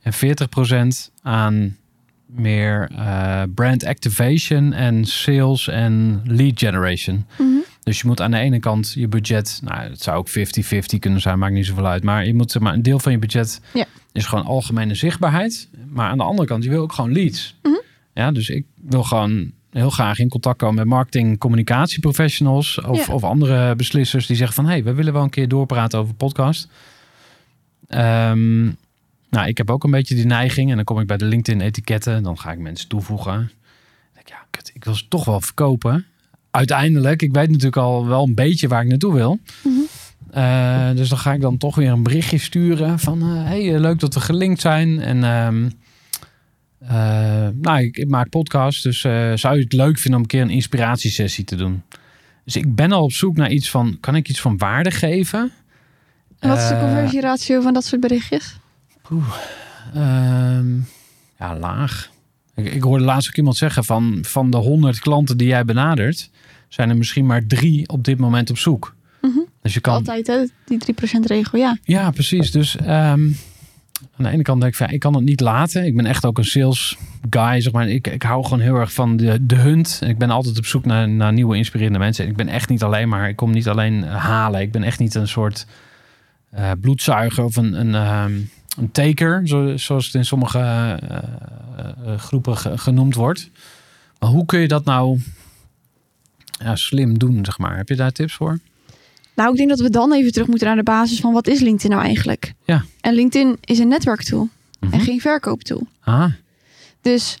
En 0.00 0.12
40% 0.14 1.12
aan 1.22 1.76
meer 2.28 2.90
eh, 2.96 3.42
brand 3.54 3.84
activation 3.84 4.72
en 4.72 5.04
sales 5.04 5.68
en 5.68 6.20
lead 6.24 6.58
generation. 6.58 7.26
Mhm. 7.38 7.46
Dus 7.82 8.00
je 8.00 8.06
moet 8.06 8.20
aan 8.20 8.30
de 8.30 8.38
ene 8.38 8.58
kant 8.58 8.92
je 8.92 9.08
budget, 9.08 9.60
nou, 9.64 9.80
het 9.80 10.02
zou 10.02 10.16
ook 10.18 10.28
50-50 10.28 10.98
kunnen 10.98 11.20
zijn, 11.20 11.38
maakt 11.38 11.52
niet 11.52 11.66
zoveel 11.66 11.86
uit. 11.86 12.02
Maar 12.02 12.26
je 12.26 12.34
moet 12.34 12.50
zeg 12.50 12.62
maar 12.62 12.74
een 12.74 12.82
deel 12.82 12.98
van 12.98 13.12
je 13.12 13.18
budget 13.18 13.60
Ja. 13.74 13.84
is 14.12 14.26
gewoon 14.26 14.44
algemene 14.44 14.94
zichtbaarheid. 14.94 15.68
Maar 15.88 16.08
aan 16.10 16.16
de 16.18 16.24
andere 16.24 16.48
kant, 16.48 16.64
je 16.64 16.70
wil 16.70 16.82
ook 16.82 16.92
gewoon 16.92 17.12
leads. 17.12 17.56
Mhm. 17.62 17.74
Ja, 18.14 18.32
dus 18.32 18.48
ik 18.48 18.64
wil 18.82 19.02
gewoon 19.02 19.52
heel 19.70 19.90
graag 19.90 20.18
in 20.18 20.28
contact 20.28 20.58
komen 20.58 20.74
met 20.74 20.86
marketing, 20.86 21.38
communicatieprofessionals 21.38 22.80
of, 22.80 23.06
Ja. 23.06 23.14
of 23.14 23.24
andere 23.24 23.76
beslissers 23.76 24.26
die 24.26 24.36
zeggen 24.36 24.54
van, 24.54 24.64
hé, 24.64 24.70
hey, 24.70 24.84
we 24.84 24.92
willen 24.94 25.12
wel 25.12 25.22
een 25.22 25.30
keer 25.30 25.48
doorpraten 25.48 25.98
over 25.98 26.14
podcast. 26.14 26.68
Ehm, 27.88 28.70
nou, 29.30 29.48
ik 29.48 29.58
heb 29.58 29.70
ook 29.70 29.84
een 29.84 29.90
beetje 29.90 30.14
die 30.14 30.26
neiging 30.26 30.70
en 30.70 30.76
dan 30.76 30.84
kom 30.84 31.00
ik 31.00 31.06
bij 31.06 31.16
de 31.16 31.24
LinkedIn 31.24 31.60
etiketten, 31.60 32.22
dan 32.22 32.38
ga 32.38 32.52
ik 32.52 32.58
mensen 32.58 32.88
toevoegen. 32.88 33.32
Dan 33.32 33.48
denk 34.12 34.26
ik, 34.26 34.28
ja, 34.28 34.46
kut, 34.50 34.70
ik 34.74 34.84
wil 34.84 34.94
ze 34.94 35.08
toch 35.08 35.24
wel 35.24 35.40
verkopen. 35.40 36.06
Uiteindelijk, 36.50 37.22
ik 37.22 37.32
weet 37.32 37.48
natuurlijk 37.48 37.76
al 37.76 38.06
wel 38.06 38.24
een 38.24 38.34
beetje 38.34 38.68
waar 38.68 38.82
ik 38.82 38.88
naartoe 38.88 39.14
wil. 39.14 39.38
Mhm. 39.62 39.74
Eh, 40.30 40.90
dus 40.94 41.08
dan 41.08 41.18
ga 41.18 41.32
ik 41.32 41.40
dan 41.40 41.56
toch 41.56 41.74
weer 41.74 41.90
een 41.90 42.02
berichtje 42.02 42.38
sturen 42.38 42.98
van, 42.98 43.22
eh, 43.22 43.44
hey, 43.44 43.74
eh, 43.74 43.80
leuk 43.80 44.00
dat 44.00 44.14
we 44.14 44.20
gelinkt 44.20 44.60
zijn. 44.60 45.00
En 45.00 45.24
ehm, 45.24 45.70
eh, 46.78 47.48
nou, 47.54 47.82
ik, 47.82 47.96
ik 47.96 48.08
maak 48.08 48.28
podcast, 48.28 48.82
dus 48.82 49.00
zou 49.34 49.56
je 49.56 49.62
het 49.62 49.72
leuk 49.72 49.98
vinden 49.98 50.14
om 50.14 50.20
een 50.20 50.26
keer 50.26 50.42
een 50.42 50.50
inspiratiesessie 50.50 51.44
te 51.44 51.56
doen? 51.56 51.82
Dus 52.44 52.56
ik 52.56 52.74
ben 52.74 52.92
al 52.92 53.02
op 53.02 53.12
zoek 53.12 53.36
naar 53.36 53.50
iets 53.50 53.70
van, 53.70 53.96
kan 54.00 54.16
ik 54.16 54.28
iets 54.28 54.40
van 54.40 54.58
waarde 54.58 54.90
geven? 54.90 55.52
En 56.38 56.48
wat 56.48 56.58
is 56.58 56.68
de 56.68 56.78
conversieratio 56.78 57.60
van 57.60 57.74
dat 57.74 57.84
soort 57.84 58.00
berichtjes? 58.00 58.56
Ehm, 59.94 60.76
ja, 61.38 61.58
laag. 61.58 62.10
Ik, 62.54 62.72
ik 62.72 62.82
hoorde 62.82 63.04
laatst 63.04 63.28
ook 63.28 63.36
iemand 63.36 63.56
zeggen 63.56 63.84
van, 63.84 64.18
van 64.22 64.50
de 64.50 64.56
100 64.56 64.98
klanten 64.98 65.36
die 65.36 65.48
jij 65.48 65.64
benadert, 65.64 66.30
zijn 66.68 66.88
er 66.88 66.96
misschien 66.96 67.26
maar 67.26 67.46
drie 67.46 67.88
op 67.88 68.04
dit 68.04 68.18
moment 68.18 68.50
op 68.50 68.58
zoek. 68.58 68.94
Mhm. 69.20 69.38
Dus 69.62 69.74
je 69.74 69.80
kan. 69.80 69.94
Altijd, 69.94 70.26
hè? 70.26 70.44
Die 70.64 70.78
3% 70.78 71.26
regel, 71.26 71.58
ja. 71.58 71.78
Ja, 71.82 72.10
precies. 72.10 72.50
Dus 72.50 72.76
ehm, 72.76 73.30
aan 74.16 74.24
de 74.24 74.28
ene 74.28 74.42
kant 74.42 74.60
denk 74.60 74.72
ik 74.72 74.78
van, 74.78 74.86
ja, 74.86 74.92
ik 74.92 75.00
kan 75.00 75.14
het 75.14 75.24
niet 75.24 75.40
laten. 75.40 75.84
Ik 75.84 75.96
ben 75.96 76.06
echt 76.06 76.24
ook 76.24 76.38
een 76.38 76.44
sales 76.44 76.96
guy, 77.30 77.60
zeg 77.60 77.72
maar. 77.72 77.88
Ik, 77.88 78.06
ik 78.06 78.22
hou 78.22 78.44
gewoon 78.44 78.60
heel 78.60 78.74
erg 78.74 78.92
van 78.92 79.16
de, 79.16 79.46
de 79.46 79.56
hunt. 79.56 80.00
Ik 80.06 80.18
ben 80.18 80.30
altijd 80.30 80.58
op 80.58 80.66
zoek 80.66 80.84
naar, 80.84 81.08
naar 81.08 81.32
nieuwe 81.32 81.56
inspirerende 81.56 81.98
mensen. 81.98 82.26
Ik 82.26 82.36
ben 82.36 82.48
echt 82.48 82.68
niet 82.68 82.82
alleen 82.82 83.08
maar, 83.08 83.28
ik 83.28 83.36
kom 83.36 83.50
niet 83.50 83.68
alleen 83.68 84.02
halen. 84.02 84.60
Ik 84.60 84.72
ben 84.72 84.82
echt 84.82 84.98
niet 84.98 85.14
een 85.14 85.28
soort 85.28 85.66
eh, 86.50 86.70
bloedzuiger 86.80 87.44
of 87.44 87.56
een, 87.56 87.80
een, 87.80 87.94
ehm, 87.94 88.32
een 88.78 88.90
taker, 88.92 89.48
zo, 89.48 89.76
zoals 89.76 90.06
het 90.06 90.14
in 90.14 90.24
sommige 90.24 90.58
eh, 90.58 91.18
eh, 91.78 92.18
groepen 92.18 92.56
ge- 92.56 92.78
genoemd 92.78 93.14
wordt. 93.14 93.50
Maar 94.18 94.28
hoe 94.30 94.44
kun 94.46 94.60
je 94.60 94.68
dat 94.68 94.84
nou 94.84 95.20
ja, 96.58 96.76
slim 96.76 97.18
doen, 97.18 97.44
zeg 97.44 97.58
maar? 97.58 97.76
Heb 97.76 97.88
je 97.88 97.96
daar 97.96 98.12
tips 98.12 98.34
voor? 98.34 98.58
Nou, 99.34 99.50
ik 99.50 99.56
denk 99.56 99.68
dat 99.68 99.80
we 99.80 99.90
dan 99.90 100.12
even 100.12 100.32
terug 100.32 100.48
moeten 100.48 100.66
naar 100.66 100.76
de 100.76 100.82
basis 100.82 101.20
van 101.20 101.32
wat 101.32 101.46
is 101.46 101.60
LinkedIn 101.60 101.90
nou 101.90 102.02
eigenlijk? 102.04 102.52
Ja. 102.64 102.84
En 103.00 103.14
LinkedIn 103.14 103.56
is 103.64 103.78
een 103.78 103.88
netwerktool 103.88 104.48
Mhm. 104.80 104.92
en 104.92 105.00
geen 105.00 105.20
verkooptool. 105.20 105.86
Ah, 106.00 106.32
Dus 107.00 107.38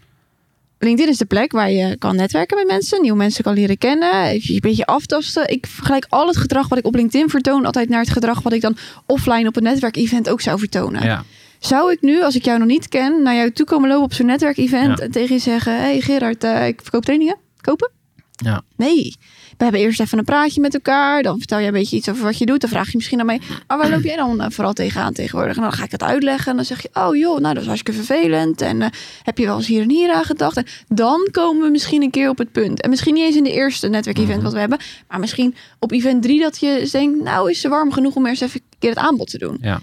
LinkedIn 0.78 1.12
is 1.12 1.18
de 1.18 1.24
plek 1.24 1.52
waar 1.52 1.70
je 1.70 1.96
kan 1.98 2.16
netwerken 2.16 2.56
met 2.56 2.66
mensen, 2.66 3.02
nieuwe 3.02 3.16
mensen 3.18 3.44
kan 3.44 3.54
leren 3.54 3.78
kennen, 3.78 4.22
even 4.24 4.46
je 4.48 4.54
een 4.54 4.60
beetje 4.60 4.86
aftasten. 4.86 5.48
Ik 5.48 5.66
vergelijk 5.66 6.06
al 6.08 6.26
het 6.26 6.36
gedrag 6.36 6.68
wat 6.68 6.78
ik 6.78 6.86
op 6.86 6.94
LinkedIn 6.94 7.28
vertoon 7.28 7.64
altijd 7.64 7.88
naar 7.88 8.00
het 8.00 8.10
gedrag 8.10 8.42
wat 8.42 8.52
ik 8.52 8.60
dan 8.60 8.76
offline 9.06 9.48
op 9.48 9.56
een 9.56 9.62
netwerkevent 9.62 10.28
ook 10.28 10.40
zou 10.40 10.58
vertonen. 10.58 11.02
ja. 11.02 11.24
Zou 11.58 11.92
ik 11.92 12.00
nu, 12.00 12.22
als 12.22 12.34
ik 12.36 12.44
jou 12.44 12.58
nog 12.58 12.68
niet 12.68 12.88
ken, 12.88 13.22
naar 13.22 13.34
jou 13.34 13.50
toe 13.52 13.66
komen 13.66 13.88
lopen 13.88 14.04
op 14.04 14.12
zo'n 14.12 14.26
netwerkevent 14.26 14.98
Ja. 14.98 15.04
en 15.04 15.10
tegen 15.10 15.34
je 15.34 15.40
zeggen: 15.40 15.76
Hey 15.80 16.00
Gerard, 16.00 16.44
eh, 16.44 16.66
ik 16.66 16.80
verkoop 16.82 17.04
trainingen? 17.04 17.36
Kopen? 17.60 17.90
Ja. 18.36 18.62
Nee. 18.76 19.16
We 19.58 19.64
hebben 19.64 19.80
eerst 19.82 20.00
even 20.00 20.18
een 20.18 20.24
praatje 20.24 20.60
met 20.60 20.74
elkaar. 20.74 21.22
Dan 21.22 21.38
vertel 21.38 21.58
je 21.58 21.66
een 21.66 21.72
beetje 21.72 21.96
iets 21.96 22.08
over 22.08 22.22
wat 22.24 22.38
je 22.38 22.46
doet. 22.46 22.60
Dan 22.60 22.70
vraag 22.70 22.86
je 22.90 22.96
misschien 22.96 23.20
aan 23.20 23.26
mij: 23.26 23.40
Maar 23.66 23.78
waar 23.78 23.90
loop 23.90 24.02
jij 24.02 24.16
dan 24.16 24.40
eh, 24.40 24.50
vooral 24.50 24.72
tegenaan 24.72 25.12
tegenwoordig? 25.12 25.56
En 25.56 25.62
dan 25.62 25.72
ga 25.72 25.84
ik 25.84 25.90
het 25.90 26.02
uitleggen. 26.02 26.50
En 26.50 26.56
dan 26.56 26.64
zeg 26.64 26.82
je: 26.82 26.88
Oh 26.92 27.16
joh, 27.16 27.38
nou 27.40 27.52
dat 27.54 27.62
is 27.62 27.68
hartstikke 27.68 28.02
vervelend. 28.04 28.60
En 28.60 28.82
eh, 28.82 28.88
heb 29.22 29.38
je 29.38 29.44
wel 29.46 29.56
eens 29.56 29.66
hier 29.66 29.82
en 29.82 29.90
hier 29.90 30.12
aan 30.12 30.24
gedacht? 30.24 30.56
En 30.56 30.66
dan 30.88 31.28
komen 31.30 31.62
we 31.62 31.70
misschien 31.70 32.02
een 32.02 32.10
keer 32.10 32.28
op 32.28 32.38
het 32.38 32.52
punt. 32.52 32.80
En 32.82 32.90
misschien 32.90 33.14
niet 33.14 33.24
eens 33.24 33.36
in 33.36 33.44
de 33.44 33.52
eerste 33.52 33.88
netwerkevent 33.88 34.34
Mhm. 34.34 34.44
wat 34.44 34.52
we 34.52 34.58
hebben. 34.58 34.78
Maar 35.08 35.20
misschien 35.20 35.54
op 35.78 35.92
event 35.92 36.22
3 36.22 36.40
dat 36.40 36.58
je 36.60 36.88
denkt: 36.92 37.22
Nou 37.22 37.50
is 37.50 37.60
ze 37.60 37.68
warm 37.68 37.92
genoeg 37.92 38.14
om 38.14 38.26
eerst 38.26 38.42
even 38.42 38.60
een 38.60 38.76
keer 38.78 38.90
het 38.90 38.98
aanbod 38.98 39.30
te 39.30 39.38
doen. 39.38 39.58
Ja. 39.60 39.80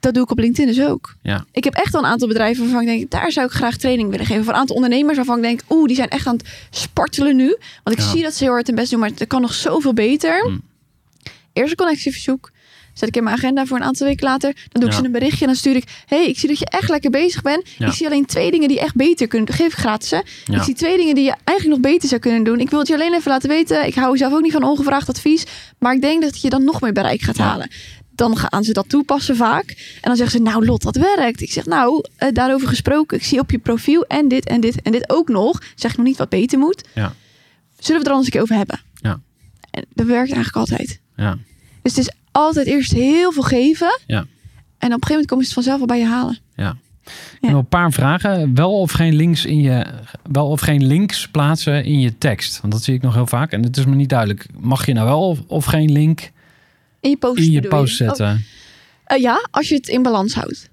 Dat 0.00 0.14
doe 0.14 0.22
ik 0.22 0.30
op 0.30 0.38
LinkedIn 0.38 0.74
dus 0.74 0.84
ook. 0.86 1.14
Ja. 1.22 1.44
Ik 1.52 1.64
heb 1.64 1.74
echt 1.74 1.92
wel 1.92 2.02
een 2.02 2.08
aantal 2.10 2.28
bedrijven 2.28 2.62
waarvan 2.62 2.80
ik 2.80 2.86
denk, 2.86 3.10
daar 3.10 3.32
zou 3.32 3.46
ik 3.46 3.52
graag 3.52 3.76
training 3.76 4.10
willen 4.10 4.26
geven. 4.26 4.44
Voor 4.44 4.52
een 4.52 4.58
aantal 4.58 4.76
ondernemers 4.76 5.16
waarvan 5.16 5.36
ik 5.36 5.42
denk, 5.42 5.60
oeh, 5.68 5.86
die 5.86 5.96
zijn 5.96 6.08
echt 6.08 6.26
aan 6.26 6.36
het 6.36 6.48
spartelen 6.70 7.36
nu. 7.36 7.56
Want 7.84 7.98
ik 7.98 8.04
Ja. 8.04 8.10
zie 8.10 8.22
dat 8.22 8.34
ze 8.34 8.44
heel 8.44 8.52
hard 8.52 8.66
hun 8.66 8.76
best 8.76 8.90
doen, 8.90 9.00
maar 9.00 9.10
het 9.14 9.26
kan 9.26 9.40
nog 9.40 9.54
zoveel 9.54 9.92
beter. 9.94 10.46
Mm. 10.48 10.60
Eerst 11.52 11.70
een 11.70 11.76
connectieverzoek. 11.76 12.50
Zet 12.94 13.08
ik 13.08 13.16
in 13.16 13.22
mijn 13.24 13.36
agenda 13.36 13.66
voor 13.66 13.76
een 13.76 13.82
aantal 13.82 14.06
weken 14.06 14.26
later. 14.26 14.52
Dan 14.54 14.80
doe 14.80 14.84
ik 14.84 14.90
Ja. 14.90 14.98
ze 15.00 15.04
een 15.04 15.12
berichtje 15.12 15.40
en 15.40 15.46
dan 15.46 15.56
stuur 15.56 15.76
ik... 15.76 15.84
hey, 16.06 16.26
ik 16.26 16.38
zie 16.38 16.48
dat 16.48 16.58
je 16.58 16.66
echt 16.66 16.88
lekker 16.88 17.10
bezig 17.10 17.42
bent. 17.42 17.62
Ik 17.78 17.92
zie 17.92 18.06
alleen 18.06 18.26
twee 18.26 18.50
dingen 18.50 18.68
die 18.68 18.80
echt 18.80 18.94
beter 18.94 19.26
kunnen. 19.26 19.54
Geef 19.54 19.66
ik 19.66 19.78
gratis. 19.78 20.12
Ik 20.52 20.62
zie 20.62 20.74
twee 20.74 20.96
dingen 20.96 21.14
die 21.14 21.24
je 21.24 21.34
eigenlijk 21.44 21.80
nog 21.82 21.92
beter 21.92 22.08
zou 22.08 22.20
kunnen 22.20 22.42
doen. 22.44 22.60
Ik 22.60 22.70
wil 22.70 22.78
het 22.78 22.88
je 22.88 22.94
alleen 22.94 23.14
even 23.14 23.30
laten 23.30 23.48
weten. 23.48 23.86
Ik 23.86 23.94
hou 23.94 24.16
zelf 24.16 24.32
ook 24.32 24.40
niet 24.42 24.52
van 24.52 24.62
ongevraagd 24.62 25.08
advies. 25.08 25.44
Maar 25.78 25.94
ik 25.94 26.00
denk 26.00 26.22
dat 26.22 26.40
je 26.40 26.50
dan 26.50 26.64
nog 26.64 26.80
meer 26.80 26.92
bereik 26.92 27.20
gaat 27.22 27.36
halen. 27.38 27.70
Dan 28.20 28.36
gaan 28.36 28.64
ze 28.64 28.72
dat 28.72 28.88
toepassen 28.88 29.36
vaak. 29.36 29.68
En 29.70 30.08
dan 30.08 30.16
zeggen 30.16 30.38
ze, 30.38 30.42
nou 30.42 30.66
Lot, 30.66 30.82
dat 30.82 30.96
werkt. 30.96 31.40
Ik 31.40 31.52
zeg, 31.52 31.66
nou, 31.66 32.04
eh, 32.16 32.28
daarover 32.32 32.68
gesproken. 32.68 33.16
Ik 33.16 33.24
zie 33.24 33.38
op 33.38 33.50
je 33.50 33.58
profiel 33.58 34.04
en 34.04 34.28
dit 34.28 34.44
en 34.44 34.60
dit 34.60 34.82
en 34.82 34.92
dit 34.92 35.10
ook 35.10 35.28
nog. 35.28 35.62
Zeg 35.74 35.90
ik 35.90 35.96
nog 35.96 36.06
niet 36.06 36.16
wat 36.16 36.28
beter 36.28 36.58
moet. 36.58 36.88
Ja. 36.94 37.14
Zullen 37.78 37.92
we 37.92 37.92
het 37.92 38.06
er 38.06 38.12
anders 38.12 38.26
een 38.26 38.32
keer 38.32 38.42
over 38.42 38.56
hebben? 38.56 38.80
Ja. 38.94 39.20
En 39.70 39.84
dat 39.94 40.06
werkt 40.06 40.32
eigenlijk 40.32 40.56
altijd. 40.56 41.00
Ja. 41.16 41.38
Dus 41.82 41.96
het 41.96 42.06
is 42.06 42.14
altijd 42.30 42.66
eerst 42.66 42.92
heel 42.92 43.32
veel 43.32 43.42
geven. 43.42 44.00
Ja. 44.06 44.18
En 44.18 44.24
op 44.24 44.28
een 44.78 44.88
gegeven 44.88 45.08
moment 45.08 45.26
komen 45.26 45.44
ze 45.44 45.50
het 45.50 45.64
vanzelf 45.64 45.78
wel 45.78 45.86
bij 45.86 45.98
je 45.98 46.06
halen. 46.06 46.38
Ja. 46.54 46.76
Ik 47.04 47.38
heb 47.40 47.50
nog 47.50 47.60
een 47.60 47.68
paar 47.68 47.92
vragen. 47.92 48.54
Wel 48.54 48.80
of 48.80 48.92
geen 48.92 49.14
links 49.14 49.44
in 49.44 49.60
je, 49.60 49.86
wel 50.30 50.48
of 50.48 50.60
geen 50.60 50.86
links 50.86 51.28
plaatsen 51.28 51.84
in 51.84 52.00
je 52.00 52.18
tekst? 52.18 52.60
Want 52.60 52.72
dat 52.72 52.82
zie 52.82 52.94
ik 52.94 53.02
nog 53.02 53.14
heel 53.14 53.26
vaak. 53.26 53.52
En 53.52 53.62
het 53.62 53.76
is 53.76 53.84
me 53.84 53.94
niet 53.94 54.08
duidelijk. 54.08 54.46
Mag 54.58 54.86
je 54.86 54.92
nou 54.92 55.06
wel 55.06 55.28
of, 55.28 55.38
of 55.46 55.64
geen 55.64 55.92
link 55.92 56.30
In 57.00 57.10
je 57.10 57.16
post 57.16 57.38
in 57.38 57.50
je 57.50 57.86
zetten? 57.86 58.26
Oh, 58.26 58.36
eh, 59.04 59.20
ja, 59.22 59.48
als 59.50 59.68
je 59.68 59.74
het 59.74 59.88
in 59.88 60.02
balans 60.02 60.34
houdt. 60.34 60.68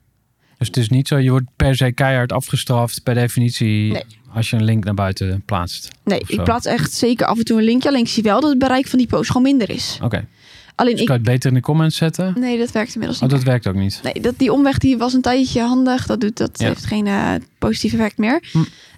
Dus 0.58 0.68
het 0.68 0.78
is 0.78 0.90
niet 0.90 1.08
zo, 1.08 1.18
je 1.18 1.30
wordt 1.30 1.46
per 1.56 1.76
se 1.76 1.92
keihard 1.92 2.32
afgestraft 2.32 3.04
per 3.04 3.14
definitie 3.14 3.92
Nee. 3.92 4.04
als 4.34 4.50
je 4.50 4.56
een 4.56 4.64
link 4.64 4.84
naar 4.84 4.94
buiten 4.94 5.42
plaatst. 5.46 5.88
Nee, 6.04 6.22
ik 6.28 6.44
plaats 6.44 6.66
echt 6.66 6.94
zeker 6.94 7.26
af 7.26 7.38
en 7.38 7.44
toe 7.46 7.58
een 7.58 7.64
linkje. 7.64 7.90
Alleen 7.90 8.02
ik 8.02 8.08
zie 8.10 8.24
wel 8.24 8.42
dat 8.42 8.50
het 8.50 8.60
bereik 8.60 8.88
van 8.88 8.98
die 9.00 9.08
post 9.08 9.28
gewoon 9.28 9.42
minder 9.44 9.70
is. 9.70 10.00
Oké. 10.04 10.28
Alleen 10.76 10.92
Dus 10.92 11.02
ik... 11.02 11.08
kan 11.08 11.16
je 11.16 11.22
het 11.22 11.32
beter 11.32 11.50
in 11.50 11.56
de 11.56 11.62
comments 11.62 11.98
zetten? 11.98 12.34
Nee, 12.40 12.58
dat 12.58 12.72
werkt 12.72 12.94
inmiddels 12.94 13.22
Oh, 13.22 13.28
niet. 13.28 13.38
dat 13.38 13.44
werkt 13.48 13.68
ook 13.68 13.76
niet. 13.76 14.00
Nee, 14.04 14.22
dat, 14.22 14.34
die 14.38 14.52
omweg 14.54 14.78
die 14.78 14.98
was 14.98 15.14
een 15.14 15.22
tijdje 15.22 15.62
handig. 15.62 16.06
Dat, 16.06 16.22
doet, 16.22 16.38
dat 16.38 16.60
Ja. 16.60 16.68
heeft 16.68 16.86
geen 16.86 17.08
eh, 17.08 17.32
positief 17.58 17.94
effect 17.94 18.18
meer. 18.18 18.44
Hm. 18.52 18.58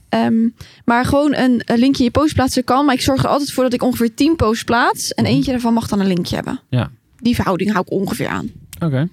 Ehm, 0.10 0.48
maar 0.86 1.06
gewoon 1.06 1.36
een, 1.36 1.62
een 1.66 1.80
linkje 1.80 2.04
in 2.04 2.12
je 2.14 2.20
post 2.20 2.34
plaatsen 2.34 2.64
kan. 2.64 2.86
Maar 2.86 2.96
ik 2.96 3.02
zorg 3.02 3.24
er 3.24 3.30
altijd 3.30 3.52
voor 3.52 3.64
dat 3.64 3.74
ik 3.74 3.84
ongeveer 3.84 4.14
10 4.14 4.36
posts 4.36 4.64
plaats. 4.64 5.14
En 5.14 5.24
Mhm. 5.24 5.34
eentje 5.34 5.52
daarvan 5.52 5.74
mag 5.74 5.88
dan 5.88 6.00
een 6.00 6.08
linkje 6.08 6.36
hebben. 6.36 6.60
Ja. 6.70 6.92
Die 7.20 7.36
verhouding 7.36 7.72
hou 7.72 7.84
ik 7.88 7.92
ongeveer 7.92 8.28
aan. 8.28 8.50
Oké. 8.84 9.10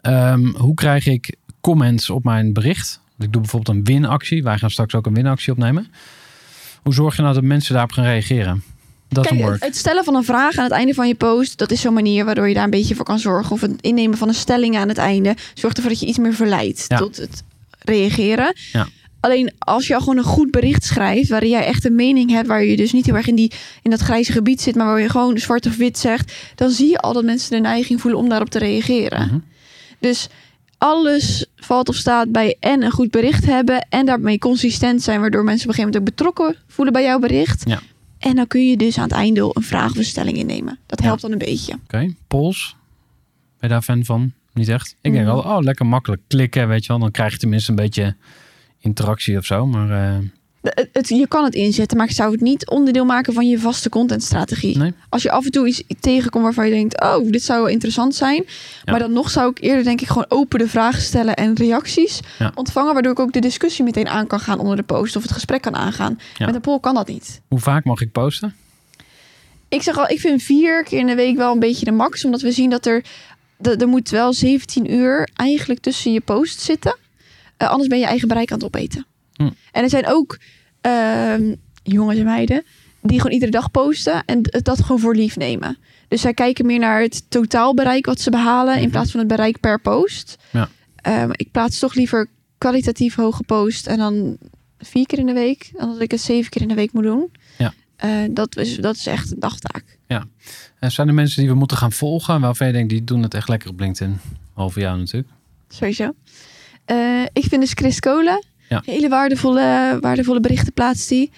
Ehm, 0.00 0.46
hoe 0.46 0.74
krijg 0.74 1.06
ik 1.06 1.34
comments 1.60 2.10
op 2.10 2.24
mijn 2.24 2.52
bericht? 2.52 3.00
Ik 3.18 3.32
doe 3.32 3.40
bijvoorbeeld 3.40 3.76
een 3.76 3.84
winactie. 3.84 4.42
Wij 4.42 4.58
gaan 4.58 4.70
straks 4.70 4.94
ook 4.94 5.06
een 5.06 5.14
winactie 5.14 5.52
opnemen. 5.52 5.86
Hoe 6.82 6.94
zorg 6.94 7.16
je 7.16 7.22
nou 7.22 7.34
dat 7.34 7.42
mensen 7.42 7.72
daarop 7.72 7.92
gaan 7.92 8.04
reageren? 8.04 8.62
Dat 9.08 9.26
Kijk, 9.26 9.40
het, 9.40 9.64
het 9.64 9.76
stellen 9.76 10.04
van 10.04 10.14
een 10.14 10.24
vraag 10.24 10.56
aan 10.56 10.64
het 10.64 10.72
einde 10.72 10.94
van 10.94 11.08
je 11.08 11.14
post, 11.14 11.58
dat 11.58 11.70
is 11.70 11.80
zo'n 11.80 11.94
manier 11.94 12.24
waardoor 12.24 12.48
je 12.48 12.54
daar 12.54 12.64
een 12.64 12.70
beetje 12.70 12.94
voor 12.94 13.04
kan 13.04 13.18
zorgen. 13.18 13.52
Of 13.52 13.60
het 13.60 13.80
innemen 13.80 14.18
van 14.18 14.28
een 14.28 14.34
stelling 14.34 14.76
aan 14.76 14.88
het 14.88 14.98
einde 14.98 15.36
zorgt 15.54 15.76
ervoor 15.76 15.90
dat 15.92 16.00
je 16.00 16.06
iets 16.06 16.18
meer 16.18 16.34
verleidt 16.34 16.84
Ja. 16.88 16.96
tot 16.98 17.16
het 17.16 17.42
reageren. 17.78 18.54
Ja. 18.72 18.88
Alleen 19.20 19.52
als 19.58 19.86
je 19.86 19.94
al 19.94 20.00
gewoon 20.00 20.16
een 20.16 20.24
goed 20.24 20.50
bericht 20.50 20.84
schrijft, 20.84 21.28
waarin 21.28 21.50
jij 21.50 21.64
echt 21.64 21.84
een 21.84 21.94
mening 21.94 22.30
hebt, 22.30 22.46
waar 22.48 22.64
je 22.64 22.76
dus 22.76 22.92
niet 22.92 23.06
heel 23.06 23.16
erg 23.16 23.26
in, 23.26 23.34
die, 23.34 23.52
in 23.82 23.90
dat 23.90 24.00
grijze 24.00 24.32
gebied 24.32 24.60
zit, 24.60 24.74
maar 24.74 24.86
waar 24.86 25.00
je 25.00 25.08
gewoon 25.08 25.38
zwart 25.38 25.66
of 25.66 25.76
wit 25.76 25.98
zegt, 25.98 26.32
dan 26.54 26.70
zie 26.70 26.88
je 26.88 26.98
al 26.98 27.12
dat 27.12 27.24
mensen 27.24 27.50
de 27.50 27.60
neiging 27.60 28.00
voelen 28.00 28.20
om 28.20 28.28
daarop 28.28 28.50
te 28.50 28.58
reageren. 28.58 29.26
Mhm. 29.26 29.38
Dus 29.98 30.28
alles 30.78 31.46
valt 31.56 31.88
of 31.88 31.94
staat 31.96 32.32
bij 32.32 32.56
en 32.60 32.82
een 32.82 32.90
goed 32.90 33.10
bericht 33.10 33.44
hebben 33.46 33.86
en 33.88 34.06
daarmee 34.06 34.38
consistent 34.38 35.02
zijn, 35.02 35.20
waardoor 35.20 35.44
mensen 35.44 35.68
op 35.68 35.68
een 35.68 35.82
gegeven 35.82 36.00
moment 36.02 36.18
ook 36.20 36.26
betrokken 36.34 36.62
voelen 36.66 36.92
bij 36.92 37.02
jouw 37.02 37.18
bericht. 37.18 37.62
Ja. 37.68 37.80
En 38.18 38.34
dan 38.36 38.46
kun 38.46 38.68
je 38.68 38.76
dus 38.76 38.96
aan 38.98 39.02
het 39.04 39.12
einde 39.12 39.50
een 39.52 39.62
vraag 39.62 39.90
of 39.90 39.96
een 39.96 40.04
stelling 40.04 40.36
innemen. 40.36 40.78
Dat 40.86 40.98
Ja. 41.00 41.04
helpt 41.06 41.22
dan 41.22 41.32
een 41.32 41.38
beetje. 41.38 41.74
Oké, 41.84 42.14
polls. 42.28 42.76
Ben 43.58 43.68
je 43.68 43.74
daar 43.74 43.82
fan 43.82 44.04
van? 44.04 44.32
Niet 44.54 44.68
echt? 44.68 44.96
Ik 45.00 45.12
denk 45.12 45.26
Mm. 45.26 45.32
wel, 45.32 45.38
oh, 45.42 45.58
lekker 45.60 45.86
makkelijk 45.86 46.22
klikken, 46.26 46.68
weet 46.68 46.82
je 46.82 46.88
wel. 46.88 46.98
Dan 46.98 47.10
krijg 47.10 47.32
je 47.32 47.38
tenminste 47.38 47.70
een 47.70 47.76
beetje 47.76 48.16
interactie 48.80 49.36
of 49.36 49.44
zo. 49.44 49.66
Maar 49.66 49.90
eh, 49.90 50.18
Het, 50.62 50.88
het- 50.92 51.08
je 51.08 51.26
kan 51.28 51.44
het 51.44 51.54
inzetten, 51.54 51.96
maar 51.96 52.06
ik 52.06 52.12
zou 52.14 52.32
het 52.32 52.40
niet 52.40 52.68
onderdeel 52.68 53.04
maken 53.04 53.32
van 53.32 53.48
je 53.48 53.58
vaste 53.58 53.88
contentstrategie. 53.88 54.78
nee. 54.78 54.92
Als 55.08 55.22
je 55.22 55.30
af 55.30 55.44
en 55.44 55.50
toe 55.50 55.66
iets 55.66 55.82
tegenkomt 56.00 56.44
waarvan 56.44 56.64
je 56.66 56.72
denkt, 56.72 57.00
oh, 57.02 57.30
dit 57.30 57.42
zou 57.42 57.60
wel 57.62 57.68
interessant 57.70 58.14
zijn. 58.14 58.44
Ja. 58.46 58.90
Maar 58.90 58.98
dan 58.98 59.12
nog 59.12 59.30
zou 59.30 59.50
ik 59.50 59.60
eerder 59.62 59.84
denk 59.84 60.00
ik 60.00 60.06
gewoon 60.06 60.24
open 60.28 60.58
de 60.58 60.68
vragen 60.68 61.02
stellen 61.02 61.34
en 61.36 61.54
reacties 61.56 62.20
Ja. 62.38 62.52
ontvangen. 62.54 62.92
Waardoor 62.92 63.12
ik 63.12 63.18
ook 63.18 63.32
de 63.32 63.40
discussie 63.40 63.84
meteen 63.84 64.08
aan 64.08 64.26
kan 64.26 64.40
gaan 64.40 64.58
onder 64.58 64.76
de 64.76 64.82
post 64.82 65.16
of 65.16 65.22
het 65.22 65.32
gesprek 65.32 65.62
kan 65.62 65.76
aangaan. 65.76 66.18
Ja. 66.36 66.46
Met 66.46 66.54
een 66.54 66.60
poll 66.60 66.80
kan 66.80 66.94
dat 66.94 67.08
niet. 67.08 67.40
Hoe 67.48 67.58
vaak 67.60 67.84
mag 67.84 68.00
ik 68.00 68.12
posten? 68.12 68.54
Ik 69.68 69.82
zeg 69.82 69.96
al, 69.98 70.08
ik 70.08 70.20
vind 70.20 70.42
vier 70.42 70.82
keer 70.84 70.98
in 70.98 71.06
de 71.06 71.14
week 71.14 71.36
wel 71.36 71.52
een 71.52 71.58
beetje 71.58 71.84
de 71.84 71.90
max. 71.92 72.24
Omdat 72.24 72.40
we 72.40 72.52
zien 72.52 72.70
dat 72.70 72.86
er, 72.86 73.04
er 73.60 73.88
moet 73.88 74.08
wel 74.10 74.32
17 74.32 74.92
uur 74.92 75.28
eigenlijk 75.36 75.80
tussen 75.80 76.12
je 76.12 76.20
posts 76.20 76.64
zitten. 76.64 76.96
Eh, 77.60 77.68
anders 77.68 77.88
ben 77.88 77.98
je 77.98 78.06
eigen 78.06 78.28
bereik 78.28 78.50
aan 78.52 78.56
het 78.58 78.66
opeten. 78.66 79.06
Hm. 79.32 79.50
En 79.72 79.82
er 79.82 79.88
zijn 79.90 80.06
ook 80.06 80.38
ehm, 80.80 81.54
jongens 81.82 82.18
en 82.18 82.24
meiden 82.24 82.64
die 83.02 83.16
gewoon 83.16 83.32
iedere 83.32 83.50
dag 83.50 83.70
posten 83.70 84.24
en 84.24 84.42
dat 84.42 84.82
gewoon 84.82 85.00
voor 85.00 85.14
lief 85.14 85.36
nemen. 85.36 85.78
Dus 86.08 86.20
zij 86.20 86.34
kijken 86.34 86.66
meer 86.66 86.78
naar 86.78 87.00
het 87.00 87.30
totaalbereik 87.30 88.06
wat 88.06 88.20
ze 88.20 88.30
behalen 88.30 88.74
in 88.74 88.80
Mhm. 88.82 88.90
plaats 88.90 89.10
van 89.10 89.20
het 89.20 89.28
bereik 89.28 89.60
per 89.60 89.80
post. 89.80 90.36
Ja. 90.50 90.68
Ehm, 90.96 91.30
ik 91.32 91.50
plaats 91.50 91.78
toch 91.78 91.94
liever 91.94 92.26
kwalitatief 92.58 93.14
hoge 93.14 93.42
post 93.42 93.86
en 93.86 93.98
dan 93.98 94.36
vier 94.78 95.06
keer 95.06 95.18
in 95.18 95.26
de 95.26 95.32
week 95.32 95.70
dan 95.76 95.88
dat 95.92 96.00
ik 96.00 96.10
het 96.10 96.20
zeven 96.20 96.50
keer 96.50 96.62
in 96.62 96.68
de 96.68 96.74
week 96.74 96.92
moet 96.92 97.02
doen. 97.04 97.32
Ja. 97.58 97.72
Eh, 97.96 98.10
dat, 98.30 98.56
is, 98.56 98.76
dat 98.76 98.94
is 98.96 99.06
echt 99.06 99.30
een 99.32 99.40
dagtaak. 99.40 99.98
En 100.78 100.92
zijn 100.92 101.08
er 101.08 101.14
mensen 101.14 101.40
die 101.40 101.50
we 101.50 101.56
moeten 101.56 101.76
gaan 101.76 101.92
volgen 101.92 102.40
waarvan 102.40 102.66
je 102.66 102.72
denkt, 102.72 102.88
die 102.90 103.04
doen 103.04 103.22
het 103.22 103.34
echt 103.34 103.48
lekker 103.48 103.68
op 103.70 103.80
LinkedIn? 103.80 104.18
Behalve 104.54 104.80
jou 104.80 104.98
natuurlijk. 104.98 105.32
Sowieso. 105.68 106.12
Eh, 106.90 107.22
ik 107.32 107.44
vind 107.44 107.60
dus 107.60 107.72
Chris 107.72 108.00
Kolen. 108.00 108.44
Ja. 108.68 108.82
Hele 108.84 109.08
waardevolle, 109.08 109.98
waardevolle 110.00 110.40
berichten 110.40 110.72
plaatst 110.72 111.08
die. 111.08 111.30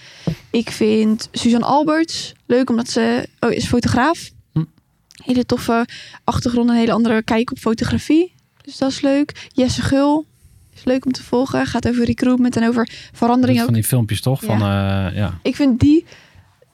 Ik 0.50 0.70
vind 0.70 1.28
Suzanne 1.32 1.66
Alberts 1.66 2.32
leuk 2.46 2.70
omdat 2.70 2.90
ze 2.90 3.28
oh, 3.40 3.50
is 3.50 3.66
fotograaf. 3.66 4.30
Hm. 4.53 4.64
Hele 5.24 5.46
toffe 5.46 5.86
achtergrond, 6.24 6.68
een 6.68 6.76
hele 6.76 6.92
andere 6.92 7.22
kijk 7.22 7.50
op 7.50 7.59
fotografie. 7.59 8.32
Dus 8.62 8.78
dat 8.78 8.90
is 8.90 9.00
leuk. 9.00 9.48
Jesse 9.53 9.82
Gul 9.82 10.26
is 10.74 10.84
leuk 10.84 11.05
om 11.05 11.12
te 11.12 11.22
volgen. 11.22 11.66
Gaat 11.66 11.88
over 11.88 12.05
recruitment 12.05 12.57
en 12.57 12.68
over 12.68 12.88
verandering 13.12 13.59
ook. 13.59 13.64
Van 13.64 13.74
die 13.74 13.84
filmpjes 13.84 14.20
toch? 14.20 14.42
Van, 14.42 14.61
eh, 14.61 15.16
ja. 15.16 15.38
Ik 15.42 15.57
vind 15.57 15.80
die 15.80 16.05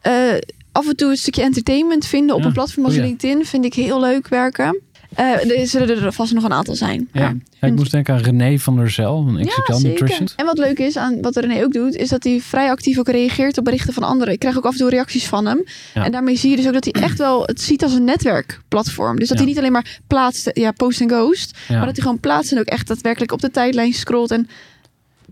eh, 0.01 0.35
af 0.73 0.89
en 0.89 0.97
toe 0.97 1.11
een 1.11 1.17
stukje 1.17 1.43
entertainment 1.43 2.07
vinden 2.07 2.35
op 2.35 2.41
Ja, 2.41 2.47
een 2.47 2.53
platform 2.53 2.85
als 2.85 2.95
goeie. 2.95 3.09
LinkedIn 3.09 3.45
vind 3.45 3.65
ik 3.65 3.75
heel 3.75 4.01
leuk 4.01 4.29
werken. 4.29 4.81
Eh, 5.15 5.59
er 5.61 5.67
zullen 5.67 6.03
er 6.03 6.13
vast 6.13 6.33
nog 6.35 6.45
een 6.45 6.53
aantal 6.53 6.75
zijn. 6.75 7.09
Ja. 7.13 7.35
Ja, 7.61 7.69
ik 7.69 7.75
moest 7.75 7.91
denken 7.91 8.15
aan 8.15 8.21
René 8.21 8.59
van 8.59 8.77
der 8.77 8.91
Zel 8.91 9.23
van 9.25 9.45
XXL 9.47 9.87
Nutrition. 9.87 10.29
En 10.37 10.47
wat 10.47 10.59
leuk 10.59 10.79
is 10.79 10.97
aan 10.97 11.21
wat 11.21 11.37
René 11.37 11.65
ook 11.65 11.73
doet, 11.73 11.95
is 11.97 12.09
dat 12.09 12.25
hij 12.25 12.41
vrij 12.41 12.71
actief 12.71 12.99
ook 12.99 13.09
reageert 13.09 13.59
op 13.59 13.65
berichten 13.65 13.93
van 13.93 14.03
anderen. 14.03 14.33
Ik 14.33 14.39
krijg 14.39 14.57
ook 14.57 14.65
af 14.65 14.73
en 14.73 14.79
toe 14.79 14.91
reacties 14.91 15.27
van 15.27 15.47
hem. 15.47 15.65
Ja. 15.95 16.05
En 16.05 16.13
daarmee 16.13 16.37
zie 16.37 16.51
je 16.51 16.57
dus 16.57 16.67
ook 16.67 16.73
dat 16.73 16.85
hij 16.85 17.03
echt 17.03 17.19
wel 17.19 17.43
het 17.45 17.61
ziet 17.61 17.83
als 17.83 17.93
een 17.93 18.05
netwerkplatform. 18.05 19.19
Dus 19.19 19.29
dat 19.29 19.37
Ja. 19.37 19.43
hij 19.45 19.53
niet 19.53 19.59
alleen 19.59 19.73
maar 19.73 19.99
plaatst, 20.07 20.51
ja, 20.53 20.73
post 20.73 21.01
en 21.01 21.09
ghost, 21.09 21.59
Ja. 21.69 21.77
maar 21.77 21.87
dat 21.87 21.95
hij 21.97 22.05
gewoon 22.05 22.21
plaatst 22.21 22.53
en 22.53 22.59
ook 22.59 22.67
echt 22.67 22.87
daadwerkelijk 22.87 23.33
op 23.33 23.41
de 23.41 23.51
tijdlijn 23.51 23.93
scrolt 23.93 24.31
en 24.31 24.49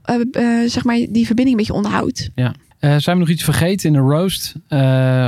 eh, 0.03 0.15
eh, 0.33 0.71
zeg 0.71 0.85
maar 0.85 0.97
die 0.97 1.27
verbinding 1.27 1.49
een 1.51 1.57
beetje 1.57 1.73
onderhoudt. 1.73 2.31
Eh, 2.35 2.51
zijn 2.97 3.17
we 3.17 3.23
nog 3.23 3.29
iets 3.29 3.45
vergeten 3.45 3.87
in 3.87 3.93
de 3.93 3.99
roast 3.99 4.55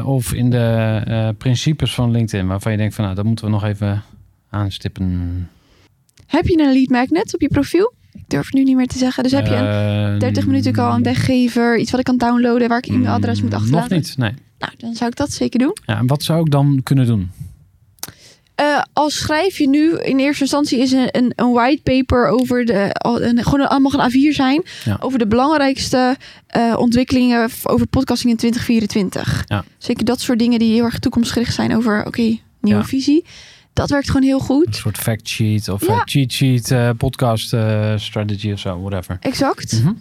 of 0.04 0.32
in 0.32 0.50
de 0.50 1.34
principes 1.38 1.94
van 1.94 2.10
LinkedIn 2.10 2.46
waarvan 2.46 2.72
je 2.72 2.78
denkt 2.78 2.94
van 2.94 3.04
nou, 3.04 3.16
dat 3.16 3.24
moeten 3.24 3.44
we 3.44 3.50
nog 3.50 3.64
even 3.64 4.02
aanstippen? 4.50 5.48
Heb 6.26 6.46
je 6.46 6.58
een 6.60 6.72
lead 6.72 6.88
magnet 6.88 7.34
op 7.34 7.40
je 7.40 7.48
profiel? 7.48 7.92
Ik 8.12 8.24
durf 8.28 8.44
het 8.44 8.54
nu 8.54 8.62
niet 8.62 8.76
meer 8.76 8.86
te 8.86 8.98
zeggen. 8.98 9.22
Dus 9.22 9.32
heb 9.32 9.46
je 9.46 9.54
een 9.54 10.12
Eh, 10.14 10.20
30 10.20 10.46
minuten 10.46 10.72
call, 10.72 10.94
een 10.94 11.02
weggever, 11.02 11.78
iets 11.78 11.90
wat 11.90 12.00
ik 12.00 12.06
kan 12.06 12.16
downloaden 12.16 12.68
waar 12.68 12.78
ik 12.78 12.86
e-mailadres 12.86 13.40
moet 13.42 13.50
mm, 13.50 13.56
achterlaten? 13.56 13.96
Nog 13.96 14.06
niet, 14.06 14.16
nee. 14.18 14.32
Nou, 14.58 14.72
dan 14.76 14.94
zou 14.94 15.10
ik 15.10 15.16
dat 15.16 15.32
zeker 15.32 15.58
doen. 15.58 15.76
Ja, 15.86 15.98
en 15.98 16.06
wat 16.06 16.22
zou 16.22 16.40
ik 16.40 16.50
dan 16.50 16.80
kunnen 16.82 17.06
doen? 17.06 17.30
Eh, 18.54 18.82
als 18.92 19.18
schrijf 19.18 19.58
je 19.58 19.68
nu 19.68 19.98
in 19.98 20.18
eerste 20.18 20.42
instantie 20.42 20.78
is 20.78 20.92
een, 20.92 21.08
een, 21.16 21.32
een 21.36 21.52
whitepaper 21.52 22.26
over 22.28 22.64
de 22.64 22.92
al- 22.92 23.22
een, 23.22 23.42
gewoon 23.42 23.60
een, 23.60 23.66
allemaal 23.66 23.92
een 24.00 24.10
A4 24.10 24.34
zijn 24.34 24.62
Ja. 24.84 24.96
over 25.00 25.18
de 25.18 25.26
belangrijkste 25.26 26.16
eh, 26.46 26.74
ontwikkelingen 26.78 27.48
over 27.62 27.86
podcasting 27.86 28.30
in 28.32 28.36
2024. 28.38 29.42
Ja. 29.46 29.64
Zeker 29.78 30.04
dat 30.04 30.20
soort 30.20 30.38
dingen 30.38 30.58
die 30.58 30.72
heel 30.72 30.84
erg 30.84 30.98
toekomstgericht 30.98 31.54
zijn 31.54 31.76
over 31.76 32.06
oké 32.06 32.38
nieuwe 32.60 32.80
Ja. 32.80 32.84
visie. 32.84 33.24
Dat 33.78 33.90
werkt 33.90 34.06
gewoon 34.06 34.22
heel 34.22 34.38
Een 34.38 34.44
goed. 34.44 34.76
soort 34.76 34.98
fact 34.98 35.28
sheet 35.28 35.68
of 35.68 35.86
Ja. 35.86 35.92
eh, 35.94 36.00
cheat 36.04 36.32
sheet, 36.32 36.70
eh, 36.70 36.90
podcast 36.96 37.52
eh, 37.52 37.92
strategy 37.96 38.52
of 38.52 38.58
zo, 38.58 38.80
whatever. 38.80 39.16
Exact. 39.20 39.82
Mhm. 39.82 39.92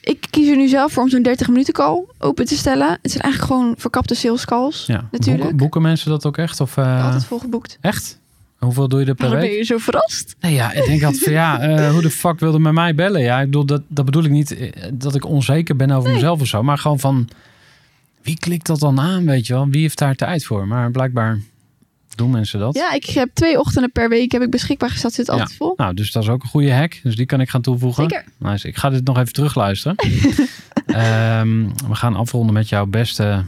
Ik 0.00 0.26
kies 0.30 0.48
er 0.48 0.56
nu 0.56 0.68
zelf 0.68 0.92
voor 0.92 1.02
om 1.02 1.08
zo'n 1.08 1.22
30 1.22 1.48
minuten 1.48 1.72
call 1.74 2.04
open 2.18 2.44
te 2.44 2.56
stellen. 2.56 2.98
Het 3.02 3.10
zijn 3.10 3.22
eigenlijk 3.22 3.52
gewoon 3.52 3.74
verkapte 3.78 4.14
sales 4.14 4.44
calls. 4.44 4.84
Ja. 4.86 5.08
Natuurlijk. 5.10 5.38
Boeken, 5.40 5.56
boeken 5.56 5.82
mensen 5.82 6.10
dat 6.10 6.26
ook 6.26 6.36
echt? 6.36 6.60
Of, 6.60 6.78
Altijd 6.78 7.24
volgeboekt. 7.24 7.78
Echt? 7.80 8.18
Hoeveel 8.58 8.88
doe 8.88 9.00
je 9.00 9.06
er 9.06 9.14
per 9.14 9.24
Waarom 9.24 9.40
ben 9.40 9.48
week? 9.50 9.58
je 9.58 9.64
zo 9.66 9.78
verrast? 9.78 10.36
Nee, 10.40 10.54
ja, 10.54 10.72
ik 10.72 10.84
denk 10.84 11.02
altijd 11.02 11.22
van 11.22 11.32
ja, 11.32 11.58
hoe 11.92 12.02
de 12.02 12.10
fuck 12.10 12.40
wilde 12.40 12.58
met 12.58 12.72
mij 12.72 12.94
bellen? 12.94 13.20
Ja, 13.20 13.38
ik 13.40 13.44
bedoel, 13.44 13.64
dat, 13.66 13.82
dat 13.88 14.04
bedoel 14.04 14.24
ik 14.24 14.30
niet 14.30 14.56
dat 14.92 15.14
ik 15.14 15.24
onzeker 15.24 15.76
ben 15.76 15.90
over 15.90 16.12
mezelf 16.12 16.40
of 16.40 16.46
zo. 16.46 16.62
Maar 16.62 16.78
gewoon 16.78 16.98
van, 16.98 17.28
wie 18.22 18.38
klikt 18.38 18.66
dat 18.66 18.78
dan 18.80 19.00
aan, 19.00 19.26
weet 19.26 19.46
je 19.46 19.52
wel? 19.52 19.68
Wie 19.68 19.80
heeft 19.80 19.98
daar 19.98 20.14
tijd 20.14 20.44
voor? 20.44 20.66
Maar 20.66 20.90
blijkbaar 20.90 21.38
doen 22.18 22.30
mensen 22.30 22.60
dat. 22.60 22.74
Ja, 22.74 22.92
ik 22.92 23.04
heb 23.04 23.30
twee 23.32 23.58
ochtenden 23.58 23.92
per 23.92 24.08
week 24.08 24.32
heb 24.32 24.42
ik 24.42 24.50
beschikbaar 24.50 24.90
gesteld. 24.90 25.12
Zit 25.12 25.28
altijd 25.28 25.54
vol. 25.54 25.72
Nou, 25.76 25.94
dus 25.94 26.12
dat 26.12 26.22
is 26.22 26.28
ook 26.28 26.42
een 26.42 26.48
goede 26.48 26.72
hack. 26.72 27.00
Dus 27.02 27.16
die 27.16 27.26
kan 27.26 27.40
ik 27.40 27.50
gaan 27.50 27.62
toevoegen. 27.62 28.02
Zeker. 28.02 28.24
Nice. 28.38 28.68
Ik 28.68 28.76
ga 28.76 28.90
dit 28.90 29.04
nog 29.04 29.18
even 29.18 29.32
terugluisteren. 29.32 29.96
Ehm, 30.86 31.68
we 31.88 31.94
gaan 31.94 32.16
afronden 32.16 32.54
met 32.54 32.68
jouw 32.68 32.86
beste 32.86 33.44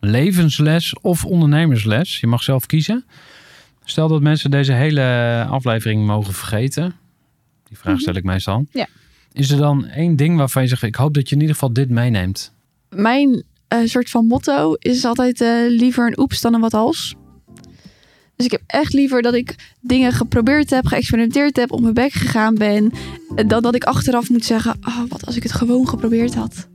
levensles 0.00 0.94
of 1.00 1.24
ondernemersles. 1.24 2.20
Je 2.20 2.26
mag 2.26 2.42
zelf 2.42 2.66
kiezen. 2.66 3.04
Stel 3.84 4.08
dat 4.08 4.22
mensen 4.22 4.50
deze 4.50 4.72
hele 4.72 5.46
aflevering 5.50 6.06
mogen 6.06 6.34
vergeten. 6.34 6.96
Die 7.68 7.78
vraag 7.78 8.00
stel 8.00 8.14
ik 8.14 8.24
meestal. 8.24 8.58
Mhm. 8.58 8.78
Ja. 8.78 8.86
Is 9.32 9.50
er 9.50 9.58
dan 9.58 9.86
één 9.86 10.16
ding 10.16 10.36
waarvan 10.36 10.62
je 10.62 10.68
zegt... 10.68 10.82
ik 10.82 10.94
hoop 10.94 11.14
dat 11.14 11.28
je 11.28 11.34
in 11.34 11.40
ieder 11.40 11.54
geval 11.54 11.72
dit 11.72 11.90
meeneemt? 11.90 12.52
Mijn 12.88 13.44
eh, 13.68 13.78
soort 13.84 14.10
van 14.10 14.26
motto 14.26 14.74
is 14.74 15.04
altijd 15.04 15.40
eh, 15.40 15.48
liever 15.68 16.06
een 16.06 16.18
oeps 16.18 16.40
dan 16.40 16.54
een 16.54 16.60
wat 16.60 16.74
als. 16.74 17.14
Dus 18.36 18.46
ik 18.46 18.52
heb 18.52 18.62
echt 18.66 18.92
liever 18.92 19.22
dat 19.22 19.34
ik 19.34 19.74
dingen 19.80 20.12
geprobeerd 20.12 20.70
heb, 20.70 20.86
geëxperimenteerd 20.86 21.56
heb, 21.56 21.72
op 21.72 21.80
mijn 21.80 21.94
bek 21.94 22.12
gegaan 22.12 22.54
ben, 22.54 22.92
eh, 23.34 23.48
dan 23.48 23.62
dat 23.62 23.74
ik 23.74 23.84
achteraf 23.84 24.30
moet 24.30 24.44
zeggen, 24.44 24.76
oh, 24.86 25.02
wat 25.08 25.26
als 25.26 25.36
ik 25.36 25.42
het 25.42 25.52
gewoon 25.52 25.88
geprobeerd 25.88 26.34
had. 26.34 26.66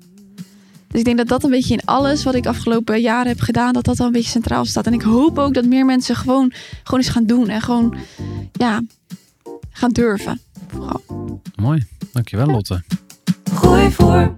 Dus 0.88 1.00
ik 1.00 1.06
denk 1.06 1.18
dat 1.18 1.28
dat 1.28 1.44
een 1.44 1.50
beetje 1.50 1.74
in 1.74 1.86
alles 1.86 2.24
wat 2.24 2.36
ik 2.36 2.46
afgelopen 2.46 3.02
jaren 3.02 3.28
heb 3.28 3.40
gedaan, 3.40 3.74
dat 3.74 3.86
dat 3.86 3.98
wel 3.98 4.08
een 4.08 4.14
beetje 4.14 4.30
centraal 4.30 4.66
staat. 4.66 4.86
En 4.86 4.94
ik 4.94 5.02
hoop 5.02 5.38
ook 5.38 5.54
dat 5.54 5.66
meer 5.66 5.86
mensen 5.86 6.16
gewoon, 6.16 6.54
gewoon 6.84 7.00
eens 7.00 7.10
gaan 7.10 7.26
doen 7.26 7.50
en 7.50 7.62
gewoon, 7.62 7.98
ja, 8.52 8.82
gaan 9.72 9.92
durven. 9.92 10.42
Vooral. 10.68 11.42
Mooi. 11.56 11.86
Dankjewel 12.12 12.48
Lotte. 12.48 12.84
Gooi 13.54 13.92
voor. 13.92 14.38